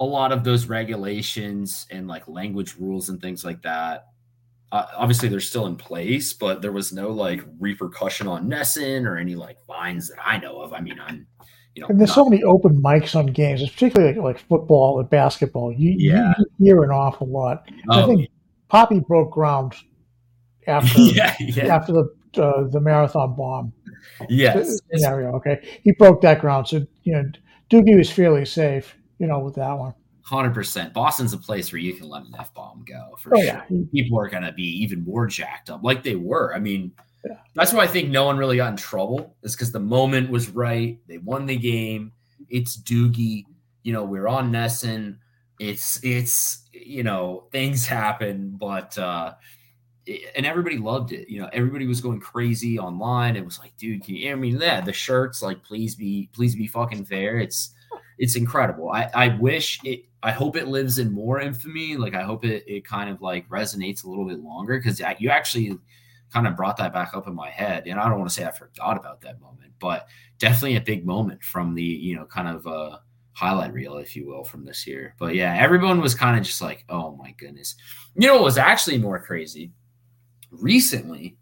a 0.00 0.04
lot 0.04 0.30
of 0.32 0.44
those 0.44 0.66
regulations 0.66 1.86
and 1.90 2.06
like 2.06 2.28
language 2.28 2.76
rules 2.78 3.08
and 3.08 3.20
things 3.20 3.44
like 3.44 3.62
that, 3.62 4.06
uh, 4.70 4.86
obviously 4.96 5.28
they're 5.28 5.40
still 5.40 5.66
in 5.66 5.74
place, 5.76 6.32
but 6.32 6.62
there 6.62 6.70
was 6.72 6.92
no 6.92 7.10
like 7.10 7.44
repercussion 7.58 8.28
on 8.28 8.48
NESN 8.48 9.06
or 9.06 9.16
any 9.16 9.34
like 9.34 9.60
fines 9.66 10.08
that 10.08 10.18
I 10.24 10.38
know 10.38 10.60
of. 10.60 10.72
I 10.72 10.80
mean, 10.80 10.98
I'm 11.00 11.26
you 11.74 11.82
know, 11.82 11.88
and 11.88 11.98
there's 12.00 12.10
not- 12.10 12.14
so 12.14 12.28
many 12.28 12.42
open 12.44 12.80
mics 12.82 13.14
on 13.14 13.26
games, 13.26 13.68
particularly 13.68 14.14
like, 14.14 14.22
like 14.22 14.38
football 14.48 14.98
and 15.00 15.10
basketball. 15.10 15.72
You, 15.72 15.90
you- 15.90 16.12
Yeah. 16.12 16.32
you, 16.38 16.46
hear 16.66 16.82
an 16.84 16.90
awful 16.90 17.26
lot. 17.28 17.64
I 17.90 18.02
Oh, 18.02 18.06
think 18.06 18.28
Poppy 18.68 19.00
broke 19.00 19.32
ground 19.32 19.74
after 20.66 21.00
yeah, 21.00 21.34
yeah, 21.40 21.74
after 21.74 21.92
the 21.92 22.08
uh, 22.38 22.64
the 22.70 22.80
marathon 22.80 23.34
bomb 23.36 23.72
yes. 24.28 24.78
scenario. 24.92 25.32
Okay, 25.36 25.80
he 25.82 25.92
broke 25.92 26.20
that 26.22 26.40
ground, 26.40 26.68
so 26.68 26.86
you 27.04 27.12
know 27.12 27.24
Doogie 27.70 27.96
was 27.96 28.10
fairly 28.10 28.44
safe. 28.44 28.96
You 29.18 29.26
know, 29.26 29.40
with 29.40 29.56
that 29.56 29.72
one. 29.76 29.94
Hundred 30.22 30.52
percent. 30.54 30.92
Boston's 30.92 31.32
a 31.32 31.38
place 31.38 31.72
where 31.72 31.80
you 31.80 31.94
can 31.94 32.08
let 32.08 32.22
an 32.22 32.34
f 32.38 32.52
bomb 32.54 32.84
go 32.86 33.16
for 33.18 33.34
Oh 33.34 33.38
sure. 33.40 33.46
yeah, 33.46 33.62
People 33.92 34.20
are 34.20 34.28
gonna 34.28 34.52
be 34.52 34.82
even 34.82 35.02
more 35.04 35.26
jacked 35.26 35.70
up, 35.70 35.82
like 35.82 36.02
they 36.02 36.16
were. 36.16 36.54
I 36.54 36.58
mean, 36.58 36.92
Yeah. 37.24 37.38
that's 37.54 37.72
why 37.72 37.84
I 37.84 37.86
think 37.86 38.10
no 38.10 38.24
one 38.26 38.36
really 38.36 38.58
got 38.58 38.70
in 38.70 38.76
trouble. 38.76 39.34
Is 39.42 39.56
because 39.56 39.72
the 39.72 39.80
moment 39.80 40.30
was 40.30 40.50
right. 40.50 40.98
They 41.08 41.18
won 41.18 41.46
the 41.46 41.56
game. 41.56 42.12
It's 42.48 42.76
Doogie. 42.76 43.44
You 43.82 43.92
know, 43.94 44.04
we're 44.04 44.28
on 44.28 44.52
NESN. 44.52 45.16
It's 45.58 45.98
it's 46.04 46.68
you 46.72 47.02
know 47.02 47.48
things 47.50 47.86
happen, 47.86 48.54
but 48.60 48.96
uh 48.98 49.32
and 50.36 50.46
everybody 50.46 50.78
loved 50.78 51.12
it. 51.12 51.28
You 51.28 51.40
know, 51.40 51.50
everybody 51.52 51.86
was 51.86 52.00
going 52.00 52.20
crazy 52.20 52.78
online. 52.78 53.36
It 53.36 53.44
was 53.44 53.58
like, 53.58 53.76
dude, 53.76 54.04
can 54.04 54.14
you? 54.14 54.32
I 54.32 54.34
mean, 54.34 54.58
yeah, 54.60 54.80
the 54.80 54.92
shirts, 54.92 55.42
like, 55.42 55.62
please 55.62 55.94
be, 55.94 56.28
please 56.32 56.54
be 56.54 56.66
fucking 56.66 57.04
fair. 57.04 57.38
It's, 57.38 57.74
it's 58.18 58.36
incredible. 58.36 58.90
I, 58.90 59.10
I 59.14 59.36
wish 59.36 59.80
it. 59.84 60.04
I 60.22 60.32
hope 60.32 60.56
it 60.56 60.66
lives 60.66 60.98
in 60.98 61.12
more 61.12 61.40
infamy. 61.40 61.96
Like, 61.96 62.14
I 62.14 62.22
hope 62.22 62.44
it, 62.44 62.64
it 62.66 62.84
kind 62.84 63.08
of 63.08 63.22
like 63.22 63.48
resonates 63.48 64.04
a 64.04 64.08
little 64.08 64.26
bit 64.26 64.40
longer 64.40 64.78
because 64.78 65.00
you 65.20 65.30
actually 65.30 65.78
kind 66.32 66.46
of 66.46 66.56
brought 66.56 66.76
that 66.78 66.92
back 66.92 67.14
up 67.14 67.28
in 67.28 67.34
my 67.34 67.50
head. 67.50 67.86
And 67.86 68.00
I 68.00 68.08
don't 68.08 68.18
want 68.18 68.28
to 68.28 68.34
say 68.34 68.44
I 68.44 68.50
forgot 68.50 68.96
about 68.96 69.20
that 69.20 69.40
moment, 69.40 69.72
but 69.78 70.08
definitely 70.38 70.76
a 70.76 70.80
big 70.80 71.06
moment 71.06 71.42
from 71.42 71.74
the, 71.74 71.82
you 71.82 72.16
know, 72.16 72.24
kind 72.24 72.48
of 72.48 72.66
uh 72.66 72.98
highlight 73.32 73.72
reel, 73.72 73.98
if 73.98 74.16
you 74.16 74.26
will, 74.26 74.42
from 74.42 74.64
this 74.64 74.84
year. 74.84 75.14
But 75.16 75.36
yeah, 75.36 75.56
everyone 75.56 76.00
was 76.00 76.12
kind 76.12 76.36
of 76.36 76.44
just 76.44 76.60
like, 76.60 76.84
oh 76.88 77.14
my 77.14 77.30
goodness. 77.38 77.76
You 78.16 78.26
know 78.26 78.34
what 78.34 78.42
was 78.42 78.58
actually 78.58 78.98
more 78.98 79.20
crazy? 79.20 79.70
Recently 80.50 81.36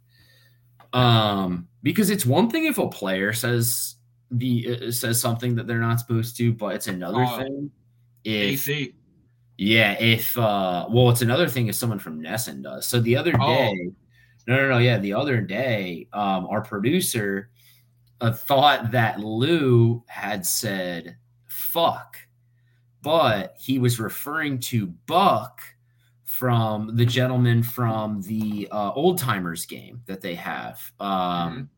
um 0.92 1.66
because 1.82 2.10
it's 2.10 2.24
one 2.24 2.48
thing 2.48 2.64
if 2.66 2.78
a 2.78 2.88
player 2.88 3.32
says 3.32 3.96
the 4.30 4.78
uh, 4.86 4.90
says 4.90 5.20
something 5.20 5.54
that 5.54 5.66
they're 5.66 5.78
not 5.80 5.98
supposed 6.00 6.36
to 6.36 6.52
but 6.52 6.74
it's 6.74 6.86
another 6.86 7.24
Oh. 7.24 7.38
thing 7.38 7.70
if 8.24 8.68
AC. 8.68 8.94
yeah 9.58 9.92
if 10.00 10.36
uh 10.38 10.86
well 10.88 11.10
it's 11.10 11.22
another 11.22 11.48
thing 11.48 11.66
if 11.66 11.74
someone 11.74 11.98
from 11.98 12.22
NESN 12.22 12.62
does 12.62 12.86
so 12.86 13.00
the 13.00 13.16
other 13.16 13.32
Oh. 13.40 13.46
day 13.46 13.90
no 14.46 14.56
no 14.56 14.68
no 14.70 14.78
yeah 14.78 14.98
the 14.98 15.12
other 15.12 15.40
day 15.40 16.08
um 16.12 16.46
our 16.46 16.62
producer 16.62 17.50
uh, 18.20 18.32
thought 18.32 18.90
that 18.92 19.20
Lou 19.20 20.02
had 20.06 20.46
said 20.46 21.16
fuck 21.46 22.16
but 23.02 23.54
he 23.58 23.78
was 23.78 24.00
referring 24.00 24.58
to 24.60 24.86
Buck 25.06 25.60
from 26.38 26.94
the 26.96 27.04
gentleman 27.06 27.62
from 27.62 28.20
the 28.22 28.68
uh, 28.70 28.92
old 28.94 29.18
timers 29.18 29.64
game 29.66 30.00
that 30.06 30.20
they 30.20 30.34
have. 30.34 30.80
Um, 31.00 31.68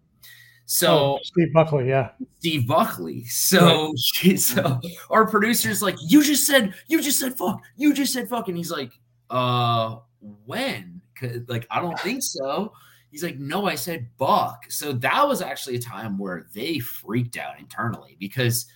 so 0.66 0.88
Oh, 0.88 1.18
Steve 1.22 1.52
Buckley, 1.54 1.88
yeah. 1.88 2.10
Steve 2.40 2.66
Buckley. 2.66 3.24
So 3.26 3.92
so 4.36 4.80
our 5.10 5.26
producer's 5.26 5.80
like, 5.82 5.96
you 6.02 6.22
just 6.22 6.46
said 6.46 6.74
you 6.88 7.00
just 7.00 7.18
said 7.18 7.36
fuck, 7.38 7.60
you 7.76 7.94
just 7.94 8.12
said 8.12 8.28
fuck, 8.28 8.48
and 8.48 8.56
he's 8.56 8.70
like, 8.70 8.92
uh, 9.30 9.96
when? 10.44 11.00
'Cause, 11.14 11.40
Like 11.48 11.66
I 11.70 11.80
don't 11.80 11.98
think 12.00 12.22
so. 12.22 12.72
He's 13.10 13.22
like, 13.24 13.38
no, 13.38 13.64
I 13.66 13.74
said 13.74 14.06
Buck. 14.18 14.70
So 14.70 14.92
that 14.92 15.26
was 15.26 15.40
actually 15.40 15.76
a 15.76 15.80
time 15.80 16.18
where 16.18 16.46
they 16.52 16.78
freaked 16.78 17.38
out 17.38 17.58
internally 17.58 18.16
because 18.20 18.66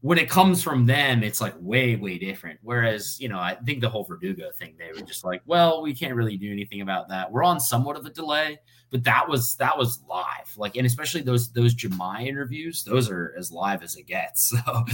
when 0.00 0.18
it 0.18 0.30
comes 0.30 0.62
from 0.62 0.86
them, 0.86 1.24
it's 1.24 1.40
like 1.40 1.54
way, 1.58 1.96
way 1.96 2.18
different. 2.18 2.60
Whereas, 2.62 3.20
you 3.20 3.28
know, 3.28 3.38
I 3.38 3.56
think 3.66 3.80
the 3.80 3.88
whole 3.88 4.04
Verdugo 4.04 4.50
thing, 4.52 4.76
they 4.78 4.92
were 4.92 5.04
just 5.04 5.24
like, 5.24 5.42
well, 5.44 5.82
we 5.82 5.92
can't 5.92 6.14
really 6.14 6.36
do 6.36 6.52
anything 6.52 6.82
about 6.82 7.08
that. 7.08 7.30
We're 7.32 7.42
on 7.42 7.58
somewhat 7.58 7.96
of 7.96 8.06
a 8.06 8.10
delay, 8.10 8.60
but 8.90 9.02
that 9.04 9.28
was 9.28 9.56
that 9.56 9.76
was 9.76 10.00
live. 10.08 10.56
Like, 10.56 10.76
and 10.76 10.86
especially 10.86 11.22
those 11.22 11.50
those 11.52 11.74
Jahmai 11.74 12.26
interviews, 12.28 12.84
those 12.84 13.10
are 13.10 13.34
as 13.36 13.50
live 13.50 13.82
as 13.82 13.96
it 13.96 14.06
gets. 14.06 14.54
So 14.68 14.84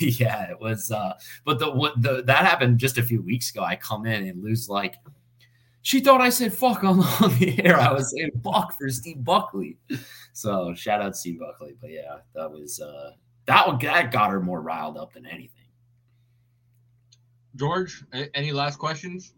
yeah, 0.00 0.50
it 0.50 0.60
was 0.60 0.90
uh 0.90 1.12
but 1.44 1.58
the 1.58 1.70
what 1.70 2.00
the 2.02 2.22
that 2.24 2.44
happened 2.44 2.78
just 2.78 2.98
a 2.98 3.02
few 3.02 3.22
weeks 3.22 3.50
ago. 3.50 3.62
I 3.62 3.76
come 3.76 4.06
in 4.06 4.26
and 4.26 4.42
lose 4.42 4.68
like 4.68 4.96
she 5.82 6.00
thought 6.00 6.20
I 6.20 6.30
said 6.30 6.52
fuck 6.52 6.82
on, 6.82 7.00
on 7.20 7.38
the 7.38 7.64
air. 7.64 7.78
I 7.78 7.92
was 7.92 8.12
saying 8.12 8.30
fuck 8.42 8.76
for 8.76 8.88
Steve 8.90 9.24
Buckley. 9.24 9.78
So 10.32 10.74
shout 10.74 11.00
out 11.00 11.16
Steve 11.16 11.40
Buckley. 11.40 11.76
But 11.80 11.90
yeah, 11.90 12.18
that 12.34 12.50
was 12.50 12.80
uh 12.80 13.12
that 13.48 13.80
that 13.80 14.12
got 14.12 14.30
her 14.30 14.40
more 14.40 14.62
riled 14.62 14.98
up 14.98 15.14
than 15.14 15.26
anything. 15.26 15.50
George, 17.56 18.04
any 18.34 18.52
last 18.52 18.78
questions? 18.78 19.34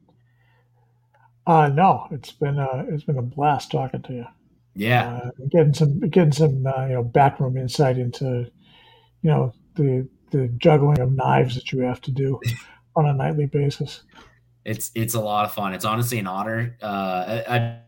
Uh, 1.47 1.69
no, 1.69 2.07
it's 2.11 2.33
been 2.33 2.59
uh, 2.59 2.85
it's 2.89 3.05
been 3.05 3.19
a 3.19 3.23
blast 3.23 3.71
talking 3.73 4.03
to 4.03 4.13
you. 4.13 4.27
Yeah, 4.75 5.09
Uh, 5.09 5.31
getting 5.51 5.75
some 5.75 6.01
getting 6.01 6.33
some 6.33 6.67
uh, 6.67 6.87
you 6.87 6.95
know 6.95 7.05
backroom 7.05 7.57
insight 7.57 7.99
into 7.99 8.51
you 9.23 9.31
know 9.31 9.55
the 9.77 10.09
the 10.33 10.49
juggling 10.59 11.01
of 11.01 11.13
knives 11.13 11.55
that 11.57 11.73
you 11.73 11.81
have 11.81 12.01
to 12.03 12.11
do 12.13 12.41
on 12.97 13.07
a 13.07 13.13
nightly 13.15 13.47
basis. 13.47 14.03
it's 14.65 14.91
it's 14.95 15.15
a 15.15 15.21
lot 15.21 15.45
of 15.47 15.53
fun. 15.55 15.73
It's 15.75 15.85
honestly 15.85 16.19
an 16.19 16.27
honor. 16.27 16.77
Uh, 16.83 17.43
I, 17.49 17.57
I 17.57 17.81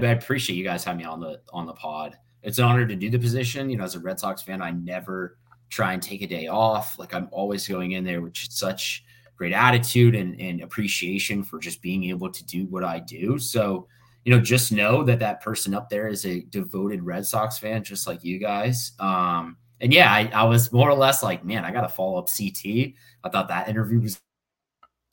I 0.00 0.06
appreciate 0.10 0.56
you 0.56 0.64
guys 0.64 0.84
having 0.84 0.98
me 0.98 1.04
on 1.04 1.20
the 1.20 1.40
on 1.52 1.66
the 1.66 1.72
pod. 1.72 2.18
It's 2.46 2.58
an 2.58 2.64
honor 2.64 2.86
to 2.86 2.94
do 2.94 3.10
the 3.10 3.18
position. 3.18 3.68
You 3.68 3.76
know, 3.76 3.84
as 3.84 3.96
a 3.96 4.00
Red 4.00 4.20
Sox 4.20 4.40
fan, 4.40 4.62
I 4.62 4.70
never 4.70 5.36
try 5.68 5.92
and 5.92 6.02
take 6.02 6.22
a 6.22 6.28
day 6.28 6.46
off. 6.46 6.96
Like 6.96 7.12
I'm 7.12 7.28
always 7.32 7.66
going 7.66 7.92
in 7.92 8.04
there 8.04 8.22
with 8.22 8.36
such 8.36 9.04
great 9.36 9.52
attitude 9.52 10.14
and, 10.14 10.40
and 10.40 10.62
appreciation 10.62 11.42
for 11.42 11.58
just 11.58 11.82
being 11.82 12.04
able 12.04 12.30
to 12.30 12.46
do 12.46 12.66
what 12.66 12.84
I 12.84 13.00
do. 13.00 13.36
So, 13.38 13.88
you 14.24 14.32
know, 14.32 14.40
just 14.40 14.70
know 14.70 15.02
that 15.02 15.18
that 15.18 15.40
person 15.40 15.74
up 15.74 15.90
there 15.90 16.06
is 16.06 16.24
a 16.24 16.42
devoted 16.42 17.02
Red 17.02 17.26
Sox 17.26 17.58
fan, 17.58 17.82
just 17.82 18.06
like 18.06 18.22
you 18.22 18.38
guys. 18.38 18.92
Um, 19.00 19.56
and 19.80 19.92
yeah, 19.92 20.12
I, 20.12 20.30
I 20.32 20.44
was 20.44 20.72
more 20.72 20.88
or 20.88 20.96
less 20.96 21.24
like, 21.24 21.44
man, 21.44 21.64
I 21.64 21.72
got 21.72 21.82
to 21.82 21.88
follow 21.88 22.16
up 22.16 22.28
CT. 22.28 22.94
I 23.24 23.28
thought 23.28 23.48
that 23.48 23.68
interview 23.68 24.00
was 24.00 24.20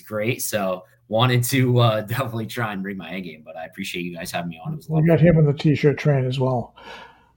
great. 0.05 0.43
So 0.43 0.84
wanted 1.07 1.43
to 1.45 1.80
uh, 1.80 2.01
definitely 2.05 2.45
try 2.45 2.73
and 2.73 2.84
bring 2.84 2.97
my 2.97 3.11
A 3.15 3.22
game, 3.22 3.41
but 3.43 3.57
I 3.57 3.65
appreciate 3.65 4.03
you 4.03 4.15
guys 4.15 4.30
having 4.30 4.49
me 4.49 4.61
on. 4.64 4.73
It 4.73 4.77
was 4.77 4.88
a 4.88 4.93
lot 4.93 5.07
got 5.07 5.19
him 5.19 5.39
in 5.39 5.45
the 5.45 5.53
t-shirt 5.53 5.97
train 5.97 6.26
as 6.26 6.39
well. 6.39 6.76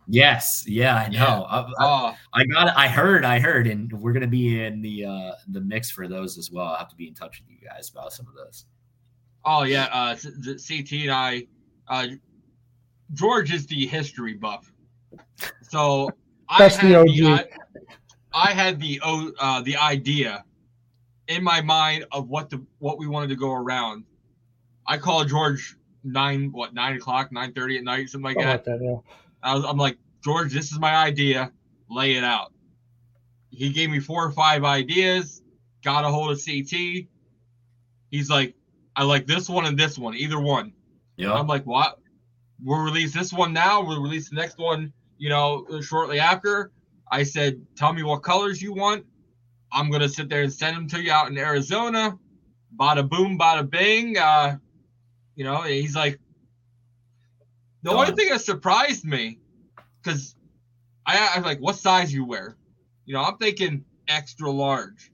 Yes, 0.08 0.64
yeah, 0.68 0.94
I 0.94 1.08
know. 1.08 1.46
I, 1.48 1.60
I, 1.60 1.72
Oh, 1.80 2.16
I 2.32 2.44
got 2.44 2.68
it. 2.68 2.74
I 2.76 2.86
heard. 2.86 3.24
I 3.24 3.40
heard, 3.40 3.66
and 3.66 3.92
we're 3.92 4.12
gonna 4.12 4.26
be 4.28 4.62
in 4.62 4.80
the 4.80 5.04
uh 5.04 5.32
the 5.48 5.60
mix 5.60 5.90
for 5.90 6.06
those 6.06 6.38
as 6.38 6.50
well. 6.50 6.66
I'll 6.66 6.76
have 6.76 6.88
to 6.90 6.96
be 6.96 7.08
in 7.08 7.14
touch 7.14 7.40
with 7.40 7.50
you 7.50 7.68
guys 7.68 7.90
about 7.90 8.12
some 8.12 8.26
of 8.28 8.34
those. 8.34 8.66
oh 9.44 9.64
yeah. 9.64 9.88
Uh, 9.92 10.14
C- 10.14 10.56
C- 10.58 10.82
CT 10.82 11.02
and 11.02 11.10
I, 11.10 11.46
uh, 11.88 12.06
George 13.14 13.52
is 13.52 13.66
the 13.66 13.86
history 13.86 14.34
buff. 14.34 14.72
So 15.62 16.10
I 16.48 16.58
That's 16.60 16.76
had 16.76 17.04
the 17.06 17.12
the, 17.12 17.32
OG. 17.34 17.40
I, 18.32 18.48
I 18.48 18.52
had 18.52 18.80
the 18.80 19.00
o- 19.02 19.32
uh, 19.40 19.60
the 19.62 19.76
idea 19.76 20.44
in 21.26 21.42
my 21.42 21.60
mind 21.60 22.04
of 22.12 22.28
what 22.28 22.48
the 22.50 22.64
what 22.78 22.98
we 22.98 23.08
wanted 23.08 23.28
to 23.30 23.36
go 23.36 23.52
around. 23.52 24.04
I 24.86 24.98
called 24.98 25.28
George 25.28 25.76
nine 26.04 26.52
what 26.52 26.74
nine 26.74 26.94
o'clock 26.96 27.32
nine 27.32 27.52
thirty 27.52 27.76
at 27.76 27.82
night 27.82 28.08
something 28.08 28.24
like 28.24 28.36
Something 28.36 28.50
that. 28.50 28.64
that, 28.64 28.80
yeah. 28.80 28.98
I 29.46 29.54
was, 29.54 29.64
I'm 29.64 29.76
like, 29.76 29.96
George, 30.22 30.52
this 30.52 30.72
is 30.72 30.78
my 30.78 30.94
idea. 30.94 31.52
Lay 31.88 32.16
it 32.16 32.24
out. 32.24 32.52
He 33.50 33.70
gave 33.70 33.90
me 33.90 34.00
four 34.00 34.24
or 34.24 34.32
five 34.32 34.64
ideas. 34.64 35.42
Got 35.82 36.04
a 36.04 36.08
hold 36.08 36.32
of 36.32 36.44
CT. 36.44 37.06
He's 38.10 38.28
like, 38.28 38.54
I 38.96 39.04
like 39.04 39.26
this 39.26 39.48
one 39.48 39.66
and 39.66 39.78
this 39.78 39.98
one, 39.98 40.14
either 40.14 40.40
one. 40.40 40.72
Yeah, 41.16 41.32
I'm 41.32 41.46
like, 41.46 41.64
what? 41.64 41.98
we'll 42.62 42.80
release 42.80 43.12
this 43.12 43.32
one 43.32 43.52
now. 43.52 43.82
We'll 43.82 44.02
release 44.02 44.30
the 44.30 44.36
next 44.36 44.58
one, 44.58 44.92
you 45.18 45.28
know, 45.28 45.66
shortly 45.80 46.18
after. 46.18 46.72
I 47.10 47.22
said, 47.22 47.60
tell 47.76 47.92
me 47.92 48.02
what 48.02 48.22
colors 48.22 48.60
you 48.60 48.72
want. 48.72 49.04
I'm 49.72 49.90
gonna 49.90 50.08
sit 50.08 50.28
there 50.28 50.42
and 50.42 50.52
send 50.52 50.76
them 50.76 50.88
to 50.88 51.02
you 51.02 51.12
out 51.12 51.30
in 51.30 51.38
Arizona. 51.38 52.18
Bada 52.78 53.08
boom, 53.08 53.38
bada 53.38 53.68
bing. 53.68 54.16
Uh, 54.18 54.56
you 55.34 55.44
know, 55.44 55.62
he's 55.62 55.94
like, 55.94 56.18
the 57.86 57.92
only 57.92 58.12
thing 58.12 58.28
that 58.30 58.40
surprised 58.40 59.04
me, 59.04 59.38
because 60.02 60.34
I, 61.06 61.32
I'm 61.36 61.42
like, 61.42 61.60
what 61.60 61.76
size 61.76 62.12
you 62.12 62.24
wear? 62.24 62.56
You 63.04 63.14
know, 63.14 63.22
I'm 63.22 63.36
thinking 63.38 63.84
extra 64.08 64.50
large. 64.50 65.12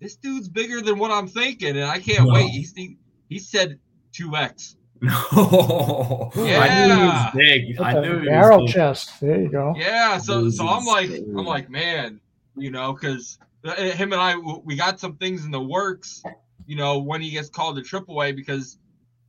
This 0.00 0.14
dude's 0.14 0.48
bigger 0.48 0.80
than 0.80 0.98
what 0.98 1.10
I'm 1.10 1.26
thinking, 1.26 1.70
and 1.76 1.84
I 1.84 1.98
can't 1.98 2.26
No. 2.28 2.34
wait. 2.34 2.50
He's 2.50 2.72
he, 2.72 2.96
he 3.28 3.38
said 3.40 3.80
two 4.12 4.36
X. 4.36 4.76
No, 5.02 6.30
I 6.36 6.68
knew 6.68 6.82
he 6.82 6.88
Yeah. 6.88 7.32
was 7.32 7.34
big. 7.34 7.80
I 7.80 7.92
knew 7.94 8.20
he 8.20 8.26
barrel 8.26 8.62
was 8.62 8.72
big. 8.72 8.80
chest. 8.80 9.20
There 9.20 9.40
you 9.40 9.48
go. 9.48 9.74
Yeah, 9.76 10.18
so 10.18 10.50
so 10.50 10.68
I'm 10.68 10.84
like 10.84 11.10
insane. 11.10 11.34
I'm 11.36 11.46
like 11.46 11.68
man, 11.68 12.20
you 12.56 12.70
know, 12.70 12.92
because 12.92 13.38
him 13.76 14.12
and 14.12 14.20
I 14.20 14.36
we 14.36 14.76
got 14.76 15.00
some 15.00 15.16
things 15.16 15.44
in 15.44 15.50
the 15.50 15.60
works, 15.60 16.22
you 16.66 16.76
know, 16.76 16.98
when 16.98 17.20
he 17.20 17.30
gets 17.30 17.48
called 17.48 17.76
to 17.76 17.82
AAA 17.82 18.36
because 18.36 18.78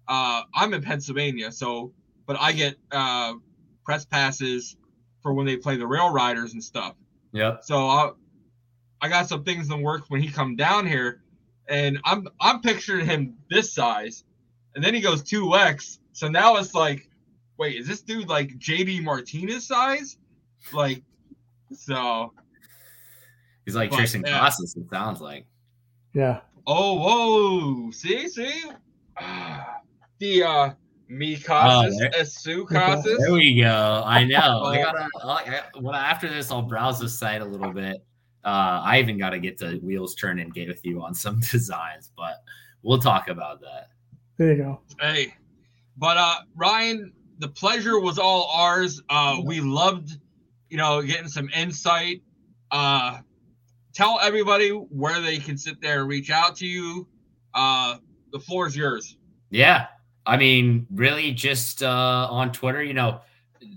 uh, 0.08 0.44
I'm 0.54 0.74
in 0.74 0.82
Pennsylvania, 0.82 1.52
so 1.52 1.94
but 2.30 2.38
I 2.40 2.52
get 2.52 2.76
uh, 2.92 3.34
press 3.84 4.06
passes 4.06 4.78
for 5.24 5.34
when 5.34 5.48
they 5.48 5.58
play 5.58 5.78
the 5.78 5.88
Rail 5.88 6.12
Riders 6.12 6.54
and 6.54 6.64
stuff. 6.64 6.94
Yeah. 7.32 7.58
So 7.64 7.88
I, 7.88 8.12
I 9.02 9.10
got 9.10 9.28
some 9.28 9.44
things 9.44 9.72
in 9.72 9.82
work 9.82 10.04
when 10.10 10.22
he 10.22 10.30
come 10.30 10.56
down 10.56 10.86
here, 10.86 11.24
and 11.70 11.98
I'm 12.06 12.28
I'm 12.40 12.62
picturing 12.62 13.08
him 13.08 13.34
this 13.50 13.74
size, 13.74 14.26
and 14.76 14.84
then 14.84 14.94
he 14.94 15.02
goes 15.02 15.24
two 15.24 15.56
X. 15.56 16.02
So 16.14 16.28
now 16.28 16.58
it's 16.58 16.76
like, 16.76 17.10
wait, 17.58 17.78
is 17.78 17.88
this 17.88 18.02
dude 18.02 18.30
like 18.30 18.50
JD 18.60 19.02
Martinez 19.02 19.66
size? 19.68 20.18
Like, 20.72 21.02
so 21.74 22.32
He's 23.66 23.76
like 23.76 23.90
But, 23.90 24.02
Triston 24.02 24.24
yeah. 24.24 24.38
Casas. 24.38 24.76
It 24.76 24.86
sounds 24.92 25.20
like. 25.20 25.48
Yeah. 26.14 26.42
oh 26.68 26.94
whoa, 26.94 27.90
see 27.92 28.28
see, 28.28 28.66
the 30.20 30.44
uh 30.44 30.70
me 31.10 31.36
Casas, 31.38 31.98
there- 32.00 32.12
Esu 32.12 32.68
Casas. 32.68 33.18
There 33.20 33.34
we 33.34 33.60
go. 33.60 34.04
I 34.06 34.24
know. 34.24 34.38
I 34.64 34.80
Oh. 34.80 34.84
gotta. 34.84 35.08
I, 35.24 35.28
I, 35.28 35.62
well, 35.80 35.96
after 35.96 36.30
this, 36.30 36.52
I'll 36.52 36.62
browse 36.62 37.00
the 37.00 37.10
site 37.10 37.42
a 37.42 37.46
little 37.46 37.74
bit. 37.74 38.04
Uh, 38.46 38.82
I 38.86 39.00
even 39.00 39.18
got 39.18 39.32
to 39.32 39.40
get 39.40 39.58
the 39.58 39.80
wheels 39.84 40.16
turned 40.16 40.40
and 40.40 40.54
get 40.54 40.68
with 40.70 40.86
you 40.86 41.02
on 41.04 41.14
some 41.14 41.40
designs, 41.52 42.12
but 42.16 42.36
we'll 42.84 43.00
talk 43.00 43.28
about 43.28 43.60
that. 43.62 43.88
There 44.38 44.54
you 44.54 44.58
go. 44.64 44.82
Hey, 45.02 45.34
but 45.98 46.16
uh, 46.16 46.36
Ryan, 46.56 47.12
the 47.40 47.50
pleasure 47.50 48.00
was 48.00 48.18
all 48.18 48.50
ours. 48.54 49.02
Uh, 49.10 49.38
we 49.44 49.60
loved, 49.60 50.18
you 50.70 50.78
know, 50.78 51.02
getting 51.02 51.28
some 51.28 51.50
insight. 51.56 52.22
Uh, 52.72 53.18
tell 53.94 54.20
everybody 54.22 54.70
where 54.70 55.20
they 55.20 55.38
can 55.40 55.58
sit 55.58 55.82
there 55.82 56.00
and 56.02 56.08
reach 56.10 56.30
out 56.30 56.56
to 56.58 56.66
you. 56.66 57.08
Uh, 57.54 57.98
the 58.32 58.40
floor 58.40 58.68
is 58.68 58.76
yours. 58.78 59.18
Yeah. 59.50 59.88
I 60.30 60.38
mean, 60.38 60.86
really 60.92 61.32
just 61.32 61.82
uh, 61.82 62.28
on 62.30 62.52
Twitter, 62.52 62.84
you 62.84 62.94
know, 62.94 63.22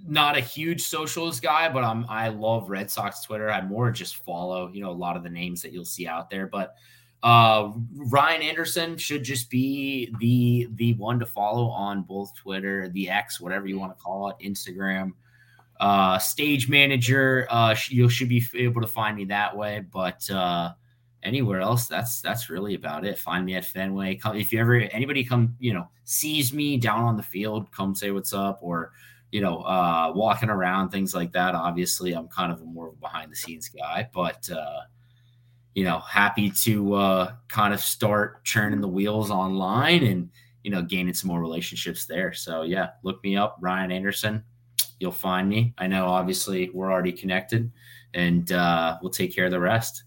not 0.06 0.36
a 0.36 0.40
huge 0.40 0.82
socials 0.82 1.40
guy, 1.40 1.70
but 1.70 1.82
I'm 1.82 2.04
I 2.10 2.28
love 2.28 2.68
Red 2.68 2.90
Sox 2.90 3.22
Twitter. 3.24 3.50
I 3.50 3.62
more 3.62 3.90
just 3.90 4.16
follow, 4.16 4.70
you 4.70 4.82
know, 4.82 4.90
a 4.90 4.92
lot 4.92 5.16
of 5.16 5.22
the 5.22 5.30
names 5.30 5.62
that 5.62 5.72
you'll 5.72 5.86
see 5.86 6.06
out 6.06 6.28
there. 6.28 6.46
But 6.46 6.74
uh 7.22 7.72
Ryan 7.94 8.42
Anderson 8.42 8.98
should 8.98 9.24
just 9.24 9.48
be 9.48 10.14
the 10.20 10.68
the 10.74 10.92
one 10.94 11.18
to 11.20 11.26
follow 11.26 11.68
on 11.68 12.02
both 12.02 12.34
Twitter, 12.36 12.88
the 12.90 13.08
X, 13.08 13.40
whatever 13.40 13.66
you 13.66 13.78
want 13.78 13.96
to 13.96 14.02
call 14.02 14.28
it, 14.28 14.36
Instagram. 14.44 15.12
Uh 15.80 16.18
stage 16.18 16.68
manager, 16.68 17.46
uh 17.48 17.74
you 17.88 18.10
should 18.10 18.28
be 18.28 18.44
able 18.54 18.82
to 18.82 18.86
find 18.88 19.16
me 19.16 19.24
that 19.24 19.56
way. 19.56 19.84
But 19.90 20.28
uh 20.30 20.72
anywhere 21.22 21.60
else 21.60 21.86
that's 21.86 22.20
that's 22.20 22.50
really 22.50 22.74
about 22.74 23.04
it. 23.04 23.18
Find 23.18 23.44
me 23.46 23.54
at 23.54 23.64
fenway. 23.64 24.16
Come 24.16 24.36
if 24.36 24.52
you 24.52 24.60
ever 24.60 24.74
anybody 24.76 25.24
come 25.24 25.56
you 25.58 25.72
know 25.72 25.88
sees 26.04 26.52
me 26.52 26.76
down 26.76 27.04
on 27.04 27.16
the 27.16 27.22
field 27.22 27.70
come 27.72 27.94
say 27.94 28.10
what's 28.10 28.32
up 28.32 28.58
or 28.62 28.92
you 29.30 29.40
know 29.40 29.60
uh 29.62 30.12
walking 30.14 30.50
around 30.50 30.90
things 30.90 31.14
like 31.14 31.32
that 31.32 31.54
obviously 31.54 32.12
i'm 32.12 32.28
kind 32.28 32.52
of 32.52 32.60
a 32.60 32.64
more 32.64 32.88
of 32.88 32.92
a 32.92 32.96
behind 32.96 33.32
the 33.32 33.36
scenes 33.36 33.68
guy 33.68 34.06
but 34.12 34.48
uh 34.50 34.80
you 35.74 35.84
know 35.84 36.00
happy 36.00 36.50
to 36.50 36.94
uh 36.94 37.32
kind 37.48 37.72
of 37.72 37.80
start 37.80 38.44
churning 38.44 38.80
the 38.80 38.88
wheels 38.88 39.30
online 39.30 40.04
and 40.04 40.30
you 40.62 40.70
know 40.70 40.82
gaining 40.82 41.14
some 41.14 41.28
more 41.28 41.40
relationships 41.40 42.04
there. 42.04 42.32
So 42.32 42.62
yeah 42.62 42.90
look 43.02 43.22
me 43.24 43.36
up 43.36 43.56
ryan 43.60 43.90
anderson. 43.90 44.44
You'll 45.00 45.10
find 45.10 45.48
me. 45.48 45.74
I 45.78 45.88
know 45.88 46.06
obviously 46.06 46.70
we're 46.70 46.92
already 46.92 47.12
connected 47.12 47.72
and 48.14 48.52
uh 48.52 48.98
we'll 49.00 49.10
take 49.10 49.34
care 49.34 49.46
of 49.46 49.50
the 49.50 49.60
rest 49.60 50.04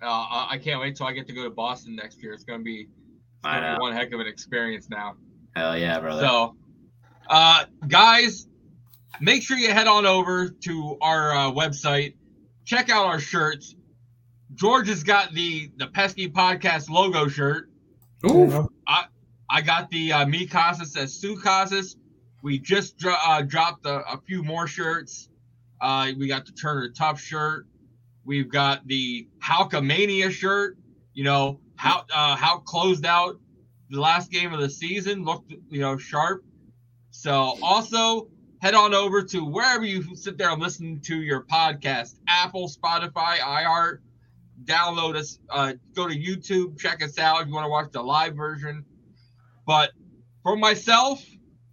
Uh, 0.00 0.06
I 0.06 0.46
I 0.50 0.58
can't 0.58 0.80
wait 0.80 0.96
till 0.96 1.06
I 1.06 1.12
get 1.12 1.26
to 1.26 1.32
go 1.32 1.44
to 1.44 1.50
Boston 1.50 1.96
next 1.96 2.22
year. 2.22 2.32
It's 2.32 2.44
gonna 2.44 2.62
be, 2.62 2.82
it's 2.82 3.44
gonna 3.44 3.76
be 3.76 3.80
one 3.80 3.92
heck 3.92 4.12
of 4.12 4.20
an 4.20 4.26
experience 4.26 4.88
now. 4.88 5.16
hell 5.56 5.76
yeah 5.76 5.98
brother 6.00 6.22
So, 6.22 6.56
uh, 7.28 7.64
guys, 7.86 8.48
make 9.20 9.42
sure 9.42 9.56
you 9.56 9.72
head 9.72 9.86
on 9.86 10.06
over 10.06 10.48
to 10.48 10.98
our 11.00 11.32
uh, 11.34 11.50
website, 11.50 12.14
check 12.64 12.90
out 12.90 13.06
our 13.06 13.18
shirts. 13.18 13.74
George 14.54 14.88
has 14.88 15.02
got 15.02 15.32
the 15.32 15.70
the 15.76 15.86
pesky 15.88 16.28
podcast 16.28 16.88
logo 16.88 17.28
shirt. 17.28 17.68
There 18.22 18.36
you 18.36 18.46
go. 18.48 18.70
I 19.50 19.62
got 19.62 19.88
the 19.90 20.12
uh, 20.12 20.26
me 20.26 20.46
Casas 20.46 20.96
as 20.96 21.14
Sue 21.14 21.40
Casas. 21.40 21.96
We 22.42 22.58
just 22.58 22.98
dro- 22.98 23.16
uh, 23.24 23.42
dropped 23.42 23.86
a, 23.86 24.00
a 24.12 24.20
few 24.26 24.42
more 24.42 24.66
shirts. 24.66 25.28
Uh, 25.80 26.10
we 26.18 26.28
got 26.28 26.44
the 26.44 26.52
Turner 26.52 26.90
Tough 26.90 27.20
shirt. 27.20 27.66
We've 28.28 28.50
got 28.50 28.86
the 28.86 29.26
Halkamania 29.42 30.30
shirt. 30.30 30.76
You 31.14 31.24
know 31.24 31.60
how 31.76 32.04
uh, 32.14 32.36
how 32.36 32.58
closed 32.58 33.06
out 33.06 33.40
the 33.88 33.98
last 33.98 34.30
game 34.30 34.52
of 34.52 34.60
the 34.60 34.68
season 34.68 35.24
looked 35.24 35.50
you 35.70 35.80
know 35.80 35.96
sharp. 35.96 36.44
So 37.10 37.56
also 37.62 38.28
head 38.60 38.74
on 38.74 38.92
over 38.92 39.22
to 39.22 39.46
wherever 39.46 39.82
you 39.82 40.14
sit 40.14 40.36
there 40.36 40.50
and 40.50 40.60
listen 40.60 41.00
to 41.06 41.22
your 41.22 41.44
podcast, 41.44 42.16
Apple, 42.28 42.68
Spotify, 42.68 43.38
iHeart. 43.38 44.00
Download 44.64 45.16
us. 45.16 45.38
Uh, 45.48 45.72
go 45.94 46.06
to 46.06 46.14
YouTube. 46.14 46.78
Check 46.78 47.02
us 47.02 47.18
out 47.18 47.40
if 47.40 47.48
you 47.48 47.54
want 47.54 47.64
to 47.64 47.70
watch 47.70 47.90
the 47.92 48.02
live 48.02 48.36
version. 48.36 48.84
But 49.66 49.92
for 50.42 50.54
myself, 50.54 51.24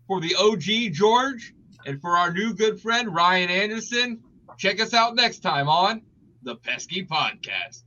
for 0.07 0.22
the 0.22 0.34
OG 0.36 0.94
George, 0.94 1.53
and 1.86 1.99
for 1.99 2.11
our 2.11 2.32
new 2.32 2.53
good 2.53 2.80
friend 2.80 3.14
Ryan 3.14 3.49
Anderson, 3.49 4.22
check 4.57 4.80
us 4.80 4.94
out 4.94 5.15
next 5.15 5.40
time 5.40 5.68
on 5.68 6.02
the 6.45 6.55
Pesky 6.57 7.03
Podcast. 7.03 7.85